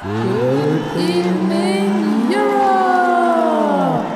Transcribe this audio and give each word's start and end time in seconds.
Good 0.00 0.96
evening, 0.96 2.30
Europe! 2.30 4.06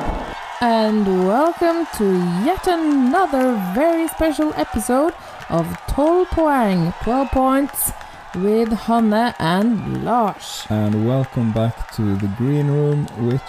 And 0.61 1.27
welcome 1.27 1.85
to 1.97 2.05
yet 2.45 2.65
another 2.67 3.51
very 3.75 4.07
special 4.07 4.53
episode 4.55 5.13
of 5.49 5.67
12 5.89 6.29
Poeng, 6.29 6.93
12 7.03 7.31
points 7.31 7.91
with 8.35 8.69
Hanne 8.69 9.35
and 9.39 10.05
Lars. 10.05 10.65
and 10.69 11.05
welcome 11.05 11.51
back 11.51 11.91
to 11.95 12.15
the 12.15 12.31
green 12.37 12.67
room, 12.67 13.05
which 13.27 13.41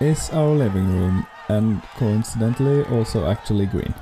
is 0.00 0.30
our 0.30 0.54
living 0.54 0.88
room 0.96 1.26
and 1.50 1.82
coincidentally 1.98 2.84
also 2.86 3.26
actually 3.26 3.66
green. 3.66 3.92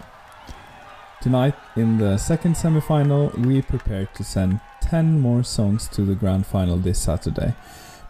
Tonight, 1.20 1.56
in 1.74 1.98
the 1.98 2.18
second 2.18 2.56
semi-final, 2.56 3.32
we 3.36 3.62
prepare 3.62 4.06
to 4.14 4.22
send 4.22 4.60
10 4.80 5.20
more 5.20 5.42
songs 5.42 5.86
to 5.88 6.02
the 6.02 6.14
grand 6.14 6.46
final 6.46 6.76
this 6.76 6.98
Saturday, 7.00 7.54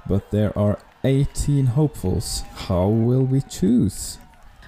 but 0.06 0.30
there 0.30 0.56
are 0.58 0.78
18 1.04 1.66
hopefuls. 1.66 2.42
How 2.68 2.88
will 2.88 3.22
we 3.22 3.40
choose? 3.40 4.18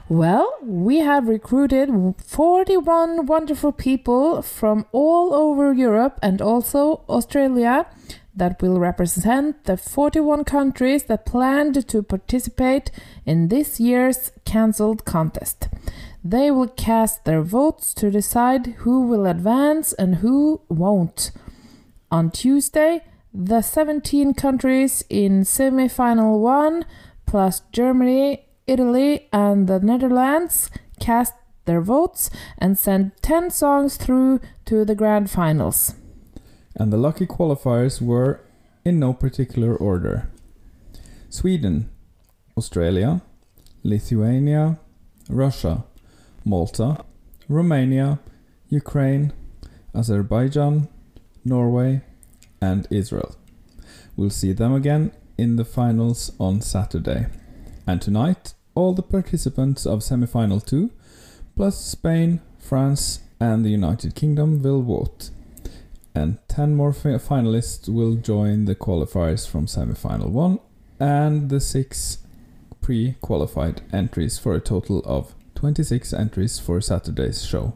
Well, 0.09 0.59
we 0.63 0.99
have 0.99 1.29
recruited 1.29 1.89
41 2.19 3.27
wonderful 3.27 3.73
people 3.73 4.43
from 4.43 4.85
all 4.93 5.33
over 5.35 5.73
Europe 5.73 6.19
and 6.23 6.43
also 6.43 7.03
Australia 7.09 7.87
that 8.35 8.61
will 8.61 8.79
represent 8.79 9.65
the 9.65 9.77
41 9.77 10.45
countries 10.45 11.05
that 11.05 11.27
planned 11.27 11.87
to 11.89 12.03
participate 12.03 12.91
in 13.27 13.49
this 13.49 13.79
year's 13.79 14.33
cancelled 14.45 15.05
contest. 15.05 15.69
They 16.25 16.51
will 16.51 16.69
cast 16.69 17.25
their 17.25 17.43
votes 17.43 17.95
to 17.95 18.11
decide 18.11 18.67
who 18.79 19.07
will 19.07 19.27
advance 19.27 19.93
and 19.93 20.17
who 20.17 20.63
won't. 20.69 21.33
On 22.11 22.31
Tuesday, 22.31 23.03
the 23.35 23.63
17 23.63 24.35
countries 24.35 25.05
in 25.09 25.45
semi 25.45 25.89
final 25.89 26.41
1 26.41 26.85
plus 27.27 27.63
Germany, 27.73 28.47
Italy, 28.67 29.29
and 29.33 29.69
the 29.69 29.81
Netherlands 29.81 30.71
cast 31.01 31.35
their 31.65 31.81
votes 31.81 32.29
and 32.59 32.79
sent 32.79 33.23
10 33.23 33.51
songs 33.51 33.97
through 33.97 34.41
to 34.67 34.85
the 34.85 34.95
grand 34.95 35.31
finals. 35.31 35.95
And 36.77 36.93
the 36.93 36.97
lucky 36.97 37.27
qualifiers 37.27 38.03
were 38.03 38.41
in 38.85 38.99
no 38.99 39.13
particular 39.13 39.75
order 39.75 40.29
Sweden, 41.31 41.89
Australia, 42.59 43.23
Lithuania, 43.83 44.79
Russia, 45.31 45.85
Malta, 46.45 47.05
Romania, 47.49 48.19
Ukraine, 48.69 49.33
Azerbaijan, 49.95 50.89
Norway, 51.45 52.03
and 52.63 52.89
Israel. 52.91 53.37
We'll 54.17 54.31
see 54.31 54.55
them 54.55 54.73
again 54.73 55.13
in 55.37 55.57
the 55.57 55.67
finals 55.67 56.33
on 56.41 56.63
Saturday. 56.63 57.27
And 57.87 58.01
tonight, 58.01 58.55
all 58.75 58.95
the 58.95 59.03
participants 59.03 59.85
of 59.85 60.03
semi 60.03 60.27
final 60.27 60.61
2, 60.61 60.91
plus 61.57 61.79
Spain, 61.79 62.41
France, 62.59 63.21
and 63.39 63.65
the 63.65 63.71
United 63.71 64.15
Kingdom 64.15 64.63
will 64.63 64.81
vote 64.83 65.31
and 66.15 66.39
10 66.49 66.75
more 66.75 66.93
fi- 66.93 67.11
finalists 67.11 67.89
will 67.89 68.15
join 68.15 68.67
the 68.67 68.75
qualifiers 68.75 69.49
from 69.49 69.67
semi-final 69.67 70.31
1 70.31 70.59
and 71.01 71.49
the 71.49 71.61
6 71.61 72.19
pre-qualified 72.81 73.83
entries 73.93 74.39
for 74.39 74.55
a 74.55 74.61
total 74.61 75.03
of 75.05 75.35
26 75.55 76.13
entries 76.13 76.59
for 76.59 76.81
Saturday's 76.81 77.45
show. 77.45 77.75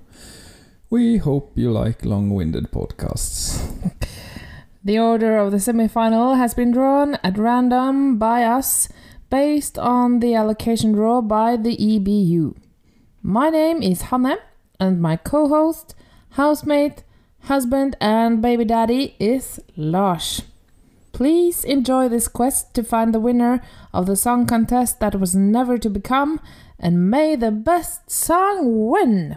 We 0.91 1.19
hope 1.19 1.53
you 1.57 1.73
like 1.73 2.05
long-winded 2.05 2.71
podcasts. 2.71 3.63
The 4.87 5.01
order 5.01 5.37
of 5.39 5.51
the 5.51 5.59
semi 5.59 5.89
final 5.89 6.37
has 6.37 6.55
been 6.55 6.71
drawn 6.71 7.17
at 7.25 7.39
random 7.39 8.19
by 8.19 8.45
us 8.45 8.89
based 9.31 9.77
on 9.77 10.21
the 10.21 10.37
allocation 10.37 10.93
draw 10.93 11.21
by 11.23 11.57
the 11.57 11.77
EBU. 11.77 12.55
My 13.21 13.51
name 13.51 13.83
is 13.83 14.03
Hanne, 14.03 14.37
and 14.79 15.03
my 15.03 15.17
co 15.17 15.49
host, 15.49 15.97
housemate, 16.39 17.03
husband, 17.51 17.97
and 18.01 18.41
baby 18.41 18.65
daddy 18.65 19.17
is 19.19 19.59
Lars. 19.77 20.43
Please 21.11 21.65
enjoy 21.65 22.09
this 22.09 22.29
quest 22.29 22.73
to 22.75 22.85
find 22.85 23.13
the 23.13 23.19
winner 23.19 23.61
of 23.93 24.07
the 24.07 24.15
song 24.15 24.47
contest 24.47 25.01
that 25.01 25.19
was 25.19 25.35
never 25.35 25.79
to 25.79 25.91
become, 25.91 26.39
and 26.79 27.11
may 27.11 27.35
the 27.35 27.51
best 27.51 28.09
song 28.09 28.87
win! 28.87 29.35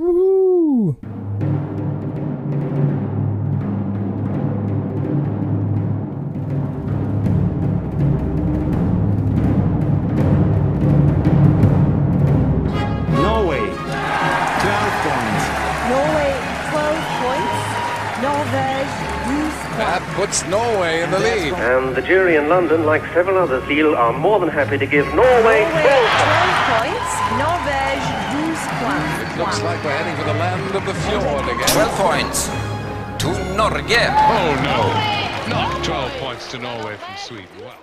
Puts 20.19 20.45
Norway 20.47 21.01
in 21.01 21.11
the 21.11 21.19
lead. 21.19 21.53
And 21.53 21.95
the 21.95 22.01
jury 22.01 22.35
in 22.35 22.49
London, 22.49 22.85
like 22.85 23.03
several 23.13 23.37
others, 23.37 23.63
feel 23.63 23.95
are 23.95 24.11
more 24.11 24.37
than 24.41 24.49
happy 24.49 24.77
to 24.77 24.85
give 24.85 25.05
Norway 25.15 25.29
Norway 25.39 25.63
12 25.79 26.75
points. 26.75 27.11
Norvège 27.43 28.07
12 28.35 28.83
points. 28.83 29.15
It 29.23 29.37
looks 29.39 29.61
like 29.67 29.79
we're 29.81 29.95
heading 29.99 30.17
for 30.19 30.27
the 30.31 30.37
land 30.43 30.75
of 30.75 30.83
the 30.89 30.95
fjord 31.05 31.45
again. 31.53 31.69
12 31.69 31.91
points 32.05 32.37
to 33.21 33.29
Norge. 33.59 34.03
Oh 34.35 34.49
no, 34.69 34.79
not 35.55 35.85
12 35.85 36.11
points 36.23 36.51
to 36.51 36.57
Norway 36.59 36.95
from 36.97 37.15
Sweden. 37.15 37.47
Wow. 37.63 37.77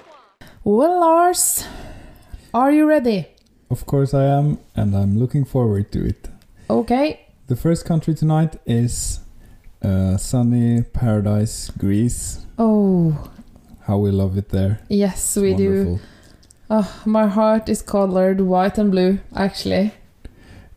Well, 0.63 1.01
Lars, 1.01 1.65
are 2.53 2.71
you 2.71 2.85
ready? 2.87 3.29
Of 3.71 3.87
course 3.87 4.13
I 4.13 4.25
am, 4.25 4.59
and 4.75 4.95
I'm 4.95 5.19
looking 5.19 5.47
forward 5.47 5.91
to 5.93 6.05
it. 6.05 6.29
Okay, 6.69 7.27
The 7.47 7.57
first 7.57 7.87
country 7.87 8.13
tonight 8.15 8.57
is 8.67 9.21
uh, 9.87 10.17
sunny 10.17 10.83
paradise, 10.83 11.71
Greece. 11.79 12.41
Oh, 12.59 13.31
How 13.87 13.99
we 13.99 14.11
love 14.11 14.37
it 14.39 14.49
there. 14.49 14.81
yes, 14.89 15.37
we 15.37 15.55
do. 15.55 15.99
Oh, 16.69 17.03
my 17.05 17.27
heart 17.29 17.69
is 17.69 17.83
colored 17.83 18.41
white 18.41 18.79
and 18.79 18.91
blue, 18.91 19.19
actually. 19.35 19.93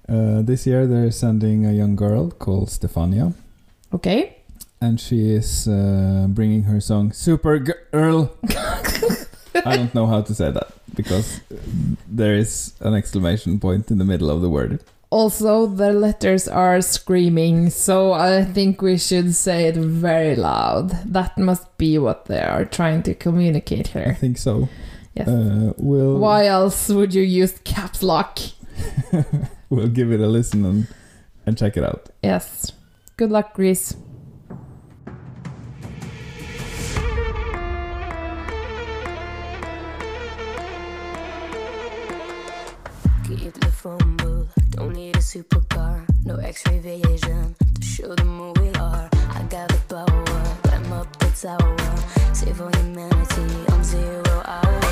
Uh, 0.08 0.42
this 0.42 0.66
year 0.68 0.86
they're 0.88 1.12
sending 1.12 1.66
a 1.66 1.72
young 1.72 1.96
girl 1.96 2.30
called 2.32 2.70
Stefania, 2.70 3.34
Okay. 3.94 4.38
and 4.82 5.00
she 5.00 5.32
is 5.32 5.68
uh, 5.68 6.26
bringing 6.30 6.64
her 6.64 6.80
song 6.82 7.12
"Super 7.14 7.60
Girl." 7.60 8.30
I 9.66 9.76
don't 9.76 9.94
know 9.94 10.08
how 10.08 10.22
to 10.22 10.34
say 10.34 10.52
that 10.52 10.68
because 10.96 11.42
there 12.08 12.36
is 12.36 12.74
an 12.82 12.94
exclamation 12.94 13.60
point 13.60 13.92
in 13.92 13.98
the 13.98 14.06
middle 14.06 14.30
of 14.30 14.42
the 14.42 14.50
word. 14.50 14.80
Also, 15.12 15.66
the 15.66 15.92
letters 15.92 16.48
are 16.48 16.82
screaming, 16.82 17.72
so 17.72 18.14
I 18.14 18.44
think 18.44 18.82
we 18.82 18.98
should 18.98 19.34
say 19.34 19.66
it 19.66 19.76
very 19.76 20.36
loud. 20.36 20.92
That 21.04 21.36
must 21.38 21.78
be 21.80 21.98
what 21.98 22.26
they 22.26 22.42
are 22.42 22.64
trying 22.64 23.02
to 23.04 23.16
communicate 23.16 23.88
here. 23.88 24.06
I 24.10 24.14
think 24.14 24.38
so. 24.38 24.70
Yes. 25.16 25.28
Uh, 25.28 25.74
we'll 25.78 26.20
Why 26.20 26.46
else 26.46 26.90
would 26.90 27.16
you 27.16 27.24
use 27.24 27.58
caps 27.64 28.04
lock? 28.04 28.40
we'll 29.70 29.88
give 29.88 30.12
it 30.12 30.20
a 30.20 30.28
listen 30.28 30.64
and 30.64 30.88
and 31.46 31.58
check 31.58 31.76
it 31.76 31.84
out. 31.84 32.10
Yes. 32.22 32.72
Good 33.18 33.32
luck, 33.32 33.56
Greece. 33.56 33.96
X-ray 46.50 46.80
to 46.80 47.86
show 47.86 48.16
them 48.16 48.40
who 48.40 48.54
we 48.60 48.70
are. 48.80 49.08
I 49.14 49.44
got 49.52 49.70
the 49.70 49.80
power, 49.88 50.24
up 50.92 51.20
the 51.20 51.30
tower, 51.40 52.34
save 52.34 52.58
for 52.58 52.76
humanity 52.76 53.72
on 53.72 53.84
zero 53.84 54.42
hour. 54.46 54.89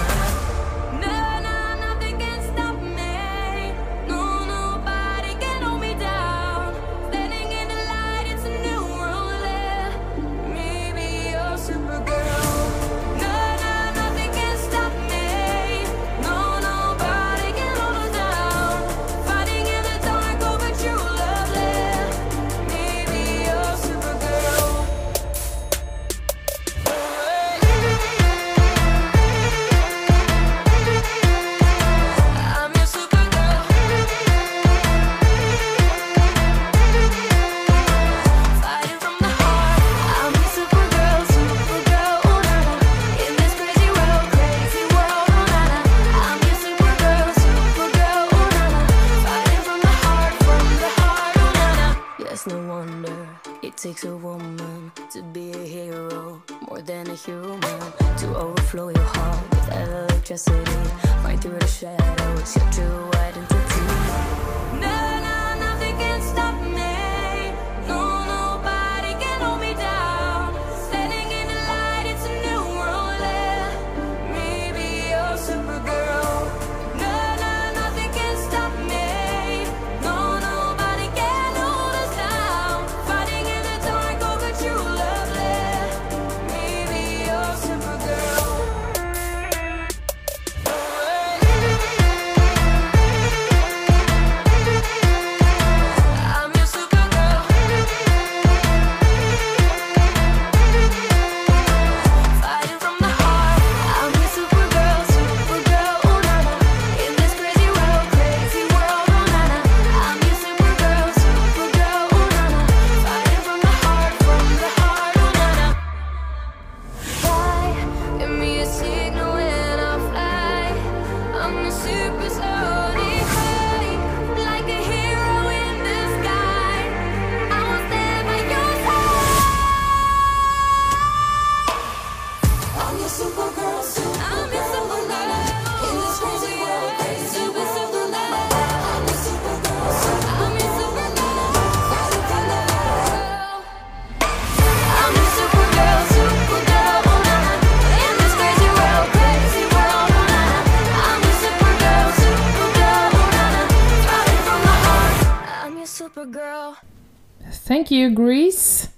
Thank 157.87 158.01
you, 158.01 158.09
Greece. 158.09 158.89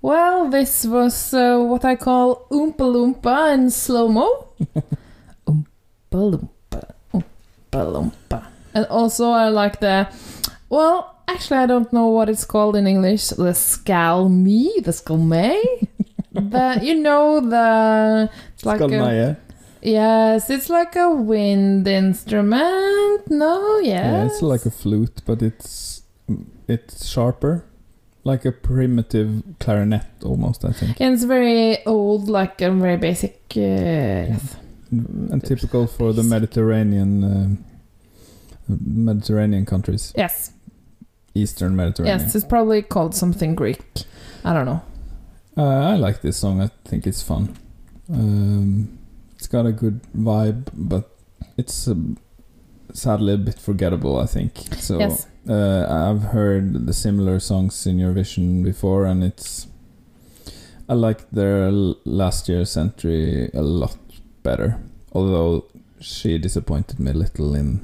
Well, 0.00 0.50
this 0.50 0.84
was 0.84 1.32
uh, 1.32 1.60
what 1.60 1.84
I 1.84 1.94
call 1.94 2.48
Oompa 2.50 2.82
Loompa 2.90 3.54
in 3.54 3.70
slow 3.70 4.08
mo. 4.08 4.48
Oompa 5.46 5.70
Loompa, 6.10 6.82
Oompa 7.14 7.80
Loompa. 7.86 8.46
And 8.74 8.84
also, 8.86 9.30
I 9.30 9.48
like 9.48 9.78
the. 9.78 10.08
Well, 10.68 11.22
actually, 11.28 11.58
I 11.58 11.66
don't 11.66 11.92
know 11.92 12.08
what 12.08 12.28
it's 12.28 12.44
called 12.44 12.74
in 12.74 12.88
English. 12.88 13.28
The 13.28 13.54
scalme, 13.54 14.82
the 14.82 14.90
scalme. 14.90 15.54
the 16.32 16.80
you 16.82 16.96
know 16.96 17.38
the 17.38 18.28
it's 18.54 18.66
like 18.66 18.80
a, 18.80 19.36
yes, 19.82 20.50
it's 20.50 20.68
like 20.68 20.96
a 20.96 21.14
wind 21.14 21.86
instrument. 21.86 23.30
No, 23.30 23.78
yes. 23.78 23.86
Yeah, 23.86 24.24
it's 24.24 24.42
like 24.42 24.66
a 24.66 24.72
flute, 24.72 25.22
but 25.24 25.42
it's 25.42 26.02
it's 26.66 27.06
sharper, 27.06 27.66
like 28.24 28.44
a 28.44 28.52
primitive 28.52 29.42
clarinet 29.58 30.04
almost. 30.24 30.64
I 30.64 30.72
think, 30.72 31.00
And 31.00 31.14
it's 31.14 31.24
very 31.24 31.84
old, 31.86 32.28
like 32.28 32.60
a 32.62 32.70
very 32.70 32.96
basic. 32.96 33.40
Uh, 33.56 33.60
yes. 33.60 34.56
and 34.90 35.42
typical 35.44 35.86
for 35.86 36.12
the 36.12 36.22
Mediterranean 36.22 37.24
um 37.24 37.64
Mediterranean 38.68 39.66
countries, 39.66 40.12
Yes, 40.16 40.52
Eastern 41.34 41.74
Mediterranean. 41.76 42.20
yes, 42.20 42.34
it's 42.34 42.44
probably 42.44 42.82
called 42.82 43.14
something 43.14 43.54
Greek. 43.54 43.80
I 44.44 44.52
don't 44.52 44.66
know. 44.66 44.82
Uh, 45.56 45.92
I 45.92 45.96
like 45.96 46.22
this 46.22 46.36
song. 46.36 46.60
I 46.62 46.70
think 46.84 47.06
it's 47.06 47.22
fun. 47.22 47.54
Um, 48.10 48.98
it's 49.36 49.46
got 49.48 49.66
a 49.66 49.72
good 49.72 50.00
vibe, 50.16 50.68
but 50.72 51.10
it's 51.58 51.88
um, 51.88 52.16
sadly 52.92 53.34
a 53.34 53.36
bit 53.36 53.58
forgettable. 53.58 54.18
I 54.18 54.26
think 54.26 54.56
so. 54.78 54.98
Yes. 54.98 55.26
Uh, 55.48 55.86
I've 55.88 56.22
heard 56.30 56.86
the 56.86 56.92
similar 56.92 57.40
songs 57.40 57.86
in 57.86 57.98
Eurovision 57.98 58.62
before, 58.62 59.06
and 59.06 59.24
it's. 59.24 59.66
I 60.88 60.94
like 60.94 61.30
their 61.30 61.70
last 61.70 62.48
year's 62.48 62.76
entry 62.76 63.50
a 63.54 63.62
lot 63.62 63.96
better. 64.42 64.78
Although 65.12 65.66
she 66.00 66.38
disappointed 66.38 67.00
me 67.00 67.10
a 67.10 67.14
little 67.14 67.54
in 67.54 67.80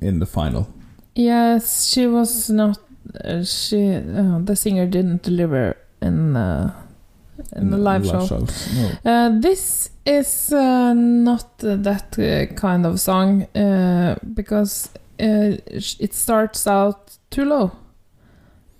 in 0.00 0.18
the 0.18 0.26
final. 0.26 0.68
Yes, 1.14 1.86
she 1.86 2.06
was 2.06 2.50
not. 2.50 2.78
Uh, 3.24 3.44
she 3.44 3.94
uh, 3.94 4.38
the 4.40 4.56
singer 4.56 4.86
didn't 4.86 5.22
deliver 5.22 5.76
in 6.02 6.36
uh, 6.36 6.72
in 7.54 7.70
the 7.70 7.78
live, 7.78 8.04
show. 8.06 8.26
shows. 8.26 8.68
No. 8.74 9.10
Uh, 9.10 9.40
this 9.40 9.90
is 10.04 10.52
uh, 10.52 10.92
not 10.94 11.58
that 11.58 12.18
uh, 12.18 12.52
kind 12.54 12.86
of 12.86 13.00
song 13.00 13.42
uh, 13.54 14.16
because 14.34 14.90
uh, 15.20 15.56
it 16.00 16.14
starts 16.14 16.66
out 16.66 17.16
too 17.30 17.44
low. 17.44 17.72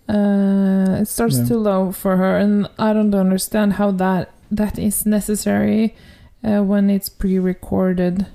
Uh, 0.08 0.98
it 1.00 1.08
starts 1.08 1.38
Yeah. 1.38 1.46
too 1.48 1.58
low 1.58 1.92
for 1.92 2.16
her, 2.16 2.36
and 2.36 2.68
I 2.78 2.92
don't 2.92 3.14
understand 3.14 3.72
how 3.74 3.90
that 3.92 4.30
that 4.50 4.78
is 4.78 5.04
necessary 5.06 5.94
uh, 6.44 6.62
when 6.62 6.90
it's 6.90 7.08
pre-recorded. 7.08 8.26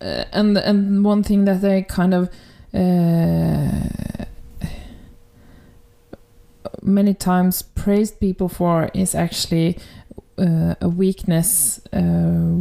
Uh, 0.00 0.24
and 0.32 0.56
and 0.58 1.04
one 1.04 1.22
thing 1.22 1.44
that 1.46 1.64
I 1.64 1.82
kind 1.82 2.14
of 2.14 2.28
uh, 2.74 3.88
many 6.82 7.14
times 7.14 7.62
praised 7.62 8.20
people 8.20 8.48
for 8.48 8.90
is 8.94 9.14
actually 9.14 9.78
uh, 10.38 10.74
a 10.80 10.88
weakness 10.88 11.80
uh, 11.92 12.54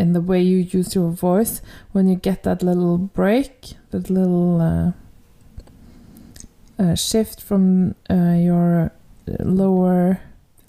in 0.00 0.12
the 0.12 0.20
way 0.30 0.40
you 0.42 0.58
use 0.78 0.94
your 0.94 1.10
voice 1.10 1.60
when 1.92 2.08
you 2.08 2.16
get 2.16 2.42
that 2.42 2.62
little 2.62 2.96
break, 2.98 3.52
that 3.90 4.08
little 4.10 4.60
uh, 4.60 4.92
uh, 6.82 6.94
shift 6.94 7.40
from 7.40 7.94
uh, 8.08 8.34
your 8.48 8.90
lower 9.40 10.20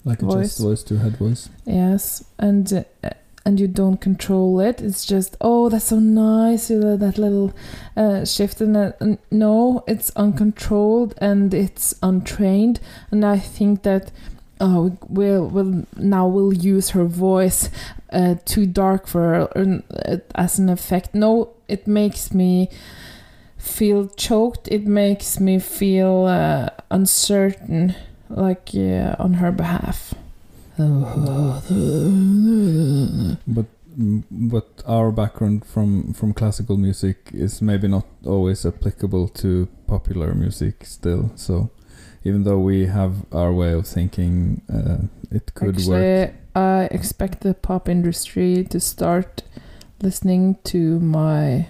Like 0.04 0.22
a 0.22 0.26
Voice. 0.26 0.48
chest 0.48 0.60
voice 0.60 0.82
to 0.84 0.98
head 0.98 1.16
voice. 1.16 1.48
yes, 1.64 2.24
and 2.38 2.72
uh, 2.72 3.10
and 3.44 3.58
you 3.58 3.66
don't 3.68 4.00
control 4.00 4.60
it. 4.60 4.80
It's 4.80 5.04
just 5.04 5.36
oh, 5.40 5.68
that's 5.68 5.86
so 5.86 5.98
nice. 5.98 6.70
You 6.70 6.78
know, 6.80 6.96
that 6.96 7.18
little 7.18 7.52
uh, 7.96 8.24
shift 8.24 8.60
and 8.60 8.76
uh, 8.76 8.92
no, 9.30 9.82
it's 9.88 10.10
uncontrolled 10.16 11.14
and 11.18 11.52
it's 11.54 11.94
untrained. 12.02 12.78
And 13.10 13.24
I 13.24 13.38
think 13.38 13.82
that 13.82 14.12
oh, 14.60 14.96
we'll 15.08 15.46
we'll 15.46 15.86
now 15.96 16.26
we'll 16.26 16.52
use 16.52 16.90
her 16.90 17.04
voice 17.04 17.70
uh, 18.12 18.36
too 18.44 18.66
dark 18.66 19.06
for 19.06 19.20
her 19.20 19.82
uh, 20.06 20.16
as 20.34 20.58
an 20.58 20.68
effect. 20.68 21.14
No, 21.14 21.50
it 21.68 21.86
makes 21.86 22.32
me 22.32 22.68
feel 23.58 24.08
choked. 24.08 24.68
It 24.68 24.86
makes 24.86 25.40
me 25.40 25.58
feel 25.58 26.26
uh, 26.26 26.68
uncertain, 26.90 27.94
like 28.28 28.70
uh, 28.74 29.16
on 29.18 29.34
her 29.34 29.52
behalf. 29.52 30.14
But 33.46 33.66
but 34.30 34.82
our 34.86 35.12
background 35.12 35.66
from 35.66 36.14
from 36.14 36.32
classical 36.32 36.76
music 36.76 37.30
is 37.32 37.60
maybe 37.60 37.88
not 37.88 38.06
always 38.24 38.64
applicable 38.64 39.28
to 39.28 39.68
popular 39.86 40.34
music 40.34 40.84
still. 40.84 41.30
So 41.36 41.70
even 42.24 42.44
though 42.44 42.58
we 42.58 42.86
have 42.86 43.24
our 43.32 43.52
way 43.52 43.72
of 43.72 43.86
thinking, 43.86 44.62
uh, 44.72 45.06
it 45.30 45.54
could 45.54 45.76
Actually, 45.76 45.90
work. 45.90 46.34
I 46.54 46.88
expect 46.90 47.40
the 47.40 47.54
pop 47.54 47.88
industry 47.88 48.64
to 48.70 48.80
start 48.80 49.42
listening 50.00 50.58
to 50.64 51.00
my 51.00 51.68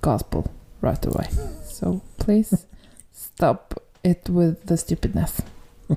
gospel 0.00 0.50
right 0.80 1.04
away. 1.06 1.28
So 1.64 2.02
please 2.18 2.66
stop 3.12 3.82
it 4.02 4.28
with 4.28 4.66
the 4.66 4.76
stupidness. 4.76 5.42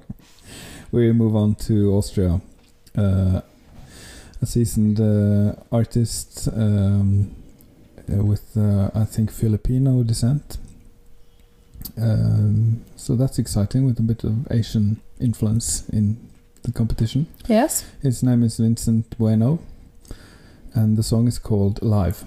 We 0.93 1.11
move 1.11 1.35
on 1.35 1.55
to 1.55 1.95
Austria. 1.95 2.39
Uh, 2.95 3.41
a 4.39 4.45
seasoned 4.45 4.99
uh, 4.99 5.55
artist 5.71 6.47
um, 6.55 7.35
uh, 8.07 8.23
with, 8.23 8.55
uh, 8.55 8.91
I 8.93 9.05
think, 9.05 9.31
Filipino 9.31 10.03
descent. 10.03 10.59
Um, 11.97 12.83
so 12.95 13.15
that's 13.15 13.37
exciting 13.39 13.85
with 13.85 13.99
a 13.99 14.03
bit 14.03 14.23
of 14.23 14.47
Asian 14.51 14.99
influence 15.19 15.87
in 15.89 16.17
the 16.63 16.71
competition. 16.71 17.27
Yes. 17.47 17.85
His 18.01 18.23
name 18.23 18.43
is 18.43 18.57
Vincent 18.57 19.17
Bueno. 19.17 19.59
and 20.73 20.97
the 20.97 21.03
song 21.03 21.27
is 21.27 21.37
called 21.39 21.81
Live. 21.83 22.23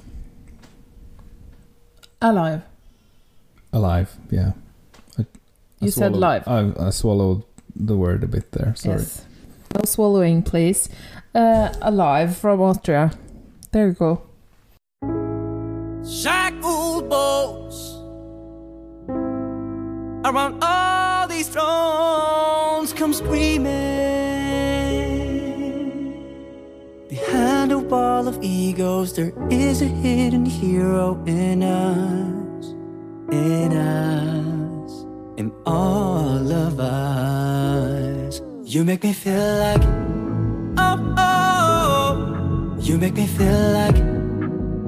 Alive. 2.23 2.63
Alive, 3.73 4.17
yeah. 4.31 4.53
I, 5.19 5.23
I 5.23 5.27
You 5.81 5.91
said 5.91 6.13
swallowed- 6.13 6.45
live. 6.47 6.49
I, 6.49 6.87
I 6.87 6.91
swallowed 6.91 7.43
the 7.75 7.97
word 7.97 8.23
a 8.25 8.27
bit 8.29 8.53
there. 8.53 8.75
Sorry. 8.77 8.99
Yes. 9.01 9.25
No 9.75 9.83
swallowing, 9.85 10.43
please. 10.43 10.89
Uh, 11.35 11.75
alive 11.83 12.37
from 12.37 12.61
Austria. 12.63 13.11
There 13.73 13.89
you 13.89 13.93
go. 13.95 14.23
shackled 16.09 17.09
bones 17.11 17.36
around 20.27 20.59
all 20.61 21.29
these 21.29 21.49
thrones 21.49 22.93
come 22.93 23.15
screaming. 23.15 23.67
Behind 27.09 27.71
a 27.71 27.79
wall 27.79 28.27
of 28.27 28.43
egos 28.43 29.15
there 29.15 29.33
is 29.51 29.83
a 29.83 29.87
hidden 29.87 30.45
hero 30.45 31.23
in 31.27 31.63
us 31.63 32.67
in 33.31 33.73
us 33.73 35.07
in 35.37 35.53
all 35.65 36.53
of 36.53 36.81
us. 36.81 38.41
You 38.65 38.85
make 38.85 39.05
me 39.05 39.13
feel 39.13 39.59
like 39.67 39.85
oh 40.77 41.15
oh. 41.17 42.77
You 42.81 42.99
make 42.99 43.15
me 43.15 43.27
feel 43.29 43.71
like 43.81 43.97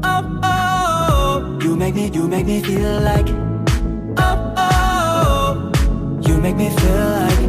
oh 0.03 0.41
oh. 0.43 1.59
You 1.63 1.77
make 1.77 1.95
me 1.95 2.11
you 2.13 2.27
make 2.27 2.47
me 2.47 2.61
feel 2.61 3.01
like 3.03 3.48
you 6.39 6.43
make 6.43 6.57
me 6.57 6.71
feel 6.71 7.09
like 7.19 7.41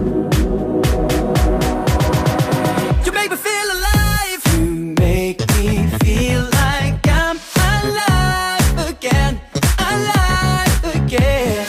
you 3.05 3.11
make 3.11 3.29
me 3.29 3.37
feel 3.37 3.67
alive. 3.77 4.41
You 4.53 4.95
make 4.97 5.39
me 5.57 5.85
feel 6.03 6.41
like 6.61 7.07
i'm 7.07 7.37
alive 7.69 8.89
again 8.89 9.39
alive 9.77 10.95
again. 10.95 11.67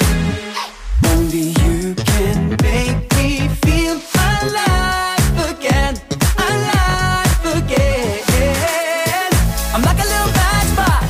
Only 1.13 1.53
you 1.61 1.95
can 1.95 2.57
make 2.63 2.99
me 3.17 3.49
feel 3.65 4.01
alive 4.31 5.37
again 5.53 5.95
alive 6.39 7.45
again. 7.59 9.31
I'm 9.75 9.83
like 9.83 10.01
a 10.05 10.09
little 10.13 10.33
matchbox. 10.41 11.05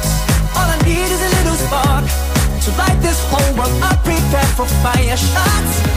All 0.56 0.68
i 0.74 0.78
need 0.84 1.10
is 1.16 1.22
a 1.28 1.30
little 1.38 1.58
spark 1.66 2.04
to 2.64 2.70
light 2.80 2.98
this 3.00 3.20
whole 3.30 3.52
world 3.56 3.82
up 3.84 4.02
prepared 4.02 4.52
for 4.58 4.66
fire 4.82 5.16
shots 5.16 5.89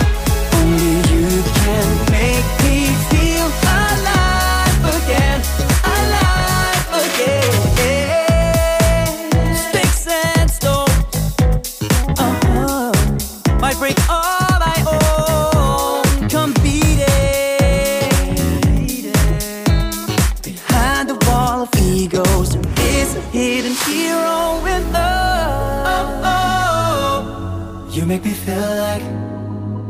You 28.03 28.10
make 28.10 28.25
me 28.25 28.31
feel 28.33 28.57
like. 28.57 29.01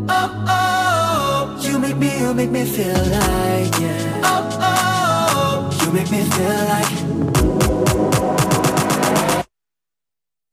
Oh, 0.08 0.46
oh. 0.48 1.60
You 1.64 1.80
make 1.80 1.98
me, 1.98 2.20
you 2.20 2.32
make 2.36 2.52
me 2.52 2.64
feel 2.64 2.94
like, 2.94 3.80
yeah. 3.80 4.22
Oh, 4.24 4.60
oh. 4.62 5.80
You 5.84 5.92
make 5.92 6.12
me 6.12 6.22
feel 6.22 6.66
like. 6.74 6.92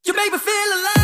You 0.06 0.14
make 0.14 0.32
me 0.32 0.38
feel 0.38 0.72
alive. 0.72 0.99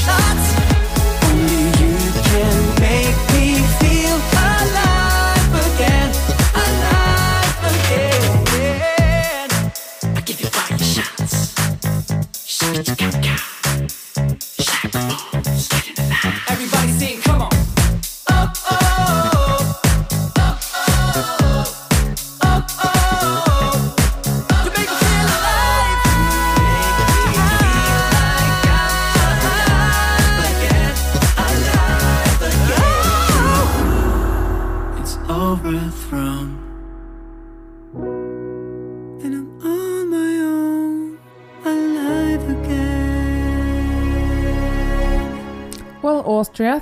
Shots. 0.00 0.41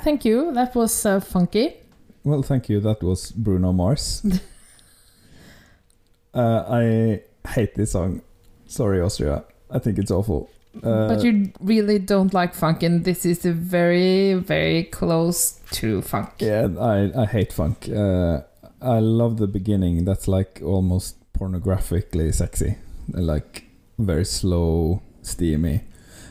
Thank 0.03 0.25
you. 0.25 0.51
That 0.53 0.75
was 0.75 1.05
uh, 1.05 1.19
funky. 1.19 1.75
Well, 2.23 2.43
thank 2.43 2.69
you. 2.69 2.79
That 2.79 3.01
was 3.01 3.31
Bruno 3.31 3.73
Mars. 3.73 4.23
uh, 6.33 6.63
I 6.69 7.21
hate 7.47 7.75
this 7.75 7.91
song. 7.91 8.21
Sorry, 8.67 9.01
Austria. 9.01 9.43
I 9.69 9.79
think 9.79 9.97
it's 9.97 10.11
awful. 10.11 10.49
Uh, 10.83 11.09
but 11.09 11.23
you 11.23 11.51
really 11.59 11.99
don't 11.99 12.33
like 12.33 12.53
funk, 12.53 12.83
and 12.83 13.03
this 13.03 13.25
is 13.25 13.45
a 13.45 13.51
very, 13.51 14.35
very 14.35 14.85
close 14.85 15.59
to 15.71 16.01
funk. 16.01 16.29
Yeah, 16.39 16.69
I, 16.79 17.23
I 17.23 17.25
hate 17.25 17.51
funk. 17.51 17.89
Uh, 17.89 18.41
I 18.81 18.99
love 18.99 19.37
the 19.37 19.47
beginning. 19.47 20.05
That's 20.05 20.27
like 20.27 20.61
almost 20.63 21.17
pornographically 21.33 22.33
sexy. 22.33 22.77
Like 23.09 23.65
very 23.99 24.25
slow, 24.25 25.01
steamy. 25.21 25.81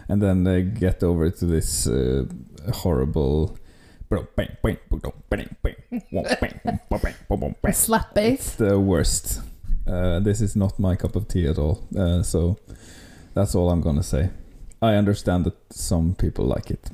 And 0.09 0.23
then 0.23 0.45
they 0.45 0.63
get 0.63 1.03
over 1.03 1.31
to 1.31 1.47
this 1.47 1.87
uh, 1.87 2.25
horrible. 2.73 3.59
Slap 7.73 8.15
bass. 8.15 8.41
It's 8.41 8.55
the 8.57 8.79
worst. 8.79 9.41
Uh, 9.87 10.21
this 10.21 10.41
is 10.41 10.57
not 10.57 10.79
my 10.79 10.97
cup 10.97 11.17
of 11.17 11.29
tea 11.29 11.47
at 11.47 11.59
all. 11.59 11.83
Uh, 11.97 12.23
so 12.23 12.57
that's 13.35 13.55
all 13.55 13.71
I'm 13.71 13.81
gonna 13.81 14.03
say. 14.03 14.31
I 14.83 14.95
understand 14.95 15.45
that 15.45 15.57
some 15.71 16.15
people 16.15 16.45
like 16.45 16.71
it. 16.71 16.91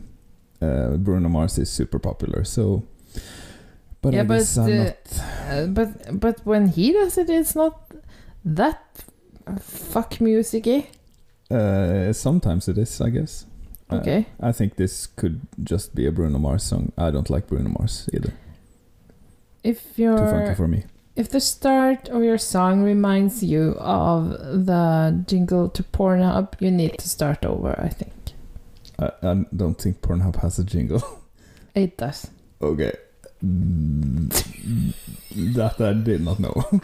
Uh, 0.61 0.97
Bruno 0.97 1.29
Mars 1.29 1.59
is 1.59 1.71
super 1.71 1.99
popular, 1.99 2.45
so. 2.45 2.83
But 4.03 4.15
yeah, 4.15 4.21
I 4.21 4.25
but 4.25 4.39
guess 4.39 4.57
I'm 4.59 4.73
uh, 4.73 4.85
not. 4.85 4.97
uh, 5.51 5.67
but 5.67 6.21
but 6.21 6.41
when 6.47 6.69
he 6.69 6.93
does 6.93 7.19
it, 7.19 7.31
it's 7.31 7.55
not 7.55 7.81
that 8.45 8.83
fuck 9.61 10.21
musicy. 10.21 10.87
Uh, 11.51 12.13
sometimes 12.13 12.69
it 12.69 12.79
is, 12.79 13.01
I 13.01 13.11
guess. 13.11 13.47
Uh, 13.91 13.97
Okay. 13.97 14.27
I 14.41 14.53
think 14.53 14.77
this 14.77 15.07
could 15.07 15.41
just 15.63 15.95
be 15.95 16.07
a 16.07 16.13
Bruno 16.13 16.39
Mars 16.39 16.65
song. 16.65 16.93
I 16.99 17.11
don't 17.11 17.31
like 17.31 17.47
Bruno 17.47 17.69
Mars 17.71 18.09
either. 18.13 18.33
If 19.63 19.95
Too 19.97 20.17
funky 20.17 20.55
for 20.55 20.69
me. 20.69 20.85
if 21.17 21.29
the 21.31 21.41
start 21.41 22.09
of 22.09 22.23
your 22.23 22.39
song 22.39 22.83
reminds 22.85 23.43
you 23.43 23.77
of 23.79 24.31
the 24.67 25.25
jingle 25.27 25.69
to 25.71 25.83
Pornhub, 25.83 26.55
you 26.61 26.71
need 26.71 26.99
to 26.99 27.09
start 27.09 27.45
over. 27.45 27.75
I 27.81 27.89
think 27.89 28.13
I, 28.99 29.11
I 29.23 29.45
don't 29.55 29.81
think 29.81 30.01
Pornhub 30.03 30.37
has 30.43 30.59
a 30.59 30.65
jingle. 30.65 31.03
it 31.75 31.97
does. 31.97 32.31
okay. 32.61 32.93
That 35.37 35.75
I 35.81 35.93
did 35.93 36.21
not 36.23 36.39
know. 36.41 36.55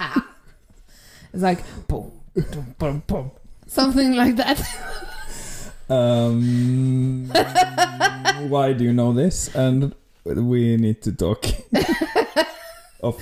It's 1.34 1.42
like 1.42 1.60
boom, 1.88 2.12
boom, 2.34 2.74
boom, 2.78 3.02
boom, 3.06 3.30
something 3.66 4.12
like 4.14 4.36
that. 4.36 4.60
Um, 5.92 7.26
why 8.48 8.72
do 8.72 8.84
you 8.84 8.92
know 8.92 9.12
this? 9.12 9.54
And 9.54 9.94
we 10.24 10.76
need 10.76 11.02
to 11.02 11.12
talk 11.12 11.44
off 13.02 13.20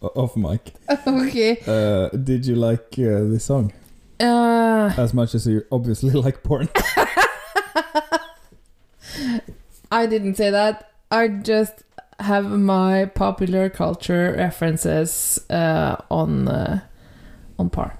off 0.00 0.36
mic. 0.36 0.72
okay. 1.06 1.58
Uh, 1.66 2.08
did 2.16 2.46
you 2.46 2.56
like 2.56 2.94
uh, 2.98 3.22
this 3.30 3.44
song 3.44 3.72
Uh, 4.20 4.92
as 4.96 5.12
much 5.14 5.34
as 5.34 5.46
you 5.46 5.64
obviously 5.70 6.10
like 6.24 6.42
porn? 6.42 6.68
I 9.90 10.06
didn't 10.06 10.34
say 10.34 10.50
that. 10.50 10.90
I 11.10 11.28
just 11.28 11.84
have 12.20 12.46
my 12.50 13.06
popular 13.06 13.70
culture 13.70 14.34
references 14.36 15.38
uh, 15.50 15.96
on 16.10 16.48
uh, 16.48 16.80
on 17.58 17.70
par. 17.70 17.96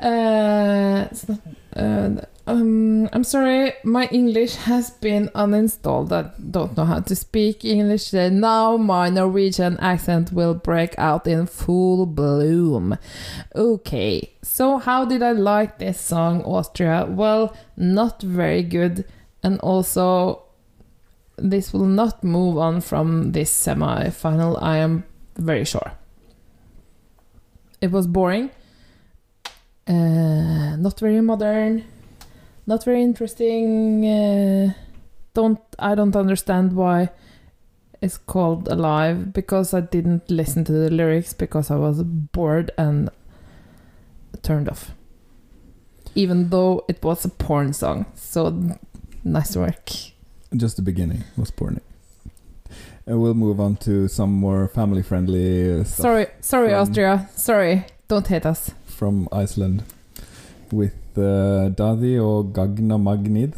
Uh, 0.00 1.06
it's 1.10 1.28
not, 1.28 1.40
uh, 1.76 2.10
um, 2.46 3.08
I'm 3.12 3.24
sorry, 3.24 3.72
my 3.84 4.06
English 4.12 4.56
has 4.56 4.90
been 4.90 5.30
uninstalled. 5.34 6.12
I 6.12 6.30
don't 6.50 6.76
know 6.76 6.84
how 6.84 7.00
to 7.00 7.16
speak 7.16 7.64
English. 7.64 8.12
Now 8.12 8.76
my 8.76 9.08
Norwegian 9.08 9.78
accent 9.78 10.30
will 10.30 10.52
break 10.52 10.94
out 10.98 11.26
in 11.26 11.46
full 11.46 12.04
bloom. 12.04 12.98
Okay, 13.54 14.34
so 14.42 14.76
how 14.78 15.06
did 15.06 15.22
I 15.22 15.32
like 15.32 15.78
this 15.78 15.98
song, 15.98 16.42
Austria? 16.42 17.06
Well, 17.08 17.56
not 17.78 18.20
very 18.20 18.62
good, 18.62 19.06
and 19.42 19.58
also 19.60 20.42
this 21.36 21.72
will 21.72 21.86
not 21.86 22.22
move 22.22 22.58
on 22.58 22.82
from 22.82 23.32
this 23.32 23.50
semi 23.50 24.10
final, 24.10 24.58
I 24.58 24.78
am 24.78 25.04
very 25.36 25.64
sure. 25.64 25.92
It 27.80 27.90
was 27.90 28.06
boring, 28.06 28.50
uh, 29.86 30.76
not 30.76 31.00
very 31.00 31.20
modern, 31.20 31.84
not 32.66 32.84
very 32.84 33.02
interesting. 33.02 34.04
Uh, 34.06 34.72
don't 35.34 35.58
I 35.78 35.94
don't 35.94 36.16
understand 36.16 36.74
why 36.74 37.10
it's 38.00 38.18
called 38.18 38.68
Alive 38.68 39.32
because 39.32 39.74
I 39.74 39.80
didn't 39.80 40.30
listen 40.30 40.64
to 40.64 40.72
the 40.72 40.90
lyrics 40.90 41.32
because 41.32 41.70
I 41.70 41.76
was 41.76 42.02
bored 42.02 42.70
and 42.76 43.10
turned 44.42 44.68
off. 44.68 44.92
Even 46.14 46.50
though 46.50 46.84
it 46.88 47.02
was 47.02 47.24
a 47.24 47.28
porn 47.28 47.72
song, 47.72 48.06
so 48.14 48.78
nice 49.24 49.56
work. 49.56 49.90
Just 50.56 50.76
the 50.76 50.82
beginning 50.82 51.24
was 51.36 51.50
porny. 51.50 51.80
And 53.06 53.20
we'll 53.20 53.34
move 53.34 53.58
on 53.60 53.76
to 53.78 54.06
some 54.08 54.32
more 54.32 54.68
family 54.68 55.02
friendly 55.02 55.80
uh, 55.80 55.84
Sorry, 55.84 56.26
sorry, 56.40 56.72
Austria. 56.72 57.28
Sorry, 57.34 57.84
don't 58.08 58.26
hate 58.26 58.46
us. 58.46 58.70
from 58.86 59.28
Iceland 59.32 59.82
with 60.70 60.94
Dadi 61.22 62.22
or 62.22 62.44
Gagna 62.44 62.98
Magnid. 62.98 63.54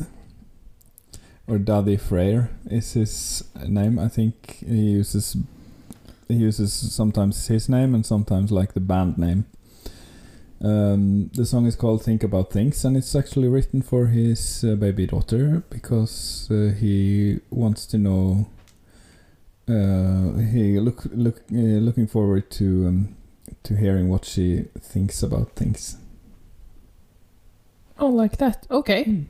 Or 1.48 1.58
Dadi 1.58 1.98
Freyr 2.00 2.50
is 2.68 2.92
his 2.94 3.44
name. 3.66 3.98
I 3.98 4.08
think 4.08 4.58
he 4.66 4.90
uses 4.90 5.36
he 6.28 6.34
uses 6.34 6.72
sometimes 6.72 7.46
his 7.46 7.68
name 7.68 7.94
and 7.94 8.04
sometimes 8.04 8.50
like 8.50 8.74
the 8.74 8.80
band 8.80 9.16
name. 9.16 9.44
Um, 10.60 11.30
the 11.34 11.44
song 11.44 11.66
is 11.66 11.76
called 11.76 12.02
"Think 12.02 12.22
About 12.24 12.50
Things" 12.50 12.84
and 12.84 12.96
it's 12.96 13.14
actually 13.14 13.48
written 13.48 13.82
for 13.82 14.06
his 14.06 14.64
uh, 14.64 14.74
baby 14.74 15.06
daughter 15.06 15.62
because 15.70 16.48
uh, 16.50 16.72
he 16.78 17.40
wants 17.50 17.86
to 17.86 17.98
know. 17.98 18.48
Uh, 19.68 20.38
he 20.38 20.78
look 20.80 21.04
look 21.12 21.42
uh, 21.52 21.56
looking 21.56 22.06
forward 22.06 22.50
to 22.52 22.86
um, 22.86 23.16
to 23.64 23.76
hearing 23.76 24.08
what 24.08 24.24
she 24.24 24.64
thinks 24.80 25.22
about 25.22 25.50
things. 25.50 25.96
Oh, 27.98 28.08
like 28.08 28.36
that. 28.38 28.66
Okay. 28.70 29.26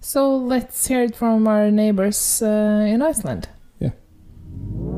So 0.00 0.36
let's 0.36 0.86
hear 0.86 1.02
it 1.02 1.16
from 1.16 1.48
our 1.48 1.70
neighbors 1.70 2.42
uh, 2.42 2.86
in 2.86 3.02
Iceland. 3.02 3.48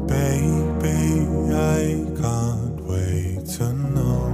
Baby, 0.07 1.27
I 1.53 2.07
can't 2.21 2.81
wait 2.83 3.45
to 3.57 3.73
know. 3.73 4.31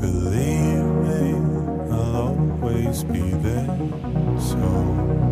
Believe 0.00 0.84
me, 1.04 1.34
I'll 1.90 2.16
always 2.16 3.02
be 3.04 3.20
there. 3.42 3.66
So. 4.38 5.29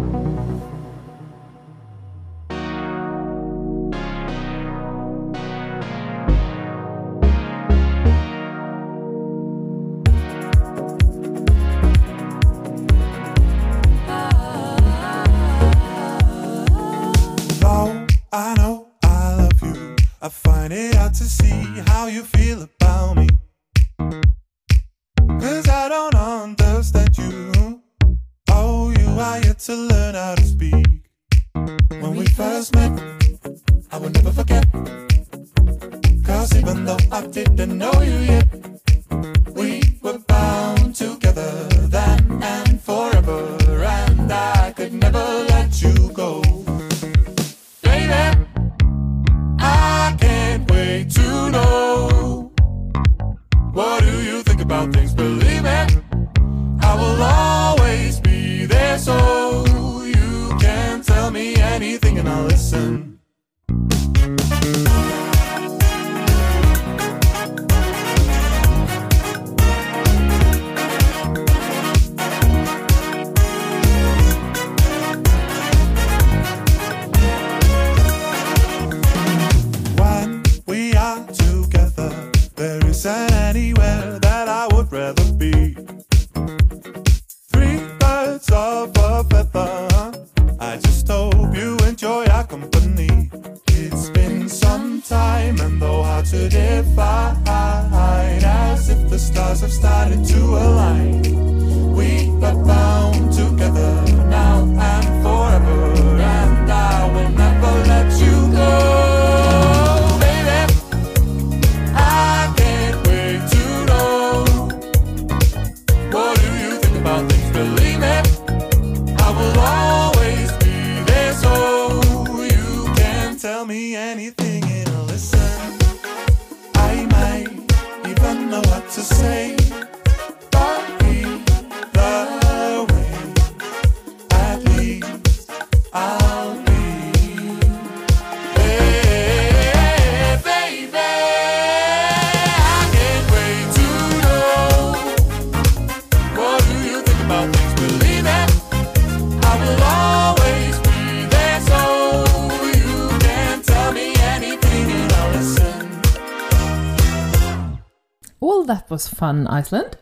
Fun, 159.28 159.46
Iceland. 159.46 159.96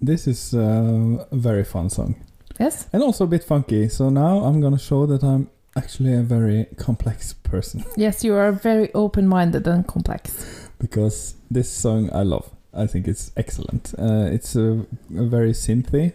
This 0.00 0.26
is 0.26 0.54
uh, 0.54 1.26
a 1.30 1.36
very 1.36 1.64
fun 1.64 1.90
song. 1.90 2.14
Yes. 2.60 2.86
And 2.92 3.02
also 3.02 3.24
a 3.24 3.26
bit 3.26 3.44
funky. 3.44 3.88
So 3.88 4.10
now 4.10 4.44
I'm 4.44 4.60
gonna 4.60 4.78
show 4.78 5.06
that 5.06 5.22
I'm 5.24 5.48
actually 5.76 6.14
a 6.14 6.22
very 6.22 6.66
complex 6.76 7.34
person. 7.50 7.84
Yes, 7.96 8.24
you 8.24 8.34
are 8.36 8.52
very 8.52 8.88
open 8.94 9.26
minded 9.26 9.66
and 9.66 9.86
complex. 9.86 10.68
because 10.78 11.34
this 11.50 11.70
song 11.70 12.10
I 12.12 12.22
love. 12.24 12.50
I 12.72 12.86
think 12.86 13.08
it's 13.08 13.30
excellent. 13.36 13.94
Uh, 13.98 14.28
it's 14.36 14.56
a, 14.56 14.86
a 15.16 15.24
very 15.36 15.52
synthy, 15.52 16.12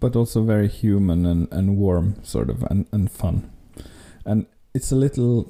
but 0.00 0.16
also 0.16 0.42
very 0.44 0.68
human 0.68 1.26
and, 1.26 1.48
and 1.52 1.76
warm, 1.76 2.14
sort 2.22 2.50
of, 2.50 2.62
and, 2.70 2.86
and 2.92 3.10
fun. 3.10 3.50
And 4.24 4.46
it's 4.74 4.92
a 4.92 4.96
little, 4.96 5.46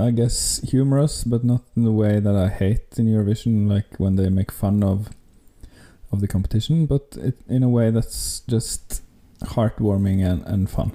I 0.00 0.10
guess, 0.10 0.60
humorous, 0.70 1.24
but 1.24 1.44
not 1.44 1.62
in 1.76 1.84
the 1.84 1.92
way 1.92 2.20
that 2.20 2.34
I 2.34 2.48
hate 2.48 2.98
in 2.98 3.06
Eurovision, 3.06 3.68
like 3.68 3.98
when 3.98 4.16
they 4.16 4.28
make 4.28 4.50
fun 4.50 4.82
of 4.82 5.10
of 6.12 6.20
the 6.20 6.28
competition, 6.28 6.86
but 6.86 7.16
it, 7.20 7.36
in 7.48 7.62
a 7.62 7.68
way 7.68 7.90
that's 7.90 8.40
just 8.48 9.02
heartwarming 9.44 10.24
and, 10.24 10.44
and 10.44 10.68
fun. 10.68 10.92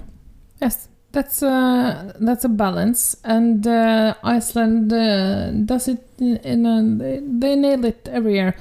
Yes, 0.60 0.88
that's 1.12 1.42
a 1.42 2.14
that's 2.20 2.44
a 2.44 2.48
balance, 2.48 3.16
and 3.24 3.66
uh, 3.66 4.14
Iceland 4.22 4.92
uh, 4.92 5.52
does 5.52 5.88
it 5.88 6.06
in, 6.18 6.36
in 6.38 6.66
a 6.66 6.82
they, 6.98 7.20
they 7.22 7.56
nail 7.56 7.84
it 7.84 8.08
every 8.10 8.34
year. 8.34 8.56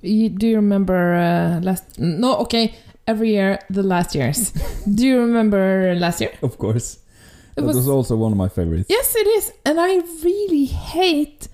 You, 0.00 0.28
do 0.28 0.46
you 0.46 0.56
remember 0.56 1.14
uh, 1.14 1.60
last? 1.60 1.98
No, 1.98 2.36
okay, 2.38 2.74
every 3.06 3.30
year 3.30 3.58
the 3.68 3.82
last 3.82 4.14
years. 4.14 4.50
do 4.94 5.06
you 5.06 5.20
remember 5.20 5.94
last 5.96 6.20
year? 6.20 6.32
Of 6.42 6.58
course. 6.58 6.98
It 7.58 7.62
that 7.62 7.66
was- 7.66 7.76
was, 7.76 7.88
also 7.88 8.16
one 8.16 8.32
of 8.32 8.38
my 8.38 8.48
favorites. 8.48 8.86
Yes, 8.88 9.14
it 9.16 9.26
is, 9.26 9.52
and 9.66 9.78
I 9.80 9.96
really 10.24 10.66
hate 10.66 11.48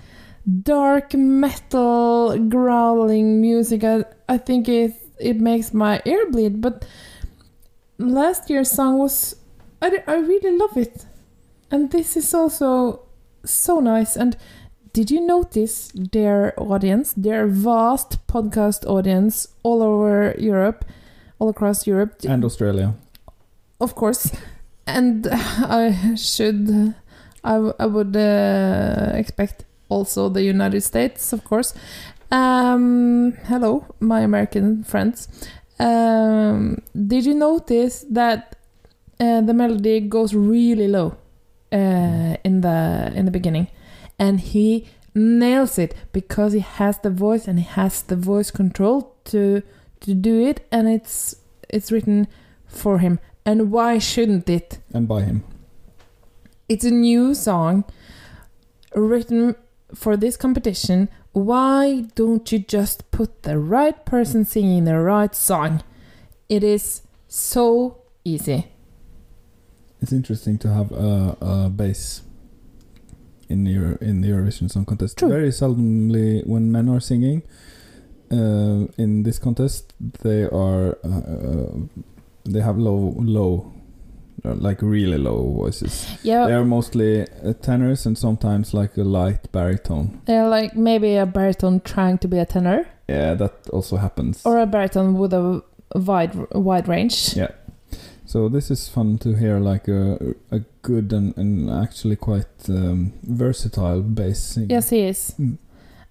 dark 0.62 1.14
metal 1.14 2.36
growling 2.48 3.40
music. 3.40 3.82
I, 3.84 4.04
I 4.28 4.38
think 4.38 4.68
it 4.68 4.92
it 5.18 5.40
makes 5.40 5.72
my 5.72 6.02
ear 6.04 6.30
bleed. 6.30 6.60
But 6.60 6.84
last 7.98 8.50
year's 8.50 8.70
song 8.70 8.98
was 8.98 9.36
I, 9.82 10.02
I 10.06 10.16
really 10.16 10.56
love 10.56 10.76
it, 10.76 11.06
and 11.70 11.90
this 11.90 12.16
is 12.16 12.34
also 12.34 13.00
so 13.44 13.80
nice. 13.80 14.16
And 14.16 14.36
did 14.92 15.10
you 15.10 15.20
notice 15.20 15.90
their 15.94 16.52
audience, 16.56 17.12
their 17.16 17.46
vast 17.46 18.24
podcast 18.26 18.86
audience 18.86 19.48
all 19.62 19.82
over 19.82 20.34
Europe, 20.38 20.84
all 21.38 21.48
across 21.48 21.86
Europe? 21.86 22.14
And 22.28 22.44
Australia. 22.44 22.94
Of 23.80 23.94
course. 23.94 24.30
And 24.86 25.26
I 25.32 26.14
should, 26.16 26.94
I, 27.42 27.54
I 27.78 27.86
would 27.86 28.16
uh, 28.16 29.12
expect 29.14 29.64
also 29.88 30.28
the 30.28 30.42
United 30.42 30.82
States, 30.82 31.32
of 31.32 31.44
course. 31.44 31.74
Um, 32.30 33.32
hello, 33.44 33.86
my 34.00 34.20
American 34.20 34.84
friends. 34.84 35.28
Um, 35.78 36.82
did 36.94 37.26
you 37.26 37.34
notice 37.34 38.04
that 38.10 38.56
uh, 39.20 39.40
the 39.40 39.54
melody 39.54 40.00
goes 40.00 40.34
really 40.34 40.88
low 40.88 41.16
uh, 41.72 42.36
in 42.44 42.60
the 42.60 43.12
in 43.14 43.24
the 43.24 43.30
beginning, 43.30 43.68
and 44.18 44.40
he 44.40 44.88
nails 45.14 45.78
it 45.78 45.94
because 46.12 46.52
he 46.52 46.60
has 46.60 46.98
the 46.98 47.10
voice 47.10 47.46
and 47.46 47.58
he 47.58 47.64
has 47.64 48.02
the 48.02 48.16
voice 48.16 48.50
control 48.50 49.14
to 49.24 49.62
to 50.00 50.14
do 50.14 50.40
it, 50.40 50.66
and 50.72 50.88
it's 50.88 51.36
it's 51.68 51.92
written 51.92 52.26
for 52.66 52.98
him. 52.98 53.18
And 53.46 53.70
why 53.70 53.98
shouldn't 53.98 54.48
it? 54.48 54.78
And 54.92 55.06
by 55.06 55.22
him. 55.22 55.44
It's 56.68 56.84
a 56.84 56.90
new 56.90 57.34
song 57.34 57.84
written 58.94 59.54
for 59.94 60.16
this 60.16 60.36
competition. 60.36 61.08
Why 61.32 62.06
don't 62.14 62.50
you 62.50 62.58
just 62.58 63.10
put 63.10 63.42
the 63.42 63.58
right 63.58 64.04
person 64.06 64.44
singing 64.44 64.84
the 64.84 64.98
right 64.98 65.34
song? 65.34 65.82
It 66.48 66.64
is 66.64 67.02
so 67.28 68.02
easy. 68.24 68.68
It's 70.00 70.12
interesting 70.12 70.58
to 70.58 70.72
have 70.72 70.92
a, 70.92 71.36
a 71.40 71.68
bass 71.70 72.22
in 73.48 73.66
your 73.66 73.92
in 73.96 74.20
the 74.20 74.28
Eurovision 74.28 74.70
Song 74.70 74.84
Contest. 74.84 75.18
True. 75.18 75.28
Very 75.28 75.50
seldomly, 75.50 76.46
when 76.46 76.70
men 76.72 76.88
are 76.88 77.00
singing 77.00 77.42
uh, 78.30 78.86
in 78.96 79.22
this 79.22 79.38
contest, 79.38 79.92
they 80.22 80.44
are 80.44 80.98
uh, 81.04 81.08
uh, 81.08 81.70
they 82.44 82.60
have 82.60 82.78
low 82.78 83.14
low, 83.18 83.72
uh, 84.44 84.54
like 84.54 84.82
really 84.82 85.18
low 85.18 85.52
voices. 85.52 86.06
Yeah. 86.22 86.46
They 86.46 86.52
are 86.54 86.64
mostly 86.64 87.22
uh, 87.22 87.52
tenors 87.62 88.06
and 88.06 88.16
sometimes 88.18 88.74
like 88.74 88.96
a 88.96 89.04
light 89.04 89.50
baritone. 89.52 90.20
They're 90.26 90.48
like 90.48 90.76
maybe 90.76 91.16
a 91.16 91.26
baritone 91.26 91.80
trying 91.80 92.18
to 92.18 92.28
be 92.28 92.38
a 92.38 92.44
tenor, 92.46 92.86
Yeah, 93.08 93.34
that 93.34 93.52
also 93.72 93.96
happens. 93.96 94.42
or 94.44 94.58
a 94.58 94.66
baritone 94.66 95.18
with 95.18 95.32
a 95.32 95.62
wide 95.94 96.34
wide 96.54 96.88
range. 96.88 97.36
Yeah. 97.36 97.48
So 98.26 98.48
this 98.48 98.70
is 98.70 98.88
fun 98.88 99.18
to 99.18 99.34
hear, 99.34 99.60
like 99.60 99.86
a 99.88 100.34
a 100.50 100.60
good 100.82 101.12
and, 101.12 101.36
and 101.36 101.70
actually 101.70 102.16
quite 102.16 102.68
um, 102.68 103.12
versatile 103.22 104.02
bass 104.02 104.40
singer. 104.40 104.66
Yes, 104.70 104.90
he 104.90 105.00
is. 105.08 105.34
Mm. 105.38 105.58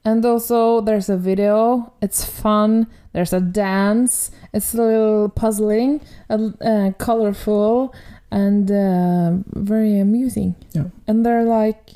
And 0.06 0.26
also, 0.26 0.82
there's 0.82 1.10
a 1.10 1.16
video. 1.18 1.94
It's 2.02 2.26
fun. 2.26 2.88
There's 3.14 3.32
a 3.34 3.40
dance. 3.40 4.32
It's 4.54 4.74
a 4.74 4.78
little 4.78 5.30
puzzling, 5.30 6.02
uh, 6.30 6.50
uh, 6.62 6.92
colorful, 6.98 7.94
and 8.30 8.70
uh, 8.70 9.32
very 9.54 10.00
amusing. 10.00 10.56
Yeah. 10.74 10.86
And 11.08 11.26
they're 11.26 11.46
like 11.46 11.92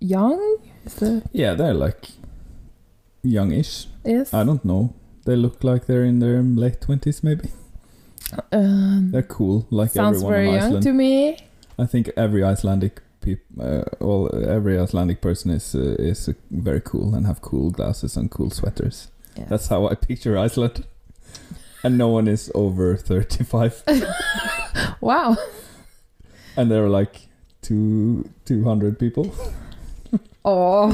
young. 0.00 0.40
Is 0.86 0.94
that 0.96 1.22
Yeah, 1.32 1.54
they're 1.54 1.74
like 1.74 2.08
youngish. 3.22 3.88
yes? 4.04 4.32
I 4.32 4.44
don't 4.44 4.64
know. 4.64 4.94
They 5.26 5.36
look 5.36 5.64
like 5.64 5.86
they're 5.86 6.04
in 6.04 6.18
their 6.20 6.42
late 6.42 6.80
twenties, 6.80 7.22
maybe. 7.24 7.50
Um, 8.52 9.10
They're 9.12 9.22
cool, 9.22 9.66
like 9.70 9.90
sounds 9.90 10.16
everyone 10.22 10.32
very 10.32 10.48
in 10.48 10.72
young 10.72 10.80
to 10.82 10.92
me. 10.92 11.36
I 11.78 11.86
think 11.86 12.10
every 12.16 12.42
Icelandic 12.42 13.00
peop, 13.24 13.40
uh, 13.60 13.82
well, 14.00 14.28
every 14.48 14.78
Icelandic 14.78 15.20
person 15.20 15.50
is 15.50 15.74
uh, 15.74 15.96
is 15.98 16.28
uh, 16.28 16.32
very 16.50 16.80
cool 16.80 17.14
and 17.14 17.26
have 17.26 17.40
cool 17.40 17.70
glasses 17.70 18.16
and 18.16 18.30
cool 18.30 18.50
sweaters. 18.50 19.08
Yes. 19.36 19.48
That's 19.48 19.68
how 19.68 19.88
I 19.88 19.94
picture 19.94 20.38
Iceland. 20.46 20.84
And 21.82 21.98
no 21.98 22.08
one 22.08 22.28
is 22.32 22.50
over 22.54 22.96
thirty-five, 22.96 23.82
Wow. 25.00 25.36
and 26.56 26.70
there 26.70 26.84
are 26.84 26.88
like 27.00 27.28
two 27.62 28.24
two 28.44 28.64
hundred 28.64 28.98
people. 28.98 29.34
Oh, 30.44 30.92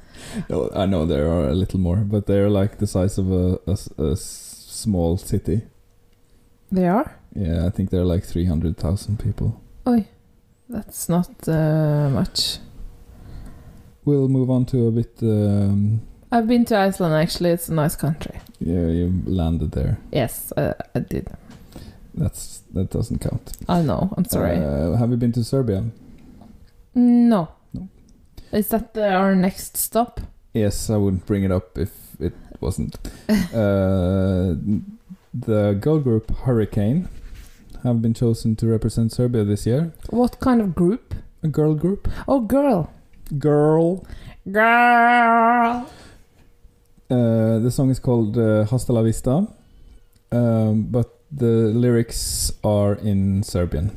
No, 0.50 0.70
I 0.74 0.86
know 0.86 1.06
there 1.06 1.28
are 1.28 1.48
a 1.48 1.54
little 1.54 1.80
more, 1.80 1.96
but 2.04 2.26
they're 2.26 2.50
like 2.50 2.78
the 2.78 2.86
size 2.86 3.18
of 3.18 3.30
a 3.32 3.58
a 3.98 4.16
small 4.16 5.16
city. 5.18 5.62
they 6.72 6.86
are. 6.88 7.14
Yeah, 7.34 7.66
I 7.66 7.70
think 7.70 7.90
they're 7.90 8.04
like 8.14 8.24
300,000 8.24 9.18
people. 9.18 9.60
That's 10.68 11.08
not 11.08 11.48
uh, 11.48 12.10
much. 12.10 12.58
We'll 14.04 14.28
move 14.28 14.50
on 14.50 14.66
to 14.66 14.88
a 14.88 14.90
bit. 14.90 15.12
Um, 15.22 16.02
I've 16.30 16.46
been 16.46 16.64
to 16.66 16.76
Iceland. 16.76 17.14
Actually, 17.14 17.50
it's 17.50 17.68
a 17.68 17.74
nice 17.74 17.96
country. 17.96 18.38
yeah, 18.60 18.86
you 18.88 19.22
landed 19.24 19.72
there. 19.72 19.98
Yes, 20.12 20.52
uh, 20.56 20.74
I 20.94 21.00
did. 21.00 21.28
That's 22.14 22.62
That 22.74 22.90
doesn't 22.90 23.20
count. 23.20 23.52
I 23.68 23.82
know. 23.82 24.12
I'm 24.16 24.24
sorry. 24.24 24.56
Uh, 24.58 24.96
have 24.96 25.10
you 25.10 25.16
been 25.16 25.32
to 25.32 25.44
Serbia? 25.44 25.84
no. 26.94 27.48
No. 27.72 27.88
Is 28.52 28.68
that 28.68 28.94
the, 28.94 29.12
our 29.12 29.34
next 29.34 29.76
stop? 29.76 30.20
Yes, 30.54 30.90
I 30.90 30.96
wouldn't 30.96 31.26
bring 31.26 31.44
it 31.44 31.52
up 31.52 31.78
if 31.78 31.92
it 32.18 32.34
wasn't. 32.60 32.96
uh, 33.28 34.56
the 35.34 35.78
girl 35.80 36.00
group 36.00 36.36
Hurricane 36.38 37.08
have 37.82 38.00
been 38.02 38.14
chosen 38.14 38.56
to 38.56 38.66
represent 38.66 39.12
Serbia 39.12 39.44
this 39.44 39.66
year. 39.66 39.92
What 40.10 40.40
kind 40.40 40.60
of 40.60 40.74
group? 40.74 41.14
A 41.42 41.48
girl 41.48 41.74
group. 41.74 42.08
Oh, 42.26 42.40
girl. 42.40 42.92
Girl. 43.38 44.04
Girl. 44.50 45.86
Uh, 47.10 47.58
the 47.58 47.70
song 47.70 47.90
is 47.90 47.98
called 47.98 48.36
uh, 48.36 48.64
Hasta 48.64 48.92
la 48.92 49.02
Vista, 49.02 49.46
um, 50.30 50.82
but 50.90 51.18
the 51.30 51.72
lyrics 51.74 52.52
are 52.62 52.94
in 52.94 53.42
Serbian, 53.42 53.96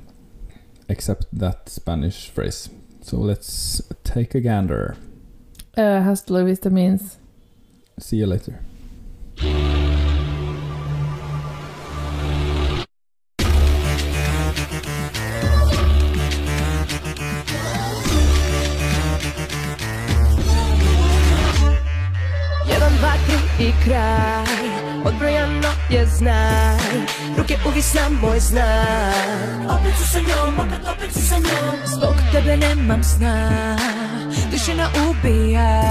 except 0.88 1.26
that 1.34 1.68
Spanish 1.68 2.30
phrase. 2.30 2.70
So 3.02 3.18
let's 3.18 3.82
take 4.04 4.36
a 4.36 4.42
gander. 4.42 4.96
Uh, 5.76 6.02
hasta 6.02 6.34
la 6.34 6.44
vista 6.44 6.70
means. 6.70 7.18
See 8.00 8.18
you 8.18 8.28
later. 8.28 8.60
I 23.62 23.74
kraj. 23.84 24.66
Odbrojano 25.06 25.72
je 25.90 26.06
znaj. 26.06 26.96
Ruke 27.38 27.58
uvisna 27.68 28.02
moj 28.22 28.40
znak. 28.40 29.70
Opet 29.70 29.94
su 29.98 30.08
sa 30.14 30.20
njom, 30.20 30.54
opet, 30.60 30.82
opet 30.94 31.14
su 31.14 31.22
sa 31.30 31.36
njom. 31.36 31.76
Zbog 31.86 32.16
tebe 32.32 32.58
nemam 32.58 33.04
sna. 33.04 33.38
Tišina 34.52 34.90
ubija. 35.10 35.82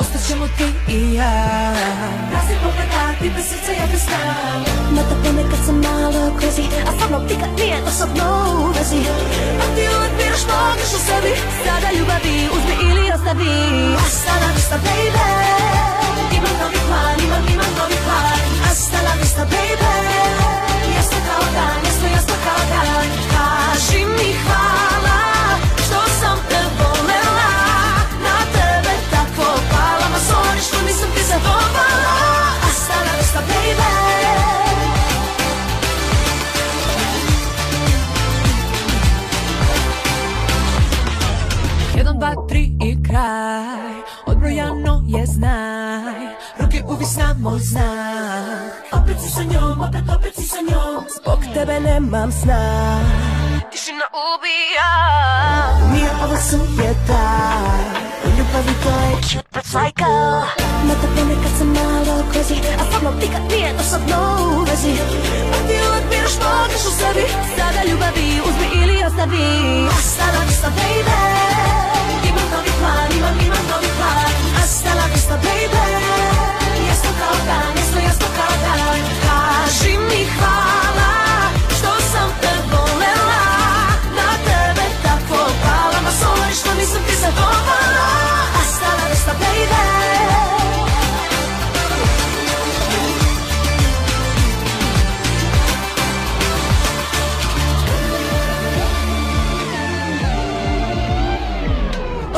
Ostaćemo 0.00 0.46
ti 0.56 0.92
i 0.92 1.14
ja. 1.14 1.72
Razni 2.32 2.56
pogleda, 2.62 3.04
ti 3.20 3.30
bez 3.36 3.44
srca, 3.44 3.72
ja 3.72 3.86
bez 3.92 4.02
sna. 4.04 4.22
Na 4.94 5.02
to 5.02 5.14
ponekad 5.24 5.58
sam 5.66 5.76
malo 5.76 6.38
crazy 6.38 6.64
A 6.88 6.92
sa 7.00 7.08
mnom 7.08 7.22
nikad 7.22 7.50
nije 7.58 7.76
osobno 7.86 8.24
u 8.58 8.66
vezi. 8.66 9.02
A 9.62 9.64
ti 9.74 9.82
uvek 9.96 10.12
biraš 10.18 10.42
pogreš 10.50 10.92
u 10.98 11.00
sebi. 11.06 11.32
Sada 11.64 11.88
ljubavi, 11.98 12.48
uzmi 12.56 12.74
ili 12.90 13.12
ostavi. 13.14 13.54
Hasta 13.98 14.32
la 14.40 14.52
vista, 14.54 14.76
baby 14.76 16.01
Novi 16.42 16.80
plan, 16.88 17.20
imam, 17.24 17.48
imam 17.48 17.74
plan. 18.04 18.42
Kao 23.32 23.74
mi 24.18 24.32
hvala. 24.44 24.61
Dva, 42.22 42.46
tri 42.48 42.72
i 42.80 43.02
kraj. 43.02 43.94
Odbrojano 44.26 45.04
je 45.06 45.26
znaj. 45.26 46.26
Ruke 46.60 46.82
uvisna 46.88 47.34
moj 47.38 47.58
znak. 47.58 48.72
Opet 48.92 49.16
si 49.22 49.30
sa 49.30 49.42
njom, 49.42 49.80
opet, 49.80 50.02
opet 50.18 50.34
si 50.34 50.42
sa 50.42 50.60
njom. 50.60 51.04
Zbog 51.20 51.38
tebe 51.54 51.80
nemam 51.80 52.32
sna. 52.32 52.98
Tišina 53.70 54.06
ubija. 54.26 54.92
Nije 55.92 56.10
ovo 56.24 56.36
sujeta 56.36 58.01
ljubavi 58.52 58.74
to 58.82 58.88
je 58.88 59.16
cute 59.22 60.04
Na 60.88 60.94
te 61.00 61.06
ponekad 61.16 61.52
sam 61.58 61.68
malo 61.68 62.14
crazy 62.32 62.56
A 62.80 62.84
stvarno 62.84 63.10
nikad 63.20 63.42
nije 63.50 63.72
dosadno 63.72 64.18
u 64.56 64.64
vezi. 64.64 64.92
A 65.54 65.58
ti 65.66 65.74
uvek 65.88 66.04
biraš 66.10 66.34
u 66.88 66.92
sebi 66.98 67.24
Sada 67.56 67.82
ljubavi 67.88 68.28
uzmi 68.48 68.68
ili 68.82 69.04
ostavi. 69.04 69.48
Hasta 69.94 70.26
la 70.34 70.44
vista 70.48 70.68
baby 70.78 71.20
Imam 72.28 72.48
novi 72.54 72.72
plan, 72.80 73.08
imam, 73.18 73.36
imam 73.46 73.64
novi 73.72 73.90
plan. 73.98 74.32
Hasta 74.56 74.94
la 74.94 75.06
vista 75.14 75.34
baby 75.44 75.84
Jasno 76.88 77.10
kao 77.20 77.36
dan, 77.46 77.74
jasno 78.04 78.26
kao 78.36 78.54
dan. 78.64 79.00
Kaži 79.24 79.98
mi 79.98 80.26
hvala 80.38 81.01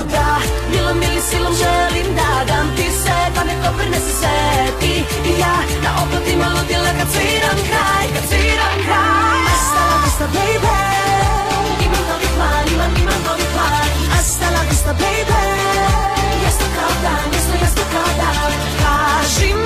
O 0.05 0.07
da, 0.07 0.38
milom 0.71 1.03
ili 1.03 1.23
silom 1.31 1.55
želim 1.62 2.09
da 2.19 2.45
dam 2.49 2.67
ti 2.77 2.87
se 3.03 3.19
Pa 3.35 3.45
nek 3.45 3.59
to 3.64 3.71
se 4.21 4.37
ti 4.81 4.95
i 5.31 5.33
ja. 5.40 5.57
Na 5.85 5.90
oplatima 6.03 6.47
ludila 6.55 6.90
kad 6.99 7.09
sviram 7.12 7.59
kraj 7.69 8.07
Kad 8.14 8.25
sviram 8.29 8.77
kraj. 8.87 9.40
Hasta 9.51 9.83
la 9.90 9.97
vista 10.05 10.27
baby. 10.35 10.77
Imam 11.85 12.05
novi 12.11 12.29
plan, 12.37 12.64
imam, 12.75 12.93
imam 13.03 13.23
novi 13.29 13.47
plan 13.55 13.88
Hasta 14.14 14.47
la 14.55 14.62
vista 14.71 14.93
baby. 15.03 15.45
Jasno 16.45 16.67
kao 16.77 16.93
dan, 17.05 17.25
jasno, 17.35 17.55
jasno 17.62 17.85
kao 17.93 18.11
dan. 18.21 18.53
Kaži 18.81 19.55
mi 19.55 19.63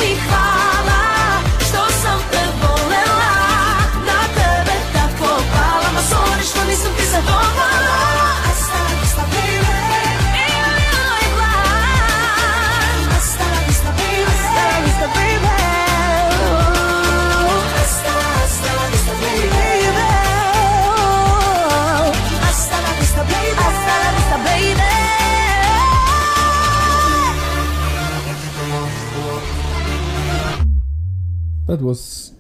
That 31.68 31.81
was 31.83 32.33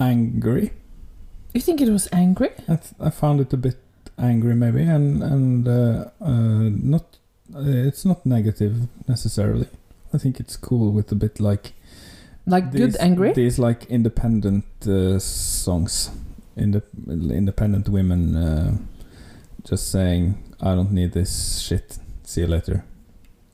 angry. 0.00 0.72
You 1.54 1.60
think 1.60 1.80
it 1.80 1.90
was 1.90 2.08
angry? 2.10 2.50
I, 2.68 2.76
th- 2.76 2.94
I 2.98 3.10
found 3.10 3.40
it 3.40 3.52
a 3.52 3.56
bit 3.56 3.76
angry, 4.18 4.54
maybe, 4.54 4.82
and 4.82 5.22
and 5.22 5.68
uh, 5.68 6.10
uh, 6.20 6.70
not. 6.72 7.18
Uh, 7.54 7.86
it's 7.88 8.04
not 8.04 8.24
negative 8.24 8.74
necessarily. 9.08 9.66
I 10.14 10.18
think 10.18 10.40
it's 10.40 10.56
cool 10.56 10.90
with 10.92 11.12
a 11.12 11.16
bit 11.16 11.38
like 11.40 11.74
Like 12.46 12.72
good 12.72 12.96
angry? 12.98 13.32
These 13.32 13.58
like 13.58 13.86
independent 13.90 14.64
uh, 14.86 15.18
songs, 15.18 16.10
Inde- 16.56 16.82
independent 17.06 17.88
women 17.88 18.36
uh, 18.36 18.76
just 19.64 19.90
saying, 19.90 20.34
"I 20.60 20.74
don't 20.74 20.92
need 20.92 21.12
this 21.12 21.60
shit. 21.60 21.98
See 22.24 22.40
you 22.40 22.46
later." 22.46 22.84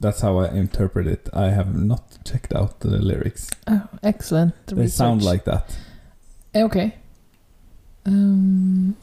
That's 0.01 0.21
how 0.21 0.39
I 0.39 0.49
interpret 0.51 1.07
it. 1.07 1.29
I 1.33 1.47
have 1.51 1.75
not 1.75 2.19
checked 2.25 2.55
out 2.55 2.81
the 2.81 2.99
lyrics. 2.99 3.49
Oh, 3.67 3.89
excellent. 4.03 4.55
They 4.67 4.89
sound 4.89 5.23
like 5.23 5.45
that. 5.45 5.75
Eh, 6.55 6.63
Okay. 6.63 6.95
Um, 8.05 8.97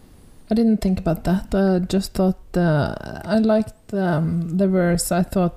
I 0.49 0.55
didn't 0.55 0.77
think 0.77 0.99
about 0.99 1.23
that. 1.25 1.53
I 1.53 1.79
just 1.79 2.13
thought 2.13 2.39
uh, 2.55 2.95
I 3.25 3.39
liked 3.39 3.93
um, 3.93 4.57
the 4.57 4.67
verse. 4.67 5.11
I 5.11 5.23
thought 5.23 5.55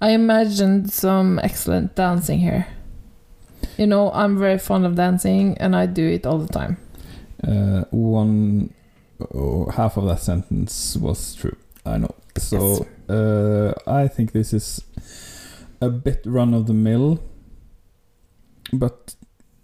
I 0.00 0.10
imagined 0.10 0.92
some 0.92 1.38
excellent 1.38 1.94
dancing 1.94 2.40
here. 2.40 2.66
You 3.78 3.86
know, 3.86 4.10
I'm 4.12 4.38
very 4.38 4.58
fond 4.58 4.84
of 4.84 4.94
dancing, 4.94 5.56
and 5.58 5.74
I 5.74 5.86
do 5.86 6.06
it 6.06 6.26
all 6.26 6.38
the 6.38 6.52
time. 6.52 6.76
Uh, 7.42 7.84
one 7.90 8.74
oh, 9.34 9.70
half 9.70 9.96
of 9.96 10.06
that 10.06 10.20
sentence 10.20 10.96
was 10.96 11.34
true. 11.34 11.56
I 11.84 11.98
know. 11.98 12.14
So 12.36 12.86
uh, 13.08 13.72
I 13.86 14.08
think 14.08 14.32
this 14.32 14.52
is 14.52 14.82
a 15.80 15.90
bit 15.90 16.22
run 16.24 16.54
of 16.54 16.66
the 16.66 16.72
mill, 16.72 17.22
but 18.72 19.14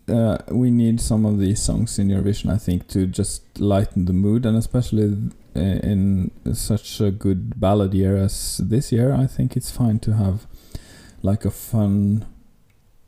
uh, 0.08 0.38
we 0.50 0.70
need 0.70 1.00
some 1.00 1.24
of 1.24 1.38
these 1.38 1.60
songs 1.60 1.98
in 1.98 2.08
Eurovision. 2.08 2.52
I 2.52 2.58
think 2.58 2.88
to 2.88 3.06
just 3.06 3.60
lighten 3.60 4.04
the 4.04 4.12
mood, 4.12 4.46
and 4.46 4.56
especially 4.56 5.16
uh, 5.56 5.60
in 5.60 6.30
such 6.54 7.00
a 7.00 7.10
good 7.10 7.58
ballad 7.58 7.94
year 7.94 8.16
as 8.16 8.58
this 8.58 8.92
year, 8.92 9.12
I 9.12 9.26
think 9.26 9.56
it's 9.56 9.70
fine 9.70 9.98
to 10.00 10.14
have 10.14 10.46
like 11.22 11.44
a 11.44 11.50
fun, 11.50 12.26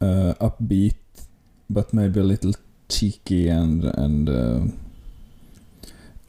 uh, 0.01 0.35
upbeat, 0.41 0.95
but 1.69 1.93
maybe 1.93 2.21
a 2.21 2.25
little 2.25 2.55
cheeky 2.89 3.49
and 3.49 3.85
and 3.85 4.29
uh, 4.29 4.61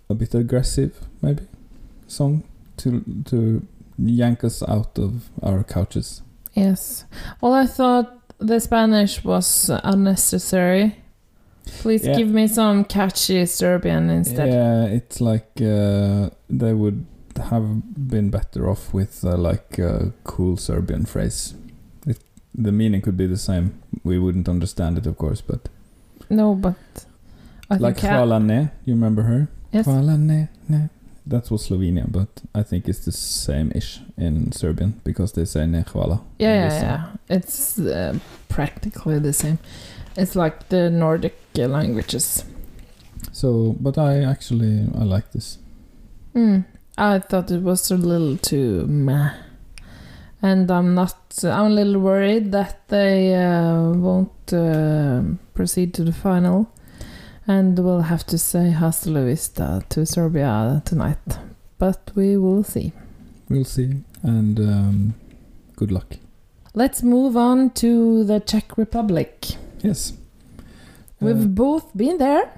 a 0.10 0.16
bit 0.16 0.34
aggressive, 0.34 1.00
maybe 1.22 1.44
song 2.08 2.44
to 2.78 3.04
to 3.26 3.66
yank 3.98 4.44
us 4.44 4.62
out 4.68 4.98
of 5.00 5.30
our 5.44 5.64
couches. 5.64 6.22
Yes. 6.54 7.06
Well, 7.42 7.54
I 7.54 7.66
thought 7.66 8.22
the 8.40 8.60
Spanish 8.60 9.24
was 9.24 9.70
unnecessary. 9.84 10.96
Please 11.82 12.06
Yeah. 12.06 12.16
give 12.18 12.30
me 12.30 12.48
some 12.48 12.84
catchy 12.86 13.46
Serbian 13.46 14.10
instead. 14.10 14.50
Yeah, 14.50 14.86
it's 14.86 15.20
like 15.20 15.50
uh, 15.62 16.30
they 16.50 16.74
would 16.74 17.06
have 17.50 18.08
been 18.10 18.30
better 18.30 18.70
off 18.70 18.94
with 18.94 19.24
uh, 19.26 19.36
like 19.38 19.80
a 19.80 20.12
cool 20.24 20.58
Serbian 20.58 21.06
phrase. 21.06 21.56
It, 22.08 22.18
the 22.54 22.72
meaning 22.72 23.02
could 23.02 23.18
be 23.18 23.28
the 23.28 23.38
same. 23.38 23.82
We 24.04 24.20
wouldn't 24.20 24.48
understand 24.48 24.98
it, 24.98 25.08
of 25.08 25.18
course, 25.18 25.42
but 25.42 25.68
No, 26.30 26.56
but 26.56 26.76
I 27.70 27.78
like 27.78 27.98
think 28.00 28.14
I- 28.14 28.18
Hvala 28.18 28.40
ne, 28.44 28.70
you 28.86 28.94
remember 28.94 29.24
her? 29.24 29.48
Yes. 29.72 29.88
Hvala 29.88 30.18
ne, 30.18 30.48
ne. 30.70 30.90
That 31.28 31.50
was 31.50 31.68
Slovenia, 31.68 32.06
but 32.08 32.30
I 32.54 32.62
think 32.64 32.88
it's 32.88 33.06
the 33.06 33.12
same-ish 33.12 34.00
in 34.16 34.52
Serbian 34.52 35.02
because 35.04 35.32
they 35.34 35.46
say 35.46 35.66
ne 35.66 35.82
hvala. 35.82 36.22
Yeah, 36.38 36.68
yeah, 36.68 36.82
yeah. 36.82 37.06
It's 37.30 37.80
uh, 37.80 38.20
practically 38.48 39.20
the 39.20 39.34
same. 39.34 39.58
It's 40.16 40.36
like 40.36 40.70
the 40.70 40.90
Nordic 40.90 41.36
languages. 41.58 42.46
So, 43.32 43.76
but 43.80 43.98
I 43.98 44.24
actually 44.24 44.88
I 44.98 45.04
like 45.04 45.32
this. 45.32 45.58
Mm. 46.36 46.66
I 46.98 47.20
thought 47.20 47.52
it 47.52 47.62
was 47.62 47.92
a 47.92 47.98
little 47.98 48.38
too 48.38 48.86
meh. 48.88 49.32
And 50.42 50.70
I'm 50.70 50.94
not. 50.94 51.18
I'm 51.44 51.66
a 51.66 51.70
little 51.70 52.00
worried 52.00 52.52
that 52.52 52.88
they 52.88 53.34
uh, 53.34 53.92
won't 53.92 54.54
uh, 54.54 55.22
proceed 55.54 55.94
to 55.96 56.04
the 56.04 56.14
final, 56.14 56.70
and 57.48 57.78
we'll 57.80 58.02
have 58.02 58.26
to 58.28 58.38
say 58.38 58.72
hasta 58.72 59.10
la 59.10 59.22
vista 59.24 59.82
to 59.90 60.06
Serbia 60.06 60.82
tonight. 60.86 61.40
But 61.78 62.12
we 62.16 62.38
will 62.38 62.64
see. 62.64 62.92
We'll 63.50 63.66
see, 63.66 64.02
and 64.24 64.60
um, 64.60 65.14
good 65.76 65.92
luck. 65.92 66.16
Let's 66.74 67.04
move 67.04 67.38
on 67.38 67.70
to 67.76 68.24
the 68.24 68.40
Czech 68.40 68.78
Republic. 68.78 69.56
Yes. 69.82 70.14
We've 71.22 71.46
Uh, 71.46 71.48
both 71.48 71.96
been 71.96 72.18
there. 72.18 72.50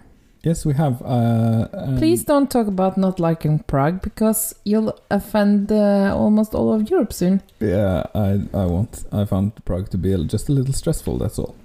Yes, 0.43 0.65
we 0.65 0.73
have. 0.73 1.01
Uh, 1.01 1.67
um, 1.73 1.97
Please 1.97 2.23
don't 2.23 2.49
talk 2.49 2.67
about 2.67 2.97
not 2.97 3.19
liking 3.19 3.59
Prague 3.67 4.01
because 4.01 4.55
you'll 4.63 4.93
offend 5.09 5.71
uh, 5.71 6.15
almost 6.15 6.55
all 6.55 6.73
of 6.73 6.89
Europe 6.89 7.11
soon. 7.11 7.41
Yeah, 7.59 8.03
I 8.15 8.41
I 8.53 8.65
won't. 8.65 9.03
I 9.11 9.25
found 9.25 9.51
Prague 9.65 9.89
to 9.89 9.97
be 9.97 10.15
just 10.25 10.49
a 10.49 10.53
little 10.53 10.73
stressful. 10.73 11.17
That's 11.17 11.37
all. 11.39 11.55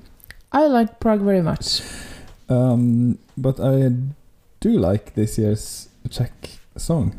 I 0.52 0.66
like 0.66 0.98
Prague 1.00 1.20
very 1.24 1.42
much. 1.42 1.80
Um, 2.52 3.18
but 3.36 3.58
I 3.60 3.90
do 4.60 4.70
like 4.78 5.14
this 5.14 5.38
year's 5.38 5.88
Czech 6.10 6.32
song, 6.76 7.12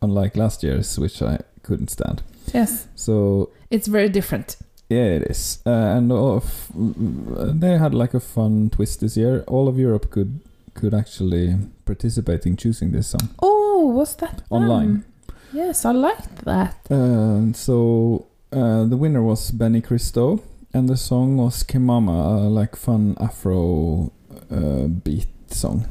unlike 0.00 0.36
last 0.36 0.62
year's, 0.62 0.98
which 0.98 1.22
I 1.22 1.38
couldn't 1.62 1.90
stand. 1.90 2.22
Yes, 2.54 2.86
So 2.96 3.50
it's 3.70 3.86
very 3.88 4.08
different. 4.08 4.56
yeah, 4.90 5.16
it 5.16 5.22
is. 5.30 5.58
Uh, 5.66 5.70
and 5.96 6.12
uh, 6.12 6.36
f- 6.36 6.70
they 6.74 7.78
had 7.78 7.94
like 7.94 8.14
a 8.14 8.20
fun 8.20 8.70
twist 8.70 9.00
this 9.00 9.16
year. 9.16 9.44
All 9.46 9.68
of 9.68 9.78
Europe 9.78 10.10
could 10.10 10.40
could 10.74 10.94
actually 10.94 11.54
participate 11.84 12.46
in 12.46 12.56
choosing 12.56 12.92
this 12.92 13.08
song 13.08 13.28
Oh, 13.42 13.92
was 13.94 14.14
that 14.16 14.42
online. 14.50 15.04
Yes, 15.52 15.84
I 15.84 15.92
liked 15.92 16.44
that. 16.44 16.74
Uh, 16.90 17.52
so 17.52 18.24
uh, 18.52 18.84
the 18.88 18.96
winner 18.96 19.22
was 19.22 19.50
Benny 19.50 19.80
Cristo, 19.82 20.40
and 20.74 20.88
the 20.88 20.96
song 20.96 21.36
was 21.36 21.62
Kemama, 21.64 22.46
a 22.46 22.48
like 22.60 22.74
fun 22.76 23.16
Afro 23.20 24.10
uh, 24.52 24.88
beat 24.88 25.26
song. 25.50 25.86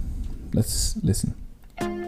Let's 0.54 0.95
listen. 1.04 1.34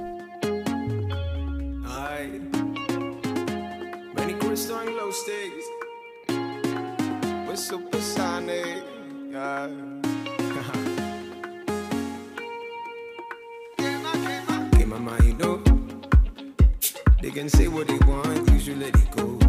They 17.23 17.31
can 17.31 17.47
say 17.47 17.69
what 17.69 17.87
they 17.87 17.97
want, 17.99 18.51
let 18.75 18.93
it 18.93 19.11
go. 19.11 19.39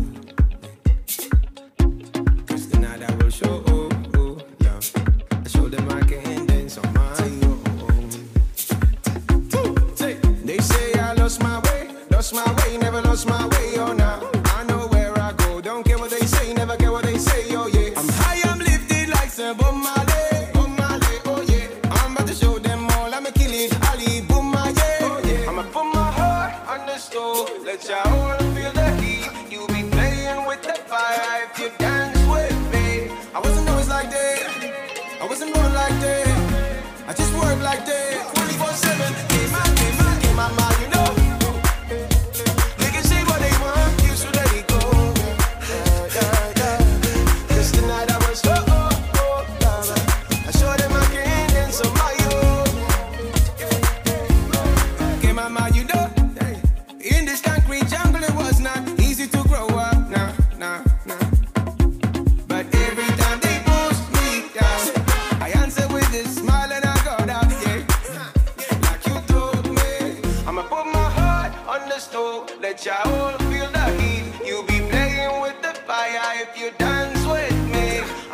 Cause 2.46 2.68
tonight 2.68 3.02
I 3.02 3.12
will 3.16 3.30
show, 3.30 3.64
oh, 3.66 3.88
oh, 4.14 4.38
yeah. 4.60 4.78
I 5.44 5.48
show 5.48 5.68
them 5.68 5.90
I 5.90 6.00
can 6.02 6.33
lost 12.32 12.46
my 12.46 12.64
way, 12.64 12.78
never 12.78 13.02
lost 13.02 13.28
my 13.28 13.46
way, 13.48 13.76
oh 13.76 13.92
now. 13.92 14.03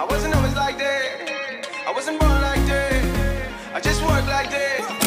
I 0.00 0.04
wasn't 0.04 0.34
always 0.34 0.54
like 0.54 0.78
that, 0.78 1.68
I 1.86 1.92
wasn't 1.92 2.18
born 2.20 2.40
like 2.40 2.64
that. 2.68 3.74
I 3.74 3.80
just 3.80 4.00
work 4.00 4.26
like 4.28 4.48
that. 4.48 4.99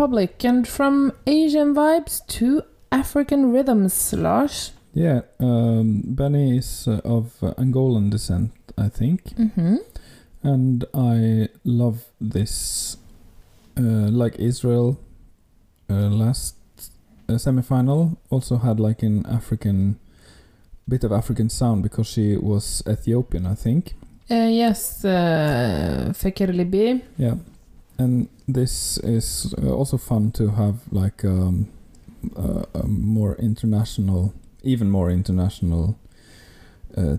Republic. 0.00 0.44
And 0.44 0.66
from 0.66 1.12
Asian 1.26 1.74
vibes 1.74 2.26
to 2.38 2.62
African 2.90 3.52
rhythms, 3.52 4.12
Lars. 4.14 4.72
Yeah, 4.94 5.20
um, 5.38 6.02
Benny 6.06 6.56
is 6.56 6.88
uh, 6.88 7.00
of 7.04 7.34
Angolan 7.58 8.10
descent, 8.10 8.50
I 8.78 8.88
think, 8.88 9.20
Mm-hmm. 9.36 9.76
and 10.42 10.84
I 10.94 11.48
love 11.64 11.98
this. 12.20 12.96
Uh, 13.76 14.10
like 14.10 14.34
Israel, 14.38 14.98
uh, 15.90 16.08
last 16.08 16.56
uh, 17.28 17.34
semifinal 17.34 18.16
also 18.30 18.56
had 18.56 18.80
like 18.80 19.02
an 19.02 19.24
African 19.26 19.98
bit 20.88 21.04
of 21.04 21.12
African 21.12 21.48
sound 21.48 21.82
because 21.82 22.06
she 22.08 22.36
was 22.36 22.82
Ethiopian, 22.88 23.46
I 23.46 23.54
think. 23.54 23.94
Uh, 24.30 24.48
yes, 24.50 25.04
uh, 25.04 26.12
Feker 26.14 26.48
Libi. 26.48 27.00
Yeah, 27.16 27.36
and 27.98 28.28
this 28.54 28.98
is 28.98 29.54
uh, 29.62 29.70
also 29.70 29.96
fun 29.96 30.30
to 30.32 30.50
have 30.50 30.76
like 30.90 31.24
um, 31.24 31.68
a, 32.36 32.64
a 32.74 32.86
more 32.86 33.34
international, 33.36 34.32
even 34.62 34.90
more 34.90 35.10
international, 35.10 35.98
uh, 36.96 37.16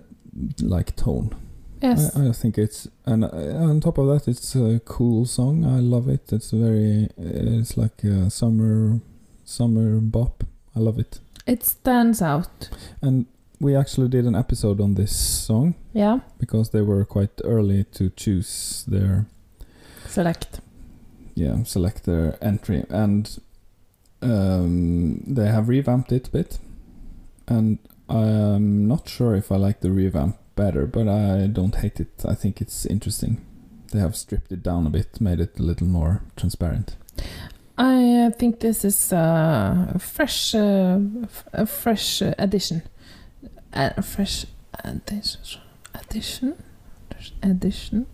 like 0.60 0.96
tone. 0.96 1.34
Yes. 1.80 2.16
I, 2.16 2.28
I 2.28 2.32
think 2.32 2.58
it's 2.58 2.88
and 3.06 3.24
uh, 3.24 3.28
on 3.28 3.80
top 3.80 3.98
of 3.98 4.06
that, 4.08 4.28
it's 4.28 4.54
a 4.54 4.80
cool 4.84 5.26
song. 5.26 5.64
I 5.64 5.80
love 5.80 6.08
it. 6.08 6.32
It's 6.32 6.50
very, 6.52 7.08
it's 7.16 7.76
like 7.76 8.04
a 8.04 8.30
summer, 8.30 9.00
summer 9.44 9.98
bop. 10.00 10.44
I 10.76 10.80
love 10.80 10.98
it. 10.98 11.18
It 11.46 11.64
stands 11.64 12.22
out. 12.22 12.68
And 13.00 13.26
we 13.60 13.76
actually 13.76 14.08
did 14.08 14.24
an 14.26 14.34
episode 14.34 14.80
on 14.80 14.94
this 14.94 15.16
song 15.16 15.74
Yeah. 15.92 16.20
because 16.38 16.70
they 16.70 16.82
were 16.82 17.04
quite 17.04 17.40
early 17.44 17.84
to 17.92 18.10
choose 18.10 18.84
their 18.88 19.26
Select. 20.08 20.60
Yeah 21.34 21.62
select 21.64 22.04
their 22.04 22.38
entry 22.42 22.84
and 22.88 23.40
um, 24.22 25.22
they 25.26 25.48
have 25.48 25.68
revamped 25.68 26.12
it 26.12 26.28
a 26.28 26.30
bit 26.30 26.58
and 27.48 27.78
i'm 28.08 28.86
not 28.86 29.08
sure 29.08 29.34
if 29.34 29.50
i 29.50 29.56
like 29.56 29.80
the 29.80 29.90
revamp 29.90 30.36
better 30.54 30.86
but 30.86 31.08
i 31.08 31.46
don't 31.46 31.76
hate 31.76 31.98
it 31.98 32.24
i 32.28 32.34
think 32.34 32.60
it's 32.60 32.86
interesting 32.86 33.44
they 33.92 33.98
have 33.98 34.16
stripped 34.16 34.52
it 34.52 34.62
down 34.62 34.86
a 34.86 34.90
bit 34.90 35.20
made 35.20 35.40
it 35.40 35.58
a 35.58 35.62
little 35.62 35.86
more 35.86 36.22
transparent 36.36 36.96
I 37.78 38.26
uh, 38.26 38.30
think 38.30 38.60
this 38.60 38.84
is 38.84 39.12
a 39.12 39.96
fresh, 39.98 40.54
uh, 40.54 40.98
a 41.52 41.66
fresh 41.66 42.20
addition. 42.20 42.82
A 43.72 44.02
fresh 44.02 44.44
addition. 44.84 45.40
Addition. 45.94 46.62
Addition. 47.42 48.06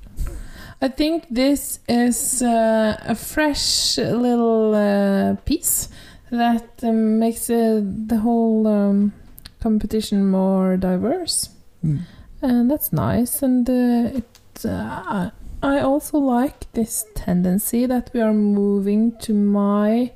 I 0.80 0.88
think 0.88 1.26
this 1.30 1.80
is 1.88 2.42
uh, 2.42 2.96
a 3.04 3.14
fresh 3.14 3.98
little 3.98 4.74
uh, 4.74 5.34
piece 5.44 5.88
that 6.30 6.68
um, 6.82 7.18
makes 7.18 7.50
uh, 7.50 7.80
the 7.82 8.18
whole 8.18 8.66
um, 8.66 9.12
competition 9.60 10.30
more 10.30 10.76
diverse, 10.76 11.50
Mm. 11.84 12.00
and 12.42 12.68
that's 12.70 12.92
nice. 12.92 13.40
And 13.42 13.68
uh, 13.70 14.18
it, 14.18 14.64
uh, 14.64 15.30
I 15.62 15.80
also 15.80 16.18
like 16.18 16.70
this 16.72 17.04
tendency 17.14 17.86
that 17.86 18.10
we 18.12 18.20
are 18.20 18.32
moving 18.34 19.16
to 19.20 19.32
my 19.32 20.10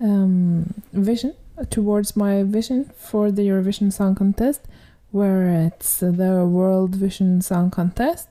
um, 0.00 0.74
vision 0.92 1.34
towards 1.70 2.14
my 2.16 2.42
vision 2.42 2.90
for 2.96 3.30
the 3.30 3.42
Eurovision 3.48 3.90
Song 3.92 4.14
Contest, 4.14 4.60
where 5.12 5.48
it's 5.66 6.00
the 6.00 6.44
World 6.46 6.94
Vision 6.94 7.40
Song 7.40 7.70
Contest, 7.70 8.28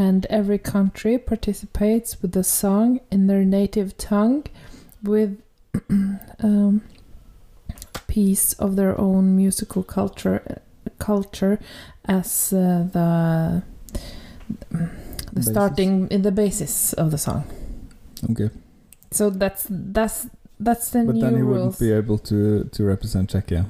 and 0.00 0.24
every 0.30 0.58
country 0.58 1.18
participates 1.18 2.22
with 2.22 2.34
a 2.36 2.42
song 2.42 3.00
in 3.10 3.26
their 3.26 3.44
native 3.44 3.96
tongue, 3.98 4.44
with 5.02 5.42
um, 6.42 6.80
piece 8.06 8.54
of 8.54 8.76
their 8.76 8.98
own 8.98 9.36
musical 9.36 9.82
culture 9.82 10.40
culture 10.98 11.58
as 12.06 12.52
uh, 12.52 12.86
the 12.92 13.62
the 15.32 15.42
Basis. 15.44 15.52
starting 15.52 16.08
the 16.22 16.32
basis 16.32 16.92
of 16.94 17.10
the 17.10 17.18
song. 17.18 17.44
Okay. 18.30 18.50
So 19.10 19.30
that's 19.30 19.66
that's 19.70 20.26
that's 20.58 20.90
the 20.90 21.04
But 21.04 21.14
new 21.14 21.20
then 21.20 21.34
he 21.36 21.42
rules. 21.42 21.78
wouldn't 21.78 21.78
be 21.78 21.92
able 21.92 22.18
to 22.18 22.64
to 22.64 22.84
represent 22.84 23.30
Czechia. 23.32 23.66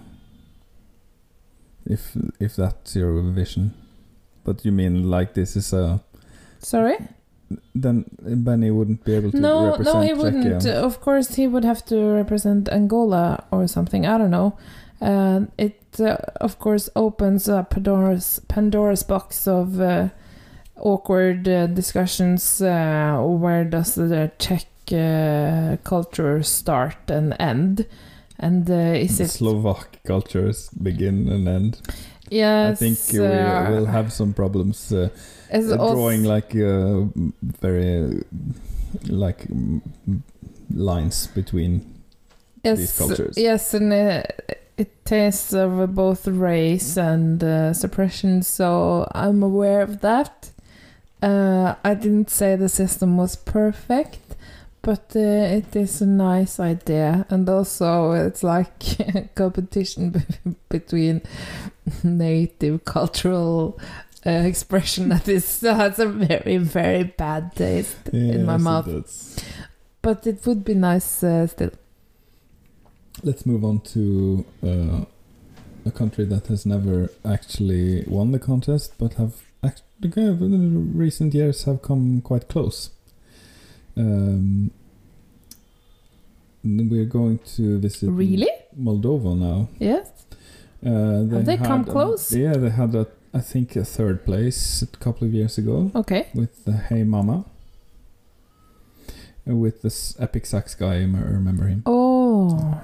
If 1.86 2.16
if 2.38 2.56
that's 2.56 2.94
your 2.96 3.20
vision. 3.34 3.72
But 4.44 4.64
you 4.64 4.72
mean 4.72 5.10
like 5.10 5.34
this 5.34 5.56
is 5.56 5.72
a 5.72 6.00
Sorry? 6.60 6.96
then 7.74 8.04
Benny 8.22 8.70
wouldn't 8.70 9.04
be 9.04 9.14
able 9.14 9.32
to 9.32 9.40
No, 9.40 9.70
represent 9.70 9.96
no, 9.96 10.00
he 10.02 10.12
wouldn't. 10.12 10.62
Czechia. 10.62 10.74
Of 10.74 11.00
course, 11.00 11.34
he 11.34 11.46
would 11.48 11.64
have 11.64 11.84
to 11.86 11.96
represent 12.14 12.68
Angola 12.68 13.44
or 13.50 13.66
something. 13.66 14.06
I 14.06 14.18
don't 14.18 14.30
know. 14.30 14.56
Uh, 15.00 15.46
it 15.58 15.80
uh, 15.98 16.16
of 16.40 16.58
course 16.58 16.90
opens 16.94 17.48
a 17.48 17.66
Pandora's 17.68 18.40
Pandora's 18.48 19.02
box 19.02 19.48
of 19.48 19.80
uh, 19.80 20.08
awkward 20.76 21.48
uh, 21.48 21.66
discussions. 21.66 22.60
Uh, 22.60 23.18
where 23.22 23.64
does 23.64 23.94
the 23.94 24.30
Czech 24.38 24.66
uh, 24.92 25.76
culture 25.82 26.42
start 26.42 27.10
and 27.10 27.34
end? 27.40 27.86
And 28.38 28.70
uh, 28.70 28.74
is 28.94 29.20
it 29.20 29.28
Slovak 29.30 29.98
cultures 30.04 30.70
begin 30.70 31.28
and 31.28 31.48
end. 31.48 31.80
yes? 32.30 32.72
I 32.72 32.74
think 32.74 32.98
we 33.12 33.26
uh, 33.26 33.70
will 33.70 33.86
have 33.86 34.12
some 34.12 34.32
problems 34.32 34.92
drawing 35.92 36.24
like 36.24 36.54
uh, 36.54 37.02
very 37.42 38.04
uh, 38.04 38.22
like 39.08 39.46
lines 40.72 41.26
between 41.28 42.02
these 42.62 42.96
cultures. 42.96 43.36
Yes, 43.36 43.74
and 43.74 43.92
uh, 43.92 44.22
it 44.76 45.04
tastes 45.04 45.52
of 45.52 45.94
both 45.94 46.26
race 46.26 46.96
and 46.96 47.42
uh, 47.42 47.74
suppression, 47.74 48.42
so 48.42 49.08
I'm 49.14 49.42
aware 49.42 49.82
of 49.82 50.00
that. 50.00 50.50
Uh, 51.22 51.74
I 51.84 51.94
didn't 51.94 52.30
say 52.30 52.56
the 52.56 52.68
system 52.68 53.16
was 53.16 53.36
perfect, 53.36 54.18
but 54.82 55.12
uh, 55.14 55.18
it 55.58 55.76
is 55.76 56.00
a 56.00 56.06
nice 56.06 56.58
idea, 56.58 57.26
and 57.28 57.48
also 57.48 58.12
it's 58.12 58.42
like 58.42 59.34
competition 59.34 60.24
between 60.68 61.22
native 62.02 62.84
cultural. 62.84 63.78
Uh, 64.26 64.30
expression 64.30 65.08
that 65.08 65.26
is 65.28 65.60
has 65.62 65.98
a 65.98 66.06
very 66.06 66.58
very 66.58 67.04
bad 67.04 67.54
taste 67.56 68.08
in 68.12 68.44
my 68.44 68.58
mouth, 68.58 68.84
does. 68.86 69.38
but 70.02 70.26
it 70.26 70.44
would 70.46 70.62
be 70.64 70.74
nice 70.74 71.24
uh, 71.24 71.46
still. 71.46 71.70
Let's 73.22 73.46
move 73.46 73.64
on 73.64 73.80
to 73.94 74.44
uh, 74.62 75.04
a 75.86 75.90
country 75.90 76.24
that 76.26 76.46
has 76.48 76.66
never 76.66 77.10
actually 77.24 78.04
won 78.06 78.32
the 78.32 78.38
contest, 78.38 78.94
but 78.98 79.14
have 79.14 79.34
actually 79.64 80.12
in 80.12 80.92
recent 80.96 81.32
years 81.34 81.64
have 81.64 81.80
come 81.82 82.20
quite 82.22 82.48
close. 82.48 82.90
Um, 83.96 84.70
we're 86.62 87.04
going 87.06 87.38
to 87.56 87.78
visit 87.78 88.10
Really? 88.10 88.48
Moldova 88.78 89.36
now. 89.36 89.68
Yes. 89.78 90.08
Uh, 90.84 91.24
Have 91.34 91.46
they 91.46 91.56
come 91.56 91.82
a- 91.82 91.84
close? 91.92 92.32
yeah, 92.34 92.52
they 92.54 92.70
had 92.70 92.94
a, 92.94 93.06
I 93.32 93.40
think 93.40 93.76
a 93.76 93.84
third 93.84 94.24
place 94.24 94.82
a 94.82 94.86
couple 94.86 95.26
of 95.26 95.32
years 95.32 95.56
ago. 95.58 95.92
Okay. 95.94 96.28
With 96.34 96.64
the 96.64 96.72
Hey 96.72 97.04
Mama. 97.04 97.44
Uh, 99.48 99.54
With 99.54 99.82
this 99.82 100.16
epic 100.20 100.46
sax 100.46 100.74
guy, 100.74 100.94
I 100.94 101.04
remember 101.04 101.66
him. 101.66 101.82
Oh. 101.86 102.80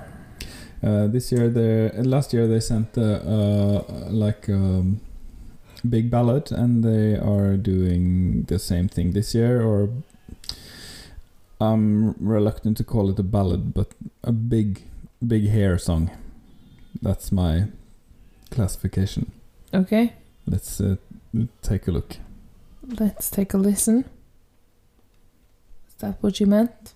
Uh, 0.82 1.06
this 1.08 1.32
year, 1.32 1.48
they 1.48 1.90
uh, 1.90 2.02
last 2.04 2.32
year 2.32 2.46
they 2.46 2.60
sent 2.60 2.96
uh, 2.96 3.02
uh, 3.02 3.82
like 4.10 4.48
um, 4.48 5.00
big 5.88 6.10
ballad, 6.10 6.52
and 6.52 6.84
they 6.84 7.16
are 7.18 7.56
doing 7.56 8.44
the 8.46 8.58
same 8.58 8.88
thing 8.88 9.12
this 9.12 9.34
year. 9.34 9.62
Or 9.62 9.88
I'm 11.60 12.14
reluctant 12.20 12.76
to 12.76 12.84
call 12.84 13.10
it 13.10 13.18
a 13.18 13.24
ballad, 13.24 13.74
but 13.74 13.88
a 14.22 14.32
big, 14.32 14.82
big 15.26 15.48
hair 15.48 15.78
song. 15.78 16.10
That's 17.02 17.32
my 17.32 17.66
classification. 18.50 19.32
Okay. 19.74 20.12
Let's 20.46 20.80
uh, 20.80 20.96
take 21.62 21.88
a 21.88 21.90
look. 21.90 22.16
Let's 22.86 23.30
take 23.30 23.52
a 23.54 23.58
listen. 23.58 24.04
Is 25.88 25.94
that 25.98 26.22
what 26.22 26.40
you 26.40 26.46
meant? 26.46 26.94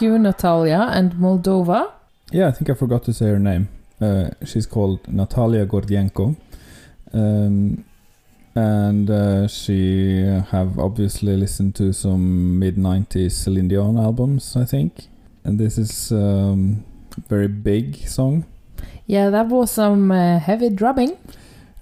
Thank 0.00 0.12
you, 0.12 0.18
Natalia 0.18 0.88
and 0.90 1.12
Moldova. 1.12 1.90
Yeah, 2.32 2.48
I 2.48 2.52
think 2.52 2.70
I 2.70 2.74
forgot 2.74 3.04
to 3.04 3.12
say 3.12 3.26
her 3.26 3.38
name. 3.38 3.68
Uh, 4.00 4.30
she's 4.46 4.64
called 4.64 5.06
Natalia 5.06 5.66
Gordienko. 5.66 6.36
Um, 7.12 7.84
and 8.54 9.10
uh, 9.10 9.46
she 9.46 10.22
have 10.52 10.78
obviously 10.78 11.36
listened 11.36 11.74
to 11.74 11.92
some 11.92 12.58
mid 12.58 12.76
90s 12.76 13.32
Celine 13.32 13.68
Dion 13.68 13.98
albums, 13.98 14.56
I 14.56 14.64
think. 14.64 15.08
And 15.44 15.58
this 15.58 15.76
is 15.76 16.12
um, 16.12 16.82
very 17.28 17.48
big 17.48 17.96
song. 18.08 18.46
Yeah, 19.06 19.28
that 19.28 19.48
was 19.48 19.70
some 19.70 20.10
uh, 20.12 20.38
heavy 20.38 20.70
drumming. 20.70 21.18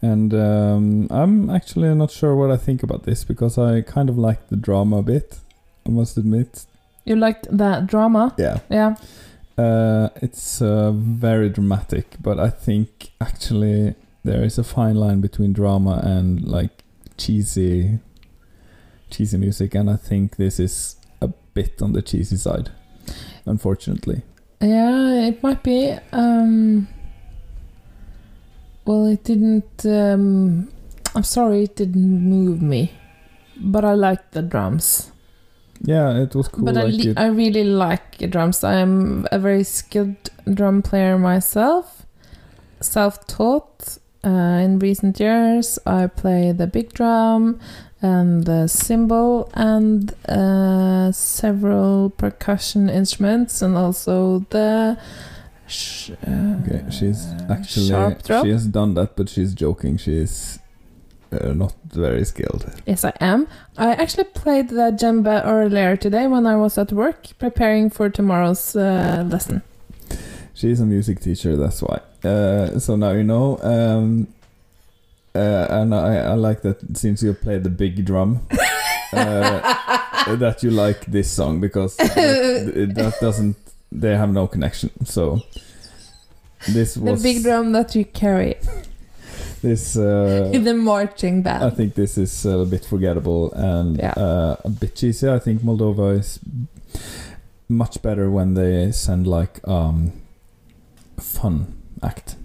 And 0.02 0.34
um, 0.34 1.06
I'm 1.10 1.50
actually 1.50 1.94
not 1.94 2.10
sure 2.10 2.34
what 2.34 2.50
I 2.50 2.56
think 2.56 2.82
about 2.82 3.04
this 3.04 3.22
because 3.22 3.58
I 3.58 3.82
kind 3.82 4.08
of 4.10 4.18
like 4.18 4.48
the 4.48 4.56
drama 4.56 4.96
a 4.96 5.02
bit. 5.02 5.38
I 5.86 5.90
must 5.90 6.16
admit. 6.16 6.66
You 7.08 7.16
liked 7.16 7.46
that 7.50 7.86
drama? 7.86 8.34
Yeah. 8.36 8.58
Yeah. 8.68 8.96
Uh, 9.56 10.10
it's 10.16 10.60
uh, 10.60 10.92
very 10.92 11.48
dramatic, 11.48 12.16
but 12.20 12.38
I 12.38 12.50
think 12.50 13.12
actually 13.18 13.94
there 14.24 14.44
is 14.44 14.58
a 14.58 14.62
fine 14.62 14.94
line 14.96 15.22
between 15.22 15.54
drama 15.54 16.02
and 16.04 16.46
like 16.46 16.84
cheesy, 17.16 17.98
cheesy 19.08 19.38
music, 19.38 19.74
and 19.74 19.88
I 19.88 19.96
think 19.96 20.36
this 20.36 20.60
is 20.60 20.96
a 21.22 21.28
bit 21.54 21.80
on 21.80 21.94
the 21.94 22.02
cheesy 22.02 22.36
side, 22.36 22.70
unfortunately. 23.46 24.20
Yeah, 24.60 25.28
it 25.28 25.42
might 25.42 25.62
be. 25.62 25.96
Um, 26.12 26.88
well, 28.84 29.06
it 29.06 29.24
didn't. 29.24 29.86
Um, 29.86 30.68
I'm 31.14 31.24
sorry, 31.24 31.64
it 31.64 31.74
didn't 31.74 32.20
move 32.20 32.60
me, 32.60 32.92
but 33.56 33.82
I 33.82 33.94
liked 33.94 34.32
the 34.32 34.42
drums. 34.42 35.10
Yeah, 35.82 36.18
it 36.22 36.34
was 36.34 36.48
cool. 36.48 36.64
but 36.64 36.76
I, 36.76 36.82
like 36.84 36.94
li- 36.94 37.14
I 37.16 37.26
really 37.26 37.64
like 37.64 38.18
drums. 38.30 38.64
I 38.64 38.74
am 38.74 39.26
a 39.30 39.38
very 39.38 39.62
skilled 39.64 40.30
drum 40.52 40.82
player 40.82 41.18
myself, 41.18 42.04
self-taught. 42.80 43.98
Uh, 44.24 44.30
in 44.64 44.80
recent 44.80 45.20
years, 45.20 45.78
I 45.86 46.08
play 46.08 46.50
the 46.52 46.66
big 46.66 46.92
drum 46.92 47.60
and 48.02 48.44
the 48.44 48.66
cymbal 48.66 49.48
and 49.54 50.12
uh, 50.28 51.12
several 51.12 52.10
percussion 52.10 52.90
instruments, 52.90 53.62
and 53.62 53.76
also 53.76 54.40
the. 54.50 54.98
Sh- 55.68 56.10
uh, 56.26 56.56
Okay, 56.66 56.82
she's 56.90 57.26
actually 57.48 57.88
sharp 57.88 58.22
drum. 58.24 58.44
she 58.44 58.50
has 58.50 58.66
done 58.66 58.94
that, 58.94 59.14
but 59.16 59.28
she's 59.28 59.54
joking. 59.54 59.96
She 59.98 60.14
is 60.16 60.58
uh, 61.32 61.52
not 61.52 61.74
very 61.92 62.24
skilled. 62.24 62.64
Yes, 62.86 63.04
I 63.04 63.12
am. 63.20 63.46
I 63.76 63.92
actually 63.92 64.24
played 64.24 64.70
the 64.70 64.92
djembe 64.92 65.42
earlier 65.44 65.96
today 65.96 66.26
when 66.26 66.46
I 66.46 66.56
was 66.56 66.78
at 66.78 66.92
work 66.92 67.26
preparing 67.38 67.90
for 67.90 68.08
tomorrow's 68.08 68.74
uh, 68.76 69.24
lesson. 69.28 69.62
She's 70.54 70.80
a 70.80 70.86
music 70.86 71.20
teacher, 71.20 71.56
that's 71.56 71.82
why. 71.82 72.00
Uh, 72.24 72.78
so 72.78 72.96
now 72.96 73.12
you 73.12 73.22
know. 73.24 73.58
Um, 73.62 74.28
uh, 75.34 75.66
and 75.70 75.94
I, 75.94 76.16
I 76.16 76.34
like 76.34 76.62
that 76.62 76.96
since 76.96 77.22
you 77.22 77.32
played 77.34 77.62
the 77.62 77.70
big 77.70 78.04
drum, 78.04 78.40
uh, 79.12 80.34
that 80.36 80.62
you 80.62 80.70
like 80.70 81.06
this 81.06 81.30
song 81.30 81.60
because 81.60 81.96
that, 81.96 82.92
that 82.94 83.14
doesn't. 83.20 83.56
They 83.92 84.16
have 84.16 84.30
no 84.30 84.46
connection. 84.46 84.90
So 85.06 85.40
this 86.66 86.96
was 86.96 87.22
The 87.22 87.34
big 87.34 87.42
drum 87.42 87.72
that 87.72 87.94
you 87.94 88.04
carry 88.04 88.56
this. 89.62 89.96
Uh, 89.96 90.50
the 90.62 90.74
marching 90.74 91.42
band. 91.42 91.64
I 91.64 91.70
think 91.70 91.94
this 91.94 92.16
is 92.18 92.44
a 92.46 92.64
bit 92.64 92.84
forgettable 92.84 93.52
and 93.52 93.96
Yeah. 93.98 94.12
uh, 94.16 94.56
a 94.64 94.68
bit 94.70 94.94
cheesy. 94.96 95.28
I 95.28 95.38
think 95.38 95.62
Moldova 95.62 96.18
is 96.18 96.38
much 97.68 98.00
better 98.02 98.30
when 98.30 98.54
they 98.54 98.90
send 98.92 99.26
like 99.26 99.60
um, 99.68 100.12
fun 101.18 101.74
act, 102.02 102.36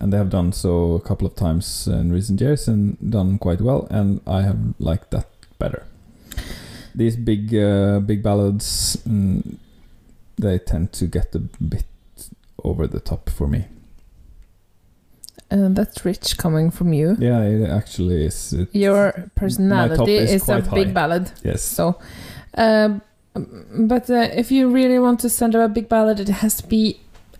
and 0.00 0.12
they 0.12 0.16
have 0.18 0.30
done 0.30 0.52
so 0.52 0.92
a 0.94 1.00
couple 1.00 1.26
of 1.26 1.34
times 1.34 1.86
in 1.88 2.12
recent 2.12 2.40
years 2.40 2.68
and 2.68 2.96
done 3.10 3.38
quite 3.38 3.60
well. 3.60 3.86
And 3.90 4.20
I 4.26 4.42
have 4.42 4.58
liked 4.78 5.10
that 5.12 5.28
better. 5.58 5.84
These 6.94 7.16
big 7.16 7.54
uh, 7.54 8.00
big 8.00 8.22
ballads, 8.22 8.96
mm, 9.06 9.56
they 10.38 10.58
tend 10.58 10.92
to 10.94 11.06
get 11.06 11.34
a 11.34 11.38
bit 11.40 11.84
over 12.64 12.86
the 12.86 13.00
top 13.00 13.30
for 13.30 13.46
me. 13.46 13.66
Uh, 15.50 15.68
that's 15.70 16.04
rich 16.04 16.36
coming 16.38 16.70
from 16.72 16.92
you. 16.92 17.16
Yeah, 17.20 17.40
it 17.42 17.70
actually 17.70 18.24
is. 18.26 18.52
It- 18.52 18.68
Your 18.74 19.12
personality 19.36 20.16
is 20.16 20.32
is, 20.32 20.42
a 20.42 20.44
quite 20.44 20.70
big 20.74 20.92
ballad. 20.94 21.30
yes. 21.44 21.62
So, 21.62 21.98
um, 22.56 23.00
but 23.88 24.10
uh, 24.10 24.28
if 24.34 24.50
you 24.50 24.68
really 24.68 24.98
want 24.98 25.20
to 25.20 25.28
send 25.28 25.54
a 25.54 25.68
big 25.68 25.88
ballad, 25.88 26.18
it 26.20 26.28
has 26.28 26.56
to 26.56 26.66
be 26.66 26.98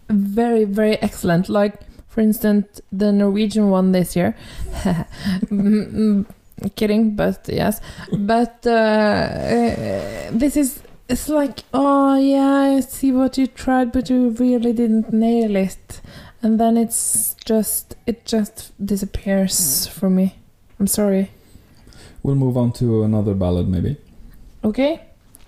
very, 0.08 0.64
very 0.64 0.96
excellent. 1.02 1.48
Like, 1.48 1.74
for 2.08 2.20
instance, 2.20 2.80
the 2.92 3.10
Norwegian 3.12 3.70
one 3.70 3.92
this 3.92 4.14
year. 4.16 4.36
Mm, 5.50 5.92
mm, 5.92 6.74
Kidding, 6.76 7.16
but 7.16 7.48
yes. 7.48 7.80
But 8.12 8.64
uh, 8.66 8.70
uh, 8.70 10.30
this 10.32 10.56
is. 10.56 10.80
It's 11.08 11.28
like, 11.28 11.60
oh 11.72 12.16
yeah, 12.18 12.76
I 12.76 12.80
see 12.80 13.12
what 13.12 13.38
you 13.38 13.46
tried, 13.46 13.92
but 13.92 14.10
you 14.10 14.30
really 14.30 14.72
didn't 14.72 15.12
nail 15.12 15.54
it, 15.54 16.00
and 16.42 16.60
then 16.60 16.76
it's 16.76 17.34
just 17.44 17.96
it 18.06 18.24
just 18.24 18.72
disappears 18.84 19.86
for 19.86 20.10
me. 20.10 20.36
I'm 20.78 20.86
sorry. 20.86 21.30
We'll 22.22 22.34
move 22.34 22.56
on 22.56 22.72
to 22.74 23.02
another 23.04 23.34
ballad, 23.34 23.68
maybe. 23.68 23.96
Okay. 24.64 25.00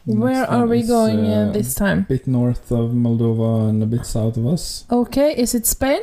Where 0.06 0.48
are 0.48 0.66
we 0.66 0.84
going 0.84 1.26
uh, 1.26 1.48
uh, 1.48 1.52
this 1.52 1.74
time? 1.74 1.98
A 1.98 2.02
bit 2.02 2.26
north 2.26 2.72
of 2.72 2.92
Moldova 2.92 3.68
and 3.68 3.82
a 3.82 3.86
bit 3.86 4.06
south 4.06 4.38
of 4.38 4.46
us. 4.46 4.86
Okay, 4.90 5.34
is 5.36 5.54
it 5.54 5.66
Spain? 5.66 6.00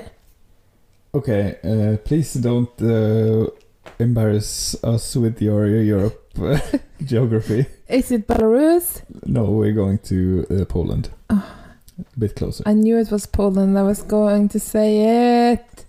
Okay, 1.13 1.57
uh, 1.63 1.97
please 2.03 2.33
don't 2.36 2.69
uh, 2.81 3.49
embarrass 3.97 4.75
us 4.83 5.15
with 5.15 5.41
your 5.41 5.65
Europe 5.65 6.21
geography. 7.03 7.65
Is 7.88 8.11
it 8.11 8.27
Belarus? 8.27 9.01
No, 9.25 9.45
we're 9.45 9.73
going 9.73 9.97
to 9.99 10.45
uh, 10.51 10.65
Poland. 10.65 11.09
Oh. 11.31 11.64
A 11.99 12.19
bit 12.19 12.35
closer. 12.35 12.63
I 12.65 12.73
knew 12.73 12.97
it 12.97 13.09
was 13.11 13.25
Poland. 13.25 13.77
I 13.77 13.83
was 13.83 14.01
going 14.01 14.49
to 14.49 14.59
say 14.59 15.51
it. 15.53 15.85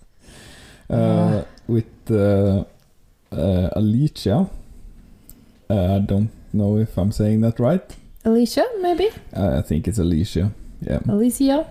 Uh, 0.89 1.43
with 1.67 1.85
uh, 2.09 2.63
uh, 3.31 3.69
Alicia. 3.75 4.49
Uh, 5.69 5.95
I 5.95 5.99
don't 5.99 6.29
know 6.53 6.77
if 6.77 6.97
I'm 6.97 7.11
saying 7.11 7.41
that 7.41 7.59
right. 7.59 7.83
Alicia, 8.23 8.65
maybe? 8.81 9.09
Uh, 9.35 9.57
I 9.57 9.61
think 9.61 9.87
it's 9.87 9.97
Alicia. 9.99 10.51
Yeah. 10.81 10.99
Alicia? 11.09 11.67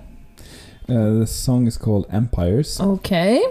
Uh, 0.89 1.18
the 1.20 1.26
song 1.26 1.66
is 1.66 1.78
called 1.78 2.07
Empires. 2.11 2.78
Okay. 2.80 3.43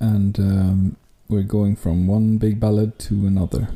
and 0.00 0.38
um, 0.38 0.96
we're 1.28 1.42
going 1.42 1.74
from 1.76 2.06
one 2.06 2.38
big 2.38 2.60
ballad 2.60 2.98
to 3.00 3.26
another. 3.26 3.68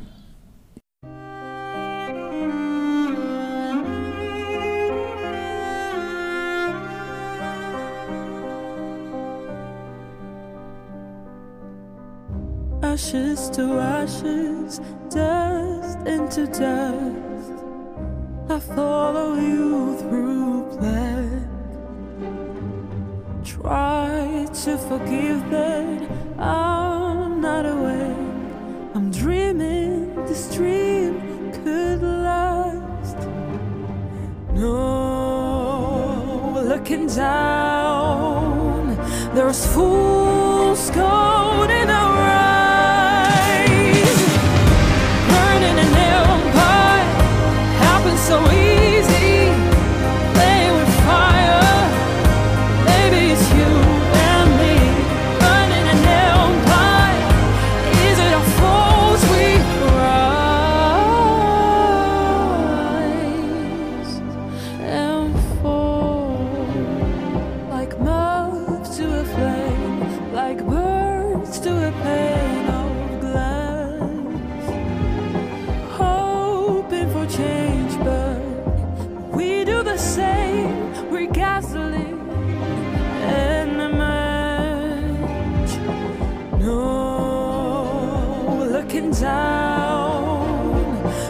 Ashes 12.99 13.49
to 13.51 13.79
ashes, 13.79 14.81
dust 15.09 15.99
into 16.05 16.45
dust. 16.47 17.63
I 18.49 18.59
follow 18.59 19.35
you 19.35 19.97
through 19.99 20.63
black. 20.77 21.47
Try 23.45 24.47
to 24.63 24.77
forgive 24.77 25.49
that 25.49 26.09
I'm 26.37 27.39
not 27.39 27.65
awake. 27.65 28.17
I'm 28.93 29.11
dreaming 29.11 30.13
this 30.25 30.53
dream 30.53 31.21
could 31.53 32.01
last. 32.01 33.15
No, 34.55 36.61
looking 36.67 37.07
down, 37.07 38.97
there's 39.33 39.65
fool's 39.73 40.89
gold 40.89 41.69
in 41.69 41.89
our 41.89 42.18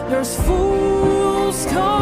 There's 0.10 0.36
fool's 0.38 1.66
gold 1.68 1.99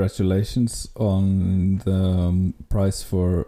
congratulations 0.00 0.88
on 0.96 1.78
the 1.84 1.94
um, 1.94 2.54
prize 2.68 3.02
for 3.02 3.46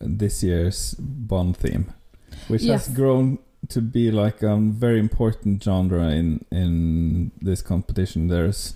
this 0.00 0.42
year's 0.42 0.94
Bond 0.98 1.56
theme, 1.56 1.92
which 2.48 2.62
Yes. 2.62 2.86
has 2.86 2.96
grown 2.96 3.38
to 3.68 3.80
be 3.82 4.10
like 4.10 4.42
a 4.42 4.56
very 4.56 4.98
important 4.98 5.62
genre 5.62 6.08
in 6.20 6.44
in 6.50 7.30
this 7.42 7.62
competition. 7.62 8.28
There's, 8.28 8.74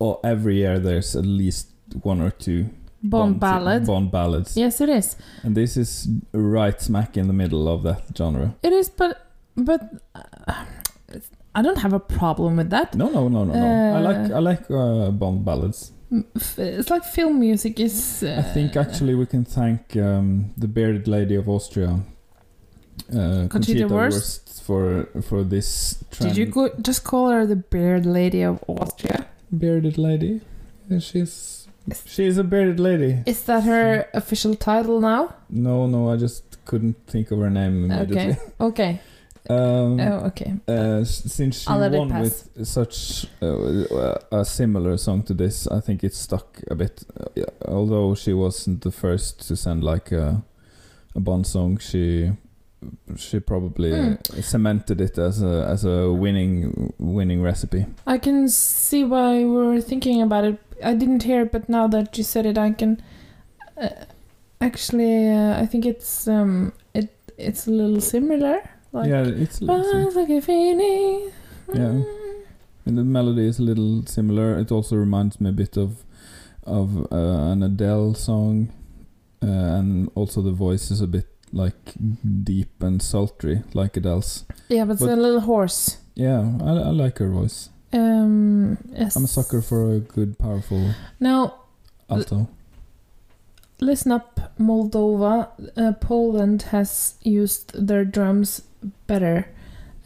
oh, 0.00 0.20
every 0.22 0.56
year 0.56 0.78
there's 0.78 1.16
at 1.16 1.24
least 1.26 1.68
one 2.02 2.20
or 2.20 2.30
two 2.30 2.66
Bond 3.02 3.38
ballad. 3.40 3.86
Bond 3.86 4.10
ballads, 4.10 4.56
Yes, 4.56 4.80
it 4.80 4.88
is. 4.88 5.16
and 5.42 5.54
this 5.56 5.76
is 5.76 6.08
right 6.32 6.80
smack 6.80 7.16
in 7.16 7.26
the 7.28 7.34
middle 7.34 7.66
of 7.68 7.82
that 7.82 8.02
genre. 8.16 8.54
It 8.62 8.72
is, 8.72 8.88
but 8.90 9.26
but 9.56 9.80
uh, 10.14 10.64
I 11.54 11.62
don't 11.62 11.78
have 11.78 11.92
a 11.92 12.00
problem 12.00 12.56
with 12.56 12.70
that. 12.70 12.94
No, 12.94 13.08
no, 13.08 13.28
no, 13.28 13.44
no, 13.44 13.52
no. 13.54 13.96
I 13.96 14.00
like 14.00 14.30
Uh, 14.30 14.36
I 14.36 14.38
like 14.40 14.70
uh, 14.70 15.10
Bond 15.10 15.44
ballads. 15.44 15.92
F- 16.36 16.58
It's 16.58 16.90
like 16.90 17.04
film 17.04 17.40
music 17.40 17.80
is. 17.80 18.22
Uh, 18.22 18.36
I 18.38 18.42
think 18.54 18.76
actually 18.76 19.14
we 19.14 19.26
can 19.26 19.44
thank 19.44 19.96
um, 19.96 20.52
the 20.56 20.68
bearded 20.68 21.06
lady 21.08 21.34
of 21.36 21.48
Austria, 21.48 22.00
uh, 23.12 23.46
Conchita 23.48 23.86
Wurst? 23.88 23.90
Wurst, 23.90 24.62
for 24.62 25.08
for 25.22 25.44
this 25.44 26.04
trend. 26.10 26.34
Did 26.34 26.38
you 26.38 26.46
go, 26.46 26.68
just 26.80 27.04
call 27.04 27.30
her 27.30 27.46
the 27.46 27.56
beard 27.56 28.06
lady 28.06 28.42
of 28.44 28.58
Austria? 28.68 29.26
bearded 29.50 29.98
lady? 29.98 30.40
Yeah, 30.90 30.98
she's 31.00 31.68
she's 32.06 32.38
a 32.38 32.44
bearded 32.44 32.80
lady. 32.80 33.22
Is 33.26 33.42
that 33.44 33.62
her 33.64 34.06
official 34.14 34.54
title 34.54 35.00
now? 35.00 35.34
No, 35.50 35.86
no, 35.86 36.10
I 36.10 36.16
just 36.16 36.42
couldn't 36.64 36.96
think 37.06 37.30
of 37.30 37.38
her 37.38 37.50
name 37.50 37.84
immediately. 37.84 38.32
Okay. 38.32 38.38
Okay. 38.60 39.00
Um, 39.50 40.00
Oh, 40.00 40.26
okay. 40.28 40.54
uh, 40.68 41.04
since 41.04 41.60
she 41.60 41.70
won 41.70 42.08
pass. 42.10 42.48
with 42.56 42.66
such 42.66 43.26
uh, 43.42 44.14
a 44.32 44.44
similar 44.44 44.96
song 44.96 45.22
to 45.24 45.34
this, 45.34 45.66
I 45.66 45.80
think 45.80 46.02
it 46.02 46.14
stuck 46.14 46.60
a 46.70 46.74
bit. 46.74 47.04
Uh, 47.20 47.42
although 47.68 48.14
she 48.14 48.32
wasn't 48.32 48.80
the 48.82 48.90
first 48.90 49.46
to 49.48 49.56
send 49.56 49.84
like 49.84 50.12
a 50.12 50.42
a 51.16 51.20
Bond 51.20 51.46
song, 51.46 51.78
she 51.78 52.32
she 53.16 53.38
probably 53.40 53.90
Hmm. 53.92 54.14
cemented 54.42 55.00
it 55.00 55.18
as 55.18 55.42
a 55.42 55.66
as 55.72 55.84
a 55.84 56.10
winning 56.12 56.92
winning 56.98 57.42
recipe. 57.42 57.84
I 58.06 58.18
can 58.18 58.48
see 58.48 59.04
why 59.04 59.38
we 59.44 59.66
were 59.66 59.80
thinking 59.82 60.22
about 60.22 60.44
it. 60.44 60.58
I 60.82 60.94
didn't 60.94 61.22
hear 61.22 61.42
it, 61.42 61.52
but 61.52 61.68
now 61.68 61.86
that 61.88 62.16
you 62.18 62.24
said 62.24 62.46
it, 62.46 62.56
I 62.58 62.72
can. 62.72 63.00
Uh, 63.76 63.88
actually, 64.60 65.28
uh, 65.30 65.62
I 65.62 65.66
think 65.66 65.84
it's 65.86 66.26
um, 66.28 66.72
it 66.94 67.08
it's 67.38 67.66
a 67.68 67.70
little 67.70 68.00
similar. 68.00 68.62
Like, 68.94 69.08
yeah, 69.10 69.22
it's 69.26 69.60
a 69.60 69.64
little 69.64 69.84
sim- 69.84 70.04
"Rise 70.04 70.16
like 70.16 70.30
a 70.30 70.40
phoenix." 70.40 71.34
yeah. 71.74 72.02
And 72.86 72.98
the 72.98 73.02
melody 73.04 73.46
is 73.46 73.58
a 73.58 73.62
little 73.62 74.06
similar. 74.06 74.58
It 74.58 74.70
also 74.70 74.96
reminds 74.96 75.40
me 75.40 75.50
a 75.50 75.52
bit 75.52 75.76
of 75.76 76.04
of 76.62 77.06
uh, 77.12 77.52
an 77.52 77.62
Adele 77.62 78.14
song, 78.14 78.72
uh, 79.42 79.46
and 79.78 80.10
also 80.14 80.40
the 80.42 80.52
voice 80.52 80.90
is 80.90 81.00
a 81.00 81.06
bit 81.06 81.26
like 81.52 81.94
deep 82.44 82.82
and 82.82 83.02
sultry, 83.02 83.62
like 83.74 83.96
Adele's. 83.96 84.44
Yeah, 84.68 84.84
but 84.84 84.94
it's 84.94 85.02
a 85.02 85.16
little 85.16 85.40
hoarse. 85.40 85.98
Yeah, 86.14 86.40
I, 86.62 86.70
I 86.70 86.90
like 86.90 87.18
her 87.18 87.28
voice. 87.28 87.70
Um, 87.92 88.78
yes. 88.92 89.16
I'm 89.16 89.24
a 89.24 89.28
sucker 89.28 89.60
for 89.62 89.92
a 89.94 89.98
good, 90.00 90.38
powerful 90.38 90.94
Now, 91.20 91.54
alto. 92.10 92.48
listen 93.80 94.12
up, 94.12 94.52
Moldova. 94.58 95.48
Uh, 95.76 95.92
Poland 96.00 96.62
has 96.70 97.14
used 97.22 97.72
their 97.86 98.04
drums 98.04 98.62
better. 99.06 99.48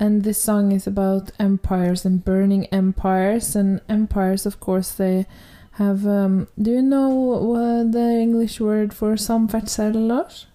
And 0.00 0.22
this 0.22 0.40
song 0.40 0.72
is 0.72 0.86
about 0.86 1.32
empires 1.38 2.04
and 2.04 2.24
burning 2.24 2.66
empires. 2.66 3.56
And 3.56 3.80
empires, 3.88 4.46
of 4.46 4.60
course, 4.60 4.92
they 4.92 5.26
have. 5.72 6.06
Um, 6.06 6.48
do 6.60 6.70
you 6.70 6.82
know 6.82 7.08
what 7.08 7.92
the 7.92 8.18
English 8.20 8.60
word 8.60 8.94
for 8.94 9.14
samferdsellar? 9.14 10.46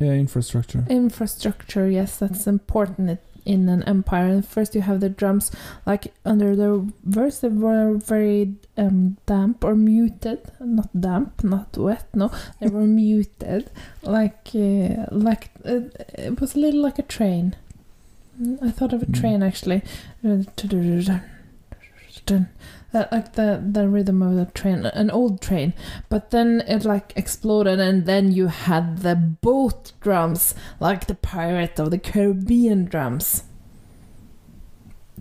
Yeah, 0.00 0.12
infrastructure. 0.12 0.84
Infrastructure, 0.88 1.88
yes, 1.88 2.18
that's 2.18 2.46
important 2.46 3.20
in 3.44 3.68
an 3.68 3.82
empire. 3.84 4.26
And 4.26 4.46
first, 4.46 4.74
you 4.74 4.80
have 4.82 5.00
the 5.00 5.08
drums, 5.08 5.50
like 5.86 6.12
under 6.24 6.56
the 6.56 6.90
verse, 7.04 7.40
they 7.40 7.48
were 7.48 7.94
very 7.94 8.54
um, 8.76 9.16
damp 9.26 9.64
or 9.64 9.74
muted. 9.74 10.40
Not 10.60 10.88
damp, 10.98 11.44
not 11.44 11.76
wet. 11.76 12.06
No, 12.14 12.30
they 12.60 12.68
were 12.68 12.86
muted, 12.86 13.70
like 14.02 14.48
uh, 14.54 15.06
like 15.10 15.50
uh, 15.64 15.80
it 16.18 16.40
was 16.40 16.54
a 16.54 16.58
little 16.58 16.82
like 16.82 16.98
a 16.98 17.02
train. 17.02 17.54
I 18.62 18.70
thought 18.70 18.92
of 18.92 19.02
a 19.02 19.06
Mm. 19.06 19.20
train 19.20 19.42
actually. 19.42 19.82
That, 22.94 23.10
like 23.12 23.26
uh, 23.26 23.30
the 23.34 23.62
the 23.72 23.88
rhythm 23.88 24.22
of 24.22 24.36
the 24.36 24.46
train, 24.60 24.86
an 24.86 25.10
old 25.10 25.40
train, 25.40 25.72
but 26.08 26.30
then 26.30 26.62
it 26.68 26.84
like 26.84 27.12
exploded, 27.16 27.80
and 27.80 28.06
then 28.06 28.30
you 28.32 28.46
had 28.46 28.98
the 28.98 29.16
boat 29.16 29.92
drums, 30.00 30.54
like 30.80 31.06
the 31.06 31.14
Pirate 31.16 31.78
of 31.82 31.90
the 31.90 31.98
Caribbean 31.98 32.84
drums. 32.84 33.42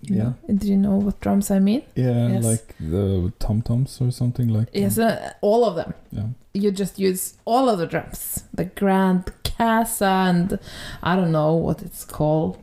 Yeah. 0.03 0.33
Mm, 0.49 0.59
Do 0.59 0.67
you 0.67 0.77
know 0.77 0.97
what 0.97 1.19
drums 1.21 1.49
I 1.49 1.59
mean? 1.59 1.81
Yeah, 1.95 2.27
Yes. 2.27 2.43
like 2.43 2.75
the 2.79 3.31
tom 3.39 3.61
toms 3.61 3.99
or 4.01 4.11
something 4.11 4.49
like. 4.49 4.67
Yes, 4.73 4.97
uh, 4.99 5.33
all 5.41 5.63
of 5.65 5.75
them. 5.75 5.93
Yeah. 6.11 6.27
You 6.53 6.71
just 6.71 6.99
use 6.99 7.33
all 7.45 7.69
of 7.69 7.79
the 7.79 7.87
drums, 7.87 8.43
the 8.53 8.65
Grand 8.65 9.31
Casa, 9.43 10.05
and 10.29 10.59
I 11.01 11.15
don't 11.15 11.31
know 11.31 11.55
what 11.55 11.81
it's 11.81 12.05
called. 12.05 12.57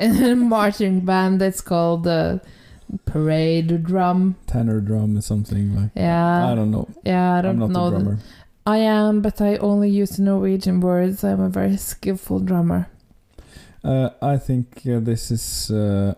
In 0.00 0.38
marching 0.48 1.00
band, 1.04 1.42
it's 1.42 1.60
called 1.60 2.04
the 2.04 2.40
parade 3.04 3.84
drum. 3.84 4.36
Tenor 4.46 4.80
drum 4.80 5.16
is 5.16 5.26
something 5.26 5.74
like. 5.74 5.90
Yeah. 5.94 6.50
I 6.50 6.54
don't 6.54 6.70
know. 6.70 6.88
Yeah, 7.04 7.34
I 7.34 7.42
don't 7.42 7.62
I'm 7.62 7.72
not 7.72 7.78
know. 7.78 7.86
a 7.86 7.90
drummer. 7.90 8.18
I 8.64 8.78
am, 8.78 9.22
but 9.22 9.40
I 9.40 9.56
only 9.56 9.90
use 9.90 10.18
Norwegian 10.18 10.80
words. 10.80 11.24
I'm 11.24 11.40
a 11.40 11.48
very 11.48 11.76
skillful 11.76 12.38
drummer. 12.40 12.88
Uh, 13.82 14.10
I 14.20 14.36
think 14.36 14.82
uh, 14.86 15.00
this 15.00 15.32
is 15.32 15.70
uh, 15.70 16.14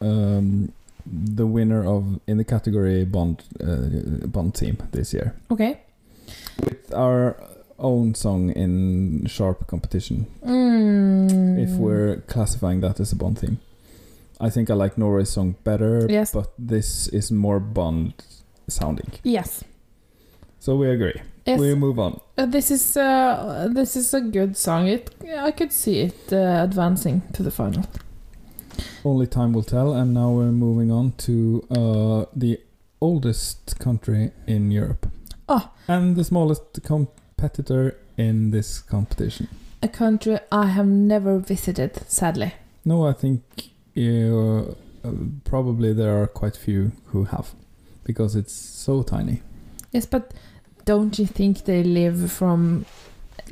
um, 0.00 0.72
the 1.04 1.46
winner 1.46 1.84
of 1.84 2.20
in 2.28 2.36
the 2.36 2.44
category 2.44 3.04
Bond 3.04 3.42
uh, 3.60 4.26
Bond 4.26 4.54
team 4.54 4.78
this 4.92 5.12
year. 5.12 5.34
Okay. 5.50 5.80
With 6.62 6.94
our 6.94 7.36
own 7.78 8.14
song 8.14 8.50
in 8.50 9.26
sharp 9.26 9.66
competition. 9.66 10.26
Mm. 10.44 11.58
If 11.62 11.70
we're 11.70 12.22
classifying 12.28 12.80
that 12.80 13.00
as 13.00 13.12
a 13.12 13.16
Bond 13.16 13.38
theme, 13.38 13.58
I 14.40 14.50
think 14.50 14.70
I 14.70 14.74
like 14.74 14.96
Norway's 14.96 15.30
song 15.30 15.56
better. 15.64 16.06
Yes. 16.08 16.32
but 16.32 16.52
this 16.58 17.08
is 17.08 17.30
more 17.32 17.60
Bond 17.60 18.14
sounding. 18.68 19.10
Yes. 19.24 19.64
So 20.60 20.76
we 20.76 20.90
agree. 20.90 21.20
Yes. 21.46 21.60
We 21.60 21.74
move 21.74 21.98
on. 21.98 22.20
Uh, 22.36 22.46
this 22.46 22.70
is 22.70 22.96
uh, 22.96 23.68
this 23.72 23.96
is 23.96 24.12
a 24.12 24.20
good 24.20 24.56
song. 24.56 24.86
It 24.86 25.14
I 25.38 25.50
could 25.50 25.72
see 25.72 26.00
it 26.00 26.32
uh, 26.32 26.62
advancing 26.62 27.22
to 27.32 27.42
the 27.42 27.50
final. 27.50 27.84
Only 29.04 29.26
time 29.26 29.52
will 29.52 29.62
tell. 29.62 29.94
And 29.94 30.12
now 30.12 30.30
we're 30.30 30.52
moving 30.52 30.90
on 30.90 31.12
to 31.26 31.66
uh, 31.70 32.24
the 32.36 32.60
oldest 33.00 33.78
country 33.78 34.32
in 34.46 34.70
Europe. 34.70 35.06
Oh. 35.48 35.70
And 35.86 36.16
the 36.16 36.24
smallest 36.24 36.82
competitor 36.82 37.96
in 38.16 38.50
this 38.50 38.80
competition. 38.80 39.48
A 39.82 39.88
country 39.88 40.38
I 40.50 40.66
have 40.66 40.86
never 40.86 41.38
visited, 41.38 41.96
sadly. 42.08 42.52
No, 42.84 43.06
I 43.06 43.12
think 43.12 43.42
uh, 43.98 44.74
uh, 45.04 45.12
probably 45.44 45.92
there 45.92 46.22
are 46.22 46.26
quite 46.26 46.56
few 46.56 46.92
who 47.06 47.24
have, 47.24 47.54
because 48.04 48.36
it's 48.36 48.52
so 48.52 49.02
tiny. 49.02 49.42
Yes, 49.92 50.06
but 50.06 50.32
don't 50.84 51.18
you 51.18 51.26
think 51.26 51.64
they 51.64 51.82
live 51.82 52.30
from 52.32 52.84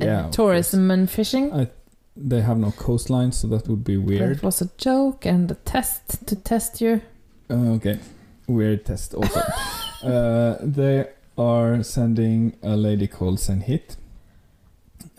uh, 0.00 0.04
Yeah, 0.04 0.30
tourism 0.30 0.90
and 0.90 1.10
fishing? 1.10 1.52
I, 1.52 1.68
they 2.16 2.40
have 2.42 2.58
no 2.58 2.70
coastline, 2.70 3.32
so 3.32 3.48
that 3.48 3.68
would 3.68 3.84
be 3.84 3.96
weird. 3.96 4.36
It 4.36 4.42
was 4.42 4.62
a 4.62 4.70
joke 4.78 5.26
and 5.26 5.50
a 5.50 5.54
test 5.54 6.26
to 6.26 6.36
test 6.36 6.80
you. 6.80 7.02
Uh, 7.50 7.74
okay, 7.76 7.98
weird 8.46 8.84
test 8.84 9.14
also. 9.14 9.40
uh, 10.02 10.56
they 10.60 11.08
are 11.36 11.82
sending 11.82 12.56
a 12.62 12.76
lady 12.76 13.06
called 13.06 13.38
Senhit. 13.38 13.96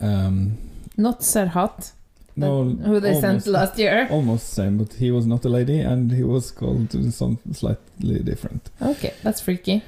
Um, 0.00 0.58
Not 0.96 1.20
Serhat, 1.20 1.92
no, 2.38 2.64
who 2.64 3.00
they 3.00 3.14
sent 3.20 3.46
last 3.46 3.78
year. 3.78 4.06
Almost 4.10 4.48
same, 4.54 4.78
but 4.78 4.94
he 4.94 5.10
was 5.10 5.26
not 5.26 5.44
a 5.44 5.48
lady, 5.48 5.80
and 5.80 6.12
he 6.12 6.22
was 6.24 6.50
called 6.50 6.90
something 7.12 7.54
slightly 7.54 8.18
different. 8.20 8.70
Okay, 8.80 9.12
that's 9.22 9.40
freaky. 9.40 9.82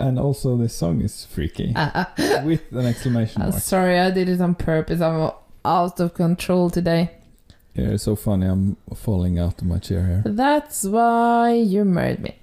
And 0.00 0.18
also, 0.18 0.56
the 0.56 0.68
song 0.68 1.00
is 1.02 1.24
freaky 1.24 1.72
Ah, 1.76 2.12
with 2.44 2.62
an 2.72 2.86
exclamation 2.86 3.42
I'm 3.42 3.50
mark. 3.50 3.62
sorry, 3.62 3.98
I 3.98 4.10
did 4.10 4.28
it 4.28 4.40
on 4.40 4.54
purpose. 4.54 5.00
I'm 5.00 5.30
out 5.64 5.98
of 6.00 6.14
control 6.14 6.70
today. 6.70 7.10
Yeah, 7.74 7.90
it's 7.94 8.04
so 8.04 8.14
funny. 8.16 8.46
I'm 8.46 8.76
falling 8.94 9.38
out 9.38 9.60
of 9.60 9.66
my 9.66 9.78
chair 9.78 10.04
here. 10.06 10.22
That's 10.24 10.84
why 10.84 11.52
you 11.54 11.84
married 11.84 12.20
me 12.20 12.34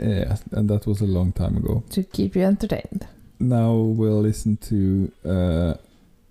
Yeah, 0.00 0.36
and 0.52 0.68
that 0.70 0.86
was 0.86 1.00
a 1.00 1.06
long 1.06 1.32
time 1.32 1.56
ago. 1.56 1.82
to 1.90 2.02
keep 2.02 2.34
you 2.36 2.42
entertained. 2.42 3.06
Now 3.38 3.74
we'll 3.74 4.20
listen 4.22 4.56
to 4.70 5.12
uh, 5.24 5.74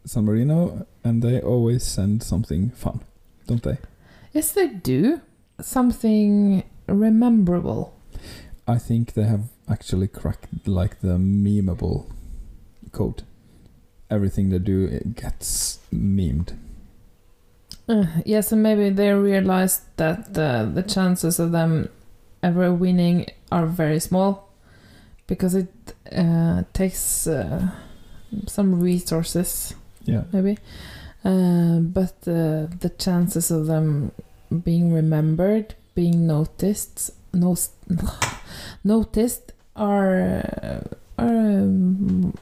San 0.06 0.24
Marino, 0.26 0.86
and 1.06 1.22
they 1.22 1.40
always 1.40 1.84
send 1.84 2.24
something 2.24 2.72
fun, 2.72 3.00
don't 3.48 3.64
they? 3.64 3.78
Yes, 4.34 4.52
they 4.52 4.68
do 4.68 5.22
something 5.62 6.64
rememberable. 6.88 7.94
I 8.68 8.78
think 8.80 9.14
they 9.14 9.24
have 9.24 9.44
actually 9.70 10.08
cracked 10.08 10.68
like 10.68 11.00
the 11.02 11.18
memeable 11.18 12.12
code. 12.92 13.24
Everything 14.10 14.50
they 14.50 14.60
do 14.60 14.86
it 14.86 15.16
gets 15.16 15.80
memed. 15.94 16.58
Uh, 17.88 18.06
yes, 18.26 18.52
and 18.52 18.64
maybe 18.64 18.90
they 18.90 19.12
realized 19.14 19.82
that 19.98 20.36
uh, 20.38 20.66
the 20.66 20.82
chances 20.82 21.40
of 21.40 21.52
them 21.52 21.88
ever 22.42 22.74
winning 22.74 23.28
are 23.52 23.68
very 23.68 24.00
small 24.00 24.50
because 25.28 25.54
it 25.56 25.72
uh, 26.12 26.64
takes 26.74 27.28
uh, 27.28 27.70
some 28.48 28.82
resources, 28.82 29.76
Yeah. 30.04 30.24
maybe. 30.32 30.58
Uh, 31.26 31.80
but 31.80 32.14
uh, 32.28 32.68
the 32.82 32.94
chances 33.00 33.50
of 33.50 33.66
them 33.66 34.12
being 34.64 34.94
remembered, 34.94 35.74
being 35.96 36.28
noticed, 36.28 37.12
no, 37.34 37.58
noticed 38.84 39.52
are 39.76 40.84
are 41.18 41.28
um, 41.28 42.34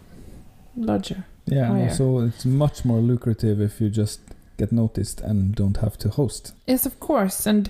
larger. 0.76 1.26
Yeah, 1.46 1.68
Higher. 1.68 1.90
also 1.90 2.20
it's 2.20 2.46
much 2.46 2.84
more 2.84 3.00
lucrative 3.00 3.62
if 3.62 3.80
you 3.80 3.90
just 3.90 4.20
get 4.58 4.72
noticed 4.72 5.22
and 5.22 5.56
don't 5.56 5.78
have 5.78 5.98
to 6.00 6.10
host. 6.10 6.54
Yes, 6.68 6.86
of 6.86 7.00
course. 7.00 7.46
And 7.46 7.70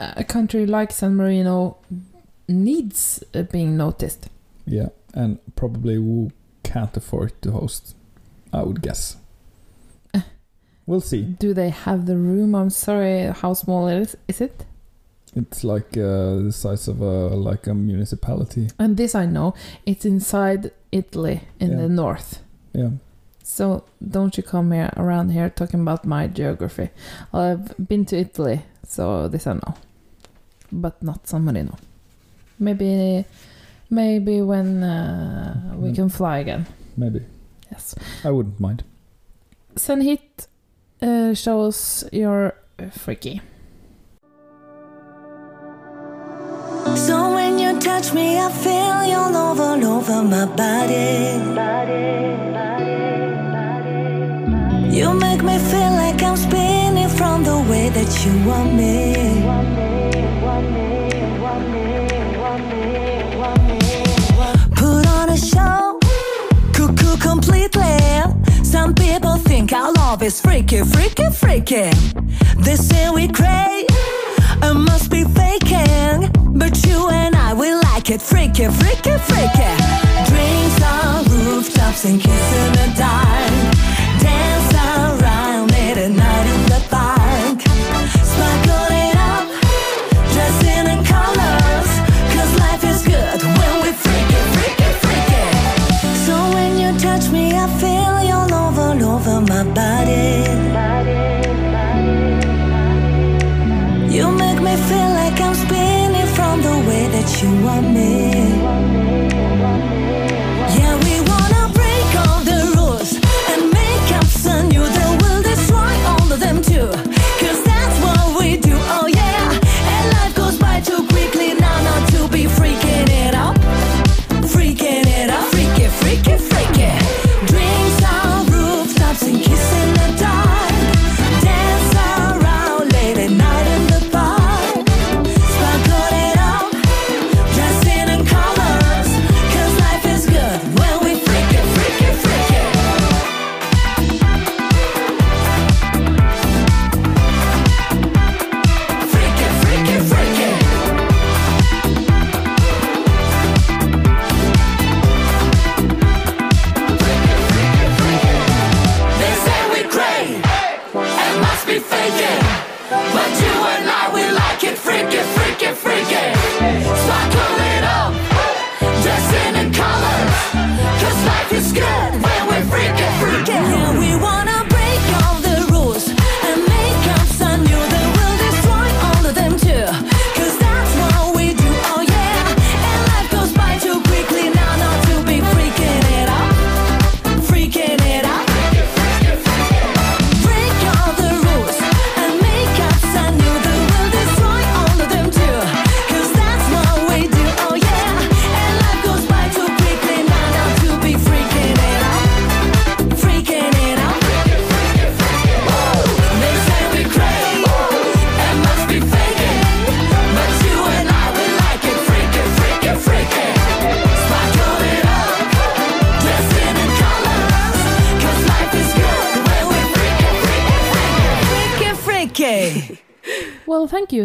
a 0.00 0.24
country 0.24 0.64
like 0.64 0.92
San 0.92 1.16
Marino 1.16 1.76
needs 2.48 3.22
uh, 3.34 3.42
being 3.42 3.76
noticed. 3.76 4.30
Yeah, 4.66 4.88
and 5.14 5.38
probably 5.56 6.30
can't 6.62 6.96
afford 6.96 7.40
to 7.42 7.52
host, 7.52 7.94
I 8.52 8.62
would 8.62 8.82
guess. 8.82 9.16
We'll 10.88 11.02
see. 11.02 11.22
Do 11.22 11.52
they 11.54 11.70
have 11.70 12.06
the 12.06 12.16
room? 12.16 12.54
I'm 12.54 12.70
sorry, 12.70 13.26
how 13.42 13.52
small 13.54 13.88
it 13.88 13.98
is, 14.04 14.16
is 14.26 14.40
it? 14.40 14.64
It's 15.36 15.62
like 15.62 15.90
uh, 15.98 16.40
the 16.46 16.52
size 16.52 16.88
of 16.88 17.00
a 17.02 17.36
like 17.50 17.66
a 17.70 17.74
municipality. 17.74 18.68
And 18.78 18.96
this 18.96 19.14
I 19.14 19.26
know, 19.26 19.52
it's 19.84 20.04
inside 20.06 20.70
Italy 20.90 21.40
in 21.60 21.70
Yeah. 21.72 21.76
the 21.82 21.88
north. 21.88 22.40
Yeah. 22.72 22.90
So 23.42 23.84
don't 24.00 24.36
you 24.38 24.42
come 24.42 24.72
here 24.72 24.90
around 24.96 25.30
here 25.32 25.50
talking 25.50 25.80
about 25.80 26.04
my 26.06 26.26
geography. 26.26 26.88
I've 27.34 27.76
been 27.88 28.04
to 28.06 28.16
Italy, 28.16 28.60
so 28.86 29.28
this 29.28 29.46
I 29.46 29.52
know, 29.54 29.74
but 30.72 31.02
not 31.02 31.26
San 31.28 31.44
Marino. 31.44 31.74
Maybe, 32.58 33.24
maybe 33.90 34.40
when 34.42 34.82
uh, 34.82 35.74
we 35.80 35.90
Mm. 35.90 35.94
can 35.94 36.08
fly 36.08 36.38
again. 36.40 36.64
Maybe. 36.96 37.20
Yes. 37.70 37.94
I 38.24 38.30
wouldn't 38.30 38.58
mind. 38.60 38.82
Senhit 39.76 40.46
uh, 41.02 41.34
shows 41.34 42.04
you're 42.12 42.54
freaky. 42.92 43.40
So 46.96 47.32
when 47.34 47.58
you 47.58 47.78
touch 47.80 48.12
me, 48.12 48.38
I 48.38 48.50
feel 48.50 49.04
you 49.06 49.16
all 49.16 49.36
over, 49.36 49.86
over 49.86 50.22
my 50.22 50.46
body. 50.46 51.38
You 54.96 55.12
make 55.14 55.42
me 55.42 55.58
feel 55.58 55.92
like 56.02 56.22
I'm 56.22 56.36
spinning 56.36 57.08
from 57.08 57.44
the 57.44 57.58
way 57.70 57.88
that 57.90 58.10
you 58.24 58.32
want 58.48 58.74
me. 58.74 59.14
Put 64.74 65.06
on 65.06 65.28
a 65.30 65.36
show, 65.36 65.98
cuckoo 66.72 67.16
completely. 67.18 67.98
Some 68.64 68.94
people 68.94 69.17
our 69.78 69.92
love 69.92 70.22
is 70.22 70.40
freaky, 70.40 70.82
freaky, 70.82 71.30
freaky. 71.30 71.90
They 72.58 72.76
say 72.76 73.10
we 73.10 73.28
cray, 73.28 73.86
it 73.88 74.74
must 74.74 75.10
be 75.10 75.22
faking. 75.24 76.30
But 76.58 76.74
you 76.84 77.08
and 77.08 77.34
I, 77.36 77.54
we 77.54 77.72
like 77.74 78.10
it 78.10 78.20
freaky, 78.20 78.66
freaky, 78.80 79.16
freaky. 79.28 79.72
Drinks 80.30 80.82
on 80.82 81.24
rooftops 81.30 82.04
and 82.04 82.20
kiss 82.20 82.46
in 82.62 82.72
the 82.78 82.88
dark. 82.98 83.97
You 104.10 104.26
make 104.32 104.60
me 104.60 104.74
feel 104.88 105.10
like 105.20 105.40
I'm 105.40 105.54
spinning 105.54 106.26
from 106.36 106.62
the 106.62 106.76
way 106.88 107.06
that 107.14 107.28
you 107.40 107.50
want 107.64 107.86
me. 107.94 109.07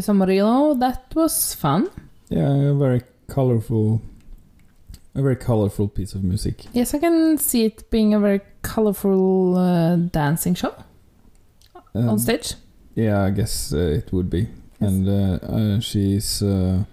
You, 0.07 0.75
That 0.79 1.13
was 1.15 1.53
fun. 1.55 1.89
Yeah, 2.29 2.71
a 2.71 2.73
very 2.73 3.01
colorful, 3.27 4.01
a 5.15 5.21
very 5.21 5.35
colorful 5.35 5.87
piece 5.87 6.13
of 6.15 6.23
music. 6.23 6.65
Yes, 6.73 6.93
I 6.93 6.99
can 6.99 7.37
see 7.37 7.65
it 7.65 7.89
being 7.89 8.13
a 8.13 8.19
very 8.19 8.41
colorful 8.61 9.55
uh, 9.57 9.95
dancing 10.11 10.55
show 10.55 10.73
Um, 11.95 12.09
on 12.09 12.19
stage. 12.19 12.55
Yeah, 12.95 13.23
I 13.27 13.31
guess 13.31 13.73
uh, 13.73 13.77
it 13.97 14.11
would 14.11 14.29
be. 14.29 14.47
And 14.79 15.07
uh, 15.07 15.39
uh, 15.45 15.79
she's 15.79 16.41
uh, 16.41 16.83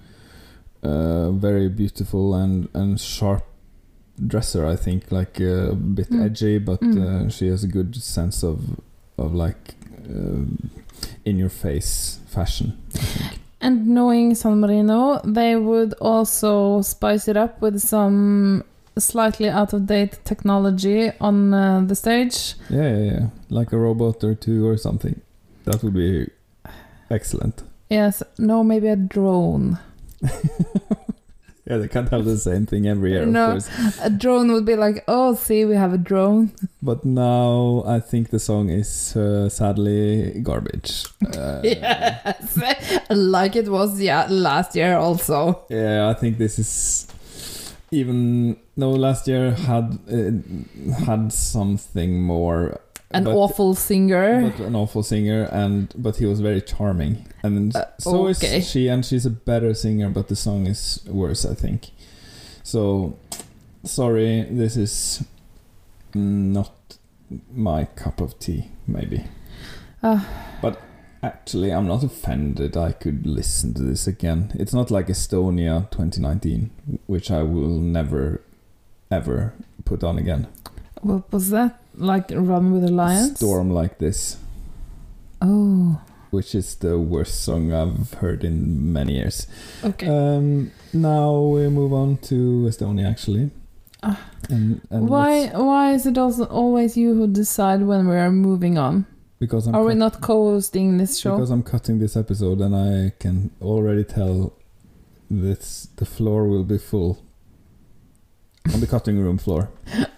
uh, 0.82 1.30
very 1.32 1.68
beautiful 1.68 2.34
and, 2.34 2.68
and 2.74 3.00
sharp 3.00 3.42
dresser. 4.26 4.66
I 4.66 4.76
think 4.76 5.11
like 5.11 5.40
uh, 5.40 5.72
a 5.72 5.74
bit 5.74 6.11
Mm. 6.11 6.24
edgy, 6.24 6.58
but 6.58 6.80
Mm. 6.80 6.98
uh, 6.98 7.28
she 7.30 7.48
has 7.50 7.64
a 7.64 7.68
good 7.68 7.96
sense 7.96 8.46
of 8.46 8.58
of 9.18 9.34
like 9.34 9.74
um 10.08 10.70
in 11.24 11.38
your 11.38 11.50
face 11.50 12.19
fashion. 12.30 12.78
And 13.60 13.88
knowing 13.88 14.34
San 14.34 14.60
Marino, 14.60 15.20
they 15.24 15.56
would 15.56 15.92
also 16.00 16.80
spice 16.80 17.28
it 17.28 17.36
up 17.36 17.60
with 17.60 17.80
some 17.80 18.64
slightly 18.98 19.48
out 19.48 19.72
of 19.72 19.86
date 19.86 20.18
technology 20.24 21.10
on 21.20 21.52
uh, 21.52 21.80
the 21.80 21.94
stage. 21.94 22.54
Yeah, 22.68 22.88
yeah, 22.88 23.12
yeah. 23.12 23.26
Like 23.48 23.72
a 23.72 23.78
robot 23.78 24.24
or 24.24 24.34
two 24.34 24.66
or 24.66 24.76
something. 24.76 25.20
That 25.64 25.82
would 25.82 25.94
be 25.94 26.28
excellent. 27.10 27.62
Yes, 27.88 28.22
no, 28.38 28.64
maybe 28.64 28.88
a 28.88 28.96
drone. 28.96 29.78
Yeah, 31.70 31.76
they 31.76 31.86
can't 31.86 32.08
have 32.08 32.24
the 32.24 32.36
same 32.36 32.66
thing 32.66 32.88
every 32.88 33.12
year, 33.12 33.24
no, 33.24 33.52
of 33.52 33.64
course. 33.70 33.98
a 34.02 34.10
drone 34.10 34.50
would 34.50 34.64
be 34.64 34.74
like, 34.74 35.04
oh, 35.06 35.36
see, 35.36 35.64
we 35.64 35.76
have 35.76 35.92
a 35.92 35.98
drone. 35.98 36.50
But 36.82 37.04
now 37.04 37.84
I 37.86 38.00
think 38.00 38.30
the 38.30 38.40
song 38.40 38.70
is 38.70 39.16
uh, 39.16 39.48
sadly 39.48 40.40
garbage. 40.42 41.04
Uh, 41.40 41.60
yes, 41.62 42.58
like 43.10 43.54
it 43.54 43.68
was 43.68 44.00
yeah 44.00 44.26
last 44.28 44.74
year 44.74 44.96
also. 44.96 45.64
Yeah, 45.68 46.08
I 46.08 46.14
think 46.14 46.38
this 46.38 46.58
is 46.58 47.06
even 47.92 48.56
no 48.76 48.90
last 48.90 49.28
year 49.28 49.52
had 49.52 49.98
uh, 50.10 51.04
had 51.04 51.32
something 51.32 52.20
more 52.20 52.80
An 53.12 53.24
but- 53.24 53.34
awful 53.34 53.74
singer. 53.74 54.50
but 54.50 54.66
an 54.66 54.74
awful 54.76 55.02
singer 55.02 55.42
and 55.52 55.92
but 55.96 56.16
he 56.16 56.26
was 56.26 56.40
very 56.40 56.61
charming 56.62 57.26
and 57.42 57.74
Uh, 57.74 57.84
so 57.98 58.28
okay. 58.28 58.58
is 58.58 58.68
she 58.70 58.88
and 58.88 59.04
she's 59.04 59.26
a 59.26 59.30
better 59.30 59.74
singer 59.74 60.08
but 60.11 60.28
the 60.28 60.36
song 60.36 60.66
is 60.66 61.00
worse 61.08 61.44
I 61.44 61.54
think 61.54 61.90
so 62.62 63.16
sorry 63.84 64.42
this 64.50 64.76
is 64.76 65.24
not 66.14 66.72
my 67.52 67.84
cup 67.96 68.20
of 68.20 68.38
tea 68.38 68.70
maybe 68.86 69.24
Ah. 70.02 70.26
but 70.62 70.80
actually 71.22 71.70
I'm 71.72 71.86
not 71.86 72.02
offended 72.02 72.76
I 72.76 72.92
could 72.92 73.26
listen 73.26 73.74
to 73.74 73.82
this 73.82 74.06
again 74.06 74.52
it's 74.54 74.72
not 74.74 74.90
like 74.90 75.08
Estonia 75.08 75.88
2019 75.90 76.70
which 77.06 77.30
I 77.30 77.42
will 77.42 77.78
never 77.80 78.40
ever 79.11 79.52
put 79.84 80.02
on 80.04 80.18
again 80.18 80.46
What 81.02 81.32
was 81.32 81.50
that? 81.50 81.80
Like 82.01 82.30
Run 82.34 82.72
with 82.72 82.82
the 82.82 82.92
Lions? 82.92 83.36
Storm 83.36 83.70
like 83.70 83.98
this 83.98 84.38
Oh, 85.42 86.01
which 86.30 86.55
is 86.55 86.74
the 86.76 86.98
worst 86.98 87.42
song 87.44 87.72
I've 87.72 88.14
heard 88.14 88.44
in 88.44 88.92
many 88.92 89.14
years. 89.14 89.46
okay. 89.84 90.07
Um, 90.07 90.70
now 90.92 91.40
we 91.40 91.68
move 91.68 91.92
on 91.92 92.18
to 92.28 92.66
Estonia, 92.68 93.11
actually. 93.11 93.51
Ah. 94.03 94.18
And, 94.48 94.80
and 94.90 95.09
why 95.09 95.48
why 95.48 95.92
is 95.92 96.07
it 96.07 96.16
also 96.18 96.44
always 96.44 96.96
you 96.96 97.14
who 97.14 97.26
decide 97.26 97.82
when 97.82 98.09
we 98.09 98.16
are 98.16 98.30
moving 98.30 98.78
on? 98.78 99.07
Because 99.38 99.66
I'm 99.66 99.74
Are 99.74 99.84
we 99.84 99.94
not 99.94 100.20
co-hosting 100.20 100.98
this 100.98 101.18
show? 101.18 101.36
because 101.36 101.51
I'm 101.51 101.62
cutting 101.62 101.98
this 101.98 102.16
episode, 102.16 102.61
and 102.61 102.74
I 102.76 103.12
can 103.18 103.51
already 103.62 104.05
tell 104.05 104.53
this 105.30 105.88
the 105.96 106.05
floor 106.07 106.46
will 106.48 106.64
be 106.64 106.78
full 106.78 107.22
on 108.74 108.80
the 108.80 108.86
cutting 108.86 109.18
room 109.18 109.38
floor. 109.38 109.68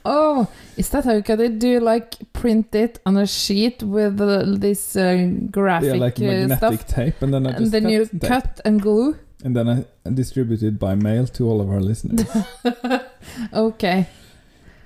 Oh, 0.04 0.46
is 0.76 0.88
that 0.90 1.04
how 1.04 1.12
you 1.12 1.22
cut 1.22 1.40
it? 1.40 1.58
Do 1.58 1.68
you 1.68 1.80
like 1.80 2.16
print 2.32 2.74
it 2.74 2.98
on 3.06 3.16
a 3.16 3.26
sheet 3.26 3.82
with 3.82 4.20
uh, 4.20 4.44
this 4.58 4.96
uh, 4.96 5.30
graphic 5.50 5.94
yeah, 5.94 6.00
like 6.00 6.18
uh, 6.18 6.24
magnetic 6.24 6.80
stuff? 6.80 6.86
tape, 6.86 7.22
and 7.22 7.32
then 7.32 7.46
I 7.46 7.52
just 7.58 7.62
And 7.62 7.72
then 7.72 7.82
cut 7.84 7.92
you 7.92 8.08
and 8.12 8.20
tape. 8.20 8.30
cut 8.30 8.60
and 8.64 8.82
glue? 8.82 9.16
and 9.44 9.56
then 9.56 9.68
I 9.68 10.10
distributed 10.10 10.78
by 10.78 10.94
mail 10.94 11.26
to 11.26 11.48
all 11.50 11.60
of 11.60 11.68
our 11.70 11.80
listeners. 11.80 12.24
okay, 13.52 14.06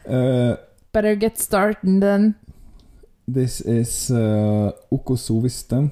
uh, 0.08 0.56
better 0.92 1.14
get 1.16 1.38
started 1.38 2.00
then. 2.00 2.34
This 3.28 3.60
is 3.60 4.10
uh, 4.10 4.72
Uku 4.92 5.16
Suviste. 5.16 5.90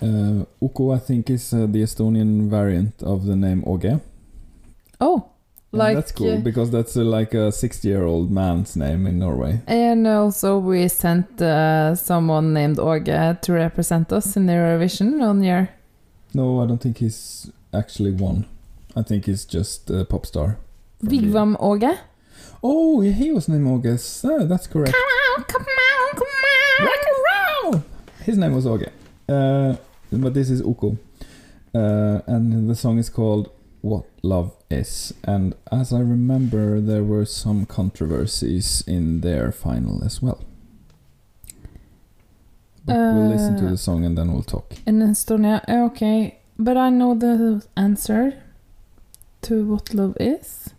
Uh, 0.00 0.44
Uku, 0.60 0.90
I 0.90 0.98
think, 0.98 1.30
is 1.30 1.52
uh, 1.52 1.66
the 1.70 1.82
Estonian 1.82 2.48
variant 2.48 3.02
of 3.02 3.26
the 3.26 3.36
name 3.36 3.62
Åge. 3.66 4.00
Oh, 5.00 5.26
like 5.72 5.96
that's 5.96 6.12
cool 6.12 6.36
uh, 6.36 6.40
because 6.40 6.70
that's 6.70 6.96
uh, 6.96 7.02
like 7.02 7.34
a 7.34 7.50
60-year-old 7.50 8.30
man's 8.30 8.76
name 8.76 9.06
in 9.06 9.18
Norway. 9.18 9.60
And 9.66 10.06
also, 10.06 10.58
we 10.58 10.88
sent 10.88 11.40
uh, 11.40 11.94
someone 11.94 12.52
named 12.52 12.76
Åge 12.76 13.40
to 13.40 13.52
represent 13.52 14.12
us 14.12 14.36
in 14.36 14.46
the 14.46 14.52
Eurovision 14.52 15.18
one 15.18 15.42
year. 15.42 15.70
No, 16.34 16.60
I 16.62 16.66
don't 16.66 16.80
think 16.80 16.98
he's 16.98 17.50
actually 17.72 18.10
won. 18.12 18.46
I 18.94 19.02
think 19.02 19.24
he's 19.26 19.44
just 19.44 19.90
a 19.90 20.04
pop 20.04 20.26
star. 20.26 20.58
Wig 21.02 21.32
Wam 21.32 21.56
Åge. 21.60 21.98
Oh, 22.62 23.00
yeah, 23.02 23.12
he 23.12 23.32
was 23.32 23.48
named 23.48 23.66
Åge. 23.66 23.98
So 23.98 24.46
that's 24.46 24.66
correct. 24.66 24.92
Come 24.92 25.02
on, 25.36 25.44
come 25.44 25.62
on, 25.62 26.10
come 26.14 26.28
on. 26.28 26.86
Rock 26.86 27.04
and 27.06 27.74
roll! 27.74 27.84
His 28.24 28.36
name 28.36 28.54
was 28.54 28.66
Åge. 28.66 28.88
Uh, 29.28 29.76
but 30.10 30.34
this 30.34 30.50
is 30.50 30.60
Uku. 30.60 30.96
Uh, 31.74 32.20
and 32.26 32.68
the 32.68 32.74
song 32.74 32.98
is 32.98 33.08
called 33.08 33.50
What 33.82 34.04
Love 34.22 34.52
Is. 34.70 35.12
And 35.24 35.54
as 35.70 35.92
I 35.92 36.00
remember, 36.00 36.80
there 36.80 37.04
were 37.04 37.26
some 37.26 37.66
controversies 37.66 38.82
in 38.86 39.20
their 39.20 39.52
final 39.52 40.02
as 40.04 40.22
well. 40.22 40.40
But 42.84 42.96
we'll 43.14 43.28
listen 43.28 43.56
to 43.58 43.66
Uh, 43.66 43.70
the 43.70 43.76
song 43.76 44.04
and 44.04 44.16
then 44.16 44.32
we'll 44.32 44.42
talk. 44.42 44.74
In 44.86 45.00
Estonia, 45.00 45.62
eh, 45.68 45.82
okay. 45.84 46.38
But 46.58 46.76
I 46.76 46.90
know 46.90 47.14
the 47.14 47.64
answer 47.76 48.34
to 49.42 49.64
what 49.64 49.94
love 49.94 50.16
is. 50.20 50.70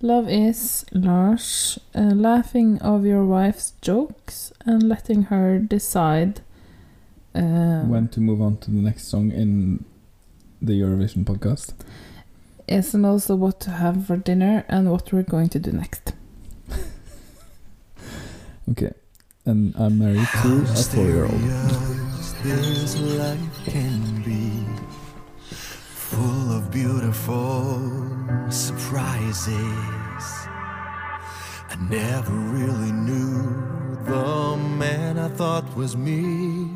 Love 0.00 0.28
is 0.28 0.84
Lars 0.92 1.78
uh, 1.94 2.12
laughing 2.14 2.78
of 2.80 3.04
your 3.04 3.24
wife's 3.24 3.72
jokes 3.80 4.52
and 4.64 4.82
letting 4.82 5.24
her 5.24 5.58
decide. 5.58 6.40
Uh, 7.34 7.82
when 7.84 8.08
to 8.08 8.20
move 8.20 8.40
on 8.40 8.56
to 8.58 8.70
the 8.70 8.80
next 8.80 9.08
song 9.08 9.30
in 9.32 9.84
the 10.62 10.80
Eurovision 10.80 11.24
podcast. 11.24 11.74
Yes, 12.68 12.92
and 12.92 13.06
also 13.06 13.34
what 13.34 13.60
to 13.60 13.70
have 13.70 14.06
for 14.06 14.16
dinner 14.16 14.64
and 14.68 14.90
what 14.90 15.12
we're 15.12 15.22
going 15.22 15.48
to 15.50 15.58
do 15.58 15.72
next. 15.72 16.12
Okay. 18.70 18.92
And 19.46 19.74
I'm 19.76 19.98
married 19.98 20.28
to 20.42 20.60
a 20.60 20.76
four 20.76 21.04
year 21.04 21.24
old. 21.24 21.40
This 22.42 23.00
life 23.00 23.64
can 23.64 24.22
be 24.22 24.62
full 25.64 26.52
of 26.52 26.70
beautiful 26.70 27.80
surprises. 28.50 29.48
I 31.70 31.76
never 31.88 32.34
really 32.34 32.92
knew 32.92 33.96
the 34.04 34.56
man 34.76 35.18
I 35.18 35.28
thought 35.28 35.74
was 35.74 35.96
me 35.96 36.68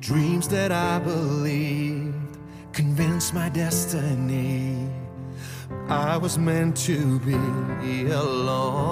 Dreams 0.00 0.48
that 0.48 0.72
I 0.72 0.98
believed 1.00 2.14
convinced 2.72 3.34
my 3.34 3.50
destiny. 3.50 4.88
I 5.88 6.16
was 6.16 6.36
meant 6.38 6.76
to 6.88 7.18
be 7.20 8.10
alone. 8.10 8.90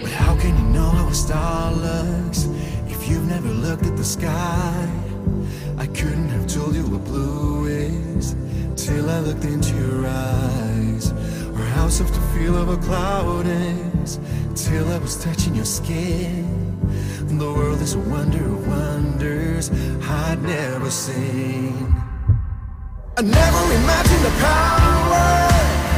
But 0.00 0.10
how 0.10 0.36
can 0.38 0.56
you 0.56 0.64
know 0.72 0.88
how 0.90 1.08
a 1.08 1.14
star 1.14 1.72
looks 1.72 2.44
if 2.88 3.08
you've 3.08 3.26
never 3.28 3.48
looked 3.48 3.84
at 3.86 3.96
the 3.96 4.04
sky? 4.04 4.88
I 5.76 5.86
couldn't 5.86 6.28
have 6.28 6.46
told 6.46 6.74
you 6.76 6.86
what 6.86 7.04
blue 7.04 7.66
is 7.66 8.36
till 8.76 9.10
I 9.10 9.18
looked 9.20 9.44
into 9.44 9.74
your 9.76 10.06
eyes, 10.06 11.12
or 11.52 11.64
how 11.74 11.88
soft 11.88 12.14
the 12.14 12.20
feel 12.38 12.56
of 12.56 12.68
a 12.68 12.76
cloud 12.76 13.46
is 13.46 14.20
till 14.54 14.88
I 14.92 14.98
was 14.98 15.16
touching 15.22 15.54
your 15.56 15.64
skin. 15.64 16.63
The 17.38 17.52
world 17.52 17.80
is 17.80 17.94
a 17.94 17.98
wonder 17.98 18.38
of 18.38 18.68
wonders 18.68 19.68
I'd 20.06 20.40
never 20.40 20.88
seen. 20.88 21.74
I 23.18 23.22
never 23.22 23.62
imagined 23.74 24.22
the 24.22 24.34
power. 24.38 25.50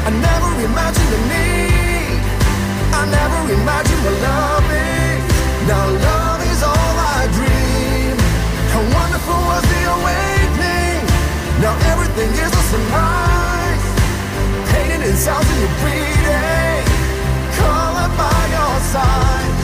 I 0.09 0.11
never 0.17 0.49
imagined 0.65 1.11
the 1.13 1.21
need. 1.29 2.21
I 2.89 3.05
never 3.05 3.39
imagined 3.53 4.01
what 4.01 4.17
love 4.25 4.65
is. 4.65 5.21
Now 5.69 5.85
love 6.09 6.41
is 6.49 6.63
all 6.65 6.95
I 7.05 7.29
dream. 7.37 8.17
How 8.73 8.81
wonderful 8.97 9.37
was 9.37 9.65
the 9.69 9.83
awakening. 9.93 11.05
Now 11.61 11.77
everything 11.93 12.33
is 12.33 12.49
a 12.49 12.63
sunrise. 12.73 13.85
Painted 14.73 15.05
in 15.05 15.17
sounds 15.21 15.45
and 15.53 15.61
you're 15.61 15.77
breathing. 15.85 16.85
Color 17.61 18.09
by 18.17 18.41
your 18.57 18.77
side. 18.89 19.56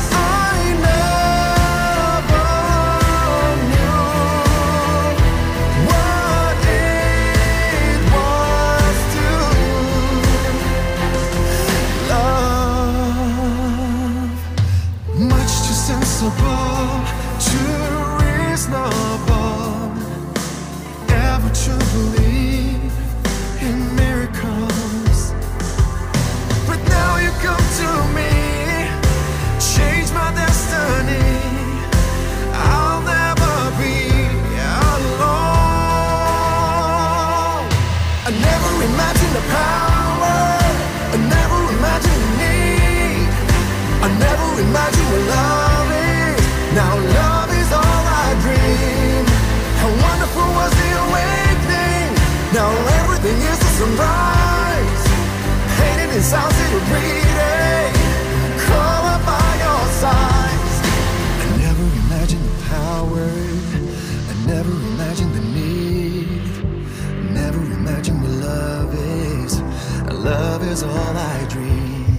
All 70.83 71.17
I 71.17 71.47
dream. 71.49 72.19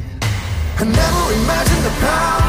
I 0.79 0.83
never 0.83 1.33
imagined 1.33 1.83
the 1.85 1.93
power. 1.99 2.42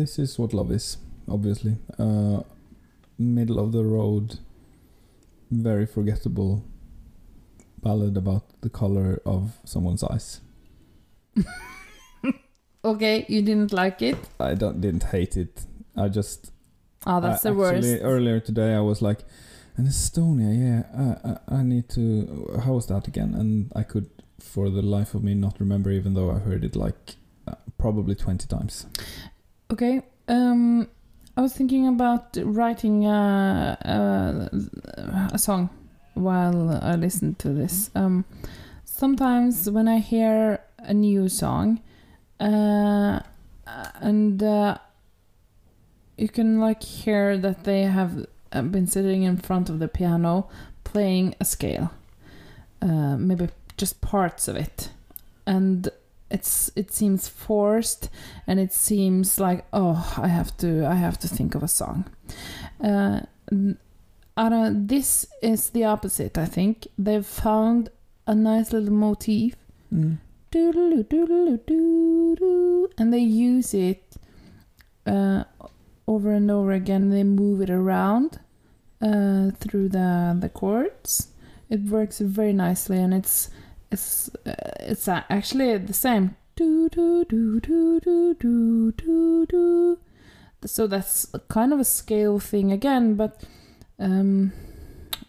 This 0.00 0.18
is 0.18 0.38
what 0.38 0.54
love 0.54 0.70
is, 0.72 0.96
obviously. 1.28 1.76
Uh, 1.98 2.40
middle 3.18 3.58
of 3.58 3.72
the 3.72 3.84
road, 3.84 4.38
very 5.50 5.84
forgettable 5.86 6.64
ballad 7.82 8.16
about 8.16 8.44
the 8.62 8.70
color 8.70 9.20
of 9.26 9.58
someone's 9.64 10.02
eyes. 10.04 10.40
Okay, 12.82 13.26
you 13.28 13.42
didn't 13.42 13.72
like 13.74 14.00
it. 14.00 14.16
I 14.38 14.54
don't 14.54 14.80
didn't 14.80 15.02
hate 15.12 15.36
it. 15.36 15.66
I 15.94 16.08
just 16.08 16.50
Oh, 17.06 17.20
that's 17.20 17.44
I- 17.44 17.50
the 17.50 17.54
worst. 17.56 17.88
Earlier 18.00 18.40
today, 18.40 18.72
I 18.74 18.80
was 18.80 19.02
like, 19.02 19.20
"An 19.76 19.84
Estonia, 19.86 20.50
yeah. 20.66 20.82
I, 21.04 21.30
I 21.30 21.58
I 21.58 21.62
need 21.62 21.86
to. 21.90 22.02
How 22.64 22.72
was 22.78 22.86
that 22.86 23.06
again?" 23.06 23.34
And 23.34 23.70
I 23.76 23.82
could, 23.82 24.08
for 24.38 24.70
the 24.70 24.80
life 24.96 25.14
of 25.14 25.22
me, 25.22 25.34
not 25.34 25.60
remember, 25.60 25.90
even 25.90 26.14
though 26.14 26.30
I 26.30 26.38
heard 26.38 26.64
it 26.64 26.74
like 26.74 27.16
uh, 27.46 27.56
probably 27.76 28.14
twenty 28.14 28.46
times. 28.46 28.86
Okay. 29.70 30.02
Um, 30.26 30.88
I 31.36 31.42
was 31.42 31.52
thinking 31.52 31.86
about 31.86 32.36
writing 32.42 33.06
a, 33.06 33.78
a, 33.80 35.34
a 35.34 35.38
song 35.38 35.70
while 36.14 36.80
I 36.82 36.96
listened 36.96 37.38
to 37.40 37.50
this. 37.50 37.90
Um, 37.94 38.24
sometimes 38.84 39.70
when 39.70 39.86
I 39.86 39.98
hear 39.98 40.60
a 40.78 40.92
new 40.92 41.28
song, 41.28 41.80
uh, 42.40 43.20
and 44.00 44.42
uh, 44.42 44.78
you 46.16 46.28
can 46.28 46.58
like 46.58 46.82
hear 46.82 47.38
that 47.38 47.62
they 47.62 47.82
have 47.82 48.26
uh, 48.52 48.62
been 48.62 48.88
sitting 48.88 49.22
in 49.22 49.36
front 49.36 49.70
of 49.70 49.78
the 49.78 49.86
piano 49.86 50.48
playing 50.82 51.36
a 51.40 51.44
scale, 51.44 51.92
uh, 52.82 53.16
maybe 53.16 53.48
just 53.76 54.00
parts 54.00 54.48
of 54.48 54.56
it, 54.56 54.90
and 55.46 55.90
it's 56.30 56.70
it 56.76 56.92
seems 56.92 57.28
forced 57.28 58.08
and 58.46 58.60
it 58.60 58.72
seems 58.72 59.40
like 59.40 59.64
oh 59.72 60.14
i 60.16 60.28
have 60.28 60.56
to 60.56 60.86
i 60.86 60.94
have 60.94 61.18
to 61.18 61.28
think 61.28 61.54
of 61.54 61.62
a 61.62 61.68
song. 61.68 62.04
Uh, 62.82 63.20
n- 63.50 63.78
I 64.36 64.48
don't, 64.48 64.86
this 64.86 65.26
is 65.42 65.70
the 65.70 65.84
opposite 65.84 66.38
i 66.38 66.46
think. 66.46 66.86
They've 66.96 67.26
found 67.26 67.90
a 68.26 68.34
nice 68.34 68.72
little 68.72 68.92
motif. 68.92 69.56
Mm. 69.92 70.18
and 72.98 73.12
they 73.12 73.18
use 73.18 73.74
it 73.74 74.02
uh, 75.06 75.44
over 76.06 76.32
and 76.32 76.50
over 76.50 76.72
again. 76.72 77.10
They 77.10 77.24
move 77.24 77.60
it 77.60 77.70
around 77.70 78.38
uh, 79.02 79.50
through 79.60 79.88
the 79.90 80.36
the 80.38 80.48
chords. 80.48 81.28
It 81.68 81.82
works 81.82 82.18
very 82.18 82.52
nicely 82.52 82.98
and 82.98 83.14
it's 83.14 83.50
it's 83.90 84.30
uh, 84.46 84.54
it's 84.80 85.08
actually 85.08 85.76
the 85.78 85.92
same. 85.92 86.36
Do 86.56 86.88
do 86.88 87.24
do 87.24 87.60
do 87.60 88.00
do 88.00 88.34
do 88.34 88.92
do 88.92 89.46
do. 89.46 89.98
So 90.64 90.86
that's 90.86 91.26
kind 91.48 91.72
of 91.72 91.80
a 91.80 91.84
scale 91.84 92.38
thing 92.38 92.70
again, 92.70 93.14
but 93.14 93.42
um, 93.98 94.52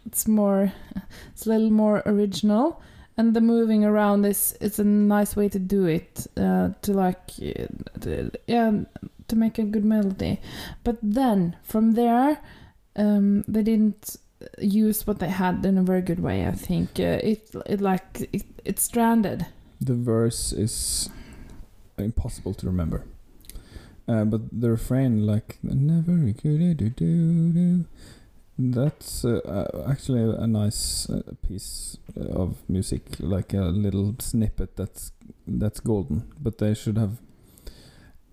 it's 0.06 0.28
more, 0.28 0.72
it's 1.32 1.46
a 1.46 1.48
little 1.48 1.70
more 1.70 2.02
original, 2.04 2.82
and 3.16 3.34
the 3.34 3.40
moving 3.40 3.84
around 3.84 4.26
is 4.26 4.56
it's 4.60 4.78
a 4.78 4.84
nice 4.84 5.34
way 5.34 5.48
to 5.48 5.58
do 5.58 5.86
it 5.86 6.26
uh, 6.36 6.70
to 6.82 6.92
like 6.92 7.30
uh, 7.40 8.28
yeah 8.46 8.72
to 9.28 9.36
make 9.36 9.58
a 9.58 9.64
good 9.64 9.84
melody. 9.84 10.40
But 10.84 10.98
then 11.02 11.56
from 11.62 11.92
there, 11.92 12.38
um, 12.96 13.44
they 13.48 13.62
didn't 13.62 14.16
use 14.58 15.06
what 15.06 15.18
they 15.18 15.28
had 15.28 15.64
in 15.64 15.78
a 15.78 15.82
very 15.82 16.02
good 16.02 16.20
way 16.20 16.46
i 16.46 16.52
think 16.52 16.88
uh, 16.98 17.18
it 17.22 17.50
it 17.66 17.80
like 17.80 18.28
it, 18.32 18.44
it 18.64 18.78
stranded 18.78 19.46
The 19.82 19.94
verse 19.94 20.52
is 20.52 21.10
impossible 21.98 22.54
to 22.54 22.66
remember. 22.66 23.04
Uh, 24.06 24.24
but 24.24 24.42
the 24.52 24.70
refrain, 24.70 25.26
like 25.26 25.58
never 25.62 26.12
do 26.32 26.58
do 26.58 26.74
do 26.74 26.90
do, 26.90 27.84
that's 28.58 29.24
uh, 29.24 29.40
uh, 29.44 29.90
actually 29.90 30.20
a, 30.20 30.30
a 30.42 30.46
nice 30.46 31.08
uh, 31.10 31.22
piece 31.48 31.98
of 32.16 32.56
music, 32.68 33.02
like 33.18 33.54
a 33.54 33.62
little 33.62 34.14
snippet 34.18 34.76
that's 34.76 35.12
that's 35.46 35.80
golden. 35.80 36.30
But 36.40 36.58
they 36.58 36.74
should 36.74 36.98
have 36.98 37.18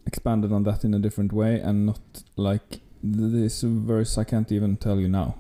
expanded 0.05 0.51
on 0.51 0.63
that 0.63 0.83
in 0.83 0.93
a 0.93 0.99
different 0.99 1.31
way 1.33 1.59
and 1.59 1.85
not 1.85 2.23
like 2.35 2.81
this 3.03 3.61
verse 3.61 4.17
I 4.17 4.23
can't 4.23 4.51
even 4.51 4.77
tell 4.77 4.99
you 4.99 5.07
now, 5.07 5.35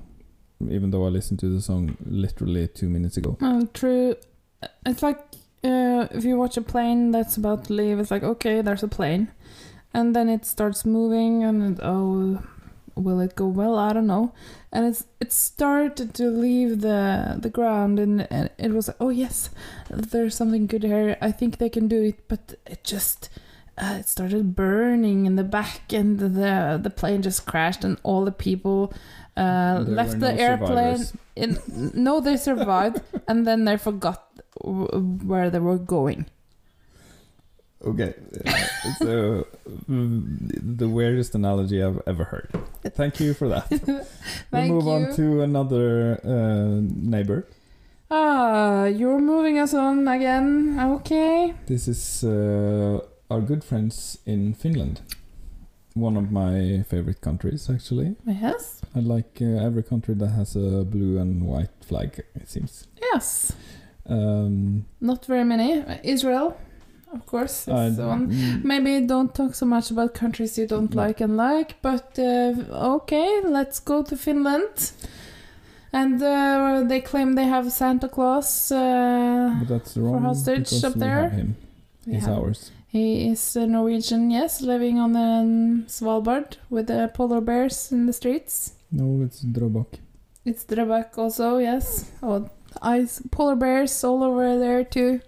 even 0.67 0.91
though 0.91 1.05
I 1.05 1.09
listened 1.09 1.39
to 1.39 1.49
the 1.49 1.61
song 1.61 1.97
literally 2.05 2.67
two 2.67 2.89
minutes 2.89 3.17
ago. 3.17 3.37
Well, 3.39 3.67
true. 3.73 4.15
It's 4.85 5.01
like 5.01 5.19
uh, 5.63 6.07
if 6.11 6.23
you 6.23 6.37
watch 6.37 6.57
a 6.57 6.61
plane 6.61 7.11
that's 7.11 7.37
about 7.37 7.65
to 7.65 7.73
leave, 7.73 7.99
it's 7.99 8.11
like, 8.11 8.23
okay, 8.23 8.61
there's 8.61 8.83
a 8.83 8.87
plane. 8.87 9.29
And 9.93 10.15
then 10.15 10.29
it 10.29 10.45
starts 10.45 10.85
moving, 10.85 11.43
and 11.43 11.77
it, 11.77 11.83
oh, 11.83 12.43
will 12.95 13.19
it 13.19 13.35
go 13.35 13.47
well? 13.47 13.77
I 13.77 13.93
don't 13.93 14.07
know. 14.07 14.33
And 14.71 14.85
it's 14.85 15.05
it 15.19 15.31
started 15.31 16.13
to 16.13 16.29
leave 16.29 16.81
the 16.81 17.37
the 17.41 17.49
ground, 17.49 17.99
and, 17.99 18.27
and 18.31 18.51
it 18.57 18.71
was 18.71 18.87
like, 18.87 18.97
oh 18.99 19.09
yes, 19.09 19.49
there's 19.89 20.35
something 20.35 20.67
good 20.67 20.83
here. 20.83 21.17
I 21.21 21.31
think 21.31 21.57
they 21.57 21.69
can 21.69 21.87
do 21.87 22.03
it, 22.03 22.27
but 22.27 22.53
it 22.67 22.83
just 22.83 23.29
uh, 23.79 23.97
it 23.99 24.07
started 24.07 24.55
burning 24.55 25.25
in 25.25 25.37
the 25.37 25.43
back, 25.43 25.91
and 25.91 26.19
the 26.19 26.79
the 26.81 26.91
plane 26.91 27.23
just 27.23 27.47
crashed, 27.47 27.83
and 27.83 27.97
all 28.03 28.25
the 28.25 28.31
people 28.31 28.93
uh, 29.39 29.83
left 29.87 30.19
the 30.19 30.31
no 30.31 30.37
airplane. 30.37 31.05
In, 31.35 31.57
no, 31.93 32.19
they 32.19 32.37
survived, 32.37 33.01
and 33.27 33.47
then 33.47 33.65
they 33.65 33.77
forgot 33.77 34.27
where 34.61 35.49
they 35.49 35.59
were 35.59 35.77
going. 35.77 36.25
Okay, 37.81 38.13
uh, 38.45 38.49
uh, 38.49 39.43
mm, 39.87 40.77
the 40.77 40.89
weirdest 40.89 41.33
analogy 41.33 41.81
I've 41.81 42.01
ever 42.05 42.25
heard. 42.25 42.49
Thank 42.93 43.21
you 43.21 43.33
for 43.33 43.47
that. 43.47 43.69
we'll 44.51 44.67
move 44.67 44.83
you. 44.83 44.91
on 44.91 45.15
to 45.15 45.41
another 45.41 46.19
uh, 46.25 46.81
neighbor. 46.83 47.47
Ah, 48.11 48.85
you're 48.85 49.19
moving 49.19 49.59
us 49.59 49.73
on 49.73 50.07
again. 50.09 50.77
Okay. 50.77 51.53
This 51.67 51.87
is 51.87 52.23
uh, 52.23 52.99
our 53.31 53.39
good 53.39 53.63
friends 53.63 54.17
in 54.25 54.55
Finland. 54.55 54.99
One 55.93 56.17
of 56.17 56.31
my 56.31 56.83
favorite 56.89 57.21
countries, 57.21 57.69
actually. 57.69 58.15
Yes. 58.25 58.78
I 58.95 58.99
like 58.99 59.37
uh, 59.41 59.45
every 59.65 59.83
country 59.83 60.15
that 60.15 60.29
has 60.29 60.55
a 60.55 60.83
blue 60.83 61.17
and 61.19 61.43
white 61.43 61.69
flag, 61.81 62.23
it 62.35 62.49
seems. 62.49 62.87
Yes. 63.01 63.53
Um, 64.07 64.85
Not 64.99 65.25
very 65.25 65.43
many. 65.45 65.83
Israel, 66.03 66.57
of 67.13 67.25
course. 67.25 67.67
Is 67.67 67.97
one. 67.99 68.31
mm, 68.31 68.63
Maybe 68.63 69.05
don't 69.05 69.33
talk 69.35 69.53
so 69.53 69.65
much 69.65 69.91
about 69.91 70.13
countries 70.15 70.57
you 70.57 70.65
don't 70.67 70.93
No. 70.95 71.03
like 71.03 71.21
and 71.21 71.37
like, 71.37 71.75
but 71.83 72.17
uh, 72.17 72.53
okay, 72.95 73.41
let's 73.45 73.79
go 73.79 74.01
to 74.03 74.15
Finland. 74.17 74.91
And 75.93 76.21
uh, 76.21 76.83
they 76.87 77.01
claim 77.01 77.33
they 77.35 77.45
have 77.45 77.71
Santa 77.71 78.07
Claus. 78.09 78.71
Uh, 78.71 79.55
but 79.59 79.67
that's 79.67 79.97
wrong 79.97 80.21
hostage 80.23 80.83
up 80.83 80.95
we 80.95 80.99
there? 80.99 81.23
have 81.23 81.31
him. 81.31 81.55
He's 82.05 82.25
have- 82.25 82.37
ours. 82.37 82.71
He 82.91 83.29
is 83.29 83.55
a 83.55 83.67
Norwegian, 83.67 84.31
yes, 84.31 84.61
living 84.61 84.97
on 84.99 85.15
um, 85.15 85.83
Svalbard 85.87 86.57
with 86.71 86.87
the 86.87 87.11
polar 87.13 87.39
bears 87.39 87.91
in 87.91 88.07
the 88.07 88.13
streets. 88.13 88.73
No, 88.91 89.23
it's 89.23 89.41
Drobak. 89.43 89.99
It's 90.45 90.65
Drabak 90.65 91.17
also, 91.17 91.57
yes. 91.57 92.11
Og 92.21 92.49
ice 92.81 93.21
polar 93.31 93.55
bears 93.55 94.03
all 94.03 94.23
over 94.23 94.57
there 94.57 94.83
too. 94.83 95.19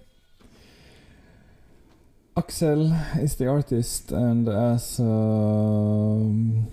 Axel 2.37 2.93
is 3.19 3.35
the 3.35 3.47
artist, 3.47 4.11
and 4.11 4.47
as 4.47 4.99
um, 4.99 6.67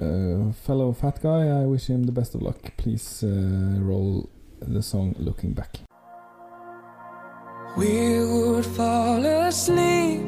a 0.00 0.52
fellow 0.52 0.92
fat 0.92 1.22
guy, 1.22 1.46
I 1.62 1.66
wish 1.66 1.86
him 1.86 2.02
the 2.02 2.12
best 2.12 2.34
of 2.34 2.42
luck. 2.42 2.76
Please 2.76 3.22
uh, 3.22 3.80
roll 3.80 4.28
the 4.60 4.82
song 4.82 5.14
"Looking 5.18 5.52
Back." 5.52 5.78
We 7.76 8.18
would 8.24 8.66
fall 8.66 9.24
asleep 9.24 10.20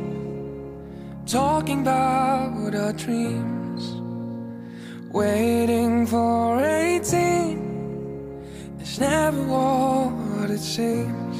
talking 1.26 1.82
about 1.82 2.74
our 2.74 2.92
dreams, 2.92 4.00
waiting 5.14 6.04
for 6.08 6.60
18. 6.60 8.42
It's 8.80 8.98
never 8.98 9.40
what 9.46 10.50
it 10.50 10.58
seems. 10.58 11.36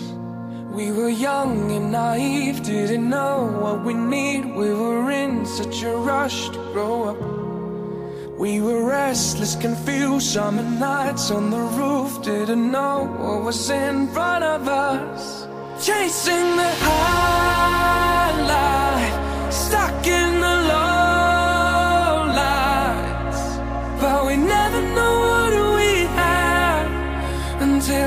We 0.72 0.92
were 0.92 1.08
young 1.08 1.72
and 1.72 1.90
naive, 1.90 2.62
didn't 2.62 3.10
know 3.10 3.58
what 3.60 3.84
we 3.84 3.94
need. 3.94 4.44
We 4.54 4.72
were 4.72 5.10
in 5.10 5.44
such 5.44 5.82
a 5.82 5.96
rush 5.96 6.50
to 6.50 6.58
grow 6.72 6.96
up. 7.10 8.38
We 8.38 8.60
were 8.60 8.84
restless, 8.84 9.56
confused, 9.56 10.28
summer 10.34 10.62
nights 10.62 11.32
on 11.32 11.50
the 11.50 11.64
roof, 11.80 12.22
didn't 12.22 12.70
know 12.70 13.06
what 13.18 13.42
was 13.42 13.70
in 13.70 14.06
front 14.08 14.44
of 14.44 14.68
us. 14.68 15.48
Chasing 15.84 16.56
the 16.56 16.72
high 16.86 18.32
life, 18.56 19.52
stuck 19.52 20.06
in 20.06 20.40
the 20.40 20.56
low 20.68 21.23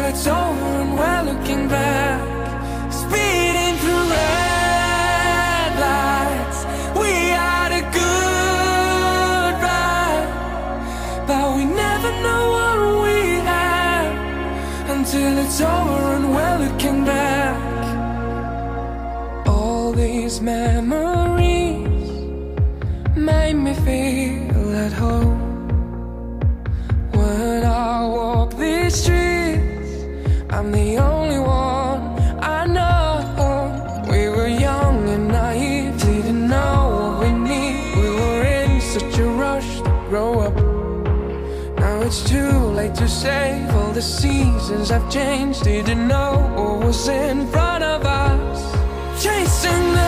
it's 0.09 0.25
over 0.25 0.71
and 0.84 0.93
we're 0.97 1.23
looking 1.31 1.67
back. 1.67 2.21
Speeding 2.91 3.75
through 3.81 4.05
red 4.15 5.71
lights, 5.85 6.59
we 7.01 7.11
had 7.41 7.71
a 7.81 7.84
good 7.99 9.53
ride. 9.67 10.29
But 11.27 11.45
we 11.57 11.63
never 11.65 12.11
know 12.25 12.43
what 12.55 12.77
we 13.03 13.17
have 13.53 14.11
until 14.97 15.38
it's 15.43 15.59
over 15.59 16.03
and 16.17 16.25
we're 16.35 16.57
looking 16.65 17.03
back. 17.05 17.57
All 19.45 19.91
these 19.91 20.39
memories 20.41 21.16
it's 42.07 42.23
too 42.23 42.57
late 42.79 42.95
to 42.95 43.05
save 43.05 43.69
all 43.75 43.91
the 43.91 44.01
seasons 44.01 44.91
I've 44.91 45.11
changed. 45.11 45.65
Didn't 45.65 46.07
know 46.07 46.35
what 46.55 46.85
was 46.85 47.09
in 47.09 47.45
front 47.47 47.84
of 47.84 48.05
us. 48.05 48.59
Chasing 49.21 49.91
the 49.91 50.06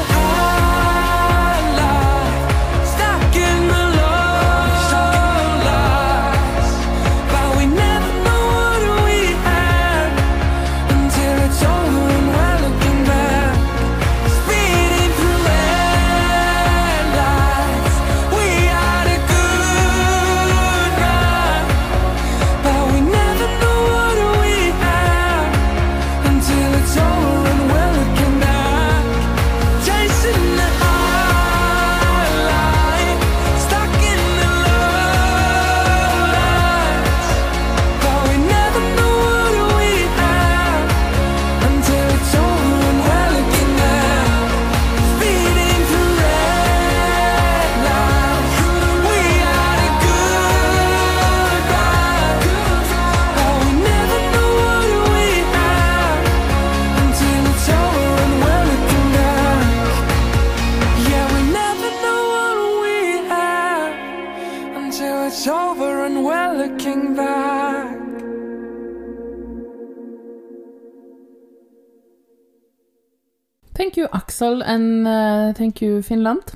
Aksel, 74.39 74.61
and 74.65 75.07
uh, 75.07 75.53
thank 75.53 75.81
you, 75.81 76.01
Finland. 76.01 76.53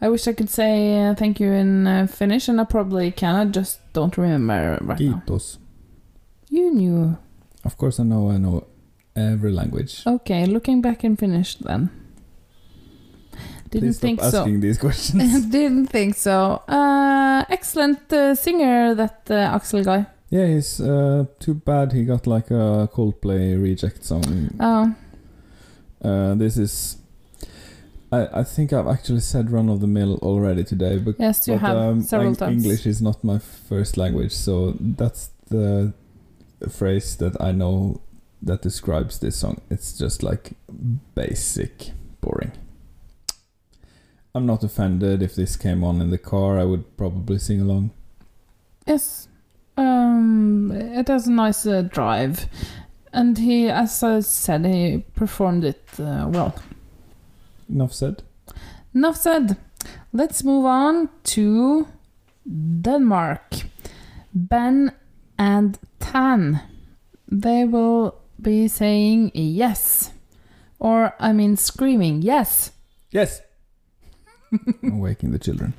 I 0.00 0.08
wish 0.08 0.28
I 0.28 0.32
could 0.32 0.50
say 0.50 1.06
uh, 1.06 1.14
thank 1.14 1.40
you 1.40 1.52
in 1.52 1.86
uh, 1.86 2.06
Finnish, 2.06 2.48
and 2.48 2.60
I 2.60 2.64
probably 2.64 3.10
can. 3.10 3.34
I 3.34 3.44
just 3.46 3.80
don't 3.92 4.16
remember 4.16 4.78
right 4.82 5.00
now. 5.00 5.22
You 6.50 6.74
knew. 6.74 7.16
Of 7.64 7.76
course, 7.76 8.00
I 8.00 8.04
know. 8.04 8.30
I 8.30 8.38
know 8.38 8.66
every 9.14 9.52
language. 9.52 10.02
Okay, 10.06 10.46
looking 10.46 10.80
back 10.82 11.04
in 11.04 11.16
Finnish 11.16 11.56
then. 11.56 11.90
Didn't 13.70 13.88
Please 13.88 13.98
think 13.98 14.20
stop 14.20 14.32
so. 14.32 14.38
asking 14.40 14.60
these 14.60 14.78
questions. 14.78 15.46
Didn't 15.50 15.86
think 15.88 16.14
so. 16.14 16.62
Uh, 16.68 17.44
excellent 17.50 18.12
uh, 18.12 18.34
singer, 18.34 18.94
that 18.94 19.22
uh, 19.28 19.58
Aksel 19.58 19.84
guy. 19.84 20.06
yeah, 20.30 20.46
he's 20.46 20.80
uh, 20.80 21.24
too 21.40 21.54
bad 21.54 21.92
he 21.92 22.04
got 22.04 22.26
like 22.26 22.50
a 22.50 22.88
Coldplay 22.92 23.60
reject 23.60 24.04
song. 24.04 24.50
Oh, 24.60 24.94
Uh, 26.02 26.34
this 26.34 26.56
is. 26.56 26.98
I, 28.12 28.40
I 28.40 28.44
think 28.44 28.72
I've 28.72 28.86
actually 28.86 29.20
said 29.20 29.50
run 29.50 29.68
of 29.68 29.80
the 29.80 29.88
mill 29.88 30.18
already 30.22 30.62
today, 30.62 30.96
but, 30.98 31.16
yes, 31.18 31.48
you 31.48 31.54
but 31.54 31.60
have 31.62 31.76
um, 31.76 32.02
several 32.02 32.28
Eng- 32.28 32.36
times. 32.36 32.64
English 32.64 32.86
is 32.86 33.02
not 33.02 33.24
my 33.24 33.38
first 33.38 33.96
language, 33.96 34.32
so 34.32 34.76
that's 34.78 35.30
the 35.48 35.92
phrase 36.68 37.16
that 37.16 37.40
I 37.40 37.50
know 37.50 38.00
that 38.42 38.62
describes 38.62 39.18
this 39.18 39.36
song. 39.36 39.60
It's 39.70 39.98
just 39.98 40.22
like 40.22 40.52
basic, 41.16 41.90
boring. 42.20 42.52
I'm 44.34 44.46
not 44.46 44.62
offended 44.62 45.22
if 45.22 45.34
this 45.34 45.56
came 45.56 45.82
on 45.82 46.00
in 46.00 46.10
the 46.10 46.18
car. 46.18 46.58
I 46.58 46.64
would 46.64 46.96
probably 46.96 47.38
sing 47.38 47.60
along. 47.60 47.90
Yes. 48.86 49.28
Um, 49.76 50.70
it 50.72 51.08
has 51.08 51.26
a 51.26 51.32
nice 51.32 51.66
uh, 51.66 51.82
drive. 51.82 52.46
And 53.16 53.38
he, 53.38 53.70
as 53.70 54.02
I 54.02 54.20
said, 54.20 54.66
he 54.66 55.02
performed 55.14 55.64
it 55.64 55.88
uh, 55.98 56.28
well. 56.28 56.54
Enough 57.66 57.94
said. 57.94 58.22
Enough 58.94 59.16
said. 59.16 59.56
Let's 60.12 60.44
move 60.44 60.66
on 60.66 61.08
to 61.24 61.88
Denmark. 62.46 63.54
Ben 64.34 64.92
and 65.38 65.78
Tan. 65.98 66.60
They 67.26 67.64
will 67.64 68.20
be 68.38 68.68
saying 68.68 69.30
yes. 69.32 70.12
Or, 70.78 71.14
I 71.18 71.32
mean, 71.32 71.56
screaming 71.56 72.20
yes. 72.20 72.72
Yes. 73.10 73.40
Awaking 74.82 75.30
the 75.30 75.38
children. 75.38 75.72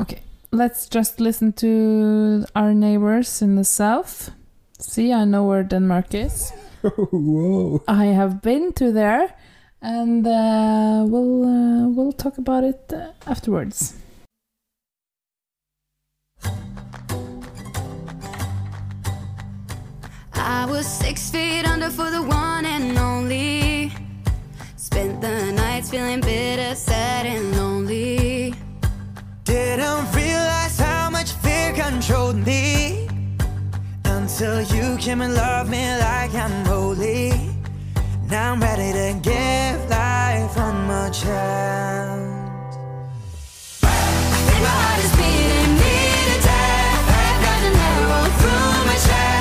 Okay, 0.00 0.20
let's 0.50 0.88
just 0.88 1.20
listen 1.20 1.52
to 1.52 2.44
our 2.56 2.74
neighbors 2.74 3.40
in 3.40 3.54
the 3.54 3.62
south. 3.62 4.32
See, 4.86 5.12
I 5.12 5.24
know 5.24 5.44
where 5.44 5.62
Denmark 5.64 6.14
is. 6.14 6.52
Whoa. 6.82 7.82
I 7.88 8.06
have 8.06 8.42
been 8.42 8.72
to 8.74 8.92
there, 8.92 9.34
and 9.80 10.26
uh, 10.26 11.04
we'll 11.08 11.44
uh, 11.44 11.88
we'll 11.88 12.12
talk 12.12 12.38
about 12.38 12.64
it 12.64 12.92
uh, 12.92 13.12
afterwards. 13.26 13.96
I 20.34 20.66
was 20.68 20.86
six 20.86 21.30
feet 21.30 21.64
under 21.66 21.90
for 21.90 22.10
the 22.10 22.22
one 22.22 22.66
and 22.66 22.96
only. 22.98 23.90
Spent 24.76 25.20
the 25.20 25.50
nights 25.52 25.90
feeling 25.90 26.20
bitter, 26.20 26.74
sad, 26.74 27.26
and 27.26 27.56
lonely. 27.56 28.54
Didn't 29.44 30.12
realize 30.14 30.78
how 30.78 31.08
much 31.10 31.32
fear 31.32 31.72
controlled 31.72 32.36
me 32.46 33.08
until 34.24 34.62
you 34.74 34.96
came 34.96 35.20
and 35.20 35.34
loved 35.34 35.70
me 35.70 35.84
like 35.98 36.34
I'm 36.34 36.64
holy. 36.64 37.30
Now 38.30 38.52
I'm 38.52 38.60
ready 38.60 38.90
to 39.00 39.20
give 39.20 39.90
life 39.90 40.56
one 40.56 40.86
more 40.86 41.10
chance. 41.10 42.76
I 43.82 44.38
think 44.46 44.62
my 44.64 44.76
heart 44.80 45.00
is 45.04 45.12
beating 45.20 45.74
me 45.82 45.96
to 46.28 46.36
death. 46.40 47.04
I've 47.20 47.40
got 47.46 47.60
an 47.68 47.76
arrow 47.90 48.24
through 48.40 48.86
my 48.88 48.96
chest. 49.06 49.33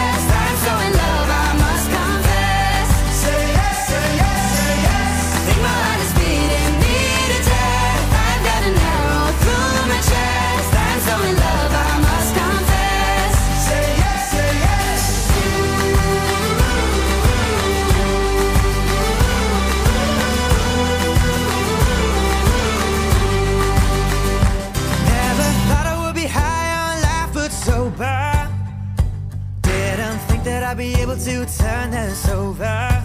Think 30.76 30.96
be 30.96 31.02
able 31.02 31.16
to 31.16 31.46
turn 31.58 31.92
this 31.92 32.28
over. 32.30 33.04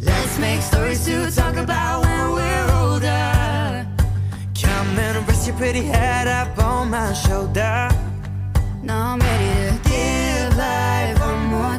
Let's 0.00 0.38
make 0.38 0.60
stories 0.62 1.04
to 1.06 1.30
talk 1.30 1.56
about 1.56 2.02
when 2.02 2.32
we're 2.32 2.70
older. 2.82 3.86
Come 4.60 4.98
and 4.98 5.28
rest 5.28 5.46
your 5.46 5.56
pretty 5.56 5.82
head 5.82 6.26
up 6.26 6.58
on 6.58 6.90
my 6.90 7.12
shoulder. 7.12 7.88
Now 8.82 9.12
I'm 9.12 9.20
ready 9.20 9.70
to 9.70 9.88
give 9.88 10.56
life 10.56 11.20
one 11.20 11.46
more 11.46 11.78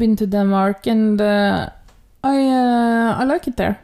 been 0.00 0.16
to 0.16 0.26
Denmark 0.26 0.86
and 0.86 1.20
uh, 1.20 1.68
I 2.24 2.36
uh, 2.36 3.22
I 3.22 3.24
like 3.32 3.50
it 3.50 3.56
there, 3.56 3.76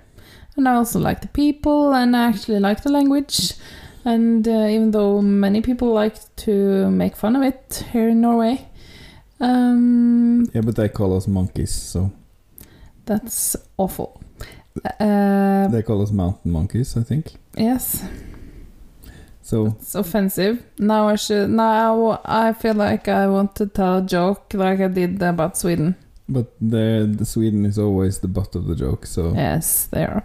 and 0.57 0.69
I 0.69 0.75
also 0.75 0.99
like 0.99 1.21
the 1.21 1.29
people, 1.29 1.95
and 1.95 2.15
I 2.17 2.29
actually 2.29 2.61
like 2.61 2.83
the 2.83 2.91
language. 2.91 3.55
And 4.05 4.47
uh, 4.49 4.69
even 4.75 4.91
though 4.93 5.23
many 5.23 5.61
people 5.63 5.89
like 6.03 6.15
to 6.37 6.91
make 6.91 7.17
fun 7.17 7.37
of 7.37 7.43
it 7.43 7.85
here 7.93 8.09
in 8.09 8.21
Norway, 8.21 8.59
um, 9.41 10.45
Yeah, 10.55 10.63
but 10.65 10.75
they 10.77 10.89
call 10.89 11.17
us 11.17 11.27
monkeys, 11.29 11.73
so 11.93 12.11
that's 13.07 13.57
awful. 13.77 14.21
Uh, 15.01 15.69
they 15.69 15.83
call 15.83 16.03
us 16.03 16.11
mountain 16.13 16.53
monkeys, 16.53 16.97
I 16.97 17.03
think. 17.05 17.25
yes, 17.59 18.05
So 19.43 19.67
it's 19.81 19.95
offensive. 19.95 20.59
Now 20.79 21.09
I 21.09 21.17
should. 21.17 21.51
Now 21.51 22.21
I 22.25 22.53
feel 22.53 22.75
like 22.75 23.09
I 23.09 23.27
want 23.27 23.55
to 23.57 23.67
tell 23.67 23.99
a 23.99 24.03
joke 24.03 24.55
like 24.55 24.81
I 24.85 24.89
did 24.89 25.23
about 25.23 25.57
Sweden. 25.57 25.95
But 26.29 26.53
the 26.61 27.13
the 27.19 27.25
Sweden 27.25 27.65
is 27.65 27.79
always 27.79 28.19
the 28.19 28.29
butt 28.29 28.55
of 28.57 28.67
the 28.67 28.75
joke. 28.75 29.07
So 29.07 29.33
Yes, 29.35 29.87
they 29.87 30.03
are. 30.05 30.25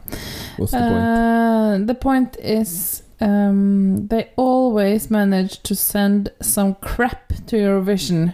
what's 0.58 0.72
the 0.72 0.80
point? 0.80 1.06
Uh, 1.06 1.86
the 1.86 1.96
point 1.96 2.38
is, 2.40 3.04
um, 3.20 4.08
they 4.08 4.30
always 4.36 5.12
manage 5.12 5.62
to 5.64 5.76
send 5.76 6.32
some 6.42 6.76
crap 6.76 7.30
to 7.48 7.56
Eurovision, 7.56 8.34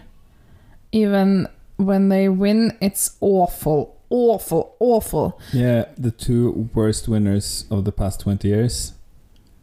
even 0.92 1.48
when 1.78 2.10
they 2.10 2.30
win, 2.30 2.76
it's 2.82 3.18
awful, 3.22 3.98
awful, 4.10 4.76
awful. 4.80 5.40
Yeah, 5.54 5.86
the 5.98 6.12
two 6.12 6.70
worst 6.74 7.08
winners 7.08 7.66
of 7.70 7.86
the 7.86 7.92
past 7.92 8.22
20 8.22 8.48
years, 8.48 8.94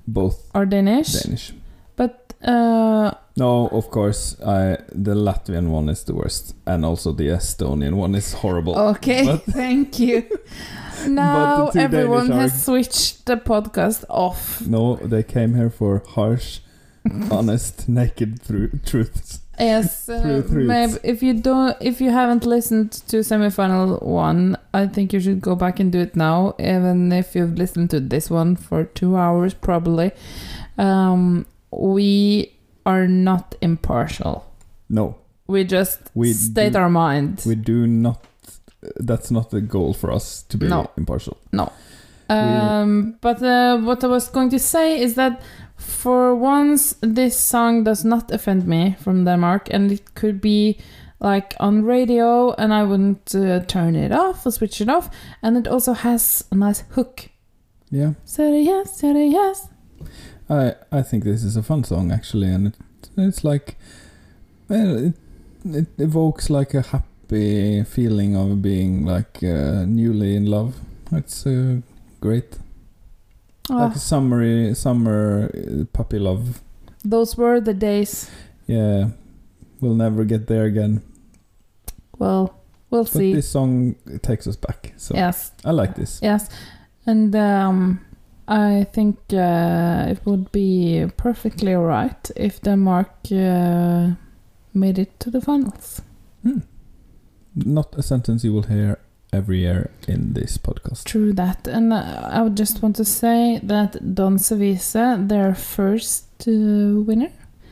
both 0.07 0.51
Are 0.55 0.67
Danish, 0.67 1.13
Danish. 1.13 1.53
Uh, 2.45 3.11
No, 3.37 3.69
of 3.69 3.91
course, 3.91 4.37
I, 4.41 4.77
the 4.93 5.15
Latvian 5.15 5.69
one 5.69 5.89
is 5.89 6.05
the 6.05 6.15
worst, 6.15 6.55
and 6.67 6.85
also 6.85 7.13
the 7.13 7.29
Estonian 7.29 7.95
one 7.95 8.15
is 8.15 8.33
horrible. 8.35 8.77
okay, 8.79 9.25
But- 9.25 9.43
thank 9.53 9.99
you. 9.99 10.25
Now 11.09 11.69
everyone 11.75 12.31
are- 12.33 12.41
has 12.43 12.65
switched 12.65 13.27
the 13.27 13.37
podcast 13.37 14.05
off. 14.09 14.63
No, 14.67 14.97
they 14.97 15.23
came 15.23 15.55
here 15.55 15.69
for 15.71 16.03
harsh, 16.15 16.61
honest, 17.31 17.89
naked 18.01 18.41
tru- 18.47 18.79
truths. 18.87 19.41
Yes, 19.59 20.09
uh, 20.09 20.43
maybe 20.51 20.95
if 21.05 21.23
you 21.23 21.35
don't, 21.35 21.77
if 21.81 22.01
you 22.01 22.11
haven't 22.11 22.45
listened 22.47 22.91
to 23.09 23.19
semifinal 23.19 24.03
one, 24.03 24.57
I 24.73 24.87
think 24.87 25.13
you 25.13 25.21
should 25.21 25.41
go 25.41 25.55
back 25.55 25.79
and 25.79 25.93
do 25.93 26.01
it 26.01 26.17
now. 26.17 26.55
Even 26.59 27.13
if 27.13 27.35
you've 27.37 27.57
listened 27.59 27.91
to 27.91 28.01
this 28.01 28.31
one 28.31 28.57
for 28.57 28.85
two 28.85 29.17
hours, 29.17 29.55
probably. 29.55 30.11
Um, 30.79 31.47
we 31.81 32.53
are 32.87 33.07
not 33.09 33.55
impartial. 33.61 34.45
No, 34.89 35.15
We 35.49 35.65
just 35.65 35.99
We 36.15 36.33
state 36.33 36.73
do- 36.73 36.79
our 36.79 36.91
mind. 36.91 37.43
we 37.47 37.55
do 37.55 37.87
not. 37.87 38.25
That's 38.97 39.31
not 39.31 39.51
the 39.51 39.61
goal 39.61 39.93
for 39.95 40.11
us 40.13 40.43
to 40.49 40.59
be 40.59 40.67
No. 40.69 40.87
impartial. 40.97 41.37
Um, 42.31 43.17
but 43.21 43.43
uh, 43.43 43.79
what 43.79 44.03
I 44.05 44.07
was 44.07 44.29
going 44.31 44.51
to 44.51 44.59
say 44.59 45.01
is 45.03 45.15
that 45.15 45.43
for 45.77 46.35
once, 46.35 46.95
this 47.01 47.37
song 47.39 47.85
does 47.85 48.05
not 48.05 48.31
offend 48.33 48.67
me 48.67 48.97
from 49.01 49.25
Denmark, 49.25 49.69
and 49.75 49.93
it 49.93 50.15
could 50.15 50.41
be 50.41 50.79
like 51.21 51.55
on 51.61 51.85
radio, 51.85 52.53
and 52.59 52.73
I 52.73 52.83
wouldn't 52.85 53.35
uh, 53.35 53.61
turn 53.67 53.95
it 53.97 54.13
off 54.13 54.47
or 54.47 54.51
switch 54.53 54.81
it 54.81 54.89
off. 54.89 55.11
And 55.43 55.57
it 55.57 55.69
also 55.69 55.93
has 55.93 56.45
a 56.51 56.55
nice 56.55 56.85
hook. 56.95 57.29
Yeah, 57.91 58.13
Say 58.25 58.63
yes, 58.63 58.97
say 58.99 59.29
yes. 59.29 59.69
I 60.49 60.75
I 60.93 61.03
think 61.03 61.25
this 61.25 61.43
is 61.45 61.57
a 61.57 61.63
fun 61.63 61.85
song 61.85 62.13
actually, 62.13 62.49
and 62.55 62.67
it, 62.69 62.75
it's 63.17 63.45
like, 63.45 63.77
well, 64.69 64.97
it 65.07 65.15
it 65.65 65.87
evokes 65.99 66.51
like 66.51 66.75
a 66.75 66.83
happy 66.83 67.83
feeling 67.85 68.37
of 68.37 68.61
being 68.61 69.07
like 69.07 69.43
uh, 69.43 69.85
newly 69.87 70.37
in 70.37 70.47
love. 70.47 70.75
It's 71.13 71.47
uh, 71.47 71.81
great, 72.21 72.59
Ah, 73.71 73.87
like 73.87 73.97
a 73.97 73.99
summery 73.99 74.75
summer 74.75 75.51
uh, 75.55 75.85
puppy 75.93 76.19
love. 76.19 76.61
those 77.05 77.37
were 77.37 77.61
the 77.61 77.75
days. 77.75 78.31
Yeah, 78.67 79.09
we'll 79.81 79.95
never 79.97 80.25
get 80.25 80.47
there 80.47 80.65
again. 80.65 81.01
Well, 82.19 82.55
we'll 82.91 83.05
But 83.05 83.13
see. 83.13 83.33
this 83.35 83.49
song 83.49 83.95
takes 84.23 84.47
us 84.47 84.57
back, 84.57 84.93
so 84.97 85.15
yes. 85.15 85.53
I 85.65 85.71
like 85.73 85.95
this. 85.95 86.21
Yes, 86.23 86.49
and 87.07 87.35
um, 87.35 88.01
I 88.49 88.85
think 88.93 89.17
uh, 89.33 90.07
it 90.11 90.21
would 90.27 90.53
be 90.53 91.07
perfectly 91.17 91.75
alright 91.75 92.31
if 92.37 92.61
Denmark 92.61 93.11
uh, 93.33 94.11
made 94.75 94.99
it 94.99 95.19
to 95.21 95.31
the 95.31 95.41
finals. 95.41 96.03
Not 97.57 97.95
a 97.97 98.03
sentence 98.03 98.45
you 98.45 98.53
will 98.53 98.63
hear 98.69 98.99
every 99.33 99.61
year 99.61 99.91
in 100.09 100.35
this 100.35 100.59
podcast. 100.59 101.05
True 101.05 101.33
that, 101.33 101.67
and 101.69 101.93
uh, 101.93 102.29
I 102.31 102.43
would 102.43 102.57
just 102.57 102.83
want 102.83 102.97
to 102.97 103.05
say 103.05 103.61
that 103.63 103.93
Dansevise, 104.15 105.29
their 105.29 105.55
first 105.55 106.27
uh, 106.49 107.01
winner, 107.07 107.31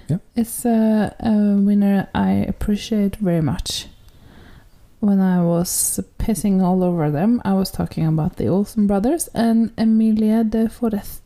Yeah. 0.08 0.18
is 0.36 0.64
uh, 0.66 1.10
a 1.20 1.56
winner 1.66 2.06
I 2.14 2.46
appreciate 2.48 3.16
very 3.16 3.42
much. 3.42 3.86
When 5.02 5.18
I 5.20 5.42
was 5.42 5.98
pissing 6.18 6.62
all 6.62 6.84
over 6.84 7.10
them, 7.10 7.42
I 7.44 7.54
was 7.54 7.72
talking 7.72 8.06
about 8.06 8.36
the 8.36 8.46
Olsen 8.46 8.86
brothers 8.86 9.28
and 9.34 9.70
Emmelie 9.76 10.44
de 10.48 10.68
Forest. 10.68 11.22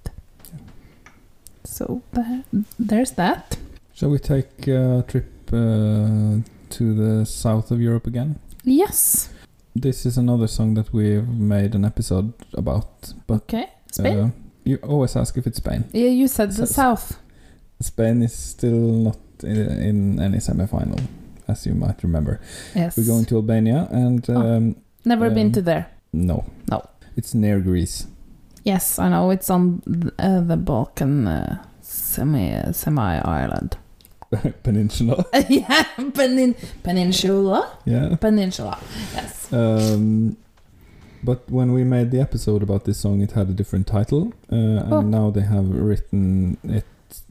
So 1.65 2.01
there, 2.12 2.43
there's 2.78 3.11
that. 3.12 3.59
Shall 3.93 4.09
we 4.11 4.19
take 4.19 4.66
a 4.69 5.05
trip 5.07 5.31
uh, 5.53 6.40
to 6.70 6.94
the 6.94 7.27
south 7.27 7.70
of 7.70 7.78
Europe 7.82 8.07
again? 8.07 8.39
Yes. 8.65 9.28
This 9.74 10.07
is 10.07 10.16
another 10.16 10.47
song 10.47 10.73
that 10.74 10.90
we've 10.94 11.28
made 11.28 11.74
an 11.74 11.85
episode 11.85 12.32
about, 12.55 13.12
but 13.27 13.43
Okay. 13.43 13.69
Spain. 13.93 14.19
uh, 14.19 14.31
you 14.65 14.77
always 14.82 15.15
ask 15.16 15.36
if 15.36 15.47
it's 15.47 15.59
Spain. 15.59 15.85
yeah, 15.93 16.09
you 16.09 16.28
said 16.28 16.51
the 16.53 16.66
so- 16.66 16.73
south. 16.82 17.19
Spain 17.81 18.23
is 18.23 18.32
still 18.32 18.73
not 19.05 19.19
in, 19.43 19.57
in 19.82 20.19
any 20.20 20.40
semi-final, 20.40 20.98
as 21.48 21.66
you 21.66 21.74
might 21.74 22.02
remember. 22.02 22.40
Yes. 22.74 22.97
We're 22.97 23.06
going 23.06 23.24
to 23.27 23.36
Albania, 23.36 23.89
and 23.90 24.24
Oh. 24.31 24.36
um, 24.56 24.77
Never 25.05 25.31
been 25.31 25.47
um, 25.48 25.52
to 25.52 25.62
there. 25.62 25.86
no, 26.12 26.44
No. 26.70 26.82
it's 27.16 27.35
near 27.35 27.60
Greece. 27.60 28.06
Yes, 28.64 28.98
I 28.98 29.09
know 29.09 29.31
it's 29.31 29.48
on 29.51 29.81
th- 29.86 30.12
uh, 30.18 30.40
the 30.40 30.56
Balkan 30.56 31.28
uh, 31.28 31.62
semi 31.82 32.73
semi 32.73 33.18
island. 33.20 33.77
Peninsula. 34.64 35.24
yeah, 35.48 35.85
penin- 35.97 36.56
peninsula. 36.82 37.78
yeah. 37.85 38.16
Peninsula. 38.16 38.77
Yes. 39.14 39.52
Um, 39.52 40.36
but 41.23 41.48
when 41.51 41.73
we 41.73 41.85
made 41.85 42.10
the 42.10 42.20
episode 42.20 42.62
about 42.62 42.85
this 42.85 42.98
song, 42.98 43.20
it 43.20 43.32
had 43.32 43.48
a 43.48 43.52
different 43.52 43.86
title, 43.86 44.32
uh, 44.51 44.56
and 44.56 44.93
Oh. 44.93 45.01
now 45.01 45.31
they 45.31 45.43
have 45.43 45.68
written 45.70 46.56
it 46.64 46.85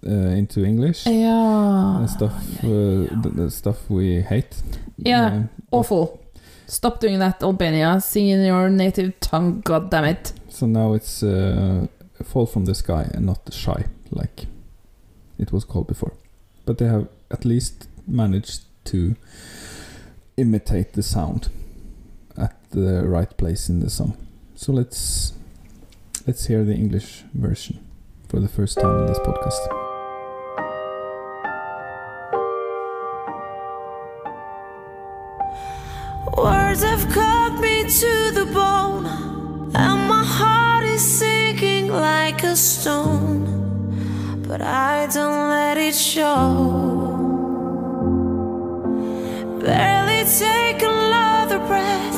uh, 0.05 0.09
into 0.09 0.63
English. 0.63 1.05
Yeah. 1.05 1.97
and 1.99 2.09
stuff, 2.09 2.33
uh, 2.63 2.67
the, 3.21 3.31
the 3.35 3.51
stuff 3.51 3.89
we 3.89 4.21
hate. 4.21 4.61
Yeah. 4.97 5.43
Awful. 5.71 6.21
Stop 6.67 6.99
doing 6.99 7.19
that, 7.19 7.43
Albania. 7.43 7.99
Sing 8.01 8.27
in 8.29 8.43
your 8.45 8.69
native 8.69 9.19
tongue. 9.19 9.61
God 9.61 9.89
damn 9.91 10.05
it. 10.05 10.33
so 10.49 10.65
now 10.65 10.93
it's 10.93 11.21
uh, 11.21 11.87
"Fall 12.23 12.45
from 12.47 12.65
the 12.65 12.73
Sky" 12.73 13.09
and 13.13 13.25
not 13.25 13.53
"Shy" 13.53 13.85
like 14.11 14.47
it 15.37 15.51
was 15.51 15.63
called 15.63 15.87
before. 15.87 16.13
But 16.65 16.77
they 16.77 16.87
have 16.87 17.07
at 17.29 17.45
least 17.45 17.87
managed 18.07 18.63
to 18.85 19.15
imitate 20.37 20.93
the 20.93 21.03
sound 21.03 21.49
at 22.37 22.55
the 22.71 23.03
right 23.07 23.37
place 23.37 23.69
in 23.69 23.79
the 23.79 23.89
song. 23.89 24.17
So 24.55 24.73
let's 24.73 25.33
let's 26.25 26.47
hear 26.47 26.63
the 26.63 26.73
English 26.73 27.23
version 27.33 27.84
for 28.27 28.39
the 28.39 28.47
first 28.47 28.79
time 28.79 28.99
in 28.99 29.05
this 29.07 29.19
podcast. 29.19 29.61
Words 36.37 36.83
have 36.83 37.07
cut 37.13 37.59
me 37.59 37.83
to 37.83 38.31
the 38.39 38.45
bone, 38.53 39.05
and 39.73 40.07
my 40.07 40.23
heart 40.23 40.85
is 40.85 41.01
sinking 41.01 41.87
like 41.89 42.43
a 42.43 42.55
stone. 42.55 43.43
But 44.47 44.61
I 44.61 45.07
don't 45.07 45.49
let 45.49 45.77
it 45.77 45.95
show. 45.95 47.13
Barely 49.61 50.23
take 50.39 50.81
another 50.81 51.59
breath, 51.59 52.14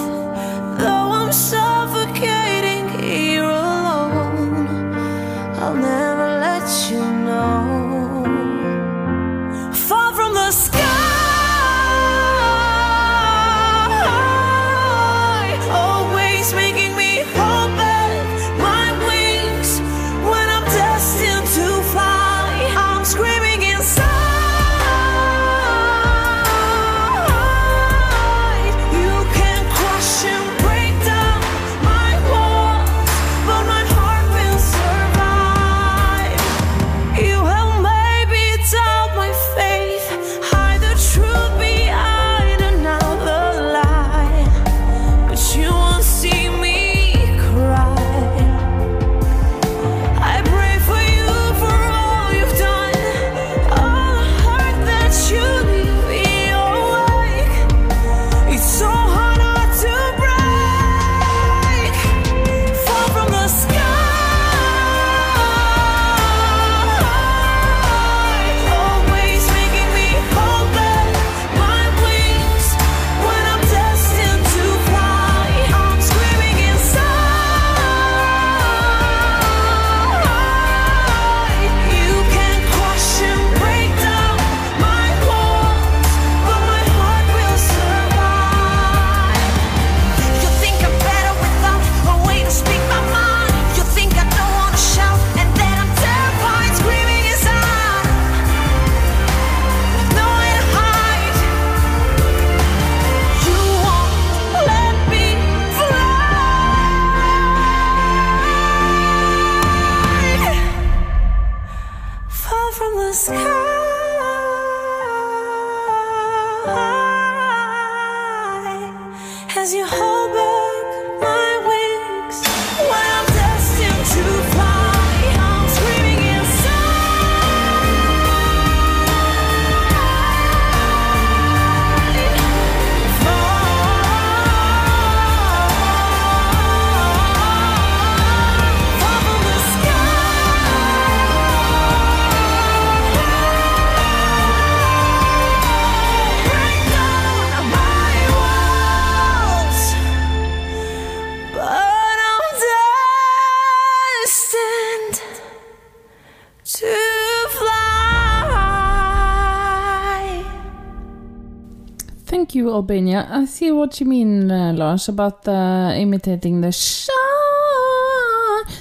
Albania. 162.77 163.27
I 163.29 163.45
see 163.45 163.71
what 163.71 163.99
you 163.99 164.05
mean, 164.07 164.51
uh, 164.51 164.73
Lars, 164.73 165.09
about 165.09 165.47
uh, 165.47 165.93
imitating 165.97 166.61
the 166.61 166.71
shy. 166.71 167.11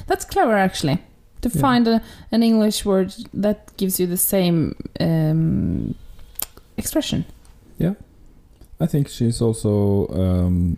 That's 0.06 0.24
clever, 0.24 0.56
actually. 0.56 0.98
To 1.42 1.48
Yeah. 1.48 1.60
find 1.60 1.88
a, 1.88 2.00
an 2.32 2.42
English 2.42 2.84
word 2.84 3.14
that 3.42 3.58
gives 3.76 4.00
you 4.00 4.06
the 4.06 4.16
same 4.16 4.74
um, 5.00 5.94
expression. 6.76 7.24
Yeah. 7.78 7.94
I 8.80 8.86
think 8.86 9.08
she's 9.08 9.40
also 9.42 10.06
um, 10.08 10.76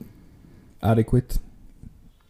adequate, 0.83 1.39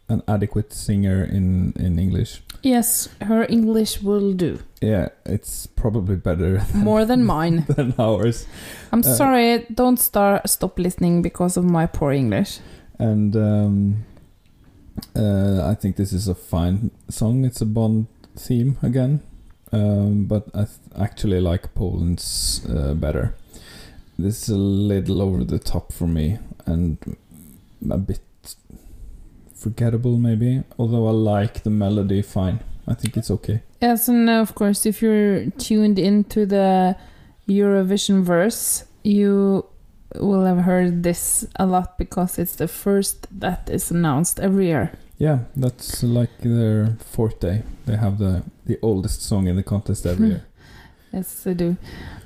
an 0.09 0.23
adequate 0.27 0.73
singer 0.74 1.24
in 1.24 1.73
in 1.77 1.98
English. 1.98 2.43
Yes, 2.62 3.09
her 3.20 3.44
English 3.48 4.02
will 4.02 4.32
do. 4.32 4.59
Yeah, 4.80 5.09
it's 5.24 5.66
probably 5.66 6.16
better 6.16 6.62
More 6.74 7.05
than 7.05 7.24
mine. 7.36 7.64
than 7.68 7.94
ours. 7.98 8.47
I'm 8.93 9.01
Uh, 9.01 9.16
sorry, 9.16 9.66
don't 9.74 9.98
start 10.01 10.48
stop 10.48 10.78
listening 10.78 11.22
because 11.22 11.56
of 11.56 11.64
my 11.64 11.86
poor 11.86 12.12
English. 12.12 12.60
And 12.98 13.35
um, 13.36 14.05
uh, 15.16 15.70
I 15.70 15.74
think 15.74 15.97
this 15.97 16.12
is 16.12 16.28
a 16.28 16.35
fine 16.35 16.90
song. 17.09 17.44
It's 17.44 17.60
a 17.60 17.66
Bond 17.66 18.06
theme 18.36 18.76
again, 18.82 19.20
um, 19.72 20.24
but 20.28 20.47
I 20.55 20.66
actually 21.01 21.40
like 21.40 21.74
Poland's 21.74 22.66
uh, 22.68 22.94
better. 22.94 23.35
This 24.18 24.43
is 24.43 24.48
a 24.48 24.59
little 24.59 25.22
over 25.22 25.44
the 25.44 25.59
top 25.60 25.93
for 25.93 26.09
me 26.09 26.39
and 26.66 26.98
a 27.90 27.98
bit 27.98 28.20
forgettable, 29.59 30.16
maybe. 30.18 30.62
Although 30.78 31.09
I 31.09 31.10
like 31.10 31.62
the 31.62 31.70
melody 31.70 32.22
fine. 32.22 32.60
I 32.86 32.94
think 32.94 33.16
it's 33.16 33.30
okay. 33.30 33.62
Yes, 33.82 34.09
and 34.09 34.30
of 34.30 34.55
course, 34.55 34.86
if 34.86 35.02
you're 35.02 35.51
tuned 35.59 35.98
into 35.98 36.47
the 36.47 36.97
Eurovision 37.48 38.22
verse, 38.22 38.85
you 39.02 39.66
will 40.14 40.44
have 40.44 40.59
heard 40.59 41.02
this 41.02 41.47
a 41.56 41.66
lot 41.66 41.98
because 41.98 42.39
it's 42.39 42.56
the 42.56 42.68
first 42.68 43.26
that 43.40 43.68
is 43.68 43.90
announced 43.90 44.40
every 44.40 44.66
year. 44.66 44.93
Yeah, 45.18 45.40
that's 45.55 46.02
like 46.02 46.39
their 46.39 46.97
forte. 47.01 47.62
They 47.86 47.97
have 47.97 48.18
the 48.18 48.44
the 48.64 48.78
oldest 48.82 49.22
song 49.22 49.48
in 49.48 49.56
the 49.56 49.62
contest 49.62 50.06
every 50.06 50.28
year. 50.32 50.44
Yes, 51.12 51.43
they 51.43 51.55
do. 51.55 51.76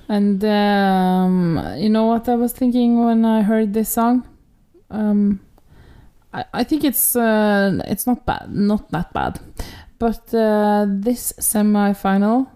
And 0.08 0.44
um, 0.44 1.74
you 1.78 1.88
know 1.88 2.06
what 2.06 2.28
I 2.28 2.34
was 2.34 2.52
thinking 2.52 3.04
when 3.04 3.24
I 3.24 3.42
heard 3.42 3.72
this 3.72 3.88
song? 3.88 4.28
Um, 4.90 5.40
I, 6.32 6.44
I 6.52 6.64
think 6.64 6.84
it's 6.84 7.16
uh, 7.16 7.80
it's 7.86 8.06
not 8.06 8.24
bad, 8.26 8.52
not 8.52 8.90
that 8.90 9.12
bad, 9.12 9.40
but 9.98 10.32
uh, 10.34 10.86
this 10.88 11.32
semi-final 11.38 12.50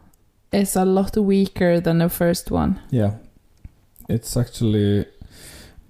is 0.53 0.77
a 0.77 0.85
lot 0.85 1.17
weaker 1.17 1.81
than 1.81 1.99
the 1.99 2.09
first 2.09 2.51
one. 2.51 2.81
Yeah. 2.91 3.13
It's 4.09 4.37
actually 4.37 5.07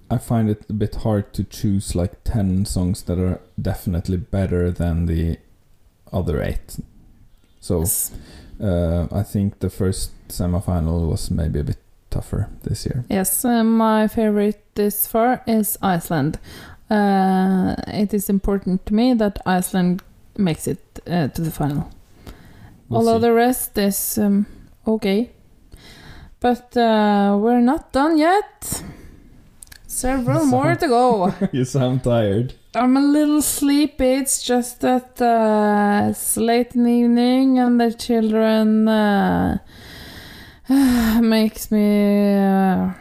I 0.09 0.17
find 0.17 0.49
it 0.49 0.65
a 0.69 0.73
bit 0.73 0.95
hard 0.95 1.33
to 1.33 1.43
choose 1.43 1.95
like 1.95 2.23
10 2.23 2.65
songs 2.65 3.03
that 3.03 3.19
are 3.19 3.41
definitely 3.61 4.17
better 4.17 4.71
than 4.71 5.05
the 5.05 5.37
other 6.13 6.41
8. 6.41 6.79
So 7.59 7.83
uh, 8.61 9.07
I 9.11 9.23
think 9.23 9.59
the 9.59 9.69
first 9.69 10.11
semifinal 10.29 11.09
was 11.09 11.29
maybe 11.29 11.59
a 11.59 11.63
bit 11.63 11.77
tougher 12.09 12.49
this 12.63 12.85
year. 12.85 13.03
Yes, 13.09 13.43
uh, 13.43 13.63
my 13.63 14.07
favorite 14.07 14.63
this 14.75 15.07
far 15.07 15.43
is 15.45 15.77
Iceland. 15.81 16.39
Uh, 16.89 17.75
it 17.87 18.13
is 18.13 18.29
important 18.29 18.85
to 18.85 18.93
me 18.93 19.13
that 19.13 19.39
Iceland 19.45 20.01
makes 20.37 20.67
it 20.67 20.79
uh, 21.07 21.27
to 21.27 21.41
the 21.41 21.51
final. 21.51 21.89
We'll 22.89 22.99
Although 22.99 23.17
see. 23.17 23.27
the 23.27 23.33
rest 23.33 23.77
is 23.77 24.17
um, 24.17 24.45
okay. 24.85 25.31
But 26.39 26.77
uh, 26.77 27.37
we're 27.39 27.61
not 27.61 27.91
done 27.91 28.17
yet. 28.17 28.83
Several 29.87 30.45
more 30.57 30.75
to 30.75 30.87
go. 30.87 31.33
you 31.51 31.65
sound 31.65 32.03
tired. 32.03 32.53
I'm 32.75 32.95
a 32.95 33.01
little 33.01 33.41
sleepy. 33.41 34.13
It's 34.13 34.43
just 34.43 34.81
that 34.81 35.19
uh, 35.21 36.09
it's 36.11 36.37
late 36.37 36.75
in 36.75 36.83
the 36.83 36.91
evening 36.91 37.57
and 37.57 37.81
the 37.81 37.91
children 37.91 38.87
uh, 38.87 39.57
makes 41.21 41.71
me 41.71 42.35
uh, 42.35 42.91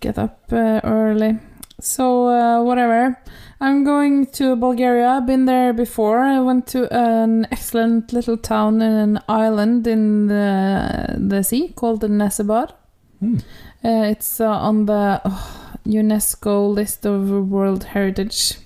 get 0.00 0.18
up 0.18 0.40
uh, 0.52 0.80
early. 0.84 1.38
So 1.82 2.28
uh, 2.28 2.62
whatever. 2.62 3.18
I'm 3.60 3.84
going 3.84 4.26
to 4.38 4.56
Bulgaria. 4.56 5.08
I've 5.08 5.26
been 5.26 5.46
there 5.46 5.72
before. 5.72 6.20
I 6.20 6.40
went 6.40 6.66
to 6.68 6.92
an 6.92 7.46
excellent 7.50 8.12
little 8.12 8.36
town 8.36 8.80
in 8.80 8.92
an 8.92 9.20
island 9.28 9.86
in 9.86 10.28
the, 10.28 11.16
the 11.18 11.42
sea 11.42 11.72
called 11.74 12.00
the 12.00 12.08
Nessebar. 12.08 12.72
Hmm. 13.20 13.38
Uh, 13.84 14.04
it's 14.12 14.40
uh, 14.40 14.48
on 14.48 14.86
the 14.86 15.20
oh, 15.24 15.76
UNESCO 15.86 16.72
list 16.72 17.04
of 17.04 17.28
World 17.28 17.84
Heritage. 17.84 18.58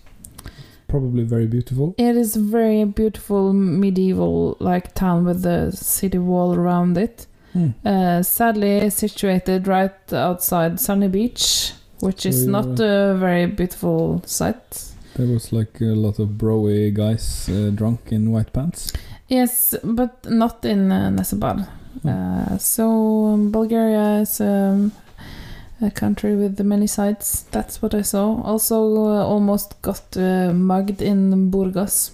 Probably 0.89 1.25
very 1.25 1.47
beautiful. 1.47 1.95
It 1.99 2.17
is 2.17 2.37
a 2.37 2.41
very 2.41 2.85
beautiful 2.85 3.53
medieval 3.53 4.57
like 4.61 4.95
town 4.95 5.25
with 5.25 5.43
the 5.43 5.73
city 5.73 6.19
wall 6.19 6.55
around 6.55 6.97
it. 6.99 7.27
Uh, 7.87 8.23
sadly 8.23 8.91
situated 8.91 9.67
right 9.67 10.13
outside 10.13 10.79
Sunny 10.79 11.09
Beach, 11.09 11.73
which 12.01 12.27
is 12.27 12.44
So 12.44 12.51
not 12.51 12.81
a 12.81 13.14
very 13.18 13.47
beautiful 13.47 14.23
sight. 14.27 14.93
There 15.16 15.27
was 15.27 15.52
like 15.52 15.81
a 15.81 15.94
lot 15.94 16.18
of 16.18 16.28
broy 16.31 16.93
guys 16.93 17.48
uh, 17.48 17.70
drunk 17.74 18.01
in 18.12 18.31
white 18.32 18.52
pants. 18.52 18.93
Yes, 19.28 19.74
but 19.82 20.24
not 20.31 20.64
in 20.64 20.93
uh, 20.93 21.10
Nessebar. 21.10 21.66
Uh, 22.05 22.59
so 22.59 23.27
um, 23.27 23.51
Bulgaria 23.51 24.20
is 24.20 24.40
um, 24.40 24.93
a 25.81 25.90
country 25.90 26.36
with 26.36 26.60
many 26.60 26.86
sites. 26.86 27.43
That's 27.51 27.81
what 27.82 27.94
I 27.94 28.02
saw. 28.02 28.43
Also, 28.43 28.77
uh, 29.06 29.24
almost 29.24 29.81
got 29.82 30.16
uh, 30.16 30.52
mugged 30.52 31.01
in 31.02 31.51
Burgas. 31.51 32.12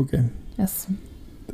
Okay. 0.00 0.24
Yes. 0.58 0.86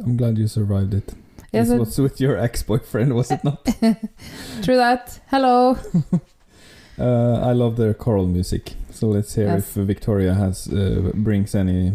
I'm 0.03 0.17
glad 0.17 0.39
you 0.39 0.49
survived 0.49 0.95
it. 0.95 1.15
Yes, 1.53 1.69
this 1.69 1.77
it- 1.77 1.79
was 1.81 1.99
with 1.99 2.21
your 2.21 2.37
ex-boyfriend, 2.39 3.15
was 3.15 3.31
it 3.31 3.45
not? 3.45 3.65
True 4.63 4.77
that. 4.77 5.21
Hello. 5.29 5.77
Uh, 6.99 7.41
I 7.43 7.53
love 7.53 7.77
their 7.77 7.95
choral 7.95 8.27
music, 8.27 8.73
so 8.91 9.07
let's 9.09 9.35
hear 9.35 9.47
Yes. 9.47 9.77
if 9.77 9.85
Victoria 9.87 10.35
has 10.35 10.67
uh, 10.69 11.13
brings 11.15 11.55
any 11.55 11.93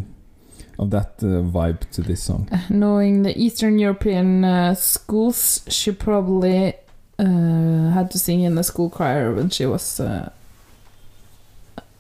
of 0.80 0.90
that 0.92 1.16
uh, 1.22 1.44
vibe 1.44 1.82
to 1.92 2.02
this 2.02 2.24
song. 2.24 2.48
Knowing 2.70 3.24
the 3.24 3.38
Eastern 3.38 3.80
European 3.80 4.46
uh, 4.46 4.76
schools, 4.76 5.62
she 5.68 5.92
probably 5.92 6.74
uh, 7.20 7.90
had 7.92 8.10
to 8.12 8.18
sing 8.18 8.42
in 8.42 8.56
the 8.56 8.64
school 8.64 8.90
choir 8.90 9.34
when 9.34 9.50
she 9.50 9.66
was 9.66 10.00
uh, 10.00 10.30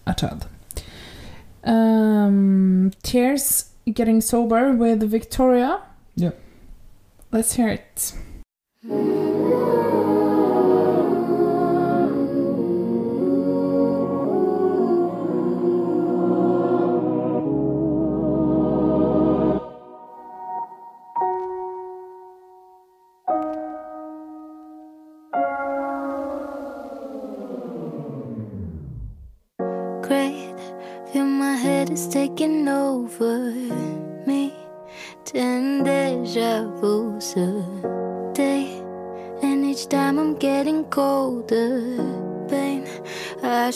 a 0.08 0.14
child. 0.14 0.48
Um, 1.66 2.92
Tears 3.04 3.70
Getting 3.94 4.22
Sober 4.22 4.72
with 4.72 5.04
Victoria. 5.04 5.82
Yeah. 6.16 6.32
Let's 7.32 7.54
hear 7.54 7.70
it. 7.70 8.14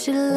Should 0.08 0.37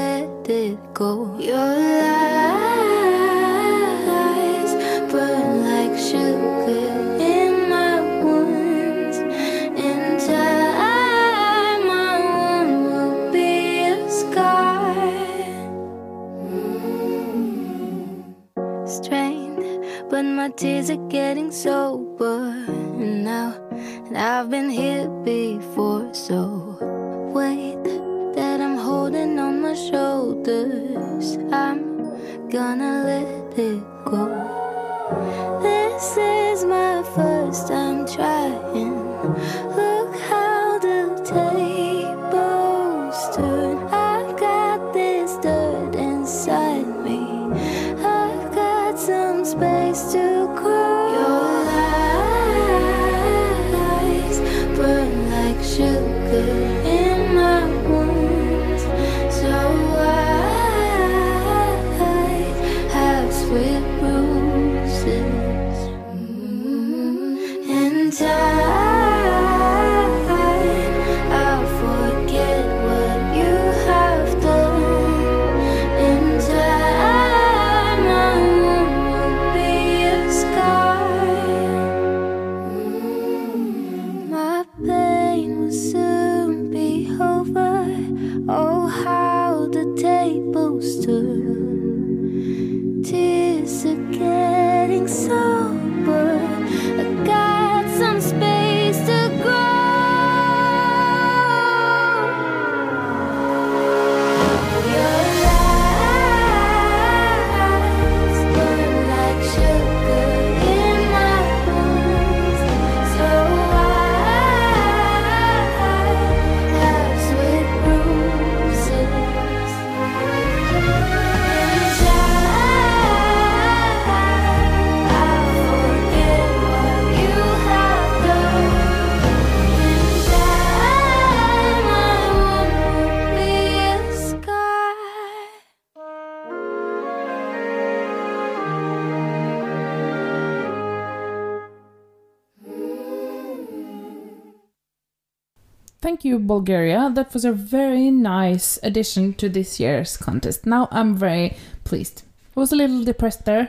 you, 146.31 146.39
Bulgaria. 146.39 147.11
That 147.15 147.35
was 147.35 147.45
a 147.45 147.53
very 147.53 148.11
nice 148.11 148.79
addition 148.89 149.35
to 149.35 149.49
this 149.49 149.79
year's 149.81 150.17
contest. 150.17 150.65
Now 150.67 150.89
I'm 150.91 151.15
very 151.17 151.49
pleased. 151.85 152.23
I 152.57 152.61
was 152.61 152.73
a 152.73 152.77
little 152.77 153.05
depressed 153.05 153.45
there. 153.45 153.67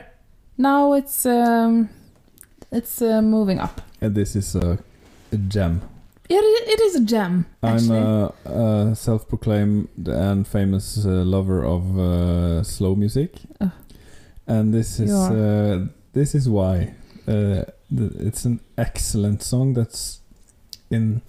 Now 0.56 0.94
it's 1.00 1.26
um, 1.26 1.88
it's 2.78 3.02
uh, 3.02 3.22
moving 3.22 3.58
up. 3.60 3.80
And 4.00 4.14
this 4.14 4.34
is 4.36 4.54
a, 4.54 4.78
a 5.32 5.36
gem. 5.54 5.80
It, 6.28 6.44
it 6.74 6.80
is 6.80 6.94
a 6.96 7.04
gem. 7.04 7.44
I'm 7.62 7.90
a, 7.90 8.32
a 8.46 8.94
self-proclaimed 8.96 9.88
and 10.08 10.46
famous 10.46 11.04
uh, 11.04 11.08
lover 11.34 11.60
of 11.64 11.82
uh, 11.98 12.62
slow 12.62 12.94
music, 12.94 13.30
Oh. 13.60 13.70
and 14.46 14.72
this 14.72 14.98
is 15.00 15.12
uh, 15.12 15.86
this 16.12 16.34
is 16.34 16.48
why 16.48 16.94
uh, 17.28 17.64
it's 18.28 18.44
an 18.46 18.60
excellent 18.76 19.42
song. 19.42 19.74
That's 19.74 20.20
in. 20.90 21.20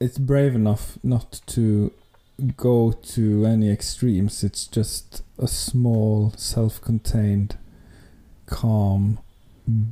It's 0.00 0.18
brave 0.18 0.54
enough 0.54 0.98
not 1.02 1.40
to 1.46 1.92
go 2.56 2.92
to 2.92 3.46
any 3.46 3.70
extremes. 3.70 4.42
It's 4.44 4.66
just 4.66 5.22
a 5.38 5.46
small, 5.46 6.32
self-contained, 6.36 7.56
calm, 8.46 9.18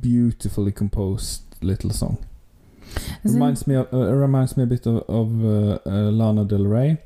beautifully 0.01 0.71
composed 0.71 1.41
little 1.61 1.89
song. 1.91 2.17
Isn't- 3.23 3.35
Reminds 3.39 3.65
me 3.65 3.75
of, 3.75 3.93
uh, 3.93 4.13
reminds 4.13 4.57
me 4.57 4.63
a 4.63 4.67
bit 4.67 4.85
of, 4.85 4.97
of 5.09 5.45
uh, 5.45 5.79
uh, 5.85 6.11
Lana 6.11 6.43
Del 6.45 6.65
Rey. 6.65 6.97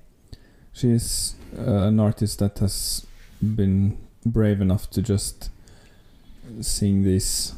She's 0.73 1.35
uh, 1.57 1.87
an 1.87 1.99
artist 1.99 2.39
that 2.39 2.59
has 2.59 3.05
been 3.41 3.97
brave 4.25 4.59
enough 4.59 4.89
to 4.91 5.01
just 5.01 5.49
sing 6.61 7.03
these 7.03 7.53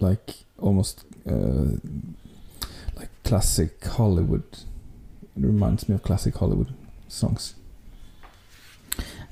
like 0.00 0.34
almost 0.58 1.04
uh, 1.28 1.76
classic 3.24 3.84
Hollywood. 3.84 4.44
It 5.36 5.42
reminds 5.42 5.88
me 5.88 5.96
of 5.96 6.02
classic 6.02 6.36
Hollywood 6.36 6.72
songs. 7.08 7.54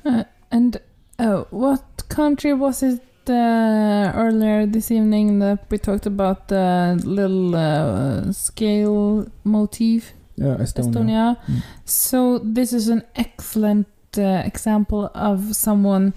Uh, 0.05 0.25
and 0.51 0.81
uh, 1.19 1.45
what 1.51 2.09
country 2.09 2.53
was 2.53 2.83
it 2.83 3.03
uh, 3.29 4.13
earlier 4.15 4.67
this 4.67 4.91
evening 4.91 5.39
that 5.39 5.67
we 5.71 5.79
talked 5.79 6.07
about 6.07 6.49
the 6.49 7.01
little 7.05 7.55
uh, 7.55 8.33
scale 8.33 9.27
motif? 9.45 10.15
Yeah, 10.37 10.57
Estonia. 10.57 10.91
Estonia. 10.91 11.37
Mm. 11.47 11.63
So 11.85 12.39
this 12.39 12.73
is 12.73 12.89
an 12.89 13.05
excellent 13.15 13.87
uh, 14.17 14.43
example 14.45 15.11
of 15.15 15.55
someone 15.55 16.15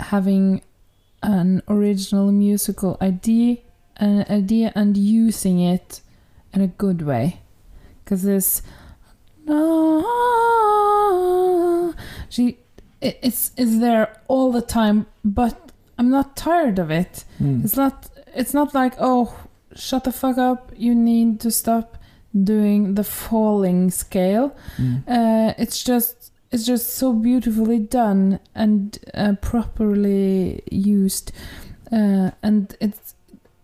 having 0.00 0.62
an 1.22 1.62
original 1.68 2.32
musical 2.32 2.96
idea, 3.00 3.58
an 3.96 4.26
idea, 4.28 4.72
and 4.74 4.96
using 4.96 5.60
it 5.60 6.00
in 6.54 6.62
a 6.62 6.68
good 6.68 7.02
way. 7.02 7.40
Because 8.04 8.22
this, 8.22 8.62
no, 9.44 10.04
she, 12.28 12.58
it, 13.00 13.18
it's 13.22 13.50
it's 13.56 13.78
there 13.78 14.20
all 14.28 14.52
the 14.52 14.62
time, 14.62 15.06
but 15.24 15.72
I'm 15.98 16.10
not 16.10 16.36
tired 16.36 16.78
of 16.78 16.90
it. 16.90 17.24
Mm. 17.40 17.64
It's 17.64 17.76
not. 17.76 18.10
It's 18.34 18.52
not 18.52 18.74
like 18.74 18.94
oh, 18.98 19.34
shut 19.74 20.04
the 20.04 20.12
fuck 20.12 20.38
up. 20.38 20.72
You 20.76 20.94
need 20.94 21.40
to 21.40 21.50
stop 21.50 21.98
doing 22.42 22.94
the 22.94 23.04
falling 23.04 23.90
scale. 23.90 24.56
Mm. 24.76 25.08
Uh, 25.08 25.54
it's 25.56 25.82
just 25.84 26.32
it's 26.50 26.66
just 26.66 26.90
so 26.90 27.12
beautifully 27.12 27.78
done 27.78 28.38
and 28.54 28.98
uh, 29.14 29.34
properly 29.40 30.62
used, 30.70 31.32
uh, 31.90 32.30
and 32.42 32.76
it's 32.80 33.14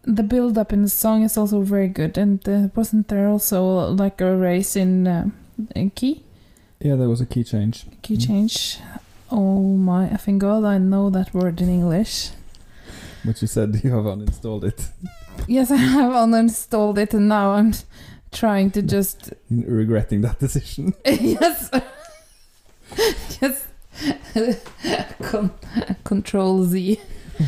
the 0.03 0.23
build 0.23 0.57
up 0.59 0.73
in 0.73 0.83
the 0.83 0.89
song 0.89 1.23
is 1.23 1.37
also 1.37 1.61
very 1.63 1.89
good. 1.89 2.17
And 2.19 2.47
uh, 2.49 2.69
wasn't 2.75 3.09
there 3.09 3.29
also 3.29 3.91
like 3.93 4.21
a 4.21 4.35
race 4.37 4.77
in, 4.77 5.07
uh, 5.07 5.29
in 5.75 5.91
key 5.91 6.23
Yeah, 6.81 6.97
there 6.97 7.09
was 7.09 7.21
a 7.21 7.27
key 7.27 7.45
change. 7.45 7.87
key 8.03 8.17
Mm. 8.17 8.27
change? 8.27 8.79
Oh 9.31 9.77
my 9.77 10.09
effing 10.09 10.39
god! 10.39 10.65
I 10.65 10.79
know 10.79 11.11
that 11.11 11.33
word 11.35 11.61
in 11.61 11.69
English. 11.69 12.31
But 13.25 13.41
you 13.43 13.47
said 13.49 13.81
you 13.85 13.91
have 13.93 14.05
uninstalled 14.07 14.65
it. 14.65 14.89
Yes, 15.47 15.71
I 15.71 15.77
have 15.77 16.13
uninstalled 16.13 16.99
it, 16.99 17.15
and 17.15 17.29
now 17.29 17.53
I'm 17.53 17.73
trying 18.33 18.71
to 18.73 18.83
just 18.83 19.33
Regretting 19.51 20.23
that 20.23 20.39
decision. 20.41 20.95
yes, 21.05 21.71
yes. 23.41 23.67
Con- 25.23 25.51
Control 26.05 26.65
Z. 26.65 26.99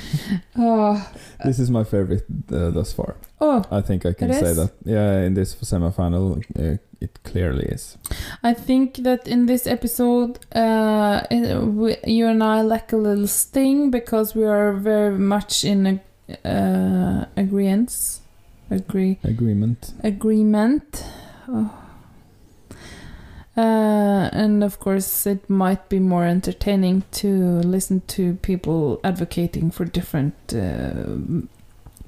oh, 0.57 1.13
This 1.45 1.59
is 1.59 1.71
my 1.71 1.85
favorite 1.85 2.25
uh, 2.53 2.71
thus 2.71 2.93
far. 2.93 3.17
oh! 3.41 3.63
I 3.71 3.81
think 3.81 4.07
I 4.07 4.13
can 4.13 4.33
say 4.33 4.51
is? 4.51 4.57
that. 4.57 4.73
Yeah, 4.85 5.21
in 5.27 5.35
this 5.35 5.57
semi-final, 5.61 6.41
uh, 6.59 6.77
it 7.01 7.23
clearly 7.25 7.65
is. 7.65 7.99
I 8.43 8.55
think 8.55 8.97
that 9.03 9.27
in 9.29 9.47
this 9.47 9.67
episode, 9.67 10.39
uh, 10.55 11.23
we, 11.31 11.97
you 12.07 12.27
and 12.29 12.43
I 12.43 12.63
lack 12.63 12.93
a 12.93 12.97
little 12.97 13.27
sting 13.27 13.91
because 13.91 14.35
we 14.35 14.45
are 14.45 14.73
very 14.73 15.19
much 15.19 15.65
in 15.65 15.87
a, 15.87 16.49
uh, 16.49 17.25
agreement. 17.37 18.21
Agree. 18.71 19.19
Agreement. 19.25 19.93
agreement. 20.03 21.05
Oh. 21.49 21.82
Uh, 23.55 24.31
and 24.33 24.65
of 24.65 24.81
course, 24.81 25.27
it 25.27 25.49
might 25.51 25.89
be 25.89 25.99
more 25.99 26.25
entertaining 26.25 27.05
to 27.13 27.29
listen 27.61 28.01
to 28.07 28.35
people 28.37 28.99
advocating 29.05 29.71
for 29.71 29.85
different 29.85 30.35
uh, 30.55 31.05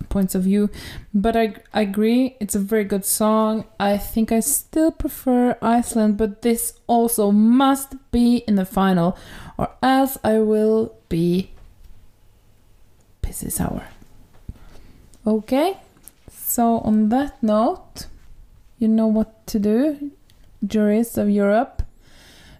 points 0.09 0.35
of 0.35 0.45
view. 0.45 0.71
But 1.12 1.37
I, 1.37 1.57
I 1.75 1.83
agree, 1.83 2.37
it's 2.41 2.55
a 2.55 2.61
very 2.61 2.85
good 2.85 3.05
song. 3.05 3.65
I 3.79 3.99
think 3.99 4.33
I 4.33 4.41
still 4.41 4.91
prefer 4.91 5.59
Iceland, 5.61 6.16
but 6.16 6.41
this 6.41 6.81
also 6.87 7.31
must 7.31 7.95
be 8.11 8.39
in 8.49 8.55
the 8.55 8.65
final, 8.65 9.19
or 9.59 9.69
else 9.83 10.16
I 10.25 10.39
will 10.39 10.95
be 11.11 11.51
pissy 13.23 13.53
sour. 13.53 13.89
Okay, 15.27 15.77
so 16.31 16.79
on 16.79 17.11
that 17.11 17.43
note, 17.43 18.07
you 18.79 18.89
know 18.89 19.07
what 19.07 19.47
to 19.49 19.59
do, 19.59 20.11
juries 20.66 21.19
of 21.19 21.28
Europe. 21.28 21.82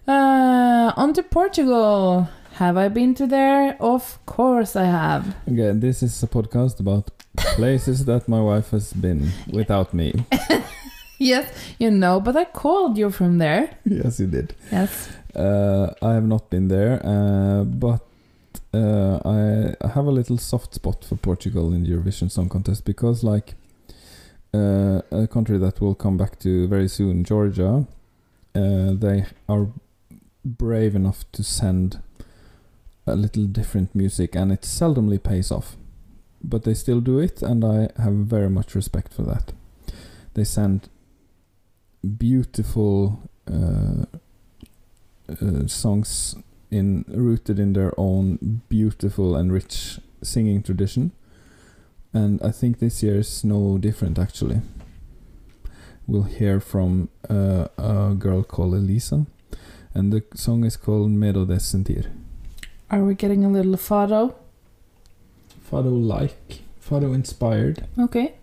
Uh, 0.07 0.91
on 0.95 1.13
to 1.13 1.23
Portugal. 1.23 2.27
Have 2.53 2.77
I 2.77 2.87
been 2.87 3.13
to 3.15 3.27
there? 3.27 3.75
Of 3.81 4.19
course 4.25 4.75
I 4.75 4.85
have. 4.85 5.35
Okay, 5.51 5.71
this 5.73 6.01
is 6.01 6.23
a 6.23 6.27
podcast 6.27 6.79
about 6.79 7.09
places 7.35 8.05
that 8.05 8.29
my 8.29 8.39
wife 8.39 8.69
has 8.71 8.93
been 8.93 9.31
without 9.51 9.93
me. 9.93 10.13
Yes, 11.17 11.51
you 11.79 11.91
know, 11.91 12.19
but 12.19 12.35
I 12.35 12.45
called 12.45 12.97
you 12.97 13.09
from 13.09 13.37
there. 13.37 13.77
yes, 13.85 14.19
you 14.19 14.27
did. 14.27 14.53
Yes. 14.71 15.09
Uh, 15.35 15.93
I 16.01 16.13
have 16.13 16.25
not 16.25 16.49
been 16.49 16.67
there, 16.67 17.01
uh, 17.05 17.63
but 17.63 18.01
uh, 18.73 19.19
I 19.25 19.75
I 19.81 19.87
have 19.89 20.05
a 20.05 20.11
little 20.11 20.37
soft 20.37 20.73
spot 20.73 21.05
for 21.05 21.15
Portugal 21.15 21.73
in 21.73 21.83
the 21.83 21.91
Eurovision 21.91 22.29
Song 22.29 22.49
Contest 22.49 22.85
because, 22.85 23.23
like, 23.23 23.55
uh, 24.53 25.01
a 25.11 25.27
country 25.27 25.57
that 25.57 25.79
we'll 25.79 25.95
come 25.95 26.17
back 26.17 26.37
to 26.39 26.67
very 26.67 26.87
soon, 26.87 27.23
Georgia, 27.23 27.85
uh, 28.55 28.93
they 28.93 29.25
are 29.47 29.67
brave 30.43 30.95
enough 30.95 31.25
to 31.33 31.43
send 31.43 31.99
a 33.05 33.15
little 33.15 33.45
different 33.45 33.93
music, 33.93 34.35
and 34.35 34.51
it 34.51 34.61
seldomly 34.61 35.21
pays 35.21 35.51
off, 35.51 35.75
but 36.43 36.63
they 36.63 36.73
still 36.73 37.01
do 37.01 37.19
it, 37.19 37.41
and 37.41 37.63
I 37.63 37.89
have 38.01 38.13
very 38.13 38.49
much 38.49 38.75
respect 38.75 39.13
for 39.13 39.23
that. 39.23 39.53
They 40.33 40.43
send 40.43 40.89
beautiful. 42.17 43.29
Uh, 43.51 44.05
uh, 45.27 45.65
songs 45.65 46.35
in 46.69 47.05
rooted 47.07 47.59
in 47.59 47.73
their 47.73 47.91
own 47.97 48.61
beautiful 48.69 49.35
and 49.35 49.51
rich 49.51 49.99
singing 50.21 50.61
tradition 50.61 51.11
and 52.13 52.41
i 52.43 52.51
think 52.51 52.79
this 52.79 53.01
year 53.01 53.19
is 53.19 53.43
no 53.43 53.77
different 53.77 54.19
actually 54.19 54.61
we'll 56.07 56.23
hear 56.39 56.59
from 56.59 57.09
uh, 57.29 57.67
a 57.77 58.13
girl 58.17 58.43
called 58.43 58.73
elisa 58.73 59.25
and 59.93 60.11
the 60.13 60.23
song 60.35 60.63
is 60.65 60.77
called 60.77 61.09
medo 61.11 61.45
de 61.45 61.59
sentir 61.59 62.11
Are 62.89 63.03
we 63.03 63.15
getting 63.15 63.43
a 63.43 63.49
little 63.49 63.77
photo? 63.77 64.35
fado 65.69 65.89
like 65.89 66.61
fado 66.79 67.13
inspired 67.15 67.83
Okay. 67.97 68.35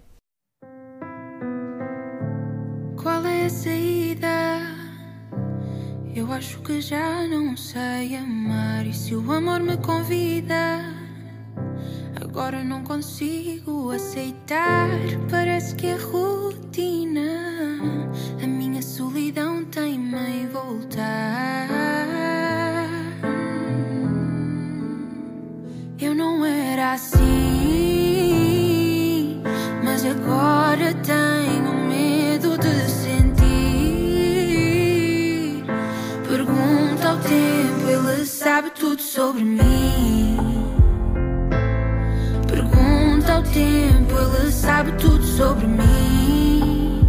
Qual 2.96 3.24
é 3.26 3.46
a 3.46 3.50
saída? 3.50 4.60
Eu 6.14 6.30
acho 6.32 6.60
que 6.60 6.80
já 6.80 7.26
não 7.26 7.56
sei 7.56 8.16
amar. 8.16 8.86
E 8.86 8.92
se 8.92 9.14
o 9.14 9.32
amor 9.32 9.60
me 9.60 9.76
convida, 9.78 10.84
agora 12.32 12.64
não 12.64 12.82
consigo 12.82 13.90
aceitar. 13.90 14.88
Parece 15.30 15.74
que 15.74 15.86
é 15.86 15.96
rotina. 15.96 17.20
A 18.42 18.46
minha 18.46 18.80
solidão 18.80 19.64
tem-me 19.66 20.16
em 20.16 20.48
voltar. 20.48 21.68
Eu 26.00 26.14
não 26.14 26.44
era 26.44 26.94
assim, 26.94 27.20
mas 29.84 30.04
agora 30.04 30.94
tenho 30.94 31.74
medo 31.86 32.56
de 32.58 32.90
sentir. 32.90 33.42
Pergunta 36.26 37.10
ao 37.10 37.18
tempo, 37.18 37.88
ele 37.88 38.24
sabe 38.26 38.70
tudo 38.70 39.00
sobre 39.02 39.44
mim. 39.44 40.21
Tempo, 43.50 44.14
ele 44.14 44.50
sabe 44.50 44.92
tudo 44.92 45.22
sobre 45.22 45.66
mim. 45.66 47.02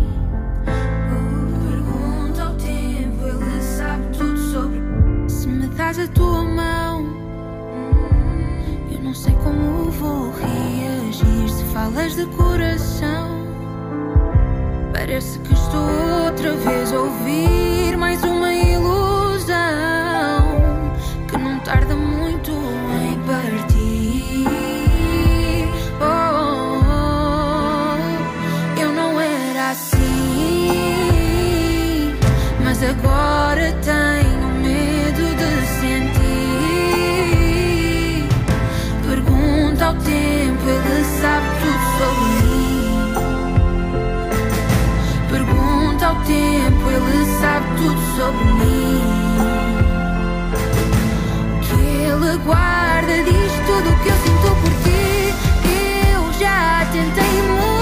Pergunta 1.70 2.44
ao 2.44 2.54
tempo, 2.56 3.24
ele 3.26 3.62
sabe 3.62 4.04
tudo 4.18 4.38
sobre 4.52 4.82
Se 5.30 5.48
me 5.48 5.68
dás 5.68 6.00
a 6.00 6.08
tua 6.08 6.44
mão, 6.44 7.06
eu 8.92 9.00
não 9.02 9.14
sei 9.14 9.34
como 9.36 9.90
vou 9.92 10.32
reagir 10.34 11.50
se 11.50 11.64
falas 11.74 12.16
de 12.16 12.26
coração. 12.26 13.44
Parece 14.92 15.40
que 15.40 15.54
estou 15.54 16.26
outra 16.26 16.56
vez 16.58 16.92
a 16.92 17.00
ouvir 17.00 17.96
mais 17.98 18.22
uma 18.24 18.33
Pergunta 46.04 46.20
ao 46.20 46.26
tempo, 46.26 46.90
ele 46.90 47.26
sabe 47.40 47.66
tudo 47.78 48.02
sobre 48.18 48.44
mim. 48.44 49.02
O 51.48 51.60
que 51.62 51.80
ele 51.82 52.38
guarda 52.44 53.14
diz 53.24 53.54
tudo 53.66 53.90
o 53.90 53.96
que 54.04 54.10
eu 54.10 54.16
sinto 54.16 54.50
por 54.62 54.74
ti. 54.84 55.34
Eu 56.12 56.22
já 56.40 56.86
tentei 56.92 57.36
mudar, 57.48 57.73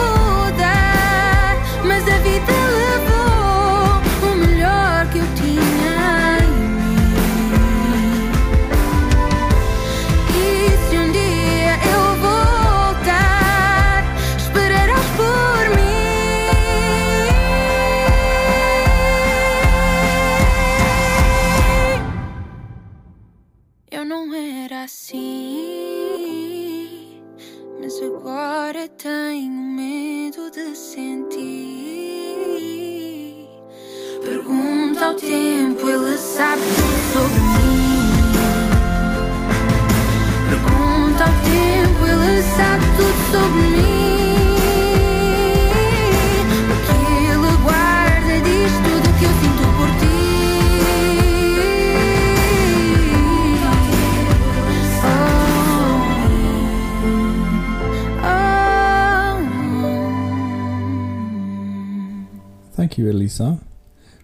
thank 62.74 62.98
you 62.98 63.10
elisa 63.10 63.60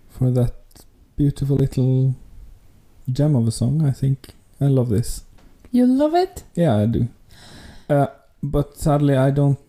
for 0.10 0.32
that 0.32 0.54
beautiful 1.16 1.56
little 1.56 2.16
gem 3.12 3.36
of 3.36 3.48
a 3.48 3.52
song 3.52 3.86
i 3.86 3.92
think 3.92 4.30
i 4.60 4.66
love 4.66 4.90
this 4.90 5.24
You 5.72 5.86
love 5.86 6.16
it? 6.16 6.44
Yeah, 6.56 6.76
I 6.78 6.86
do. 6.86 7.08
Uh, 7.90 8.08
but 8.44 8.78
sadly, 8.78 9.16
I 9.16 9.32
don't 9.32 9.60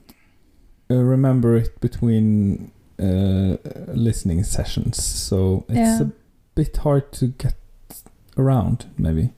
uh, 0.90 0.94
remember 0.96 1.56
it 1.56 1.80
between 1.80 2.70
uh, 3.00 3.56
listening 3.94 4.44
sessions, 4.44 5.02
so 5.02 5.64
it's 5.68 5.76
Yeah. 5.78 6.02
a 6.02 6.10
bit 6.54 6.76
hard 6.78 7.12
to 7.12 7.28
get 7.28 7.54
around. 8.36 8.86
Maybe. 8.98 9.30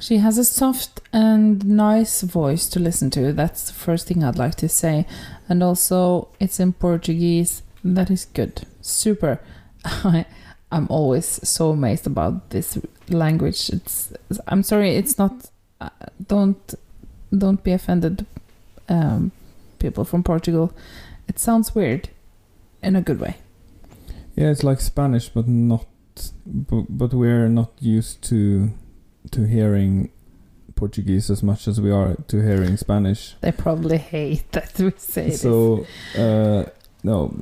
She 0.00 0.18
has 0.18 0.38
a 0.38 0.44
soft 0.44 1.00
and 1.12 1.64
nice 1.66 2.22
voice 2.22 2.68
to 2.70 2.80
listen 2.80 3.10
to. 3.10 3.32
That's 3.32 3.66
the 3.66 3.74
first 3.74 4.06
thing 4.06 4.24
I'd 4.24 4.38
like 4.38 4.54
to 4.56 4.68
say. 4.68 5.06
And 5.48 5.62
also, 5.62 6.28
it's 6.40 6.58
in 6.60 6.72
Portuguese. 6.72 7.62
That 7.84 8.10
is 8.10 8.24
good. 8.24 8.62
Super. 8.80 9.40
I, 9.84 10.24
I'm 10.72 10.86
always 10.88 11.40
so 11.48 11.70
amazed 11.70 12.06
about 12.06 12.50
this 12.50 12.78
language. 13.10 13.68
It's. 13.70 14.12
I'm 14.46 14.62
sorry. 14.62 14.96
It's 14.96 15.18
not. 15.18 15.50
Uh, 15.80 15.90
don't, 16.26 16.74
don't 17.36 17.62
be 17.62 17.72
offended, 17.72 18.24
um, 18.88 19.32
people 19.78 20.04
from 20.04 20.22
Portugal. 20.22 20.72
It 21.28 21.38
sounds 21.38 21.74
weird, 21.74 22.08
in 22.82 22.96
a 22.96 23.02
good 23.02 23.20
way. 23.20 23.36
Yeah, 24.34 24.50
it's 24.50 24.64
like 24.64 24.80
Spanish, 24.80 25.28
but 25.28 25.48
not. 25.48 25.86
But, 26.46 26.86
but 26.88 27.14
we're 27.14 27.48
not 27.48 27.72
used 27.80 28.22
to 28.24 28.70
to 29.30 29.42
hearing 29.46 30.10
Portuguese 30.74 31.30
as 31.30 31.42
much 31.42 31.68
as 31.68 31.80
we 31.80 31.90
are 31.90 32.16
to 32.28 32.40
hearing 32.40 32.76
Spanish. 32.76 33.34
They 33.40 33.52
probably 33.52 33.98
hate 33.98 34.50
that 34.52 34.78
we 34.78 34.92
say 34.96 35.30
this. 35.30 35.42
so 35.42 35.86
uh, 36.16 36.64
no 37.04 37.32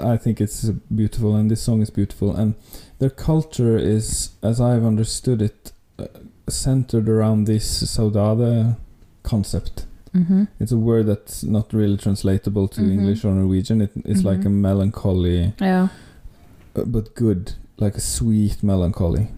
i 0.00 0.16
think 0.16 0.40
it's 0.40 0.62
beautiful 0.94 1.34
and 1.34 1.50
this 1.50 1.60
song 1.60 1.82
is 1.82 1.90
beautiful 1.90 2.36
and 2.36 2.54
their 3.00 3.10
culture 3.10 3.76
is 3.76 4.30
as 4.40 4.60
i've 4.60 4.84
understood 4.84 5.42
it 5.42 5.72
uh, 5.98 6.06
centered 6.48 7.08
around 7.08 7.44
this 7.46 7.82
saudade 7.82 8.76
concept. 9.22 9.86
Mm-hmm. 10.14 10.44
It's 10.60 10.72
a 10.72 10.78
word 10.78 11.06
that's 11.06 11.44
not 11.44 11.72
really 11.72 11.96
translatable 11.96 12.68
to 12.68 12.80
Mhm. 12.80 12.90
English 12.92 13.24
or 13.24 13.32
Norwegian. 13.34 13.80
It, 13.82 13.92
it's 14.04 14.24
like 14.24 14.44
a 14.46 14.50
melancholy, 14.50 15.52
Yeah. 15.60 15.88
uh, 16.76 16.84
but 16.86 17.14
good, 17.14 17.52
like 17.78 17.96
a 17.96 18.00
sweet 18.00 18.62
melancholy, 18.62 19.28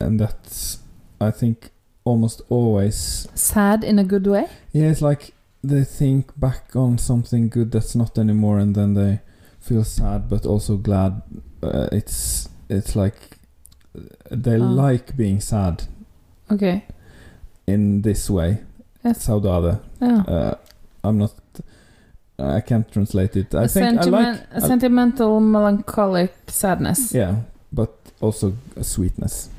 and 0.00 0.18
that's 0.20 0.78
I 1.20 1.30
think 1.32 1.70
almost 2.04 2.42
always 2.48 3.26
Sad 3.34 3.84
in 3.84 3.98
a 3.98 4.04
good 4.04 4.26
way. 4.26 4.46
yeah. 4.72 4.90
It's 4.90 5.02
like 5.02 5.34
they 5.64 5.84
think 5.84 6.32
back 6.38 6.76
on 6.76 6.98
something 6.98 7.48
good 7.50 7.72
that's 7.72 7.94
not 7.96 8.18
anymore, 8.18 8.60
and 8.60 8.74
then 8.74 8.94
they 8.94 9.20
feel 9.60 9.84
sad 9.84 10.28
but 10.28 10.46
also 10.46 10.76
glad. 10.76 11.22
Uh, 11.62 11.88
it's 11.92 12.48
it's 12.70 12.94
like 12.94 13.38
they 14.30 14.54
Oh. 14.60 14.84
like 14.86 15.16
being 15.16 15.40
sad 15.40 15.82
Okay. 16.50 16.84
in 17.66 18.02
this 18.02 18.30
way. 18.30 18.58
Yes. 19.04 19.26
Saudade. 19.26 19.80
Yeah. 20.00 20.22
Uh, 20.26 20.54
I'm 21.04 21.18
not. 21.18 21.32
I 22.38 22.60
can't 22.60 22.90
translate 22.90 23.36
it. 23.36 23.54
I 23.54 23.64
a 23.64 23.68
think 23.68 24.00
I 24.00 24.04
like. 24.04 24.40
a 24.52 24.60
sentimental, 24.60 25.40
melancholic 25.40 26.32
sadness. 26.46 27.12
yeah, 27.12 27.36
but 27.72 27.94
also 28.20 28.52
a 28.76 28.84
sweetness. 28.84 29.50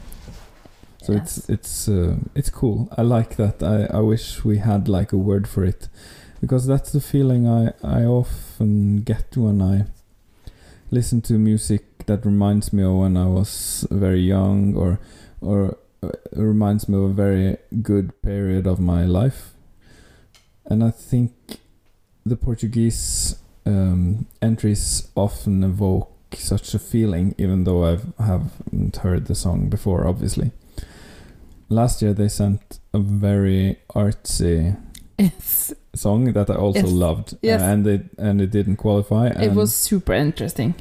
So 1.02 1.14
it's 1.14 1.50
it's 1.50 1.88
uh, 1.90 2.16
it's 2.36 2.50
cool. 2.50 2.88
I 2.98 3.02
like 3.02 3.36
that. 3.38 3.64
I, 3.64 3.98
I 3.98 4.00
wish 4.02 4.46
we 4.46 4.58
had 4.60 4.88
like 4.88 5.12
a 5.14 5.18
word 5.18 5.48
for 5.48 5.66
it, 5.66 5.90
because 6.42 6.68
that's 6.68 6.92
the 6.92 7.02
feeling 7.02 7.48
I 7.48 7.74
I 7.84 8.04
often 8.06 9.02
get 9.02 9.36
when 9.36 9.62
I 9.62 9.86
listen 10.92 11.22
to 11.22 11.34
music 11.34 12.06
that 12.06 12.26
reminds 12.26 12.74
me 12.74 12.84
of 12.84 12.94
when 12.96 13.18
I 13.18 13.26
was 13.26 13.88
very 13.90 14.22
young 14.22 14.76
or 14.76 15.00
or 15.42 15.78
reminds 16.36 16.88
me 16.88 16.98
of 16.98 17.04
a 17.04 17.14
very 17.14 17.58
good 17.82 18.22
period 18.22 18.68
of 18.68 18.80
my 18.80 19.06
life. 19.06 19.54
And 20.66 20.84
I 20.84 20.92
think 20.92 21.32
the 22.26 22.36
Portuguese 22.36 23.36
um, 23.66 24.28
entries 24.42 25.08
often 25.16 25.64
evoke 25.64 26.12
such 26.36 26.74
a 26.74 26.80
feeling, 26.80 27.34
even 27.38 27.64
though 27.64 27.84
I 27.86 27.98
haven't 28.24 28.98
heard 28.98 29.26
the 29.26 29.36
song 29.36 29.70
before, 29.70 30.08
obviously. 30.08 30.52
Last 31.70 32.02
year 32.02 32.14
they 32.14 32.30
sent 32.30 32.80
a 32.94 33.00
very 33.00 33.78
artsy 33.96 34.78
Yes. 35.18 35.74
song 35.94 36.32
that 36.34 36.50
I 36.50 36.56
also 36.56 36.80
Yes. 36.82 36.92
loved, 36.92 37.38
Yes. 37.42 37.62
and 37.62 37.86
it 37.88 38.06
and 38.18 38.42
it 38.42 38.52
didn't 38.52 38.78
qualify. 38.78 39.28
It 39.28 39.54
was 39.54 39.74
super 39.74 40.14
interesting. 40.14 40.74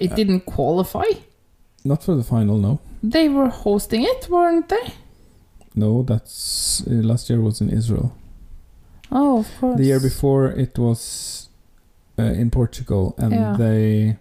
It 0.00 0.12
Uh, 0.12 0.16
didn't 0.16 0.40
qualify. 0.46 1.04
not 1.84 2.02
for 2.02 2.14
the 2.16 2.22
final. 2.22 2.58
No, 2.58 2.78
They 3.12 3.28
were 3.28 3.48
hosting 3.64 4.02
it, 4.12 4.28
weren't 4.28 4.68
they? 4.68 4.86
no, 5.78 6.02
that's 6.02 6.82
uh, 6.86 6.90
last 7.10 7.28
year 7.30 7.40
was 7.40 7.60
in 7.60 7.68
Israel. 7.80 8.08
Oh, 9.12 9.38
of 9.40 9.48
course. 9.60 9.76
The 9.78 9.84
year 9.84 10.00
before 10.00 10.46
it 10.64 10.78
was 10.78 11.48
uh, 12.18 12.22
in 12.42 12.50
Portugal, 12.50 13.14
and 13.18 13.32
Yeah. 13.32 13.56
they 13.58 14.16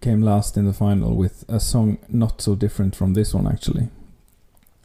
came 0.00 0.20
last 0.22 0.56
in 0.56 0.64
the 0.66 0.72
final 0.72 1.14
with 1.22 1.44
a 1.48 1.60
song 1.60 1.98
not 2.08 2.40
so 2.42 2.54
different 2.54 2.96
from 2.96 3.14
this 3.14 3.34
one 3.34 3.46
actually, 3.46 3.86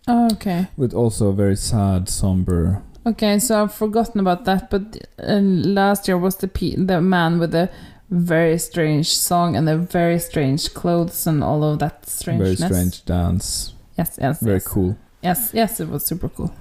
Oh, 0.07 0.27
okay. 0.34 0.68
with 0.77 0.94
also 0.94 1.30
a 1.30 1.34
very 1.34 1.56
sad, 1.56 2.10
somber. 2.10 2.81
Okay, 3.06 3.39
so 3.39 3.64
I've 3.64 3.73
forgotten 3.73 4.19
about 4.19 4.44
that. 4.45 4.69
But 4.69 4.84
uh, 5.18 5.39
last 5.81 6.07
year 6.07 6.18
was 6.18 6.35
the 6.38 6.48
pe- 6.48 6.76
the 6.76 6.99
man 7.02 7.39
with 7.39 7.52
the 7.52 7.69
very 8.09 8.57
strange 8.57 9.07
song 9.07 9.55
and 9.55 9.67
the 9.67 9.77
very 9.77 10.19
strange 10.19 10.73
clothes 10.73 11.27
and 11.27 11.43
all 11.43 11.63
of 11.63 11.79
that 11.79 12.05
Very 12.25 12.55
strange 12.55 13.05
dance. 13.05 13.73
Yes, 13.97 14.17
yes, 14.21 14.39
Very 14.41 14.55
yes. 14.55 14.67
cool. 14.67 14.97
Yes, 15.21 15.51
yes, 15.53 15.79
it 15.79 15.89
was 15.89 16.05
super 16.05 16.29
cool. 16.29 16.53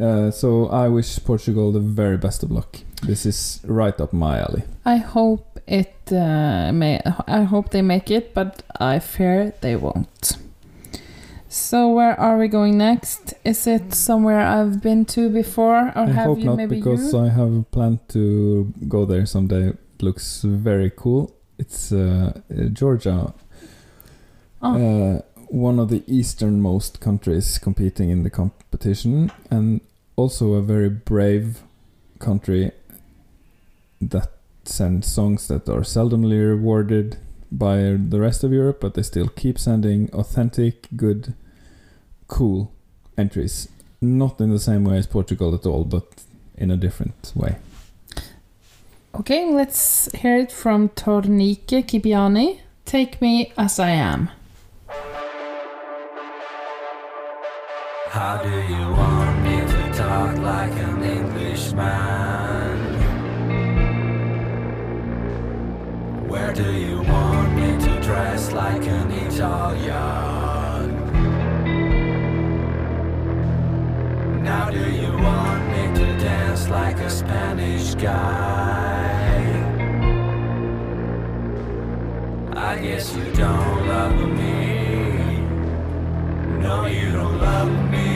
Uh, 0.00 0.30
so 0.30 0.68
I 0.68 0.88
wish 0.88 1.22
Portugal 1.24 1.70
the 1.72 1.80
very 1.80 2.16
best 2.16 2.42
of 2.42 2.50
luck. 2.50 2.78
This 3.02 3.26
is 3.26 3.60
right 3.64 3.98
up 4.00 4.12
my 4.12 4.40
alley. 4.40 4.62
I 4.84 4.96
hope 4.96 5.60
it 5.66 5.94
uh, 6.10 6.72
may. 6.72 7.00
I 7.26 7.42
hope 7.42 7.70
they 7.70 7.82
make 7.82 8.10
it, 8.10 8.34
but 8.34 8.62
I 8.80 8.98
fear 8.98 9.52
they 9.60 9.76
won't. 9.76 10.36
So 11.48 11.90
where 11.90 12.18
are 12.18 12.38
we 12.38 12.48
going 12.48 12.78
next? 12.78 13.34
Is 13.44 13.66
it 13.66 13.92
somewhere 13.92 14.40
I've 14.40 14.82
been 14.82 15.04
to 15.06 15.28
before, 15.28 15.92
or 15.94 16.08
I 16.08 16.10
have 16.10 16.26
hope 16.26 16.38
you 16.38 16.44
not 16.46 16.56
maybe 16.56 16.76
because 16.76 17.12
you? 17.12 17.20
I 17.20 17.28
have 17.28 17.70
planned 17.70 18.08
to 18.10 18.72
go 18.88 19.04
there 19.04 19.26
someday. 19.26 19.74
It 20.02 20.06
looks 20.06 20.42
very 20.42 20.90
cool. 20.90 21.32
It's 21.58 21.92
uh, 21.92 22.40
uh, 22.50 22.64
Georgia, 22.72 23.32
Oh. 24.60 24.74
uh, 24.74 25.20
one 25.48 25.78
of 25.78 25.90
the 25.90 26.02
easternmost 26.08 26.98
countries 27.00 27.56
competing 27.58 28.10
in 28.10 28.24
the 28.24 28.30
competition, 28.30 29.30
and 29.48 29.80
also 30.16 30.54
a 30.54 30.62
very 30.62 30.88
brave 30.88 31.62
country 32.18 32.72
that 34.00 34.30
sends 34.64 35.06
songs 35.06 35.46
that 35.46 35.68
are 35.68 35.82
seldomly 35.84 36.38
rewarded 36.48 37.18
by 37.52 37.96
the 37.96 38.18
rest 38.18 38.42
of 38.42 38.52
Europe, 38.52 38.80
but 38.80 38.94
they 38.94 39.02
still 39.02 39.28
keep 39.28 39.56
sending 39.56 40.10
authentic, 40.12 40.88
good, 40.96 41.34
cool 42.26 42.72
entries. 43.16 43.68
Not 44.00 44.40
in 44.40 44.50
the 44.50 44.58
same 44.58 44.84
way 44.84 44.96
as 44.98 45.06
Portugal 45.06 45.54
at 45.54 45.64
all, 45.64 45.84
but 45.84 46.24
in 46.56 46.72
a 46.72 46.76
different 46.76 47.32
way. 47.36 47.56
Okay, 49.14 49.44
let's 49.52 50.10
hear 50.12 50.38
it 50.38 50.50
from 50.50 50.88
Tornike 50.88 51.84
Kipiani. 51.84 52.60
Take 52.86 53.20
me 53.20 53.52
as 53.58 53.78
I 53.78 53.90
am. 53.90 54.30
How 58.08 58.40
do 58.42 58.48
you 58.48 58.90
want 58.90 59.42
me 59.42 59.60
to 59.60 59.92
talk 59.92 60.38
like 60.38 60.72
an 60.72 61.02
Englishman? 61.02 62.78
Where 66.26 66.54
do 66.54 66.72
you 66.72 67.02
want 67.02 67.54
me 67.54 67.78
to 67.84 68.00
dress 68.00 68.52
like 68.52 68.86
an 68.86 69.10
Italian? 69.10 69.92
Now 74.42 74.70
do 74.70 74.90
you 74.90 75.12
want 75.12 75.68
me 75.68 76.00
to 76.00 76.06
dance 76.18 76.66
like 76.70 76.96
a 76.96 77.10
Spanish 77.10 77.94
guy? 77.96 78.91
I 82.64 82.78
guess 82.78 83.12
you 83.16 83.24
don't 83.32 83.88
love 83.88 84.16
me. 84.38 85.36
No, 86.62 86.86
you 86.86 87.10
don't 87.10 87.40
love 87.40 87.90
me. 87.90 88.11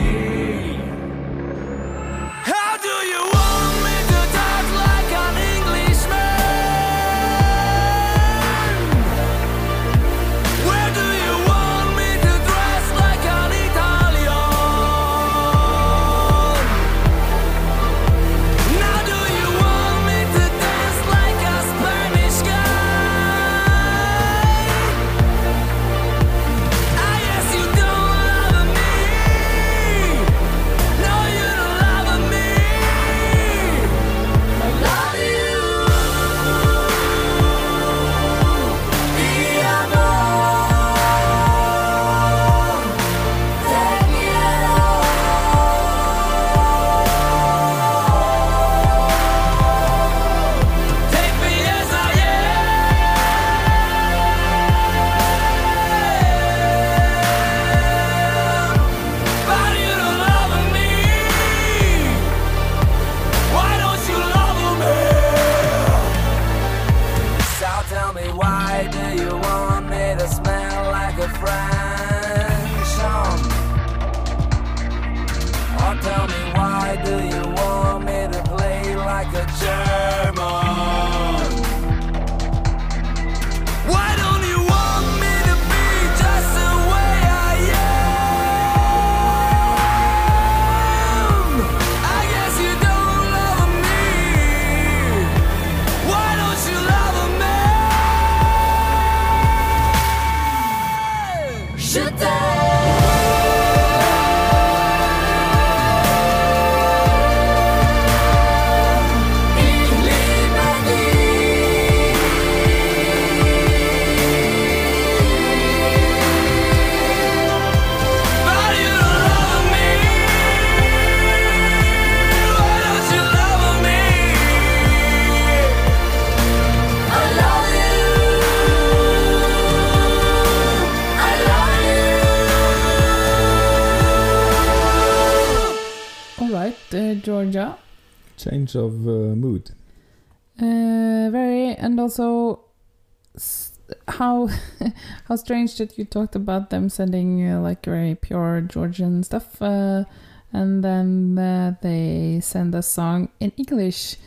Strange 145.37 145.77
that 145.77 145.97
you 145.97 146.05
talked 146.05 146.35
about 146.35 146.69
them 146.69 146.89
sending 146.89 147.49
uh, 147.49 147.61
like 147.61 147.85
very 147.85 148.15
pure 148.15 148.61
Georgian 148.61 149.23
stuff, 149.23 149.61
uh, 149.61 150.03
and 150.51 150.83
then 150.83 151.37
uh, 151.37 151.75
they 151.81 152.39
send 152.41 152.75
a 152.75 152.81
song 152.81 153.29
in 153.39 153.51
English, 153.57 154.17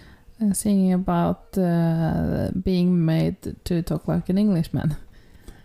uh, 0.43 0.53
singing 0.53 0.93
about 0.93 1.57
uh, 1.59 2.51
being 2.63 3.05
made 3.05 3.57
to 3.65 3.83
talk 3.83 4.09
like 4.09 4.29
an 4.29 4.39
Englishman. 4.39 4.97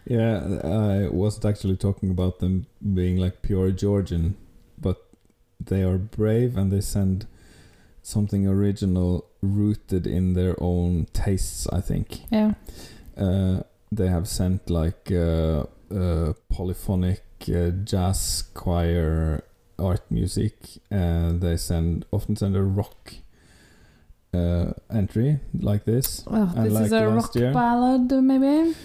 Yeah, 0.08 0.60
I 0.64 1.10
wasn't 1.10 1.46
actually 1.46 1.78
talking 1.78 2.12
about 2.12 2.40
them 2.40 2.68
being 2.94 3.18
like 3.18 3.42
pure 3.42 3.72
Georgian, 3.72 4.38
but 4.80 5.04
they 5.60 5.82
are 5.82 5.98
brave 5.98 6.58
and 6.58 6.72
they 6.72 6.82
send 6.82 7.26
something 8.04 8.48
original 8.48 9.26
rooted 9.42 10.06
in 10.06 10.34
their 10.34 10.56
own 10.60 11.08
tastes, 11.14 11.68
I 11.70 11.82
think. 11.82 12.22
Yeah. 12.32 12.54
Uh, 13.18 13.62
they 13.96 14.08
have 14.08 14.28
sent 14.28 14.70
like 14.70 15.12
uh, 15.12 15.64
uh, 15.92 16.34
polyphonic 16.50 17.24
uh, 17.50 17.70
jazz 17.84 18.44
choir 18.54 19.44
art 19.78 20.04
music, 20.10 20.56
and 20.90 21.42
they 21.42 21.58
send 21.58 22.06
often 22.12 22.36
send 22.36 22.56
a 22.56 22.64
rock 22.64 23.14
uh, 24.34 24.72
entry 24.94 25.40
like 25.60 25.86
this. 25.86 26.24
Well, 26.28 26.52
And 26.56 26.66
this 26.66 26.74
like 26.74 26.86
is 26.86 26.92
a 26.94 27.08
rock 27.08 27.36
year- 27.36 27.54
ballad, 27.54 28.12
maybe. 28.12 28.76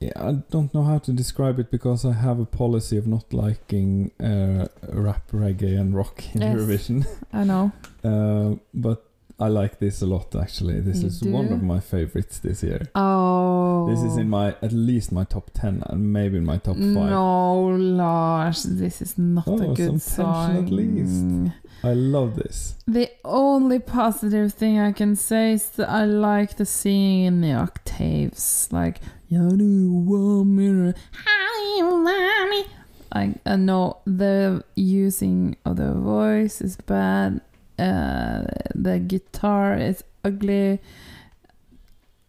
Yeah, 0.00 0.12
I 0.16 0.32
don't 0.50 0.74
know 0.74 0.82
how 0.82 0.98
to 0.98 1.12
describe 1.12 1.58
it 1.58 1.70
because 1.70 2.04
I 2.04 2.12
have 2.12 2.38
a 2.38 2.44
policy 2.44 2.98
of 2.98 3.06
not 3.06 3.32
liking 3.32 4.10
uh, 4.20 4.66
rap, 4.92 5.30
reggae, 5.32 5.78
and 5.80 5.94
rock 5.94 6.22
in 6.34 6.42
Yes. 6.42 6.54
Eurovision. 6.56 7.06
I 7.32 7.44
know. 7.44 7.72
Uh, 8.04 8.56
but 8.74 9.02
I 9.40 9.48
like 9.48 9.78
this 9.80 10.00
a 10.00 10.06
lot 10.06 10.34
actually. 10.36 10.78
This 10.80 11.00
You 11.02 11.08
is 11.08 11.22
one 11.24 11.52
of 11.52 11.62
my 11.62 11.80
favorites 11.80 12.38
this 12.38 12.62
year. 12.62 12.82
Oh, 12.94 13.88
This 13.90 14.02
is 14.02 14.16
in 14.16 14.28
my 14.30 14.50
at 14.62 14.72
least 14.72 15.10
my 15.12 15.24
top 15.24 15.50
ten 15.52 15.82
and 15.86 16.12
maybe 16.12 16.36
in 16.38 16.44
my 16.46 16.58
top 16.58 16.76
five. 16.76 17.10
No, 17.10 17.66
Lars, 17.76 18.62
this 18.62 19.02
is 19.02 19.18
not 19.18 19.48
Oh, 19.48 19.72
a 19.72 19.74
good 19.74 20.00
song. 20.00 20.64
at 20.64 20.70
least. 20.70 21.52
I 21.82 21.92
love 21.94 22.36
this. 22.36 22.76
The 22.86 23.10
only 23.24 23.78
positive 23.80 24.54
thing 24.54 24.78
I 24.78 24.92
can 24.92 25.16
say 25.16 25.52
is 25.52 25.68
that 25.70 25.90
I 25.90 26.04
like 26.04 26.56
the 26.56 26.64
singing 26.64 27.24
in 27.26 27.40
the 27.42 27.52
octaves. 27.54 28.68
Like, 28.70 29.00
you 29.28 29.50
do 29.56 29.90
want 29.92 30.48
me 30.48 30.92
how 31.12 31.76
you 31.76 32.04
love 32.04 32.48
me. 32.50 32.64
I, 33.12 33.34
I 33.44 33.56
know 33.56 33.98
the 34.06 34.64
using 34.76 35.56
of 35.64 35.76
the 35.76 35.92
voice 35.92 36.60
is 36.60 36.76
bad. 36.76 37.40
Uh, 37.78 38.44
the 38.74 38.98
guitar 38.98 39.74
is 39.76 40.04
ugly. 40.24 40.80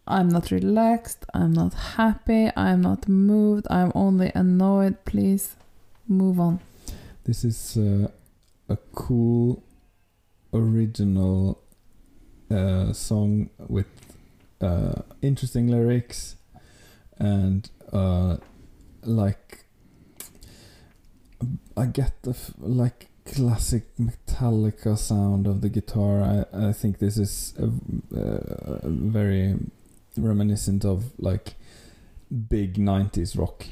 I'm 0.07 0.29
not 0.29 0.51
relaxed. 0.51 1.25
I'm 1.33 1.53
not 1.53 1.73
happy. 1.73 2.49
I'm 2.55 2.81
not 2.81 3.07
moved. 3.07 3.67
I'm 3.69 3.91
only 3.95 4.31
annoyed. 4.35 5.03
Please 5.05 5.55
move 6.07 6.39
on. 6.39 6.59
This 7.23 7.43
is 7.43 7.77
uh, 7.77 8.09
a 8.69 8.77
cool 8.93 9.63
original 10.53 11.61
uh, 12.51 12.93
song 12.93 13.49
with 13.67 13.87
uh, 14.61 15.01
interesting 15.21 15.67
lyrics 15.67 16.35
and 17.17 17.69
uh, 17.91 18.37
like 19.03 19.65
I 21.75 21.85
get 21.85 22.21
the 22.23 22.35
like 22.57 23.07
classic 23.25 23.83
Metallica 23.97 24.97
sound 24.97 25.47
of 25.47 25.61
the 25.61 25.69
guitar. 25.69 26.21
I, 26.53 26.67
I 26.69 26.73
think 26.73 26.99
this 26.99 27.17
is 27.17 27.53
a, 27.59 27.65
uh, 28.15 28.79
very 28.83 29.55
reminiscent 30.17 30.85
of 30.85 31.05
like 31.19 31.55
big 32.49 32.75
90s 32.75 33.37
rock 33.37 33.65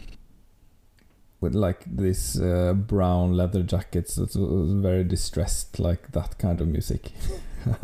with 1.42 1.54
like 1.56 1.84
this 1.86 2.40
uh, 2.40 2.74
brown 2.74 3.34
leather 3.34 3.64
jackets 3.64 4.16
that's 4.16 4.36
uh, 4.36 4.64
very 4.82 5.04
distressed 5.04 5.80
like 5.80 6.12
that 6.14 6.38
kind 6.38 6.62
of 6.62 6.68
music 6.68 7.12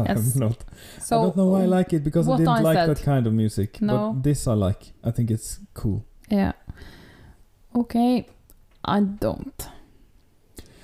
Yes. 0.05 0.35
i'm 0.35 0.39
not 0.39 0.57
So, 0.99 1.19
i 1.19 1.23
don't 1.23 1.37
know 1.37 1.45
why 1.47 1.61
i 1.63 1.65
like 1.65 1.91
it 1.93 2.03
because 2.03 2.27
i 2.29 2.37
didn't 2.37 2.49
I 2.49 2.59
like 2.61 2.75
said. 2.77 2.89
that 2.89 3.01
kind 3.03 3.25
of 3.27 3.33
music 3.33 3.81
No. 3.81 4.13
but 4.13 4.23
this 4.23 4.45
i 4.47 4.53
like 4.53 4.91
i 5.03 5.11
think 5.11 5.31
it's 5.31 5.59
cool 5.73 6.05
Yeah. 6.29 6.51
Okay, 7.75 8.27
I 8.83 8.99
don't. 8.99 9.67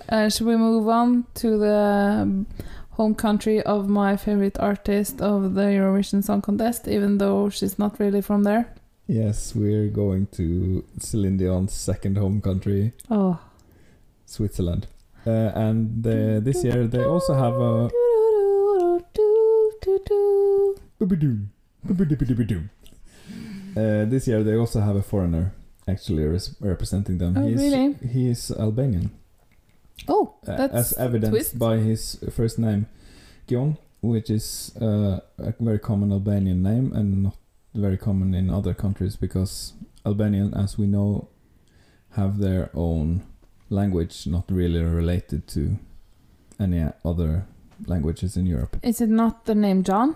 Uh, 0.10 0.30
should 0.30 0.48
we 0.48 0.56
move 0.56 0.88
on 0.88 1.26
to 1.36 1.58
the 1.58 1.76
um, 2.22 2.46
home 2.92 3.16
country 3.16 3.62
of 3.64 3.90
my 3.90 4.16
favorite 4.16 4.58
artist 4.60 5.22
of 5.22 5.56
the 5.56 5.62
Eurovision 5.64 6.24
Song 6.24 6.42
Contest, 6.42 6.88
even 6.88 7.18
though 7.18 7.50
she's 7.50 7.78
not 7.80 8.00
really 8.00 8.22
from 8.22 8.44
there? 8.44 8.66
yes 9.08 9.54
we're 9.54 9.88
going 9.88 10.26
to 10.32 10.84
celine 10.98 11.38
dion's 11.38 11.72
second 11.72 12.18
home 12.18 12.42
country 12.42 12.92
Oh. 13.12 13.38
switzerland 14.26 14.88
uh, 15.28 15.52
and 15.54 16.02
uh, 16.08 16.40
this 16.40 16.64
year 16.64 16.88
they 16.88 17.04
also 17.04 17.36
have 17.36 17.54
a 17.54 17.90
Uh, 23.78 24.06
this 24.06 24.28
year 24.28 24.44
they 24.44 24.56
also 24.56 24.80
have 24.80 24.96
a 24.96 25.02
foreigner 25.02 25.54
actually 25.88 26.24
res- 26.24 26.56
representing 26.60 27.18
them. 27.18 27.36
Oh, 27.38 27.46
He's, 27.48 27.60
really? 27.62 27.94
He 28.12 28.30
is 28.30 28.52
Albanian, 28.52 29.12
Oh, 30.08 30.36
uh, 30.48 30.56
that's 30.58 30.74
as 30.74 30.94
evidenced 30.98 31.32
twist. 31.32 31.60
by 31.60 31.78
his 31.78 32.20
first 32.32 32.60
name, 32.60 32.86
Gjon, 33.48 33.78
which 34.02 34.30
is 34.30 34.72
uh, 34.82 35.20
a 35.38 35.54
very 35.60 35.80
common 35.80 36.12
Albanian 36.12 36.62
name 36.64 36.92
and 36.94 37.24
not 37.24 37.38
very 37.74 37.98
common 37.98 38.34
in 38.34 38.50
other 38.50 38.74
countries 38.74 39.16
because 39.16 39.74
Albanian, 40.06 40.54
as 40.54 40.78
we 40.78 40.86
know, 40.88 41.28
have 42.12 42.38
their 42.40 42.70
own 42.74 43.24
language, 43.70 44.28
not 44.28 44.46
really 44.52 44.82
related 44.84 45.48
to 45.48 45.78
any 46.60 46.86
other 47.04 47.46
languages 47.88 48.38
in 48.38 48.46
Europe. 48.46 48.78
Is 48.84 49.02
it 49.02 49.10
not 49.10 49.46
the 49.46 49.56
name 49.56 49.84
John? 49.84 50.16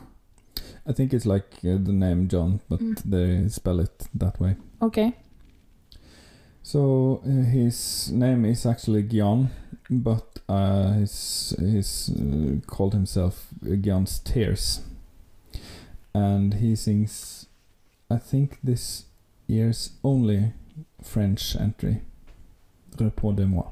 I 0.87 0.93
think 0.93 1.13
it's 1.13 1.25
like 1.25 1.55
uh, 1.65 1.77
the 1.83 1.93
name 1.93 2.27
John, 2.27 2.59
but 2.69 2.79
Mm. 2.79 3.01
they 3.05 3.49
spell 3.49 3.79
it 3.79 4.07
that 4.13 4.39
way. 4.39 4.55
Okay. 4.81 5.13
So 6.63 7.21
uh, 7.25 7.29
his 7.29 8.11
name 8.11 8.45
is 8.45 8.65
actually 8.65 9.03
Gjon, 9.03 9.49
but 9.89 10.39
uh, 10.47 10.93
he's 10.93 11.55
he's 11.59 12.09
uh, 12.09 12.59
called 12.67 12.93
himself 12.93 13.47
Gjon's 13.63 14.19
Tears, 14.19 14.81
and 16.13 16.53
he 16.55 16.75
sings, 16.75 17.47
I 18.09 18.17
think 18.17 18.59
this 18.63 19.05
year's 19.47 19.91
only 20.03 20.53
French 21.01 21.55
entry, 21.55 22.01
Répondez-moi. 22.97 23.65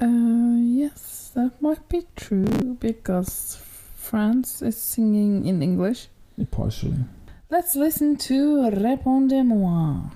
Uh, 0.00 0.58
yes, 0.60 1.30
that 1.34 1.62
might 1.62 1.88
be 1.88 2.02
true 2.16 2.76
because 2.80 3.58
France 3.94 4.60
is 4.60 4.76
singing 4.76 5.46
in 5.46 5.62
English. 5.62 6.08
Partially. 6.50 7.04
Let's 7.50 7.76
listen 7.76 8.16
to 8.16 8.70
Répondez-moi. 8.70 10.10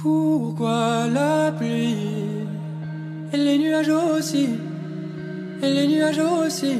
Pourquoi 0.00 1.08
la 1.08 1.50
pluie? 1.50 2.46
Et 3.32 3.36
les 3.36 3.58
nuages 3.58 3.88
aussi. 3.88 4.50
Et 5.60 5.70
les 5.70 5.88
nuages 5.88 6.20
aussi. 6.20 6.76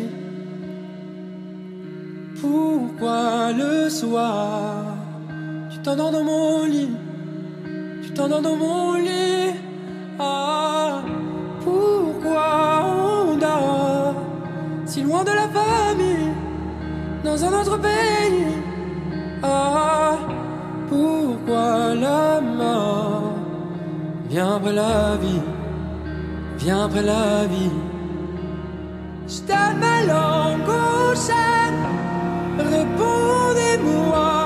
Pourquoi 2.40 3.50
le 3.52 3.90
soir 3.90 4.84
tu 5.70 5.78
t'endors 5.78 6.12
dans 6.12 6.22
mon 6.22 6.64
lit? 6.64 6.90
Tu 8.04 8.10
t'endors 8.12 8.40
dans 8.40 8.54
mon 8.54 8.94
lit? 8.94 9.52
Ah 10.20 11.02
Pourquoi 11.64 12.84
on 12.84 13.36
dort 13.36 14.14
si 14.86 15.02
loin 15.02 15.24
de 15.24 15.32
la 15.32 15.48
famille 15.48 16.30
dans 17.24 17.44
un 17.44 17.52
autre 17.60 17.78
pays? 17.78 18.46
Ah 19.42 20.18
pourquoi 20.88 21.94
la 21.94 22.40
mort 22.40 23.32
vient 24.28 24.56
après 24.56 24.72
la 24.72 25.16
vie, 25.16 25.42
vient 26.58 26.84
après 26.84 27.02
la 27.02 27.44
vie? 27.46 27.70
Je 29.28 29.40
ma 29.82 29.96
langue 30.04 30.68
au 30.68 31.14
chat, 31.14 31.74
répondez-moi. 32.58 34.37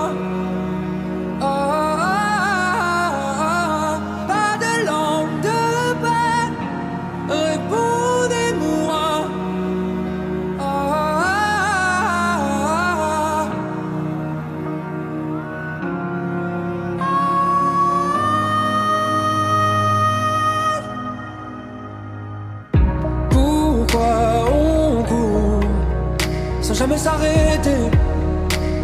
S'arrêter, 27.03 27.83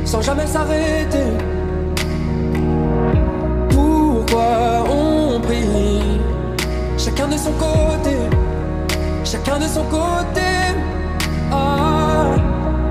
sans 0.05 0.21
jamais 0.21 0.47
s'arrêter. 0.47 1.31
Pourquoi 3.71 4.51
on 4.91 5.41
prie? 5.41 6.21
Chacun 6.97 7.29
de 7.29 7.37
son 7.37 7.53
côté, 7.53 8.17
chacun 9.25 9.59
de 9.61 9.69
son 9.69 9.85
côté. 9.85 10.51
Ah, 11.53 12.25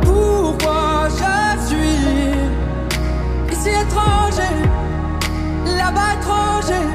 pourquoi 0.01 1.09
je 1.19 1.65
suis 1.67 2.05
ici 3.51 3.69
étranger, 3.83 4.55
là-bas 5.79 6.09
étranger? 6.17 6.85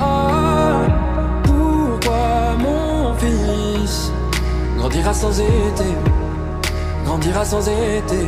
Ah, 0.00 0.80
pourquoi 1.44 2.24
mon 2.64 3.14
fils 3.14 4.10
grandira 4.76 5.14
sans 5.14 5.38
été, 5.40 5.90
grandira 7.16 7.44
sans 7.46 7.66
été. 7.66 8.26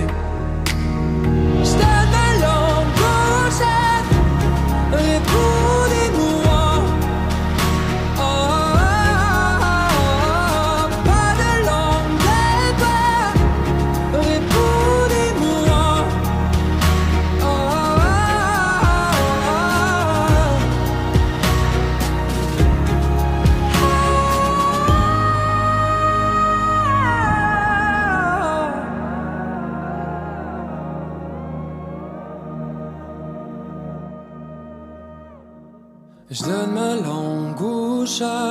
Au 38.23 38.48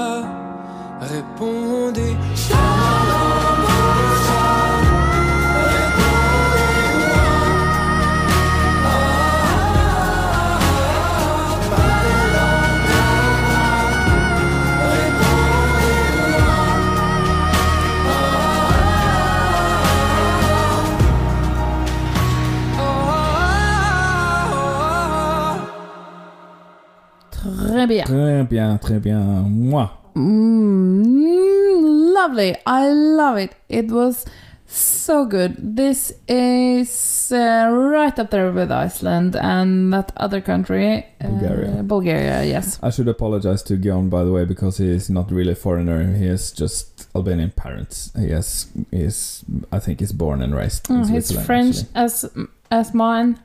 bien. 28.50 28.78
Très 28.80 29.00
bien. 29.02 29.20
Moi. 29.50 29.90
Mm, 30.16 32.14
lovely. 32.14 32.56
I 32.66 32.90
love 32.92 33.38
it. 33.38 33.56
It 33.70 33.92
was 33.92 34.26
so 34.66 35.26
good. 35.26 35.56
This 35.78 36.12
is 36.28 37.32
uh, 37.32 37.70
right 37.72 38.18
up 38.20 38.32
there 38.32 38.52
with 38.52 38.72
Iceland 38.72 39.36
and 39.36 39.94
that 39.94 40.12
other 40.18 40.42
country, 40.42 41.06
uh, 41.22 41.28
Bulgaria. 41.30 41.84
Bulgaria, 41.84 42.44
yes. 42.44 42.80
I 42.84 42.90
should 42.90 43.08
apologize 43.08 43.64
to 43.64 43.78
Gjon, 43.78 44.10
by 44.10 44.24
the 44.24 44.32
way, 44.32 44.44
because 44.46 44.78
he 44.78 44.90
is 44.90 45.10
not 45.10 45.32
really 45.32 45.54
a 45.54 45.56
foreigner. 45.56 46.14
He 46.16 46.26
has 46.28 46.52
just 46.52 47.08
Albanian 47.16 47.52
parents. 47.52 48.12
He 48.18 48.30
has, 48.32 48.68
he 48.92 49.04
is, 49.04 49.44
I 49.72 49.80
think, 49.80 50.00
he's 50.00 50.12
born 50.12 50.42
and 50.42 50.54
raised 50.56 50.90
in 50.90 50.98
Mm, 51.04 51.10
his 51.10 51.32
French 51.46 51.78
actually. 51.78 51.90
as 51.96 52.26
as 52.70 52.94
mine 52.94 53.40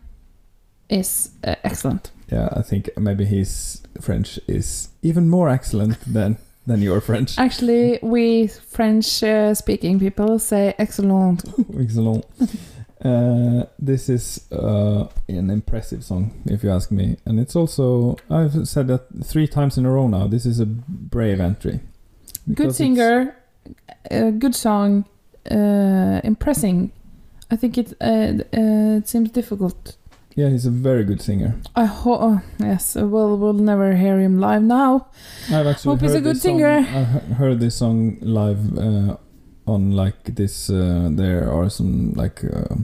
is 0.88 1.30
uh, 1.44 1.54
excellent. 1.62 2.10
Yeah, 2.32 2.48
I 2.52 2.62
think 2.62 2.88
maybe 2.96 3.24
his 3.26 3.82
French 4.00 4.40
is 4.48 4.88
even 5.02 5.28
more 5.28 5.50
excellent 5.50 6.00
than 6.12 6.38
than 6.66 6.80
your 6.80 7.00
French. 7.00 7.38
Actually, 7.38 7.98
we 8.02 8.46
French 8.46 9.22
uh, 9.22 9.54
speaking 9.54 9.98
people 9.98 10.38
say 10.38 10.74
excellent. 10.78 11.44
Excellent. 11.78 12.24
Uh, 13.04 13.64
this 13.80 14.08
is 14.08 14.46
uh, 14.52 15.08
an 15.28 15.50
impressive 15.50 16.04
song, 16.04 16.30
if 16.46 16.62
you 16.62 16.70
ask 16.70 16.92
me, 16.92 17.16
and 17.26 17.40
it's 17.40 17.56
also 17.56 18.16
I've 18.30 18.66
said 18.68 18.86
that 18.86 19.02
three 19.24 19.48
times 19.48 19.76
in 19.76 19.84
a 19.84 19.90
row 19.90 20.08
now. 20.08 20.26
This 20.28 20.46
is 20.46 20.60
a 20.60 20.66
brave 20.66 21.40
entry. 21.40 21.80
Good 22.54 22.74
singer, 22.74 23.36
uh, 24.10 24.30
good 24.30 24.54
song, 24.54 25.04
uh, 25.50 26.20
impressing. 26.24 26.92
I 27.50 27.56
think 27.56 27.76
it 27.76 27.92
uh, 28.00 28.44
uh, 28.56 28.98
it 28.98 29.08
seems 29.08 29.30
difficult. 29.32 29.96
Yeah, 30.34 30.48
he's 30.48 30.64
a 30.66 30.70
very 30.70 31.04
good 31.04 31.20
singer. 31.20 31.54
I 31.76 31.84
hope. 31.84 32.18
Oh, 32.22 32.40
yes, 32.58 32.94
we'll 32.94 33.36
we'll 33.36 33.52
never 33.52 33.94
hear 33.94 34.18
him 34.18 34.40
live 34.40 34.62
now. 34.62 35.08
I've 35.50 35.66
actually 35.66 35.92
Hope 35.96 36.00
he's 36.02 36.14
a 36.14 36.20
good 36.20 36.36
this 36.36 36.42
song- 36.42 36.58
singer. 36.58 36.68
I 36.78 37.04
he- 37.04 37.34
heard 37.34 37.60
this 37.60 37.74
song 37.76 38.16
live 38.22 38.78
uh, 38.78 39.16
on 39.66 39.92
like 39.92 40.34
this. 40.36 40.70
Uh, 40.70 41.08
there 41.12 41.52
are 41.52 41.68
some 41.70 42.12
like 42.14 42.42
uh, 42.44 42.76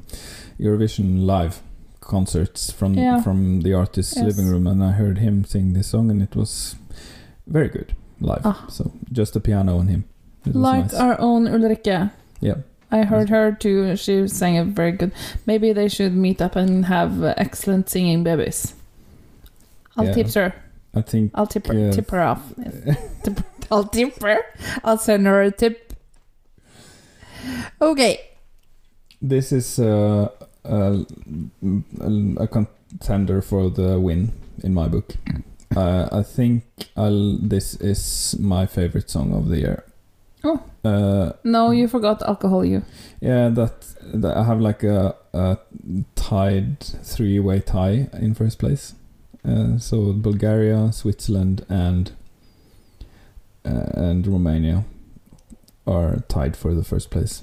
Eurovision 0.60 1.24
live 1.26 1.62
concerts 2.00 2.70
from 2.70 2.94
Yeah. 2.94 3.22
from 3.22 3.60
the 3.62 3.72
artist's 3.74 4.16
Yes. 4.16 4.24
living 4.26 4.48
room, 4.50 4.66
and 4.66 4.82
I 4.82 4.92
heard 4.92 5.18
him 5.18 5.44
sing 5.44 5.72
this 5.72 5.86
song, 5.88 6.10
and 6.10 6.22
it 6.22 6.36
was 6.36 6.76
very 7.46 7.68
good 7.68 7.94
live. 8.20 8.42
Ah. 8.44 8.66
So 8.68 8.92
just 9.12 9.36
a 9.36 9.40
piano 9.40 9.78
and 9.80 9.88
him. 9.90 10.04
It 10.46 10.54
Like 10.54 10.84
nice. 10.92 10.94
our 11.00 11.16
own 11.20 11.46
Ulrikke. 11.48 12.10
yeah. 12.40 12.54
I 12.90 13.02
heard 13.04 13.28
her 13.28 13.52
too. 13.52 13.96
She 13.96 14.26
sang 14.28 14.54
it 14.56 14.66
very 14.68 14.92
good. 14.92 15.12
Maybe 15.46 15.72
they 15.72 15.88
should 15.88 16.14
meet 16.14 16.40
up 16.40 16.56
and 16.56 16.86
have 16.86 17.22
excellent 17.36 17.88
singing 17.90 18.24
babies. 18.24 18.74
I'll 19.96 20.06
Yeah. 20.06 20.14
tip 20.14 20.32
her. 20.34 20.54
I 20.94 21.02
think 21.02 21.32
I'll 21.34 21.46
tip 21.46 21.66
her, 21.66 21.88
uh, 21.88 21.92
tip 21.92 22.10
her 22.10 22.20
off. 22.20 22.42
Yes. 22.56 22.96
Tip- 23.24 23.44
I'll 23.70 23.84
tip 23.84 24.22
her. 24.22 24.38
I'll 24.82 24.96
send 24.98 25.26
her 25.26 25.42
a 25.42 25.50
tip. 25.50 25.92
Okay. 27.80 28.20
This 29.20 29.52
is 29.52 29.78
uh, 29.78 30.28
a, 30.64 31.04
a 32.38 32.48
contender 32.48 33.42
for 33.42 33.68
the 33.70 34.00
win 34.00 34.32
in 34.62 34.72
my 34.72 34.88
book. 34.88 35.14
Uh, 35.76 36.08
I 36.10 36.22
think 36.22 36.64
I'll, 36.96 37.36
this 37.36 37.74
is 37.74 38.36
my 38.40 38.64
favorite 38.66 39.10
song 39.10 39.34
of 39.34 39.48
the 39.48 39.58
year. 39.58 39.84
Oh. 40.44 40.60
Uh, 40.84 41.32
No, 41.44 41.70
you 41.72 41.88
forgot 41.88 42.22
alcohol. 42.22 42.64
You. 42.64 42.82
yeah, 43.20 43.48
that, 43.50 43.86
that 44.14 44.36
I 44.36 44.44
have 44.44 44.60
like 44.60 44.82
a, 44.84 45.14
a 45.32 45.58
tied 46.14 46.80
three-way 46.80 47.60
tie 47.60 48.08
in 48.12 48.34
first 48.34 48.58
place. 48.58 48.94
Uh, 49.44 49.78
so 49.78 50.12
Bulgaria, 50.12 50.92
Switzerland, 50.92 51.64
and 51.68 52.12
uh, 53.64 53.90
and 54.08 54.26
Romania 54.26 54.84
are 55.86 56.16
tied 56.28 56.56
for 56.56 56.74
the 56.74 56.84
first 56.84 57.10
place. 57.10 57.42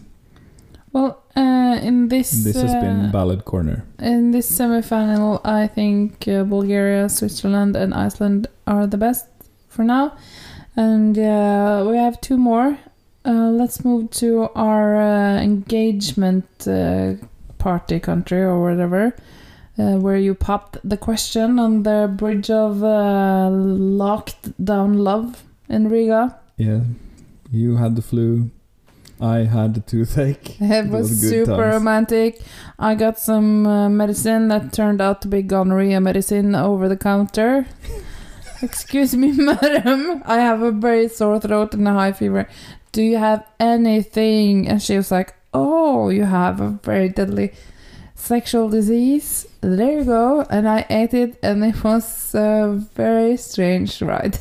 Well, 0.94 1.24
uh, 1.36 1.78
in 1.82 2.08
this 2.10 2.32
This 2.44 2.56
has 2.56 2.74
been 2.76 3.06
uh, 3.08 3.12
Ballad 3.12 3.44
Corner. 3.46 3.84
in 4.00 4.32
this 4.32 4.48
semi-final, 4.48 5.42
I 5.44 5.68
think 5.68 6.28
uh, 6.28 6.44
Bulgaria, 6.44 7.10
Switzerland, 7.10 7.76
and 7.76 7.94
Iceland 7.94 8.48
are 8.66 8.88
the 8.88 8.98
best 8.98 9.26
for 9.68 9.84
now. 9.84 10.14
And 10.76 11.18
uh, 11.18 11.86
we 11.88 11.98
have 11.98 12.20
two 12.22 12.38
more. 12.38 12.78
Uh, 13.26 13.50
let's 13.50 13.84
move 13.84 14.12
to 14.12 14.50
our 14.56 14.98
uh, 14.98 15.42
engagement 15.42 16.46
uh, 16.68 17.14
party 17.58 18.00
country 18.00 18.42
or 18.42 18.62
whatever, 18.62 19.16
uh, 19.80 19.96
where 19.98 20.18
you 20.18 20.36
popped 20.36 20.78
the 20.84 20.98
question 20.98 21.58
on 21.58 21.84
the 21.84 22.14
bridge 22.16 22.50
of 22.52 22.84
uh, 22.84 23.50
locked 23.50 24.64
down 24.64 25.00
love 25.00 25.44
in 25.68 25.90
Riga. 25.90 26.40
Yeah, 26.58 26.82
you 27.52 27.78
had 27.78 27.96
the 27.96 28.02
flu. 28.02 28.52
I 29.20 29.38
had 29.46 29.74
the 29.74 29.80
toothache. 29.80 30.58
It 30.60 30.90
was, 30.90 31.22
good 31.22 31.30
super 31.30 31.62
times. 31.62 31.74
romantic. 31.76 32.42
I 32.78 32.96
got 32.96 33.18
some 33.18 33.66
uh, 33.66 33.90
medicine 33.90 34.50
that 34.50 34.74
turned 34.74 35.02
out 35.02 35.22
to 35.22 35.28
be 35.28 35.42
gonorrhea 35.42 36.02
medicine 36.02 36.54
over 36.54 36.90
the 36.90 36.98
counter. 36.98 37.66
Excuse 38.66 39.16
me, 39.16 39.32
madam. 39.50 40.24
I 40.26 40.38
have 40.40 40.62
a 40.64 40.72
very 40.72 41.08
sore 41.08 41.40
throat 41.40 41.74
and 41.76 41.88
a 41.88 41.94
high 41.94 42.14
fever. 42.14 42.50
Do 42.92 43.02
you 43.04 43.18
have 43.18 43.46
anything? 43.60 44.68
And 44.68 44.82
she 44.82 44.98
was 44.98 45.12
like, 45.12 45.36
Oh, 45.54 46.10
you 46.10 46.24
have 46.24 46.60
a 46.60 46.70
very 46.70 47.10
deadly 47.10 47.54
sexual 48.16 48.70
disease. 48.70 49.48
There 49.62 50.00
you 50.00 50.04
go. 50.04 50.42
And 50.50 50.68
I 50.68 50.86
ate 50.90 51.14
it, 51.14 51.38
and 51.44 51.64
it 51.64 51.84
was 51.84 52.34
a 52.34 52.74
very 52.96 53.38
strange 53.38 54.02
ride. 54.02 54.40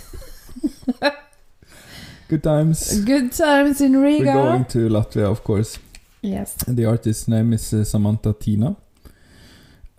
Good 2.29 2.43
times. 2.43 3.01
Good 3.05 3.33
times 3.33 3.81
in 3.83 4.01
Riga. 4.01 4.25
We're 4.25 4.33
going 4.33 4.65
to 4.65 4.89
Latvia, 4.89 5.31
of 5.31 5.45
course. 5.45 5.79
Yes. 6.23 6.55
The 6.67 6.87
artist's 6.87 7.29
name 7.29 7.53
is 7.53 7.73
uh, 7.75 7.85
Samanta 7.85 8.33
Tīna. 8.35 8.77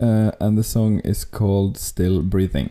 Uh, 0.00 0.32
and 0.40 0.58
the 0.58 0.64
song 0.64 0.98
is 1.00 1.24
called 1.24 1.78
Still 1.78 2.20
Breathing. 2.22 2.70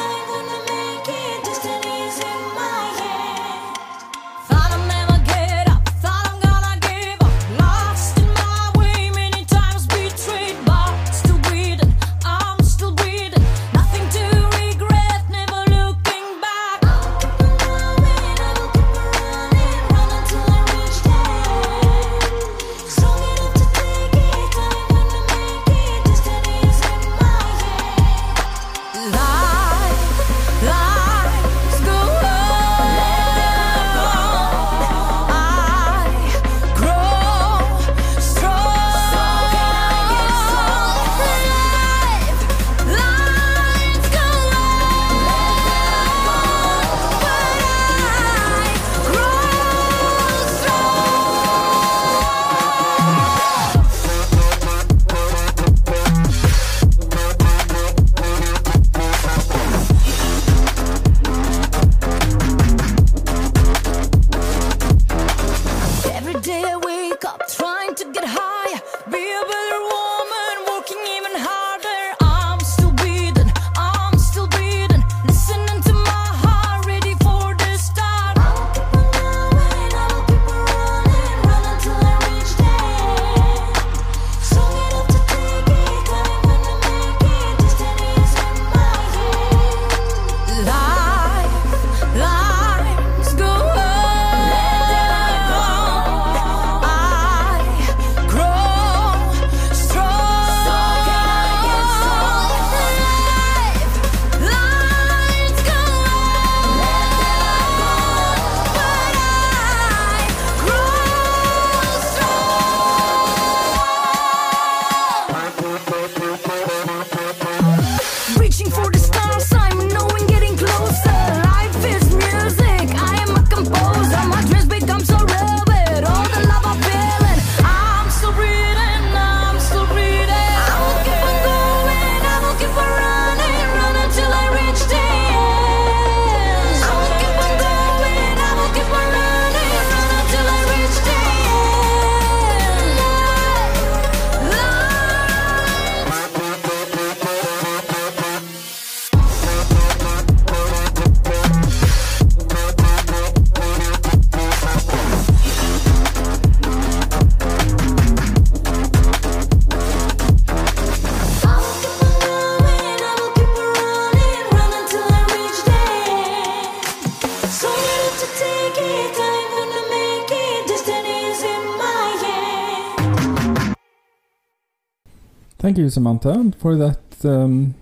you, 175.81 175.87
Samanta, 175.87 176.53
for 176.55 176.75
that 176.75 176.99
um, 177.25 177.75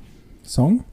song. 0.44 0.86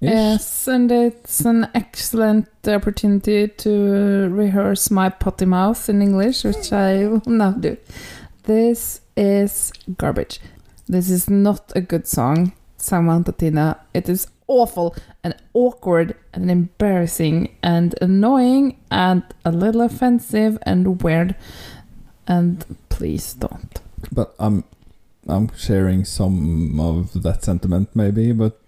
Ish. 0.00 0.08
Yes, 0.08 0.68
and 0.68 0.90
it's 0.90 1.40
an 1.44 1.68
excellent 1.74 2.48
opportunity 2.66 3.48
to 3.48 4.28
rehearse 4.30 4.90
my 4.90 5.10
potty 5.10 5.44
mouth 5.44 5.88
in 5.88 6.00
English, 6.00 6.44
which 6.44 6.72
I 6.72 7.06
will 7.06 7.22
now 7.26 7.52
do. 7.52 7.76
This 8.44 9.02
is 9.16 9.72
garbage. 9.98 10.40
This 10.88 11.10
is 11.10 11.28
not 11.28 11.72
a 11.76 11.82
good 11.82 12.08
song, 12.08 12.52
Samanta 12.78 13.32
Tīna. 13.32 13.78
It 13.92 14.08
is 14.08 14.26
awful 14.46 14.96
and 15.22 15.34
awkward 15.52 16.16
and 16.32 16.50
embarrassing 16.50 17.54
and 17.62 17.94
annoying 18.00 18.80
and 18.90 19.22
a 19.44 19.52
little 19.52 19.82
offensive 19.82 20.58
and 20.62 21.02
weird. 21.02 21.36
And 22.26 22.64
please 22.88 23.34
don't. 23.34 23.80
But 24.10 24.34
I'm 24.38 24.64
I'm 25.28 25.50
sharing 25.56 26.04
some 26.04 26.80
of 26.80 27.22
that 27.22 27.44
sentiment 27.44 27.90
maybe, 27.94 28.32
but 28.32 28.60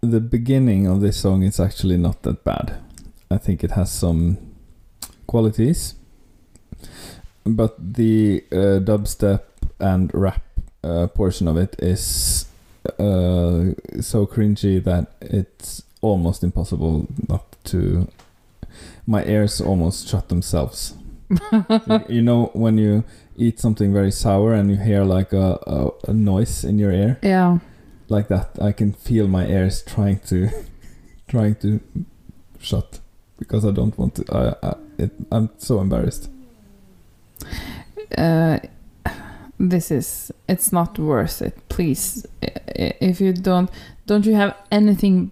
the 0.00 0.20
beginning 0.20 0.86
of 0.86 1.00
this 1.00 1.16
song 1.16 1.42
is 1.42 1.60
actually 1.60 1.96
not 1.96 2.22
that 2.22 2.44
bad. 2.44 2.78
I 3.30 3.38
think 3.38 3.62
it 3.62 3.72
has 3.72 3.92
some 3.92 4.38
qualities, 5.26 5.94
but 7.44 7.76
the 7.94 8.44
uh, 8.50 8.80
dubstep 8.80 9.42
and 9.78 10.10
rap 10.14 10.42
uh, 10.82 11.06
portion 11.08 11.48
of 11.48 11.56
it 11.56 11.76
is 11.78 12.46
uh, 12.98 13.74
so 14.00 14.26
cringy 14.26 14.82
that 14.82 15.12
it's 15.20 15.82
almost 16.00 16.42
impossible 16.42 17.06
not 17.28 17.44
to. 17.64 18.08
My 19.06 19.24
ears 19.24 19.60
almost 19.60 20.08
shut 20.08 20.28
themselves. 20.28 20.94
you, 21.30 22.04
you 22.08 22.22
know 22.22 22.50
when 22.54 22.78
you 22.78 23.04
eat 23.38 23.58
something 23.60 23.92
very 23.92 24.10
sour 24.10 24.52
and 24.52 24.70
you 24.70 24.76
hear 24.76 25.04
like 25.04 25.32
a, 25.32 25.58
a, 25.66 25.90
a 26.10 26.12
noise 26.12 26.64
in 26.64 26.78
your 26.78 26.92
ear? 26.92 27.18
Yeah. 27.22 27.58
like 28.08 28.28
that 28.28 28.48
i 28.60 28.72
can 28.72 28.92
feel 28.92 29.28
my 29.28 29.46
ears 29.46 29.82
trying 29.82 30.18
to 30.20 30.48
trying 31.28 31.54
to 31.56 31.80
shut 32.58 33.00
because 33.38 33.64
i 33.66 33.70
don't 33.70 33.96
want 33.98 34.14
to 34.14 34.24
i, 34.32 34.68
I 34.68 34.74
it, 34.98 35.12
i'm 35.30 35.48
so 35.58 35.80
embarrassed. 35.80 36.28
Uh, 38.16 38.58
this 39.58 39.90
is 39.90 40.32
it's 40.48 40.72
not 40.72 40.98
worth 40.98 41.42
it. 41.42 41.54
Please 41.68 42.26
if 42.42 43.20
you 43.20 43.32
don't 43.32 43.70
don't 44.06 44.26
you 44.26 44.34
have 44.34 44.54
anything 44.70 45.30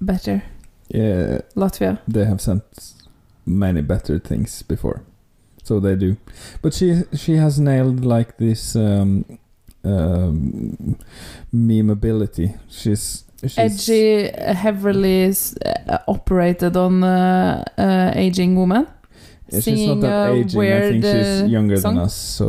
better? 0.00 0.42
Yeah. 0.88 1.40
Latvia? 1.54 1.98
They 2.08 2.24
have 2.24 2.40
sent 2.40 2.62
many 3.46 3.82
better 3.82 4.18
things 4.18 4.62
before 4.62 5.02
so 5.68 5.80
they 5.86 5.94
do 6.06 6.10
but 6.62 6.72
she 6.78 6.88
she 7.22 7.32
has 7.44 7.54
nailed 7.70 8.00
like 8.14 8.30
this 8.44 8.62
um 8.76 9.10
um 9.84 10.96
memeability 11.54 12.48
she's 12.68 13.24
she's 13.42 13.58
edgy 13.58 14.30
heavily 14.64 15.24
s- 15.24 15.56
uh, 15.64 15.98
operated 16.14 16.76
on 16.76 17.02
uh, 17.04 17.62
uh, 17.78 18.12
aging 18.24 18.52
woman 18.56 18.86
Yeah, 19.50 19.60
she's 19.64 19.86
not 19.88 20.00
that 20.00 20.32
aging. 20.36 20.60
I 20.60 20.80
think 20.90 21.04
she's 21.04 21.42
uh, 21.42 21.46
younger 21.56 21.76
song. 21.80 21.94
than 21.94 22.04
us, 22.04 22.14
so 22.14 22.46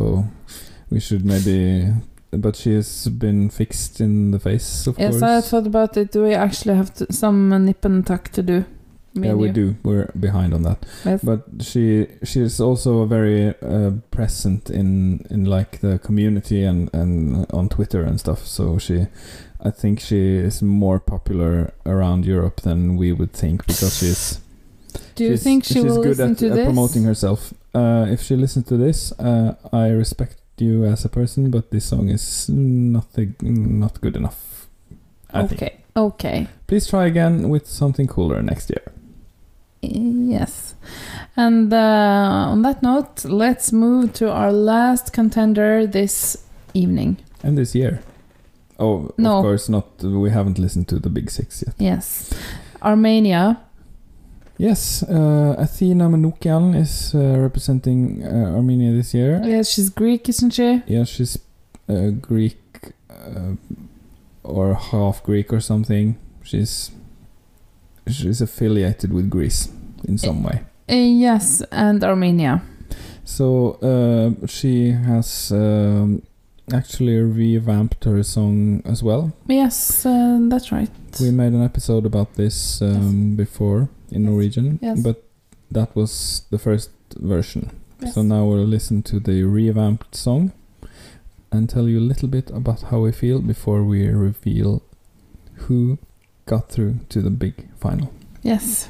we 0.90 1.00
should 1.00 1.24
maybe. 1.24 1.88
But 2.30 2.56
she 2.56 2.74
has 2.74 3.08
been 3.08 3.48
fixed 3.50 4.00
in 4.00 4.30
the 4.34 4.38
face, 4.38 4.86
of 4.88 4.94
yes 4.98 5.12
course. 5.18 5.22
i 5.22 5.40
thought 5.48 5.66
about 5.66 5.96
it 5.96 6.12
do 6.12 6.22
we 6.28 6.34
actually 6.46 6.76
have 6.76 6.90
to, 6.98 7.04
some 7.10 7.48
nip 7.64 7.84
and 7.84 8.06
tuck 8.06 8.28
to 8.36 8.42
do 8.42 8.64
Me 9.14 9.26
yeah, 9.28 9.34
we 9.34 9.46
you. 9.48 9.52
do. 9.52 9.76
We're 9.82 10.10
behind 10.18 10.54
on 10.54 10.62
that. 10.62 10.78
Yes. 11.04 11.20
But 11.24 11.42
she 11.60 12.06
she's 12.22 12.60
also 12.60 13.04
very 13.06 13.54
uh, 13.62 13.90
present 14.10 14.70
in 14.70 15.26
in 15.30 15.44
like 15.44 15.80
the 15.80 15.98
community 15.98 16.62
and 16.64 16.88
and 16.94 17.46
on 17.52 17.68
Twitter 17.68 18.02
and 18.04 18.20
stuff. 18.20 18.46
So 18.46 18.78
she, 18.78 19.06
I 19.64 19.70
think 19.70 20.00
she 20.00 20.36
is 20.36 20.62
more 20.62 21.00
popular 21.00 21.72
around 21.84 22.24
Europe 22.24 22.60
than 22.62 22.96
we 22.96 23.12
would 23.12 23.32
think 23.32 23.66
because 23.66 23.98
she's. 23.98 24.40
Do 25.16 25.24
you 25.24 25.30
she's- 25.30 25.42
think 25.42 25.64
she 25.64 25.74
she's 25.74 25.84
will 25.84 26.02
good 26.02 26.18
listen 26.18 26.30
at, 26.32 26.38
to 26.38 26.46
at 26.50 26.54
this? 26.54 26.64
promoting 26.66 27.04
herself? 27.04 27.52
Uh, 27.74 28.06
if 28.10 28.22
she 28.22 28.36
listens 28.36 28.66
to 28.66 28.76
this, 28.76 29.12
uh, 29.18 29.54
I 29.72 29.88
respect 29.88 30.36
you 30.58 30.84
as 30.84 31.04
a 31.04 31.08
person, 31.08 31.50
but 31.50 31.70
this 31.70 31.84
song 31.84 32.08
is 32.10 32.48
nothing, 32.48 33.34
not 33.42 34.00
good 34.00 34.16
enough. 34.16 34.68
I 35.32 35.46
think. 35.46 35.62
okay. 35.62 35.76
Okay. 35.96 36.46
Please 36.66 36.86
try 36.88 37.06
again 37.06 37.48
with 37.48 37.66
something 37.66 38.06
cooler 38.08 38.42
next 38.42 38.70
year. 38.70 38.82
Yes. 39.82 40.74
And 41.36 41.72
uh, 41.72 41.76
on 42.52 42.62
that 42.62 42.82
note, 42.82 43.24
let's 43.24 43.72
move 43.72 44.12
to 44.14 44.30
our 44.30 44.52
last 44.52 45.12
contender 45.12 45.86
this 45.86 46.36
evening. 46.74 47.16
And 47.42 47.56
this 47.56 47.74
year. 47.74 48.00
Oh, 48.78 49.10
No. 49.18 49.38
of 49.38 49.42
course 49.42 49.68
not. 49.68 50.02
We 50.02 50.30
haven't 50.30 50.58
listened 50.58 50.88
to 50.88 50.98
the 50.98 51.08
big 51.10 51.30
six 51.30 51.62
yet. 51.66 51.74
Yes. 51.78 52.32
Armenia. 52.82 53.60
Yes, 54.58 55.02
uh, 55.04 55.54
Athena 55.58 56.08
Manoukian 56.10 56.74
is 56.76 57.14
uh, 57.14 57.38
representing 57.38 58.22
uh, 58.22 58.56
Armenia 58.56 58.92
this 58.92 59.14
year. 59.14 59.40
Yes, 59.42 59.70
she's 59.70 59.88
Greek, 59.88 60.28
isn't 60.28 60.50
she? 60.50 60.82
Yeah, 60.86 61.04
she's 61.04 61.38
uh, 61.88 62.10
Greek 62.10 62.58
uh, 63.08 63.54
or 64.44 64.74
half 64.74 65.22
Greek 65.22 65.50
or 65.50 65.60
something. 65.60 66.18
She's 66.42 66.90
she's 68.12 68.40
affiliated 68.40 69.12
with 69.12 69.28
Greece 69.30 69.68
in 70.04 70.18
some 70.18 70.42
way. 70.42 70.60
Uh, 70.88 70.94
yes, 70.94 71.62
and 71.72 72.02
Armenia. 72.04 72.62
So 73.24 73.78
uh, 73.82 74.46
she 74.46 74.90
has 74.90 75.52
um, 75.52 76.22
actually 76.72 77.16
revamped 77.18 78.04
her 78.04 78.22
song 78.22 78.82
as 78.84 79.02
well. 79.02 79.32
Yes, 79.46 80.04
uh, 80.04 80.38
that's 80.48 80.72
right. 80.72 80.90
We 81.20 81.30
made 81.30 81.52
an 81.52 81.62
episode 81.64 82.06
about 82.06 82.34
this 82.34 82.82
um, 82.82 83.36
before 83.36 83.88
in 84.10 84.24
Norwegian, 84.24 84.78
Yes. 84.82 85.00
but 85.00 85.22
that 85.70 85.94
was 85.94 86.42
the 86.50 86.58
first 86.58 86.90
version. 87.16 87.70
Yes. 88.00 88.14
So 88.14 88.22
now 88.22 88.44
we'll 88.46 88.64
listen 88.66 89.02
to 89.04 89.20
the 89.20 89.44
revamped 89.44 90.14
song 90.16 90.52
and 91.52 91.68
tell 91.68 91.88
you 91.88 91.98
a 91.98 92.06
little 92.08 92.28
bit 92.28 92.50
about 92.50 92.82
how 92.90 93.00
we 93.00 93.12
feel 93.12 93.40
before 93.40 93.82
we 93.84 94.08
reveal 94.08 94.82
who 95.66 95.98
got 96.50 96.68
through 96.68 96.98
to 97.08 97.22
the 97.22 97.30
big 97.30 97.54
final. 97.78 98.12
Yes. 98.42 98.88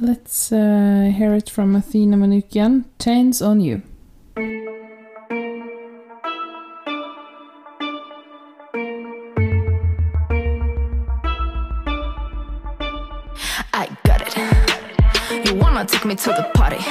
Let's 0.00 0.50
uh, 0.50 1.12
hear 1.14 1.34
it 1.34 1.50
from 1.50 1.76
Athena 1.76 2.16
Manoukian. 2.16 2.86
Chains 2.98 3.42
on 3.42 3.60
you. 3.60 3.82
I 13.74 13.86
got 14.04 14.22
it. 14.26 15.46
You 15.46 15.56
wanna 15.56 15.84
take 15.84 16.06
me 16.06 16.14
to 16.14 16.30
the 16.30 16.50
party? 16.54 16.82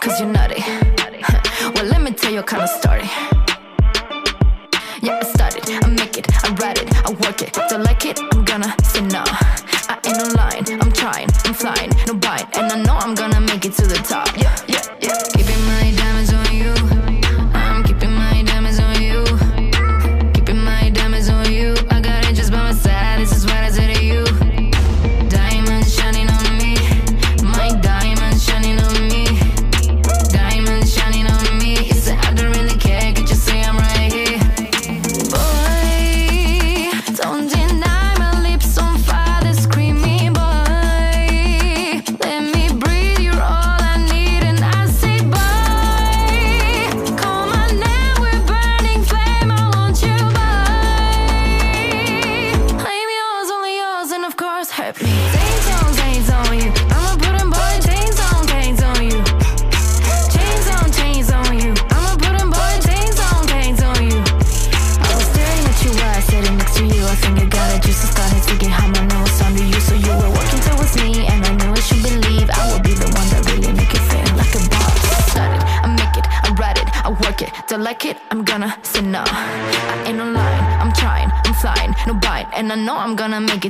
Cause 0.00 0.18
you're 0.18 0.28
nutty. 0.28 0.64
Well, 1.74 1.86
let 1.86 2.02
me 2.02 2.10
tell 2.12 2.32
you 2.32 2.40
a 2.40 2.42
kind 2.42 2.62
of 2.62 2.68
story. 2.68 3.43
I 7.34 7.44
it. 7.46 7.58
Don't 7.68 7.82
like 7.82 8.06
it, 8.06 8.20
I'm 8.32 8.44
gonna 8.44 8.74
say 8.84 9.00
no. 9.00 9.24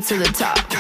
To 0.09 0.19
the 0.19 0.25
top. 0.25 0.74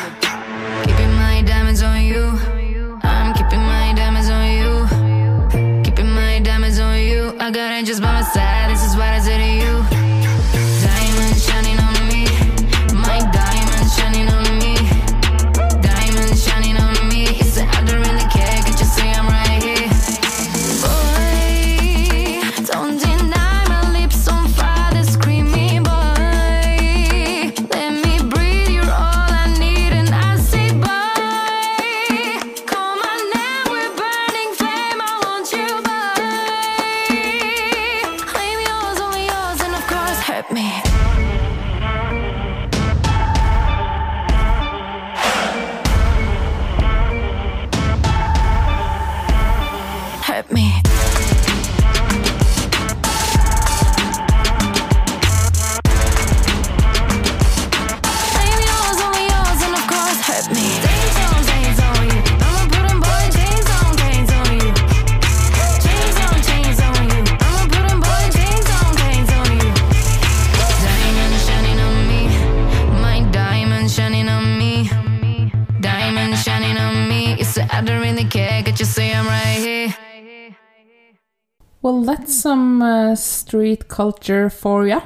Culture 83.94 84.50
for 84.50 84.86
ya. 84.86 85.00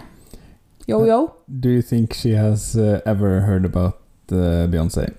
Yo 0.86 1.04
yo. 1.04 1.34
Do 1.46 1.68
you 1.68 1.82
think 1.82 2.14
she 2.14 2.32
has 2.32 2.74
uh, 2.76 3.02
ever 3.04 3.40
heard 3.40 3.66
about 3.66 4.00
uh, 4.32 4.66
Beyonce? 4.66 5.14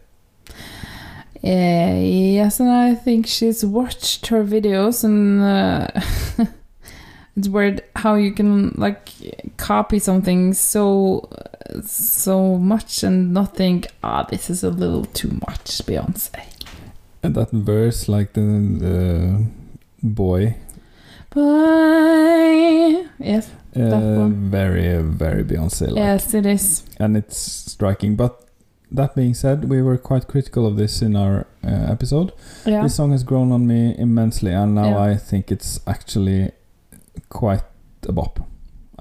Uh, 1.43 1.99
yes, 2.33 2.59
and 2.59 2.69
I 2.69 2.95
think 2.95 3.27
she's 3.27 3.63
watched 3.63 4.27
her 4.27 4.43
videos, 4.43 5.03
and 5.03 5.41
uh, 5.41 5.87
it's 7.37 7.47
weird 7.47 7.83
how 7.95 8.15
you 8.15 8.31
can 8.31 8.73
like 8.75 9.09
copy 9.57 9.99
something 9.99 10.53
so 10.53 11.29
so 11.85 12.57
much 12.57 13.03
and 13.03 13.31
not 13.33 13.55
think, 13.55 13.87
ah, 14.03 14.23
this 14.23 14.49
is 14.49 14.63
a 14.63 14.71
little 14.71 15.05
too 15.05 15.29
much, 15.47 15.85
Beyonce. 15.85 16.41
And 17.21 17.35
that 17.35 17.51
verse, 17.51 18.09
like 18.09 18.33
the, 18.33 18.41
the 18.41 19.45
boy, 20.01 20.55
Bye. 21.35 23.05
Yes, 23.19 23.51
uh, 23.75 24.27
very, 24.29 25.01
very 25.03 25.43
Beyonce 25.43 25.87
like. 25.87 25.95
Yes, 25.95 26.33
it 26.33 26.45
is. 26.45 26.83
And 26.99 27.15
it's 27.17 27.37
striking. 27.37 28.15
But 28.15 28.45
that 28.91 29.15
being 29.15 29.33
said, 29.33 29.69
we 29.69 29.81
were 29.81 29.97
quite 29.97 30.27
critical 30.27 30.65
of 30.65 30.75
this 30.75 31.01
in 31.01 31.15
our 31.15 31.45
uh, 31.63 31.91
episode. 31.91 32.31
Yeah. 32.65 32.83
This 32.83 32.95
song 32.95 33.11
has 33.11 33.23
grown 33.23 33.51
on 33.51 33.67
me 33.67 33.95
immensely, 33.97 34.51
and 34.53 34.75
now 34.75 34.89
Yeah. 34.89 35.13
I 35.13 35.15
think 35.17 35.51
it's 35.51 35.79
actually 35.85 36.51
quite 37.29 37.63
a 38.07 38.11
bop. 38.11 38.39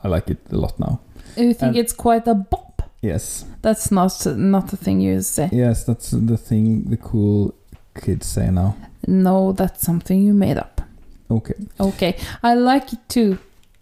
I 0.05 0.09
like 0.09 0.29
it 0.31 0.39
a 0.51 0.57
lot 0.57 0.79
now. 0.79 1.01
You 1.37 1.55
think 1.55 1.63
And- 1.71 1.77
it's 1.77 1.93
quite 1.93 2.27
a 2.27 2.35
bop? 2.35 2.83
Yes. 3.03 3.45
That's 3.63 3.91
not 3.91 4.27
not 4.37 4.69
the 4.69 4.77
thing 4.77 5.01
you 5.01 5.23
say. 5.23 5.49
Yes, 5.53 5.85
that's 5.85 6.11
the 6.11 6.37
thing 6.37 6.85
the 6.91 6.97
cool 6.97 7.55
kids 7.95 8.27
say 8.27 8.51
now. 8.51 8.75
No, 9.07 9.53
that's 9.53 9.83
something 9.83 10.21
you 10.27 10.35
made 10.35 10.59
up. 10.59 10.81
Okay. 11.31 11.55
Okay, 11.79 12.17
I 12.43 12.55
like 12.55 12.93
it 12.93 12.99
too. 13.09 13.39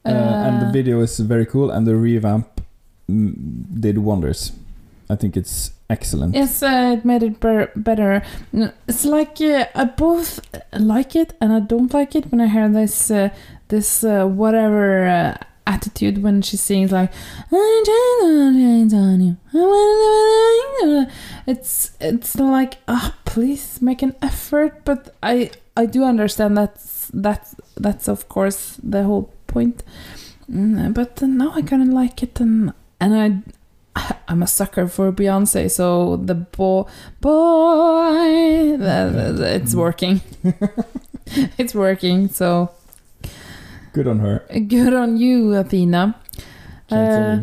Uh, 0.06 0.46
and 0.46 0.60
the 0.62 0.66
Uh, 0.66 0.72
video 0.72 1.00
is 1.02 1.18
very 1.20 1.46
cool, 1.46 1.70
and 1.70 1.86
the 1.86 1.96
revamp 1.96 2.46
mm, 3.10 3.34
did 3.80 3.98
wonders. 3.98 4.52
I 5.10 5.16
think 5.16 5.36
it's 5.36 5.70
excellent. 5.88 6.34
Yes, 6.34 6.62
uh, 6.62 6.96
it 6.98 7.04
made 7.04 7.22
it 7.22 7.38
ber- 7.40 7.70
better. 7.76 8.22
It's 8.88 9.04
like 9.04 9.40
uh, 9.40 9.66
I 9.74 9.84
both 9.84 10.40
like 10.78 11.14
it 11.14 11.34
and 11.40 11.52
I 11.52 11.60
don't 11.60 11.92
like 11.94 12.14
it 12.18 12.30
when 12.32 12.40
I 12.40 12.48
hear 12.48 12.68
this 12.68 13.10
uh, 13.10 13.28
this 13.68 14.02
uh, 14.04 14.26
whatever 14.26 15.06
uh, 15.06 15.36
attitude 15.66 16.22
when 16.22 16.42
she 16.42 16.56
sings 16.56 16.90
like 16.92 17.10
it's 21.46 21.90
it's 22.00 22.36
like 22.38 22.78
ah 22.88 23.14
please 23.24 23.80
make 23.82 24.02
an 24.02 24.14
effort 24.22 24.84
but 24.84 25.14
I 25.22 25.50
I 25.76 25.86
do 25.86 26.04
understand 26.04 26.56
that's 26.56 27.10
that's 27.12 27.54
that's 27.76 28.08
of 28.08 28.28
course 28.28 28.78
the 28.82 29.02
whole 29.04 29.30
point 29.56 29.82
Mm, 30.50 30.94
but 30.94 31.20
now 31.22 31.50
I 31.58 31.62
kind 31.62 31.82
of 31.82 31.88
like 31.88 32.22
it 32.22 32.40
and 32.40 32.72
and 33.00 33.12
I 33.14 33.42
I'm 34.28 34.42
a 34.42 34.46
sucker 34.46 34.86
for 34.88 35.10
Beyonce, 35.12 35.70
so 35.70 36.16
the 36.16 36.34
boy, 36.34 36.84
boy, 37.20 38.76
it's 38.78 39.74
working. 39.74 40.20
it's 41.58 41.74
working. 41.74 42.28
So 42.28 42.70
Good 43.92 44.06
on 44.06 44.18
her. 44.20 44.44
good 44.68 44.92
on 44.92 45.16
you, 45.16 45.54
Athena. 45.54 46.14
Uh, 46.90 47.38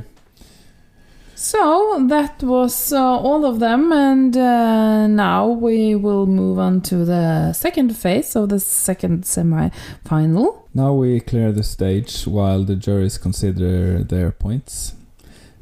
so 1.36 2.06
that 2.08 2.42
was 2.44 2.94
uh, 2.94 3.02
all 3.02 3.46
of 3.46 3.60
them, 3.60 3.92
and 3.92 4.38
uh, 4.38 5.08
now 5.08 5.48
we 5.48 5.96
will 5.96 6.28
move 6.28 6.60
on 6.60 6.82
to 6.82 7.04
the 7.04 7.52
second 7.54 7.98
phase 7.98 8.36
of 8.36 8.50
the 8.50 8.60
second 8.60 9.26
semi-final. 9.26 10.63
Now 10.76 10.94
we 10.94 11.20
clear 11.20 11.52
the 11.52 11.64
stage 11.64 12.26
while 12.26 12.64
the 12.64 12.76
juries 12.76 13.20
consider 13.20 14.04
their 14.04 14.32
points 14.32 14.96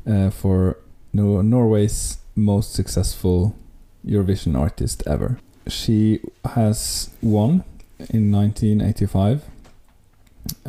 uh, 0.08 0.30
for 0.30 0.78
Nor- 1.12 1.44
Norway's 1.44 2.18
most 2.36 2.74
successful 2.74 3.54
Eurovision 4.06 4.58
artist 4.58 5.04
ever. 5.06 5.38
She 5.68 6.22
has 6.56 7.10
won 7.22 7.64
in 8.10 8.32
1985 8.32 9.44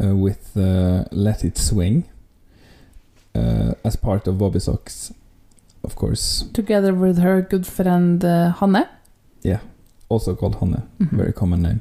uh, 0.02 0.16
with 0.16 0.56
uh, 0.56 1.05
Let 1.12 1.44
It 1.44 1.56
Swing 1.56 2.05
uh, 3.36 3.74
as 3.85 3.94
part 3.97 4.27
of 4.27 4.39
Bobby 4.39 4.59
Sox, 4.59 5.12
of 5.85 5.94
course. 5.94 6.47
Together 6.52 6.93
with 6.93 7.19
her 7.19 7.43
good 7.43 7.66
friend 7.66 8.24
uh, 8.24 8.52
Hanne. 8.52 8.89
Yeah, 9.43 9.60
also 10.12 10.34
called 10.34 10.55
Hanne, 10.56 10.82
Mhm. 11.01 11.16
very 11.16 11.32
common 11.32 11.62
name. 11.62 11.80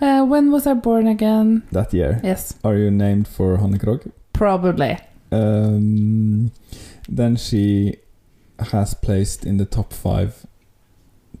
Uh, 0.00 0.24
when 0.30 0.50
was 0.50 0.66
I 0.66 0.74
born 0.74 1.06
again? 1.06 1.62
That 1.72 1.92
year. 1.94 2.20
Yes, 2.24 2.54
Are 2.64 2.76
you 2.76 2.90
named 2.90 3.26
for 3.28 3.56
Hanne 3.58 3.78
Krogh? 3.78 4.10
probably. 4.32 4.96
Um, 5.32 6.50
then 7.08 7.36
she 7.36 7.96
has 8.72 8.94
placed 8.94 9.44
in 9.46 9.56
the 9.58 9.64
top 9.64 9.92
five 9.92 10.46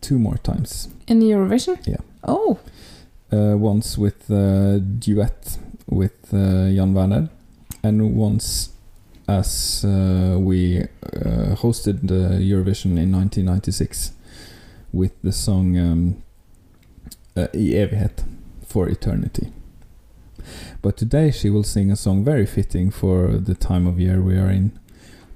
two 0.00 0.18
more 0.18 0.38
times. 0.42 0.88
In 1.08 1.20
Eurovision? 1.20 1.76
Yeah. 1.86 2.00
Oh, 2.24 2.58
Uh, 3.32 3.56
once 3.58 3.98
with 4.00 4.30
a 4.30 4.78
duet 4.78 5.58
with 5.88 6.32
uh, 6.32 6.70
Jan 6.76 6.94
Werner, 6.94 7.28
and 7.82 8.14
once 8.16 8.70
as 9.28 9.84
uh, 9.84 10.38
we 10.38 10.78
uh, 10.82 11.56
hosted 11.56 12.06
the 12.06 12.38
Eurovision 12.40 12.96
in 12.98 13.10
1996 13.10 14.12
with 14.92 15.10
the 15.24 15.32
song 15.32 15.76
um, 15.78 16.14
uh, 17.36 17.48
I 17.52 17.56
evighet 17.56 18.24
for 18.66 18.88
eternity. 18.88 19.52
But 20.82 20.96
today 20.96 21.30
she 21.30 21.50
will 21.50 21.64
sing 21.64 21.90
a 21.90 21.96
song 21.96 22.24
very 22.24 22.46
fitting 22.46 22.90
for 22.90 23.38
the 23.38 23.54
time 23.54 23.86
of 23.86 23.98
year 23.98 24.22
we 24.22 24.36
are 24.36 24.50
in, 24.50 24.78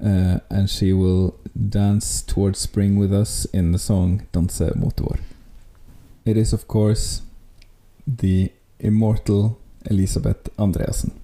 uh, 0.04 0.40
and 0.48 0.70
she 0.70 0.92
will 0.92 1.38
dance 1.68 2.22
towards 2.22 2.58
spring 2.58 2.96
with 2.96 3.12
us 3.12 3.44
in 3.46 3.72
the 3.72 3.78
song 3.78 4.26
Danse 4.32 4.74
mot 4.76 4.96
vår. 4.96 5.18
It 6.24 6.36
is, 6.36 6.52
of 6.52 6.68
course, 6.68 7.22
the 8.06 8.52
immortal 8.78 9.58
Elisabeth 9.90 10.48
Andreassen. 10.56 11.19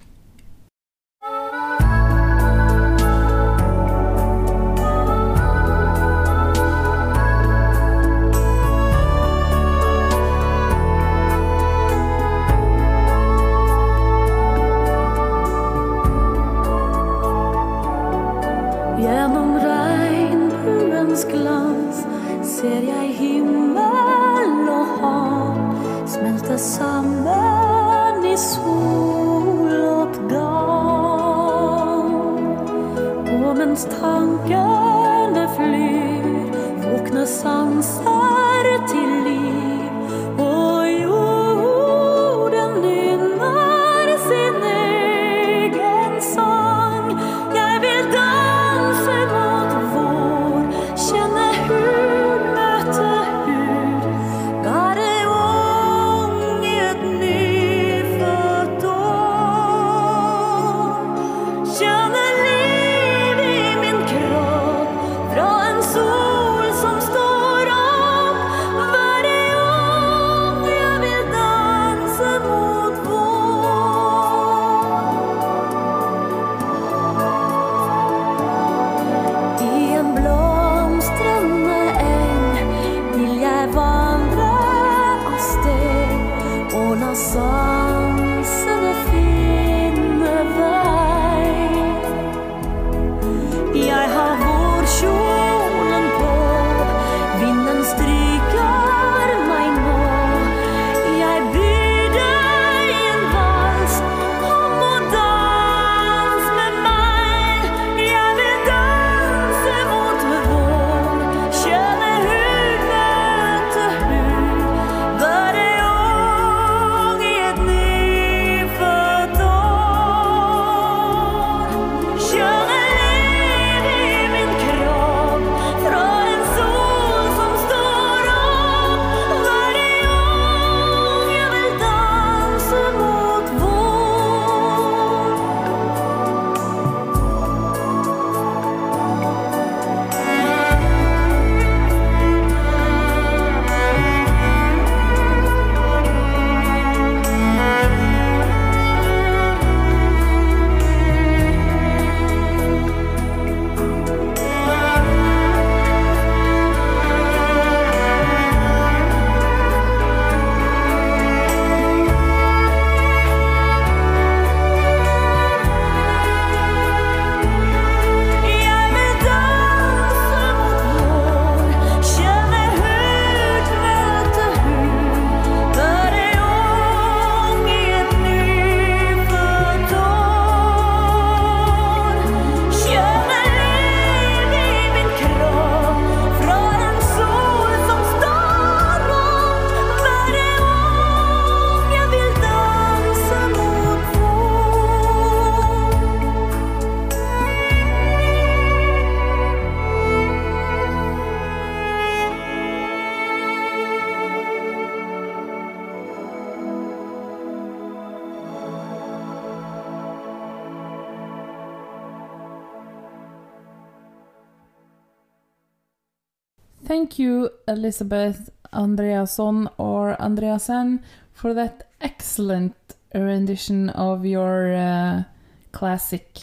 Thank 216.97 217.19
you, 217.19 217.51
Elizabeth 217.67 218.49
Andreasson 218.73 219.71
or 219.77 220.17
Andreasen, 220.19 221.03
for 221.31 221.53
that 221.53 221.91
excellent 222.01 222.75
rendition 223.13 223.91
of 223.91 224.25
your 224.25 224.73
uh, 224.73 225.23
classic 225.71 226.39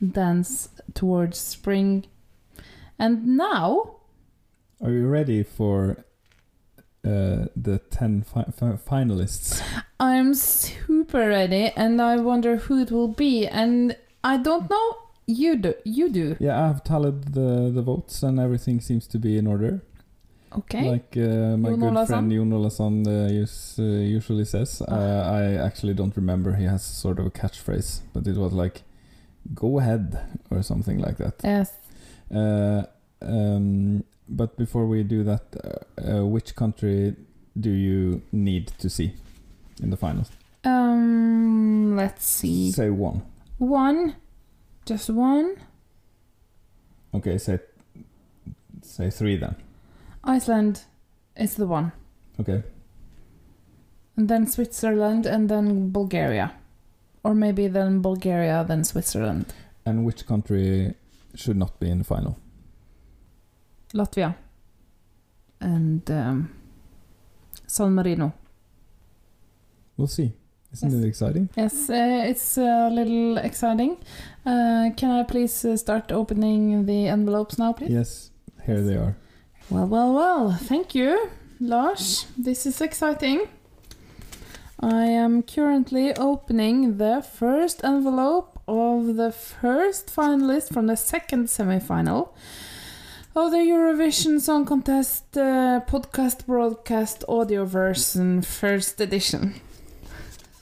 dance 0.00 0.70
towards 0.94 1.36
spring. 1.36 2.06
And 2.98 3.36
now, 3.36 3.96
Are 4.82 4.90
you 4.90 5.06
ready 5.06 5.42
for 5.42 5.98
uh, 7.04 7.52
the 7.54 7.82
10 7.90 8.22
fi- 8.22 8.44
fi- 8.56 8.78
finalists? 8.78 9.60
I'm 10.00 10.32
super 10.32 11.28
ready, 11.28 11.72
and 11.76 12.00
I 12.00 12.16
wonder 12.16 12.56
who 12.56 12.80
it 12.80 12.90
will 12.90 13.08
be. 13.12 13.46
And 13.46 13.94
I 14.24 14.38
don't 14.38 14.70
know. 14.70 14.96
You 15.26 15.56
do. 15.56 15.74
You 15.84 16.08
do. 16.08 16.36
Yeah, 16.40 16.70
I've 16.70 16.82
tallied 16.84 17.34
the, 17.34 17.70
the 17.72 17.82
votes 17.82 18.22
and 18.22 18.40
everything 18.40 18.80
seems 18.80 19.06
to 19.08 19.18
be 19.18 19.36
in 19.36 19.46
order. 19.46 19.82
Okay. 20.58 20.90
Like 20.90 21.16
uh, 21.16 21.56
my 21.56 21.70
Jon 21.70 21.80
good 21.80 21.88
Ola 21.88 22.06
Sand? 22.06 22.08
friend 22.08 22.32
Jon 22.32 22.52
Ola 22.52 22.70
Sand 22.70 23.06
uh, 23.06 23.32
use, 23.32 23.76
uh, 23.78 23.82
usually 23.82 24.44
says. 24.44 24.82
Ah. 24.88 24.94
Uh, 24.94 25.30
I 25.30 25.66
actually 25.66 25.94
don't 25.94 26.14
remember. 26.16 26.54
He 26.54 26.64
has 26.64 26.84
sort 26.84 27.18
of 27.18 27.26
a 27.26 27.30
catchphrase, 27.30 28.00
but 28.12 28.26
it 28.26 28.36
was 28.36 28.52
like, 28.52 28.82
go 29.54 29.78
ahead, 29.78 30.18
or 30.50 30.62
something 30.62 30.98
like 30.98 31.18
that. 31.18 31.34
Yes. 31.44 31.72
Uh, 32.34 32.82
um, 33.22 34.04
but 34.28 34.56
before 34.56 34.86
we 34.86 35.02
do 35.02 35.22
that, 35.24 35.44
uh, 35.98 36.26
which 36.26 36.56
country 36.56 37.14
do 37.58 37.70
you 37.70 38.22
need 38.32 38.72
to 38.78 38.90
see 38.90 39.14
in 39.82 39.90
the 39.90 39.96
finals? 39.96 40.30
Um. 40.64 41.96
Let's 41.96 42.24
see. 42.24 42.70
Say 42.72 42.90
one. 42.90 43.22
One. 43.58 44.16
Just 44.86 45.10
one. 45.10 45.56
Okay, 47.12 47.38
say 47.38 47.58
say 48.82 49.10
three 49.10 49.36
then. 49.36 49.56
Iceland 50.24 50.82
is 51.36 51.54
the 51.54 51.66
one. 51.66 51.92
Okay. 52.40 52.62
And 54.16 54.28
then 54.28 54.46
Switzerland 54.46 55.26
and 55.26 55.48
then 55.48 55.90
Bulgaria. 55.90 56.52
Or 57.22 57.34
maybe 57.34 57.68
then 57.68 58.00
Bulgaria, 58.02 58.64
then 58.66 58.84
Switzerland. 58.84 59.46
And 59.86 60.04
which 60.04 60.26
country 60.26 60.94
should 61.34 61.56
not 61.56 61.78
be 61.80 61.90
in 61.90 61.98
the 61.98 62.04
final? 62.04 62.36
Latvia. 63.94 64.34
And 65.60 66.10
um, 66.10 66.50
San 67.66 67.92
Marino. 67.94 68.32
We'll 69.96 70.06
see. 70.06 70.32
Isn't 70.72 70.90
Yes. 70.92 71.02
it 71.04 71.08
exciting? 71.08 71.48
Yes, 71.56 71.90
uh, 71.90 72.22
it's 72.30 72.56
a 72.56 72.88
little 72.90 73.38
exciting. 73.38 73.96
Uh, 74.46 74.90
can 74.96 75.10
I 75.10 75.24
please 75.24 75.64
uh, 75.64 75.76
start 75.76 76.12
opening 76.12 76.86
the 76.86 77.08
envelopes 77.08 77.58
now, 77.58 77.72
please? 77.72 77.90
Yes, 77.90 78.30
here 78.66 78.80
they 78.80 78.94
are. 78.96 79.16
Well, 79.70 79.86
well, 79.86 80.12
well. 80.12 80.52
Thank 80.52 80.96
you, 80.96 81.30
Lars. 81.60 82.26
This 82.36 82.66
is 82.66 82.80
exciting. 82.80 83.46
I 84.80 85.04
am 85.04 85.44
currently 85.44 86.12
opening 86.16 86.96
the 86.96 87.22
first 87.22 87.84
envelope 87.84 88.60
of 88.66 89.14
the 89.14 89.30
first 89.30 90.08
finalist 90.08 90.74
from 90.74 90.88
the 90.88 90.96
second 90.96 91.50
semi-final 91.50 92.34
of 93.36 93.52
the 93.52 93.58
Eurovision 93.58 94.40
Song 94.40 94.64
Contest 94.66 95.36
uh, 95.36 95.80
podcast 95.86 96.46
broadcast 96.46 97.22
audio 97.28 97.64
version 97.64 98.42
first 98.42 99.00
edition. 99.00 99.54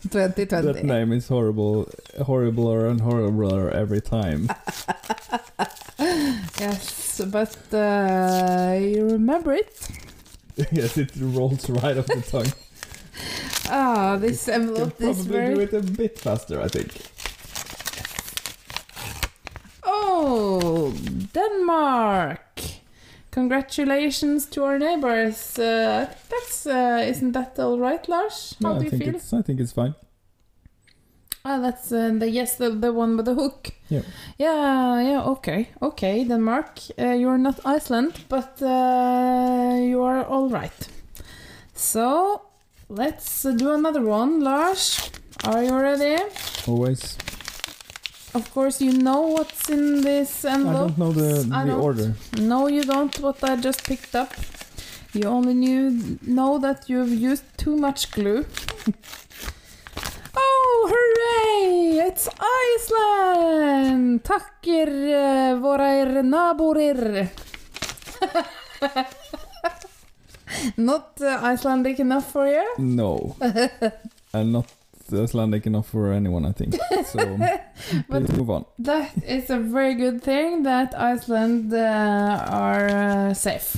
2020. 0.03 0.73
That 0.73 0.85
name 0.85 1.13
is 1.13 1.29
horrible, 1.29 1.87
horribler 2.19 2.91
and 2.91 3.01
horribler 3.01 3.73
every 3.73 4.01
time. 4.01 4.49
Yes, 6.61 7.21
but 7.27 7.57
uh, 7.75 8.79
you 8.81 9.09
remember 9.11 9.53
it? 9.53 9.89
yes, 10.73 10.97
it 10.97 11.11
rolls 11.17 11.69
right 11.71 11.97
off 11.99 12.07
the 12.07 12.23
tongue. 12.23 12.53
Ah, 13.71 14.17
this 14.17 14.47
Can 14.47 14.63
envelope 14.63 15.01
is 15.01 15.27
probably 15.27 15.33
very 15.33 15.55
do 15.55 15.61
it 15.61 15.73
a 15.75 15.83
bit 15.83 16.19
faster, 16.19 16.61
I 16.63 16.69
think. 16.69 16.95
Oh, 19.83 20.95
Denmark! 21.35 22.63
Congratulations 23.39 24.47
to 24.47 24.65
our 24.65 24.79
neighbors. 24.81 25.57
Uh, 25.59 26.07
that's 26.29 26.67
uh, 26.67 27.05
isn't 27.07 27.33
that 27.33 27.57
all 27.61 27.79
right, 27.79 28.09
Lars? 28.09 28.57
How 28.61 28.73
Yeah, 28.73 28.79
do 28.79 28.81
I 28.81 28.85
you 28.85 28.91
think 28.91 29.05
feel? 29.05 29.15
it's 29.15 29.33
I 29.33 29.43
think 29.43 29.61
it's 29.61 29.73
fine. 29.73 29.95
Ah, 31.45 31.59
that's 31.61 31.93
uh, 31.93 32.11
the 32.19 32.29
yes, 32.29 32.57
the, 32.57 32.71
the 32.71 32.93
one 32.93 33.17
with 33.17 33.27
the 33.27 33.35
hook. 33.35 33.69
Yeah. 33.89 34.03
Yeah, 34.39 35.01
yeah. 35.11 35.23
Okay, 35.25 35.69
okay. 35.81 36.25
Denmark, 36.25 36.81
uh, 36.99 37.15
you're 37.21 37.39
not 37.39 37.61
Iceland, 37.65 38.13
but 38.29 38.61
uh, 38.61 39.77
you 39.91 40.03
are 40.03 40.25
all 40.25 40.49
right. 40.51 40.89
So 41.75 42.43
let's 42.89 43.45
uh, 43.45 43.53
do 43.53 43.71
another 43.73 44.03
one, 44.03 44.41
Lars. 44.41 45.11
Are 45.45 45.63
you 45.63 45.79
ready? 45.79 46.17
Always. 46.67 47.17
Of 48.35 48.51
course, 48.53 48.81
you 48.81 48.93
know 48.93 49.23
what's 49.23 49.69
in 49.71 50.03
this 50.03 50.45
envelope. 50.45 50.93
I 50.93 50.97
don't 50.97 50.99
know 50.99 51.13
the 51.13 51.55
I 51.55 51.65
the 51.65 51.71
don't. 51.73 51.81
order. 51.81 52.15
No, 52.39 52.67
you 52.69 52.83
don't. 52.83 53.19
What 53.21 53.43
I 53.43 53.57
just 53.57 53.85
picked 53.85 54.15
up. 54.15 54.33
You 55.15 55.25
only 55.25 55.55
knew 55.55 56.19
know 56.23 56.59
that 56.59 56.89
you've 56.89 57.13
used 57.13 57.45
too 57.57 57.77
much 57.77 58.11
glue. 58.13 58.45
oh, 60.37 60.89
hooray! 60.93 61.99
It's 62.09 62.29
Iceland! 62.39 64.23
Tackir 64.25 64.89
uh, 64.89 65.57
våra 65.61 66.23
naborir. 66.23 67.29
Not 70.77 71.21
uh, 71.21 71.41
Icelandic 71.43 72.01
enough 72.01 72.33
for 72.33 72.47
you? 72.47 72.65
No, 72.79 73.37
and 74.33 74.53
not 74.53 74.67
Icelandic 75.13 75.67
enough 75.67 75.89
for 75.89 76.13
anyone, 76.13 76.45
I 76.45 76.53
think. 76.53 76.77
So 77.05 77.19
let's 78.09 78.33
move 78.33 78.51
on. 78.51 78.65
That 78.79 79.13
is 79.25 79.51
a 79.51 79.59
very 79.59 79.95
good 79.95 80.23
thing 80.23 80.63
that 80.65 80.95
Iceland 80.99 81.73
uh, 81.73 82.45
are 82.49 82.89
uh, 82.89 83.35
safe. 83.35 83.77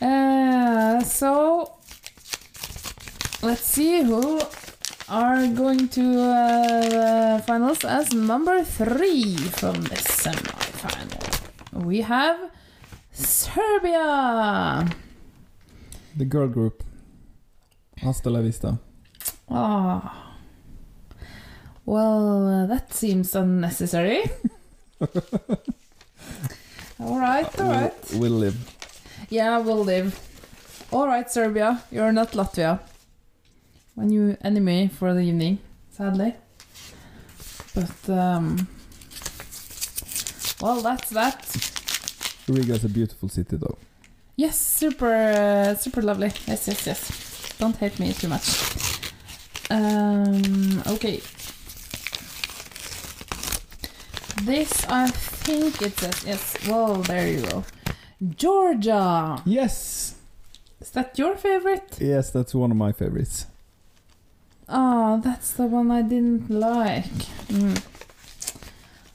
Uh, 0.00 1.02
so 1.02 1.72
let's 3.42 3.62
see 3.62 4.02
who 4.02 4.40
are 5.08 5.46
going 5.48 5.88
to 5.88 6.20
uh, 6.20 7.40
finals 7.42 7.84
as 7.84 8.12
number 8.12 8.62
three 8.62 9.36
from 9.36 9.80
the 9.82 9.96
semi-final. 9.96 11.82
We 11.84 12.02
have 12.02 12.50
Serbia. 13.12 14.86
The 16.16 16.24
girl 16.24 16.48
group. 16.48 16.84
Hasta 18.02 18.30
la 18.30 18.40
vista. 18.40 18.78
Ah. 19.50 20.34
Well, 21.86 22.46
uh, 22.48 22.66
that 22.66 22.92
seems 22.92 23.34
unnecessary. 23.34 24.24
all 27.00 27.18
right, 27.18 27.60
all 27.60 27.70
right. 27.70 27.94
We'll, 28.12 28.20
we'll 28.20 28.32
live. 28.32 28.76
Yeah, 29.30 29.58
we'll 29.58 29.84
live. 29.84 30.18
All 30.92 31.06
right, 31.06 31.30
Serbia, 31.30 31.82
you're 31.90 32.12
not 32.12 32.32
Latvia. 32.32 32.80
My 33.96 34.04
new 34.04 34.36
enemy 34.42 34.88
for 34.88 35.14
the 35.14 35.20
evening, 35.20 35.58
sadly. 35.90 36.34
But 37.74 38.10
um, 38.10 38.68
well, 40.60 40.80
that's 40.80 41.10
that. 41.10 41.44
Riga 42.48 42.74
is 42.74 42.84
a 42.84 42.88
beautiful 42.88 43.28
city, 43.28 43.56
though. 43.56 43.78
Yes, 44.36 44.58
super, 44.58 45.12
uh, 45.12 45.74
super 45.74 46.02
lovely. 46.02 46.32
Yes, 46.46 46.68
yes, 46.68 46.86
yes. 46.86 47.54
Don't 47.58 47.76
hate 47.76 47.98
me 47.98 48.12
too 48.12 48.28
much. 48.28 48.97
Um, 49.70 50.82
okay. 50.86 51.20
This, 54.44 54.84
I 54.88 55.08
think 55.08 55.82
it 55.82 55.98
says 55.98 56.24
yes. 56.24 56.56
Well, 56.68 56.96
there 57.02 57.28
you 57.28 57.42
go. 57.42 57.64
Georgia. 58.36 59.42
Yes. 59.44 60.14
Is 60.80 60.90
that 60.92 61.18
your 61.18 61.36
favorite? 61.36 61.98
Yes, 62.00 62.30
that's 62.30 62.54
one 62.54 62.70
of 62.70 62.76
my 62.76 62.92
favorites. 62.92 63.46
Oh, 64.68 65.20
that's 65.22 65.52
the 65.52 65.66
one 65.66 65.90
I 65.90 66.02
didn't 66.02 66.48
like. 66.50 67.04
Mm. 67.48 67.82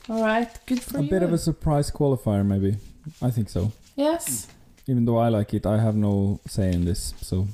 All 0.10 0.22
right, 0.22 0.50
good 0.66 0.82
for 0.82 0.98
a 0.98 1.02
you. 1.04 1.10
bit 1.10 1.24
of 1.24 1.32
a 1.32 1.38
surprise 1.38 1.90
qualifier, 1.90 2.46
maybe. 2.46 2.78
I 3.22 3.32
think 3.32 3.50
so. 3.50 3.72
yes. 3.96 4.48
Even 4.88 5.06
though 5.06 5.18
I 5.18 5.30
like 5.30 5.54
it, 5.54 5.66
I 5.66 5.80
have 5.80 5.96
no 5.96 6.42
say 6.46 6.74
in 6.74 6.84
this. 6.84 7.14
So 7.22 7.48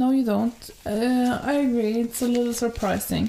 No, 0.00 0.12
you 0.12 0.24
don't. 0.24 0.70
Uh, 0.86 1.38
I 1.42 1.52
agree. 1.66 2.00
It's 2.00 2.22
a 2.22 2.26
little 2.26 2.54
surprising, 2.54 3.28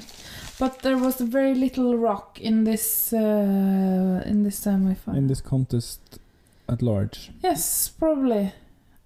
but 0.58 0.78
there 0.78 0.96
was 0.96 1.20
very 1.20 1.54
little 1.54 1.98
rock 1.98 2.40
in 2.40 2.64
this 2.64 3.12
uh, 3.12 4.22
in 4.30 4.42
this 4.42 4.56
semi-final. 4.56 5.18
in 5.18 5.26
this 5.26 5.42
contest 5.42 6.00
at 6.68 6.80
large, 6.80 7.30
Yes, 7.42 7.90
probably. 7.98 8.52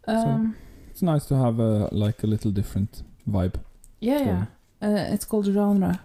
Um, 0.07 0.55
it's 0.91 1.03
nice 1.03 1.27
to 1.27 1.35
have 1.35 1.59
a 1.59 1.89
like 1.91 2.23
a 2.23 2.29
little 2.29 2.53
different 2.53 3.03
vibe. 3.29 3.55
yeah, 4.01 4.21
yeah. 4.25 4.45
Uh, 4.81 5.13
it's 5.15 5.25
called 5.25 5.47
genre. 5.47 5.99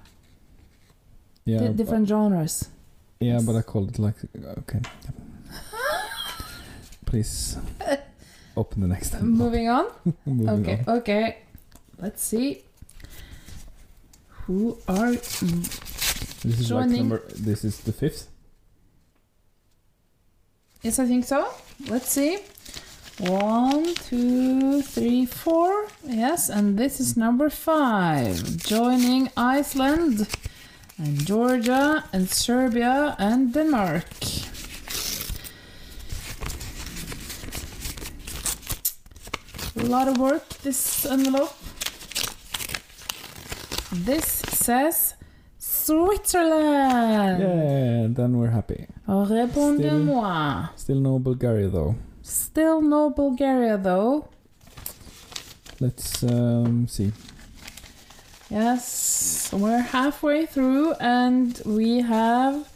Yeah, 1.46 1.60
but- 1.68 1.76
different 1.76 2.08
genres. 2.08 2.70
yeah, 3.20 3.40
but 3.46 3.56
I 3.56 3.62
called 3.62 3.90
it 3.90 4.00
like 4.00 4.16
okay. 4.58 4.82
please 7.06 7.58
open 8.58 8.82
the 8.82 8.88
next 8.88 9.14
envelope. 9.14 9.52
Moving 9.52 9.70
on. 9.70 9.86
Moving 10.26 10.50
okay, 10.50 10.84
on. 10.88 10.98
okay. 10.98 11.38
Let's 12.02 12.24
see. 12.24 12.64
Who 14.48 14.78
are 14.88 15.12
This 15.12 16.60
is 16.60 16.72
like 16.72 16.86
joining? 16.86 16.98
number. 17.10 17.22
This 17.36 17.64
is 17.64 17.80
the 17.82 17.94
fifth. 17.94 18.28
Yes, 20.82 20.98
I 20.98 21.06
think 21.06 21.26
so. 21.26 21.48
Let's 21.88 22.10
see. 22.10 22.40
One, 23.20 23.94
two, 23.94 24.82
three, 24.82 25.28
four. 25.28 25.88
Yes, 26.04 26.50
and 26.50 26.76
this 26.78 27.00
is 27.00 27.16
number 27.16 27.52
five. 27.52 28.58
Joining 28.58 29.30
Iceland 29.38 30.28
and 30.98 31.24
Georgia 31.24 32.04
and 32.12 32.28
Serbia 32.28 33.16
and 33.20 33.54
Denmark. 33.54 34.06
A 39.78 39.84
lot 39.84 40.08
of 40.08 40.18
work, 40.18 40.48
this 40.64 41.06
envelope. 41.06 41.54
This 43.92 44.26
says 44.26 45.16
Switzerland. 45.58 47.44
Yeah, 47.44 48.08
then 48.10 48.38
we're 48.38 48.50
happy. 48.50 48.88
Répondez-moi. 49.08 50.70
Still 50.78 51.02
no 51.02 51.20
Bulgaria 51.20 51.68
though. 51.68 51.96
Still 52.22 52.82
no 52.82 53.10
Bulgaria 53.10 53.78
though. 53.78 54.30
Let's 55.82 56.24
um, 56.24 56.88
see. 56.88 57.12
Yes, 58.50 59.50
we're 59.52 59.80
halfway 59.80 60.46
through 60.46 60.94
and 60.94 61.62
we 61.66 62.02
have 62.02 62.70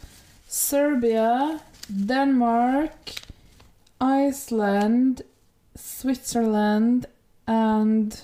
Serbia, 0.48 1.60
Denmark, 1.88 3.12
Iceland, 4.00 5.22
Switzerland, 5.74 7.06
and 7.46 8.20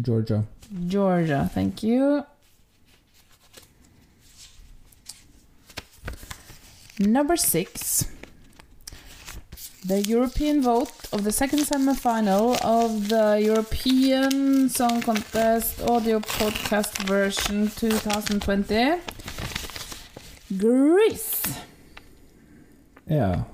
Georgia. 0.00 0.44
Georgia. 0.86 1.50
Thank 1.52 1.82
you. 1.82 2.24
Number 6.98 7.36
six. 7.36 8.10
The 9.86 10.00
European 10.00 10.62
vote 10.62 10.92
of 11.12 11.24
the 11.24 11.32
second 11.32 11.58
semi-final 11.58 12.56
of 12.64 13.08
the 13.08 13.38
European 13.42 14.70
Song 14.70 15.02
Contest 15.02 15.82
audio 15.82 16.20
podcast 16.20 17.06
version 17.06 17.68
2020. 17.68 19.00
Greece. 20.56 21.42
Yeah, 23.06 23.44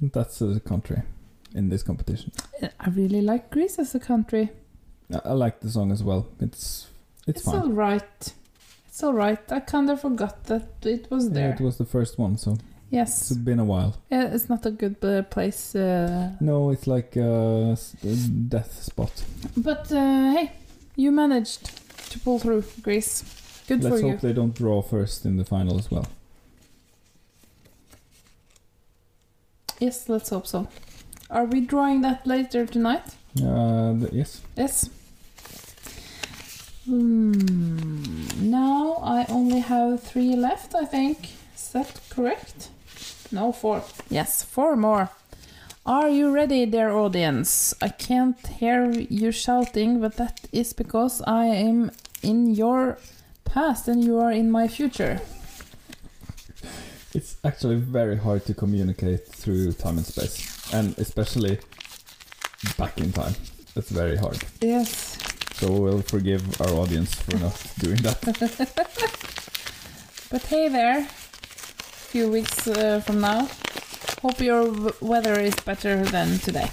that's 0.00 0.40
a 0.40 0.58
country 0.60 1.02
in 1.54 1.68
this 1.68 1.82
competition. 1.82 2.32
I 2.80 2.88
really 2.88 3.20
like 3.20 3.50
Greece 3.50 3.78
as 3.78 3.94
a 3.94 4.00
country. 4.00 4.50
I, 5.12 5.20
I 5.30 5.32
like 5.32 5.60
the 5.60 5.70
song 5.70 5.92
as 5.92 6.02
well. 6.02 6.26
It's 6.40 6.88
it's, 7.26 7.38
It's 7.40 7.44
fine. 7.44 7.60
all 7.62 7.70
right. 7.72 8.32
It's 8.88 9.02
all 9.02 9.12
right. 9.14 9.40
I 9.52 9.60
kind 9.60 9.90
of 9.90 10.00
forgot 10.00 10.44
that 10.44 10.68
it 10.84 11.10
was 11.10 11.24
Yeah, 11.26 11.32
there. 11.34 11.52
it 11.54 11.60
was 11.60 11.76
the 11.78 11.84
first 11.84 12.18
one, 12.18 12.36
so 12.38 12.56
yes. 12.90 13.30
it's 13.30 13.38
been 13.40 13.58
a 13.58 13.64
while. 13.64 13.96
Yeah, 14.10 14.34
it's 14.34 14.48
not 14.48 14.64
a 14.66 14.70
good 14.70 14.96
uh, 15.04 15.22
place. 15.22 15.74
Uh, 15.74 16.32
No, 16.40 16.70
it's 16.70 16.86
like 16.86 17.16
a 17.16 17.76
death 18.48 18.82
spot. 18.82 19.24
but 19.56 19.90
uh, 19.90 20.32
hey, 20.32 20.52
you 20.96 21.10
managed 21.10 21.70
to 22.12 22.18
pull 22.20 22.38
through, 22.38 22.62
Greece. 22.82 23.24
Good 23.66 23.82
Let's 23.82 24.00
for 24.00 24.08
hope 24.10 24.20
they 24.20 24.32
don't 24.34 24.54
draw 24.54 24.82
first 24.82 25.24
in 25.24 25.36
the 25.38 25.44
final 25.44 25.78
as 25.78 25.90
well. 25.90 26.06
Yes, 29.80 30.08
let's 30.08 30.30
hope 30.30 30.46
so. 30.46 30.68
Are 31.30 31.44
we 31.46 31.60
drawing 31.60 32.02
that 32.02 32.26
later 32.26 32.66
tonight? 32.66 33.16
Uh, 33.42 33.98
th- 33.98 34.12
yes. 34.12 34.40
Yes. 34.56 34.90
Hmm. 36.86 38.50
Now 38.50 38.98
I 39.02 39.24
only 39.28 39.60
have 39.60 40.02
three 40.02 40.36
left, 40.36 40.74
I 40.74 40.84
think. 40.84 41.30
Is 41.56 41.70
that 41.70 42.00
correct? 42.10 42.68
No, 43.32 43.52
four. 43.52 43.82
Yes, 44.10 44.42
four 44.44 44.76
more. 44.76 45.08
Are 45.86 46.08
you 46.08 46.30
ready, 46.30 46.64
dear 46.66 46.90
audience? 46.90 47.74
I 47.82 47.88
can't 47.88 48.46
hear 48.46 48.90
you 48.90 49.32
shouting, 49.32 50.00
but 50.00 50.16
that 50.16 50.40
is 50.52 50.72
because 50.72 51.20
I 51.26 51.46
am 51.46 51.90
in 52.22 52.54
your 52.54 52.98
past 53.44 53.88
and 53.88 54.02
you 54.04 54.18
are 54.18 54.32
in 54.32 54.50
my 54.50 54.68
future. 54.68 55.20
It's 57.14 57.36
actually 57.44 57.76
very 57.76 58.16
hard 58.16 58.44
to 58.46 58.54
communicate 58.54 59.26
through 59.28 59.72
time 59.72 59.98
and 59.98 60.06
space, 60.06 60.72
and 60.72 60.98
especially 60.98 61.58
back 62.76 62.98
in 62.98 63.12
time. 63.12 63.34
That's 63.74 63.90
very 63.90 64.16
hard. 64.16 64.38
Yes. 64.60 65.18
So 65.54 65.70
we'll 65.72 66.02
forgive 66.02 66.60
our 66.60 66.70
audience 66.74 67.14
for 67.14 67.36
not 67.38 67.56
doing 67.78 68.02
that. 68.02 68.18
But 70.30 70.42
hey 70.46 70.68
there, 70.68 70.98
a 70.98 71.04
few 72.10 72.28
weeks 72.28 72.66
uh, 72.66 73.00
from 73.06 73.20
now. 73.20 73.48
Hope 74.22 74.40
your 74.40 74.64
w- 74.64 74.92
weather 75.00 75.38
is 75.38 75.54
better 75.64 76.02
than 76.04 76.38
today. 76.38 76.68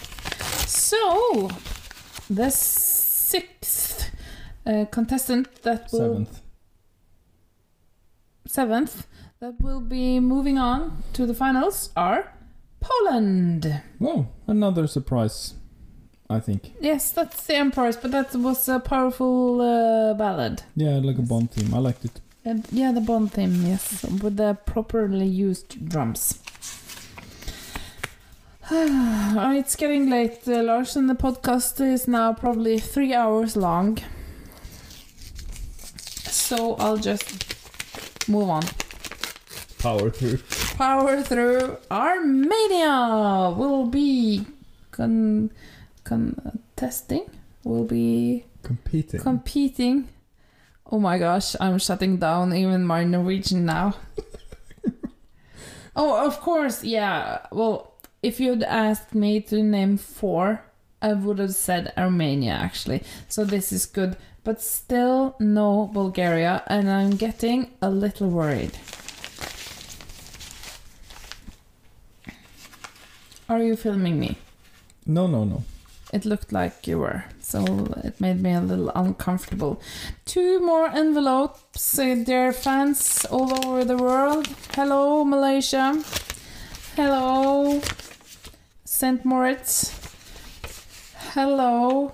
So, 0.66 1.50
the 2.30 2.50
sixth 2.50 4.10
uh, 4.66 4.86
contestant 4.90 5.62
that 5.64 5.90
will 5.92 6.26
Seventh. 6.26 6.42
seventh 8.48 9.08
that 9.40 9.60
will 9.62 9.82
be 9.82 10.20
moving 10.20 10.58
on 10.58 11.04
to 11.14 11.26
the 11.26 11.34
finals 11.34 11.90
are 11.96 12.34
Poland. 12.80 13.82
Well, 14.00 14.30
another 14.48 14.88
surprise, 14.88 15.56
I 16.32 16.40
think. 16.40 16.74
Yes, 16.80 17.12
that's 17.12 17.46
the 17.46 17.56
Empires, 17.56 17.98
but 17.98 18.12
that 18.12 18.34
was 18.36 18.68
a 18.70 18.80
powerful 18.80 19.62
uh, 19.62 20.14
ballad. 20.14 20.64
Yeah, 20.76 21.00
like 21.04 21.18
a 21.18 21.22
Bond 21.22 21.52
theme. 21.52 21.74
I 21.74 21.80
liked 21.80 22.06
it. 22.06 22.20
And 22.46 22.66
yeah, 22.72 22.92
the 22.92 23.02
Bond 23.02 23.34
theme, 23.34 23.66
yes, 23.66 24.04
with 24.04 24.38
the 24.38 24.58
properly 24.66 25.28
used 25.28 25.90
drums. 25.90 26.40
Oh, 28.72 29.52
it's 29.58 29.76
getting 29.76 30.10
late, 30.10 30.48
uh, 30.48 30.64
Lars, 30.64 30.96
and 30.96 31.10
the 31.10 31.16
podcast 31.16 31.82
is 31.82 32.08
now 32.08 32.34
probably 32.34 32.80
three 32.80 33.14
hours 33.14 33.58
long. 33.58 34.00
So 36.30 36.76
I'll 36.80 36.98
just 36.98 38.30
move 38.30 38.50
on. 38.50 38.64
Power 39.80 40.10
through. 40.10 40.40
Power 40.78 41.22
through 41.22 41.78
Armenia 41.90 43.54
will 43.58 43.88
be 43.88 44.46
con- 44.92 45.50
contesting, 46.12 47.22
uh, 47.22 47.70
will 47.70 47.86
be 47.86 48.44
Competing. 48.64 49.20
competing. 49.22 50.08
Oh 50.92 51.00
my 51.00 51.18
gosh, 51.18 51.56
I'm 51.60 51.80
shutting 51.80 52.18
down 52.18 52.54
even 52.54 52.84
my 52.86 53.04
Norwegian 53.06 53.66
now. 53.66 53.96
oh, 55.96 56.26
of 56.28 56.42
course, 56.42 56.84
yeah. 56.84 57.40
Well, 57.52 57.94
if 58.22 58.40
you'd 58.42 58.64
asked 58.64 59.16
me 59.16 59.40
to 59.42 59.64
name 59.64 59.98
four, 59.98 60.64
I 61.02 61.14
would 61.14 61.40
have 61.40 61.56
said 61.56 61.94
Armenia 61.98 62.52
actually. 62.52 63.04
So 63.30 63.46
this 63.46 63.72
is 63.72 63.86
good, 63.86 64.18
but 64.44 64.62
still 64.62 65.36
no 65.40 65.90
Bulgaria, 65.94 66.62
and 66.68 66.90
I'm 66.90 67.12
getting 67.12 67.72
a 67.82 67.90
little 67.90 68.30
worried. 68.30 68.78
Are 73.48 73.62
you 73.64 73.76
filming 73.76 74.20
me? 74.20 74.38
no, 75.06 75.28
no, 75.28 75.44
no. 75.46 75.64
It 76.14 76.26
looked 76.26 76.52
like 76.52 76.88
you 76.88 77.00
were, 77.00 77.24
so 77.40 77.64
it 78.04 78.20
made 78.20 78.42
me 78.42 78.52
a 78.52 78.60
little 78.60 78.90
uncomfortable. 78.90 79.82
Two 80.26 80.60
more 80.60 80.88
envelopes, 80.88 81.98
uh, 81.98 82.16
dear 82.26 82.52
fans 82.52 83.26
all 83.32 83.54
over 83.66 83.86
the 83.86 83.96
world. 83.96 84.46
Hello, 84.76 85.24
Malaysia. 85.24 86.04
Hello, 86.98 87.82
St. 88.84 89.24
Moritz. 89.24 89.96
Hello, 91.34 92.12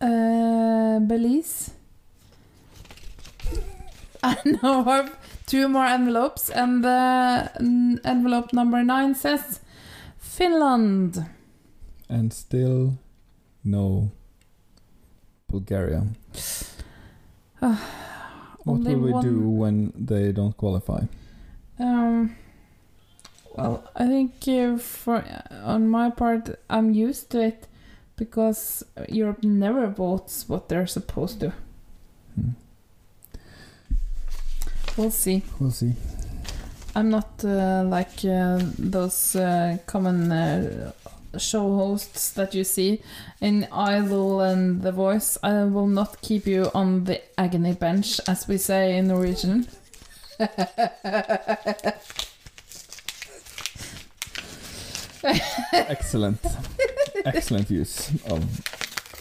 uh, 0.00 0.98
Belize. 1.00 1.72
I 4.22 4.36
now 4.62 4.82
have 4.84 5.14
two 5.46 5.68
more 5.68 5.84
envelopes, 5.84 6.48
and 6.48 6.82
the 6.82 7.50
mm, 7.60 7.98
envelope 8.02 8.54
number 8.54 8.82
nine 8.82 9.14
says 9.14 9.60
Finland. 10.18 11.26
And 12.12 12.30
still 12.30 12.98
no 13.64 14.10
Bulgaria. 15.48 16.04
what 17.58 17.78
Only 18.66 18.94
will 18.94 19.02
we 19.02 19.12
one- 19.12 19.24
do 19.24 19.48
when 19.48 19.92
they 19.96 20.30
don't 20.32 20.54
qualify? 20.56 21.00
Um, 21.78 22.36
well, 23.56 23.82
I 23.96 24.06
think 24.06 24.32
uh, 24.46 24.76
for 24.76 25.24
on 25.64 25.88
my 25.88 26.10
part, 26.10 26.58
I'm 26.68 26.92
used 26.92 27.30
to 27.30 27.40
it 27.40 27.66
because 28.16 28.84
Europe 29.08 29.42
never 29.42 29.86
votes 29.86 30.48
what 30.50 30.68
they're 30.68 30.86
supposed 30.86 31.40
to. 31.40 31.52
Hmm. 32.34 32.50
We'll 34.98 35.10
see. 35.10 35.42
We'll 35.58 35.70
see. 35.70 35.94
I'm 36.94 37.08
not 37.08 37.42
uh, 37.42 37.84
like 37.86 38.22
uh, 38.24 38.60
those 38.78 39.34
uh, 39.34 39.78
common 39.86 40.30
uh, 40.30 40.92
show 41.38 41.76
hosts 41.76 42.30
that 42.32 42.54
you 42.54 42.64
see 42.64 43.02
in 43.40 43.66
Idol 43.72 44.40
and 44.40 44.82
The 44.82 44.92
Voice. 44.92 45.38
I 45.42 45.64
will 45.64 45.86
not 45.86 46.20
keep 46.20 46.46
you 46.46 46.70
on 46.74 47.04
the 47.04 47.20
agony 47.38 47.74
bench, 47.74 48.20
as 48.28 48.46
we 48.48 48.58
say 48.58 48.96
in 48.96 49.08
Norwegian. 49.08 49.66
Excellent. 55.72 56.40
Excellent 57.24 57.70
use 57.70 58.10
of 58.26 58.44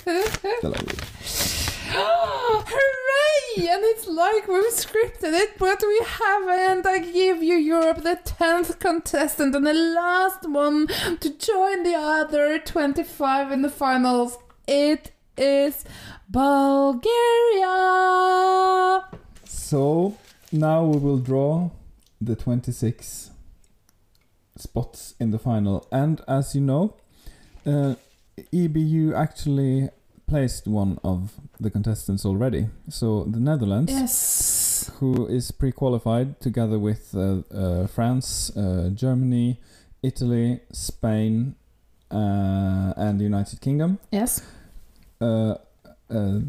the 0.06 0.70
language. 0.70 1.51
Hooray! 1.94 3.68
And 3.68 3.84
it's 3.84 4.08
like 4.08 4.48
we've 4.48 4.64
scripted 4.72 5.34
it, 5.34 5.58
but 5.58 5.84
we 5.86 6.00
haven't. 6.06 6.86
I 6.86 7.00
give 7.00 7.44
you 7.44 7.56
Europe 7.56 8.04
the 8.04 8.18
10th 8.24 8.80
contestant 8.80 9.54
and 9.56 9.68
the 9.68 9.74
last 9.74 10.50
one 10.50 10.88
to 10.88 11.38
join 11.38 11.84
the 11.84 11.96
other 11.96 12.60
25 12.60 13.52
in 13.52 13.62
the 13.62 13.70
finals. 13.70 14.38
It 14.68 15.12
is 15.38 15.84
Bulgaria! 16.30 17.02
So 19.44 20.18
now 20.52 20.86
we 20.86 20.98
will 20.98 21.20
draw 21.20 21.72
the 22.22 22.38
26 22.38 23.32
spots 24.56 25.16
in 25.20 25.32
the 25.32 25.40
final. 25.40 25.88
And 25.92 26.22
as 26.26 26.56
you 26.56 26.62
know, 26.62 26.96
uh, 27.66 27.96
EBU 28.54 29.14
actually 29.14 29.90
placed 30.32 30.66
one 30.66 30.98
of 31.04 31.20
the 31.60 31.70
contestants 31.70 32.26
already. 32.26 32.64
So 32.90 33.26
the 33.36 33.40
Netherlands, 33.40 33.92
Yes. 33.92 34.90
who 35.00 35.28
is 35.28 35.52
pre-qualified 35.52 36.40
together 36.40 36.80
with 36.80 37.14
uh, 37.14 37.22
uh, 37.54 37.88
France, 37.88 38.50
uh, 38.56 38.90
Germany, 39.04 39.60
Italy, 40.02 40.62
Spain, 40.72 41.56
uh, 42.12 42.94
and 43.06 43.20
the 43.20 43.26
United 43.26 43.60
Kingdom. 43.60 44.00
Yes. 44.12 44.42
Uh, 45.20 45.26
uh, 46.10 46.40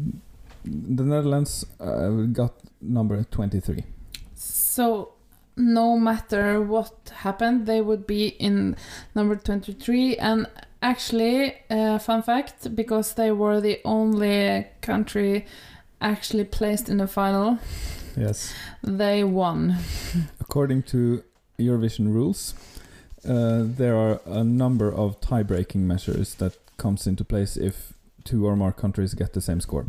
the 0.97 1.03
Netherlands 1.03 1.65
uh, 1.79 2.09
got 2.31 2.53
number 2.81 3.23
23. 3.23 3.83
So, 4.35 5.09
no 5.57 5.97
matter 5.99 6.61
what 6.61 7.11
happened, 7.25 7.65
they 7.65 7.81
would 7.81 8.07
be 8.07 8.27
in 8.39 8.75
number 9.13 9.35
23. 9.35 10.17
And 10.17 10.47
actually, 10.83 11.55
uh, 11.69 11.97
fun 11.99 12.21
fact 12.21 12.75
because 12.75 13.13
they 13.15 13.31
were 13.31 13.61
the 13.61 13.79
only 13.85 14.67
country 14.81 15.45
actually 16.01 16.43
placed 16.43 16.89
in 16.89 16.97
the 16.97 17.07
final, 17.07 17.57
Yes. 18.17 18.53
they 18.83 19.23
won. 19.23 19.77
According 20.41 20.83
to 20.83 21.23
Eurovision 21.57 22.13
rules, 22.13 22.53
uh, 23.27 23.63
there 23.63 23.95
are 23.95 24.19
a 24.25 24.43
number 24.43 24.91
of 24.93 25.19
tie-breaking 25.21 25.87
measures 25.87 26.35
that 26.35 26.53
comes 26.77 27.07
into 27.07 27.23
place 27.23 27.55
if 27.57 27.93
two 28.25 28.45
or 28.45 28.55
more 28.55 28.73
countries 28.73 29.13
get 29.13 29.33
the 29.33 29.41
same 29.41 29.61
score. 29.61 29.85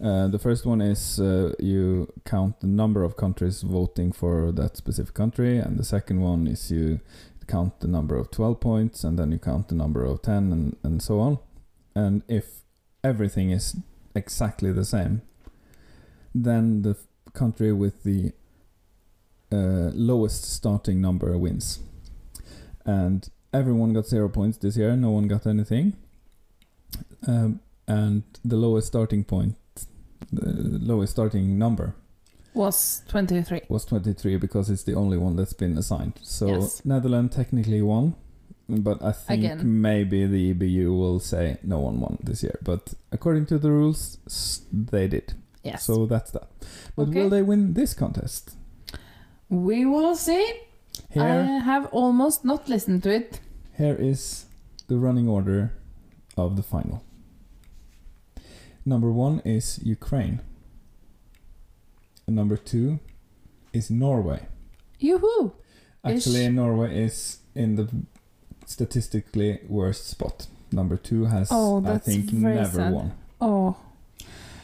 Uh, 0.00 0.26
the 0.28 0.38
first 0.38 0.66
one 0.66 0.80
is 0.80 1.20
uh, 1.20 1.52
you 1.60 2.12
count 2.24 2.58
the 2.60 2.66
number 2.66 3.04
of 3.04 3.16
countries 3.16 3.62
voting 3.62 4.10
for 4.12 4.50
that 4.52 4.76
specific 4.76 5.14
country, 5.14 5.58
and 5.58 5.78
the 5.78 5.84
second 5.84 6.20
one 6.20 6.48
is 6.48 6.70
you 6.70 6.98
count 7.52 7.80
the 7.80 7.88
number 7.88 8.16
of 8.16 8.30
12 8.30 8.60
points, 8.60 9.04
and 9.04 9.18
then 9.18 9.30
you 9.30 9.38
count 9.38 9.68
the 9.68 9.74
number 9.74 10.04
of 10.04 10.22
10, 10.22 10.52
and, 10.52 10.76
and 10.82 11.02
so 11.02 11.20
on. 11.20 11.38
And 11.94 12.22
if 12.26 12.46
everything 13.04 13.50
is 13.50 13.76
exactly 14.14 14.72
the 14.72 14.84
same, 14.84 15.20
then 16.34 16.82
the 16.82 16.96
country 17.34 17.72
with 17.72 18.04
the 18.04 18.32
uh, 19.52 19.90
lowest 19.92 20.44
starting 20.44 21.00
number 21.02 21.36
wins. 21.36 21.80
And 22.86 23.28
everyone 23.52 23.92
got 23.92 24.06
zero 24.06 24.28
points 24.28 24.56
this 24.58 24.76
year. 24.76 24.96
No 24.96 25.10
one 25.10 25.28
got 25.28 25.46
anything. 25.46 25.92
Um, 27.26 27.60
and 27.86 28.22
the 28.42 28.56
lowest 28.56 28.86
starting 28.86 29.24
point, 29.24 29.56
the 30.32 30.78
lowest 30.90 31.12
starting 31.12 31.58
number 31.58 31.94
Was 32.54 33.02
23. 33.08 33.62
was 33.68 33.84
23 33.86 34.36
because 34.36 34.68
it's 34.70 34.82
the 34.84 34.94
only 34.94 35.16
one 35.16 35.36
that's 35.36 35.54
been 35.54 35.78
assigned. 35.78 36.14
So 36.22 36.46
Yes. 36.48 36.84
Netherlands 36.84 37.34
technically 37.34 37.80
won, 37.82 38.14
but 38.68 39.02
I 39.02 39.12
think 39.12 39.44
Again. 39.44 39.80
maybe 39.80 40.26
the 40.26 40.52
EBU 40.54 40.88
will 40.96 41.18
say 41.20 41.56
no 41.62 41.78
one 41.80 41.98
won 42.00 42.18
this 42.22 42.42
year. 42.42 42.58
But 42.62 42.94
according 43.10 43.46
to 43.46 43.58
the 43.58 43.70
rules, 43.70 44.18
they 44.70 45.08
did. 45.08 45.34
Yes. 45.64 45.84
So 45.84 46.06
that's 46.06 46.30
that. 46.32 46.48
But 46.96 47.08
Okay. 47.08 47.22
will 47.22 47.30
they 47.30 47.42
win 47.42 47.72
this 47.74 47.94
contest? 47.94 48.56
We 49.48 49.86
will 49.86 50.14
see. 50.16 50.44
Here, 51.10 51.22
I 51.22 51.58
have 51.64 51.86
almost 51.92 52.44
not 52.44 52.68
listened 52.68 53.02
to 53.04 53.10
it. 53.10 53.40
Here 53.78 53.94
is 53.94 54.44
the 54.88 54.98
running 54.98 55.28
order 55.28 55.72
of 56.36 56.56
the 56.56 56.62
final. 56.62 57.02
Number 58.84 59.10
one 59.12 59.40
is 59.44 59.78
Ukraine. 59.84 60.40
And 62.26 62.36
number 62.36 62.56
two 62.56 63.00
is 63.72 63.90
Norway. 63.90 64.46
Yoo-hoo! 64.98 65.52
Actually, 66.04 66.44
Ish. 66.46 66.52
Norway 66.52 67.04
is 67.04 67.38
in 67.54 67.76
the 67.76 67.88
statistically 68.66 69.60
worst 69.68 70.08
spot. 70.08 70.46
Number 70.70 70.96
two 70.96 71.26
has, 71.26 71.48
Oh, 71.50 71.84
I 71.86 71.98
think, 71.98 72.32
never 72.32 72.64
sad. 72.78 72.92
won. 72.92 73.12
Oh. 73.40 73.76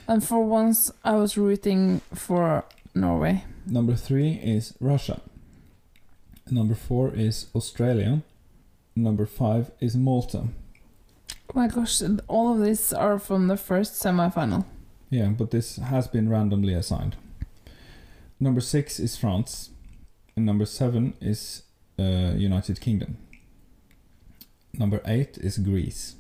And 0.06 0.24
for 0.24 0.42
once, 0.44 0.90
I 1.04 1.14
was 1.16 1.36
rooting 1.36 2.00
for 2.14 2.64
Norway. 2.94 3.44
Number 3.66 3.94
three 3.94 4.32
is 4.42 4.74
Russia. 4.80 5.20
Number 6.50 6.74
four 6.74 7.12
is 7.14 7.46
Australia. 7.54 8.22
Number 8.96 9.26
five 9.26 9.70
is 9.80 9.96
Malta. 9.96 10.44
Oh 11.50 11.52
my 11.54 11.68
gosh, 11.68 12.02
all 12.26 12.54
of 12.54 12.64
these 12.64 12.92
are 12.92 13.18
from 13.18 13.48
the 13.48 13.56
first 13.56 13.96
semi-final. 13.96 14.64
Yeah, 15.10 15.28
but 15.28 15.50
this 15.50 15.76
has 15.76 16.08
been 16.08 16.28
randomly 16.28 16.74
assigned. 16.74 17.16
Number 18.41 18.60
six 18.60 19.00
is 19.00 19.17
France, 19.17 19.70
and 20.36 20.47
number 20.47 20.65
seven 20.65 21.15
is 21.20 21.62
uh, 21.99 22.34
United 22.36 22.81
Kingdom. 22.81 23.18
Number 24.73 25.00
eight 25.05 25.39
is 25.39 25.58
Greece. 25.58 26.17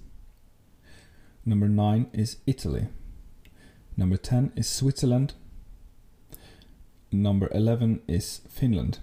Number 1.44 1.68
nine 1.68 2.08
is 2.12 2.38
Italy. 2.46 2.88
Number 3.96 4.16
ten 4.16 4.52
is 4.56 4.68
Switzerland. 4.68 5.34
Number 7.12 7.48
eleven 7.52 8.00
is 8.08 8.40
Finland. 8.48 8.98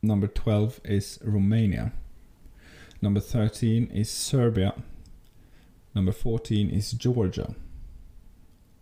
Number 0.00 0.28
twelve 0.28 0.80
is 0.84 1.18
Romania. 1.24 1.92
Number 3.00 3.20
thirteen 3.20 3.88
is 3.88 4.08
Serbia. 4.10 4.74
Number 5.94 6.12
fourteen 6.12 6.70
is 6.70 6.92
Georgia. 6.92 7.54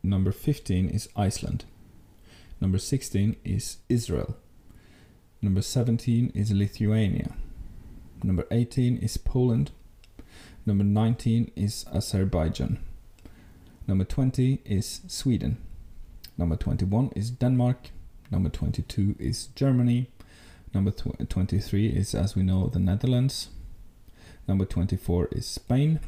Number 0.02 0.32
15 0.32 0.88
is 0.88 1.08
Iceland. 1.14 1.64
Number 2.60 2.78
16 2.78 3.36
is 3.44 3.78
Israel. 3.88 4.36
Number 5.42 5.62
17 5.62 6.30
is 6.34 6.50
Lithuania. 6.52 7.34
Number 8.22 8.44
18 8.50 8.98
is 8.98 9.16
Poland. 9.16 9.70
Number 10.66 10.84
19 10.84 11.50
is 11.56 11.86
Azerbaijan. 11.92 12.78
Number 13.86 14.04
20 14.04 14.60
is 14.64 15.00
Sweden. 15.08 15.56
Number 16.36 16.56
21 16.56 17.10
is 17.16 17.30
Denmark. 17.30 17.90
Number 18.30 18.50
22 18.50 19.16
is 19.18 19.46
Germany. 19.54 20.10
Number 20.74 20.90
tw- 20.90 21.28
23 21.28 21.86
is, 21.88 22.14
as 22.14 22.36
we 22.36 22.42
know, 22.42 22.68
the 22.68 22.78
Netherlands. 22.78 23.48
Number 24.46 24.64
24 24.66 25.28
is 25.32 25.46
Spain. 25.46 26.00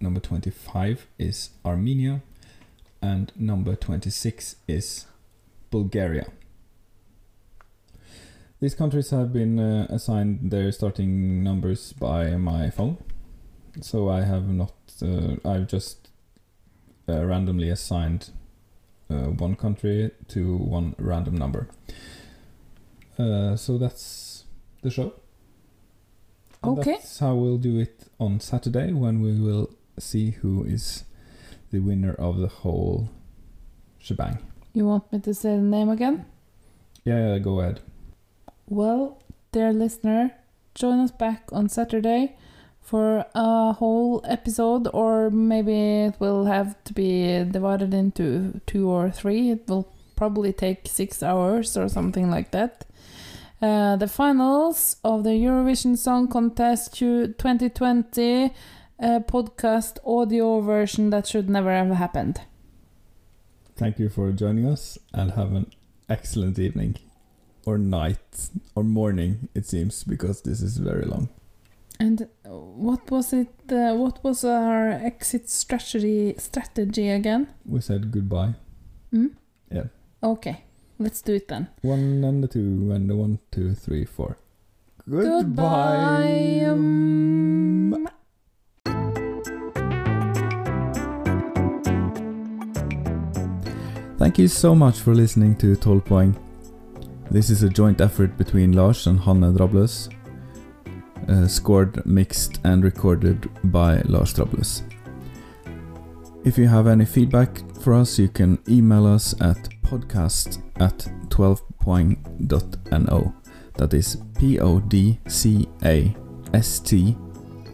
Number 0.00 0.20
25 0.20 1.06
is 1.18 1.50
Armenia. 1.64 2.22
And 3.06 3.30
number 3.36 3.76
26 3.76 4.56
is 4.66 5.06
Bulgaria. 5.70 6.26
These 8.58 8.74
countries 8.74 9.10
have 9.10 9.32
been 9.32 9.60
uh, 9.60 9.86
assigned 9.90 10.50
their 10.50 10.72
starting 10.72 11.44
numbers 11.44 11.92
by 11.92 12.36
my 12.36 12.70
phone. 12.70 12.96
So 13.80 14.08
I 14.08 14.22
have 14.22 14.48
not, 14.48 14.72
uh, 15.02 15.36
I've 15.44 15.68
just 15.68 16.08
uh, 17.08 17.24
randomly 17.24 17.68
assigned 17.70 18.30
uh, 19.08 19.26
one 19.44 19.54
country 19.54 20.10
to 20.28 20.56
one 20.56 20.96
random 20.98 21.36
number. 21.36 21.68
Uh, 23.16 23.54
so 23.54 23.78
that's 23.78 24.44
the 24.82 24.90
show. 24.90 25.12
And 26.62 26.78
Okay. 26.78 26.92
That's 26.92 27.20
how 27.20 27.34
we'll 27.34 27.58
do 27.58 27.78
it 27.78 28.08
on 28.18 28.40
Saturday 28.40 28.92
when 28.92 29.20
we 29.20 29.38
will 29.38 29.70
see 29.98 30.30
who 30.42 30.64
is 30.64 31.04
the 31.76 31.82
winner 31.82 32.14
of 32.14 32.38
the 32.38 32.48
whole 32.48 33.10
shebang. 33.98 34.38
You 34.72 34.86
want 34.86 35.12
me 35.12 35.18
to 35.20 35.34
say 35.34 35.56
the 35.56 35.62
name 35.62 35.90
again? 35.90 36.24
Yeah, 37.04 37.34
yeah, 37.34 37.38
go 37.38 37.60
ahead. 37.60 37.80
Well, 38.66 39.22
dear 39.52 39.72
listener, 39.72 40.32
join 40.74 40.98
us 41.00 41.10
back 41.10 41.50
on 41.52 41.68
Saturday 41.68 42.36
for 42.80 43.26
a 43.34 43.74
whole 43.74 44.22
episode, 44.24 44.88
or 44.94 45.28
maybe 45.30 46.04
it 46.08 46.14
will 46.18 46.46
have 46.46 46.82
to 46.84 46.94
be 46.94 47.44
divided 47.44 47.92
into 47.92 48.60
two 48.66 48.88
or 48.88 49.10
three. 49.10 49.50
It 49.50 49.68
will 49.68 49.92
probably 50.16 50.52
take 50.54 50.88
six 50.88 51.22
hours 51.22 51.76
or 51.76 51.88
something 51.90 52.30
like 52.30 52.52
that. 52.52 52.86
Uh, 53.60 53.96
the 53.96 54.08
finals 54.08 54.96
of 55.04 55.24
the 55.24 55.30
Eurovision 55.30 55.96
Song 55.98 56.28
Contest 56.28 56.94
to 56.98 57.28
2020 57.28 58.52
uh, 58.98 59.20
podcast 59.20 59.98
audio 60.04 60.60
version 60.60 61.10
that 61.10 61.26
should 61.26 61.48
never 61.48 61.70
have 61.72 61.90
happened. 61.90 62.40
Thank 63.76 63.98
you 63.98 64.08
for 64.08 64.32
joining 64.32 64.66
us 64.66 64.98
and 65.12 65.32
have 65.32 65.52
an 65.52 65.70
excellent 66.08 66.58
evening. 66.58 66.96
Or 67.66 67.78
night. 67.78 68.50
Or 68.74 68.84
morning, 68.84 69.48
it 69.54 69.66
seems, 69.66 70.04
because 70.04 70.42
this 70.42 70.62
is 70.62 70.76
very 70.78 71.04
long. 71.04 71.28
And 71.98 72.28
what 72.44 73.10
was 73.10 73.32
it? 73.32 73.48
Uh, 73.70 73.94
what 73.94 74.22
was 74.22 74.44
our 74.44 74.90
exit 74.90 75.48
strategy 75.48 76.34
strategy 76.38 77.08
again? 77.08 77.48
We 77.64 77.80
said 77.80 78.12
goodbye. 78.12 78.54
Hmm? 79.10 79.28
Yeah. 79.70 79.84
Okay, 80.22 80.64
let's 80.98 81.22
do 81.22 81.34
it 81.34 81.48
then. 81.48 81.68
One 81.82 82.22
and 82.22 82.44
the 82.44 82.48
two 82.48 82.92
and 82.92 83.10
the 83.10 83.16
one, 83.16 83.38
two, 83.50 83.74
three, 83.74 84.04
four. 84.04 84.36
Goodbye. 85.08 86.64
Um, 86.68 88.08
Thank 94.18 94.38
you 94.38 94.48
so 94.48 94.74
much 94.74 95.00
for 95.00 95.14
listening 95.14 95.56
to 95.56 95.76
12 95.76 96.04
Poeng. 96.06 96.34
This 97.30 97.50
is 97.50 97.62
a 97.62 97.68
joint 97.68 98.00
effort 98.00 98.38
between 98.38 98.72
Lars 98.72 99.06
and 99.06 99.20
Hanne 99.20 99.52
Drabløs, 99.52 100.08
uh, 101.28 101.46
scored, 101.46 102.06
mixed, 102.06 102.58
and 102.64 102.82
recorded 102.82 103.46
by 103.64 104.00
Lars 104.06 104.32
Drabløs. 104.32 104.84
If 106.46 106.56
you 106.56 106.66
have 106.66 106.86
any 106.86 107.04
feedback 107.04 107.60
for 107.82 107.92
us, 107.92 108.18
you 108.18 108.28
can 108.28 108.58
email 108.66 109.06
us 109.06 109.34
at 109.42 109.68
podcast 109.82 110.62
at 110.76 111.06
12poeng.no. 111.28 113.34
That 113.74 113.92
is 113.92 114.16
P 114.38 114.58
O 114.60 114.80
D 114.80 115.18
C 115.28 115.68
A 115.84 116.16
S 116.54 116.80
T 116.80 117.14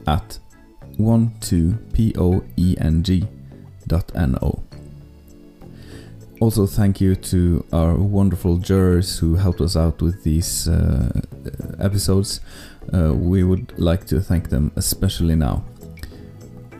at 0.09 0.41
12poeng 0.99 3.29
dot 3.87 4.15
no. 4.15 4.72
Also, 6.43 6.67
thank 6.67 7.01
you 7.01 7.15
to 7.15 7.65
our 7.73 7.95
wonderful 7.95 8.57
jurors 8.57 9.17
who 9.17 9.37
helped 9.37 9.61
us 9.61 9.77
out 9.77 10.03
with 10.03 10.25
these 10.25 10.67
uh, 10.67 11.09
episodes. 11.79 12.41
Uh, 12.93 13.15
we 13.15 13.45
would 13.45 13.73
like 13.79 14.05
to 14.07 14.21
thank 14.21 14.49
them 14.49 14.73
especially 14.75 15.37
now. 15.37 15.62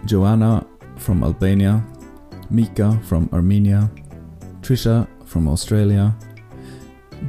Joanna 0.05 0.67
from 0.97 1.23
Albania, 1.23 1.81
Mika 2.51 2.99
from 3.05 3.29
Armenia, 3.33 3.89
Trisha 4.63 5.07
from 5.27 5.47
Australia, 5.47 6.13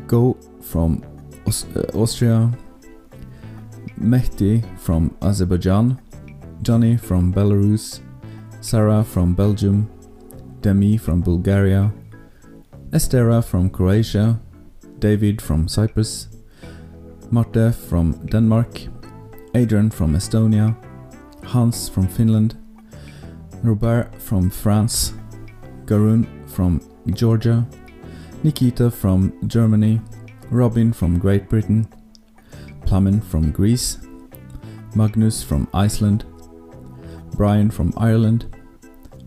Go 0.07 0.35
from 0.59 1.03
Aus- 1.45 1.67
uh, 1.75 1.85
Austria, 1.93 2.51
Mehdi 4.01 4.63
from 4.79 5.15
Azerbaijan, 5.21 6.01
Johnny 6.63 6.97
from 6.97 7.31
Belarus, 7.31 7.99
Sarah 8.59 9.03
from 9.03 9.35
Belgium, 9.35 9.87
Demi 10.61 10.97
from 10.97 11.21
Bulgaria, 11.21 11.93
Estera 12.93 13.43
from 13.43 13.71
Croatia, 13.71 14.39
David 14.99 15.41
from 15.41 15.67
Cyprus, 15.67 16.27
Marte 17.31 17.73
from 17.73 18.13
Denmark, 18.27 18.81
Adrian 19.55 19.89
from 19.89 20.13
Estonia, 20.13 20.75
Hans 21.43 21.89
from 21.89 22.07
Finland, 22.07 22.55
Robert 23.63 24.13
from 24.21 24.51
France, 24.51 25.13
Garun 25.85 26.27
from 26.47 26.81
Georgia, 27.15 27.65
Nikita 28.43 28.91
from 28.91 29.33
Germany, 29.47 29.99
Robin 30.51 30.93
from 30.93 31.17
Great 31.17 31.49
Britain, 31.49 31.87
Plamen 32.85 33.21
from 33.21 33.49
Greece, 33.51 33.97
Magnus 34.93 35.41
from 35.41 35.67
Iceland, 35.73 36.25
Brian 37.37 37.71
from 37.71 37.91
Ireland, 37.97 38.55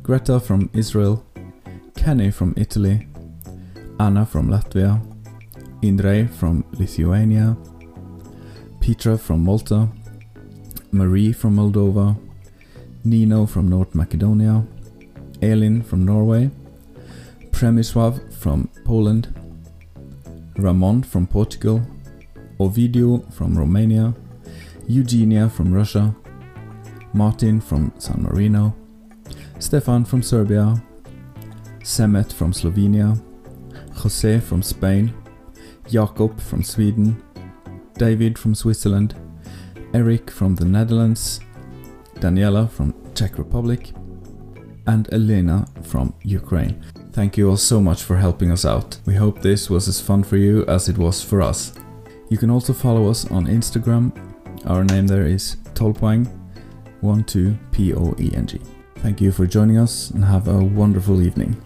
Greta 0.04 0.38
from 0.38 0.70
Israel, 0.72 1.26
Kenny 1.96 2.30
from 2.30 2.54
Italy, 2.56 3.08
Anna 3.98 4.26
from 4.26 4.48
Latvia, 4.48 5.00
Indrei 5.82 6.28
from 6.28 6.64
Lithuania, 6.72 7.56
Petra 8.80 9.16
from 9.16 9.42
Malta, 9.42 9.88
Marie 10.92 11.32
from 11.32 11.56
Moldova, 11.56 12.16
Nino 13.04 13.46
from 13.46 13.68
North 13.68 13.94
Macedonia, 13.94 14.64
Elin 15.40 15.82
from 15.82 16.04
Norway, 16.04 16.50
Przemysław 17.50 18.32
from 18.34 18.68
Poland, 18.84 19.28
Ramon 20.58 21.02
from 21.02 21.26
Portugal, 21.26 21.80
Ovidio 22.58 23.32
from 23.32 23.56
Romania, 23.58 24.14
Eugenia 24.88 25.48
from 25.48 25.72
Russia, 25.72 26.14
Martin 27.14 27.60
from 27.60 27.92
San 27.98 28.22
Marino, 28.22 28.74
Stefan 29.58 30.04
from 30.04 30.22
Serbia, 30.22 30.74
Semet 31.82 32.32
from 32.32 32.52
Slovenia, 32.52 33.18
Jose 33.96 34.40
from 34.40 34.62
Spain, 34.62 35.12
Jakob 35.88 36.40
from 36.40 36.62
Sweden, 36.62 37.22
David 37.94 38.38
from 38.38 38.54
Switzerland, 38.54 39.14
Eric 39.94 40.30
from 40.30 40.54
the 40.54 40.64
Netherlands, 40.64 41.40
Daniela 42.16 42.70
from 42.70 42.94
Czech 43.14 43.38
Republic, 43.38 43.92
and 44.86 45.12
Elena 45.12 45.66
from 45.82 46.14
Ukraine. 46.22 46.82
Thank 47.12 47.36
you 47.36 47.48
all 47.48 47.56
so 47.56 47.80
much 47.80 48.02
for 48.02 48.16
helping 48.16 48.50
us 48.50 48.64
out. 48.64 48.98
We 49.06 49.14
hope 49.14 49.40
this 49.40 49.70
was 49.70 49.88
as 49.88 50.00
fun 50.00 50.22
for 50.22 50.36
you 50.36 50.64
as 50.66 50.88
it 50.88 50.98
was 50.98 51.22
for 51.22 51.40
us. 51.40 51.72
You 52.28 52.38
can 52.38 52.50
also 52.50 52.72
follow 52.72 53.08
us 53.08 53.30
on 53.30 53.46
Instagram. 53.46 54.12
Our 54.66 54.84
name 54.84 55.06
there 55.06 55.26
is 55.26 55.56
Tolpoeng, 55.74 56.28
12 57.00 57.56
P 57.72 57.94
O 57.94 58.14
E 58.18 58.32
N 58.34 58.46
G. 58.46 58.60
Thank 58.96 59.20
you 59.20 59.32
for 59.32 59.46
joining 59.46 59.78
us 59.78 60.10
and 60.10 60.24
have 60.24 60.48
a 60.48 60.58
wonderful 60.58 61.22
evening. 61.22 61.56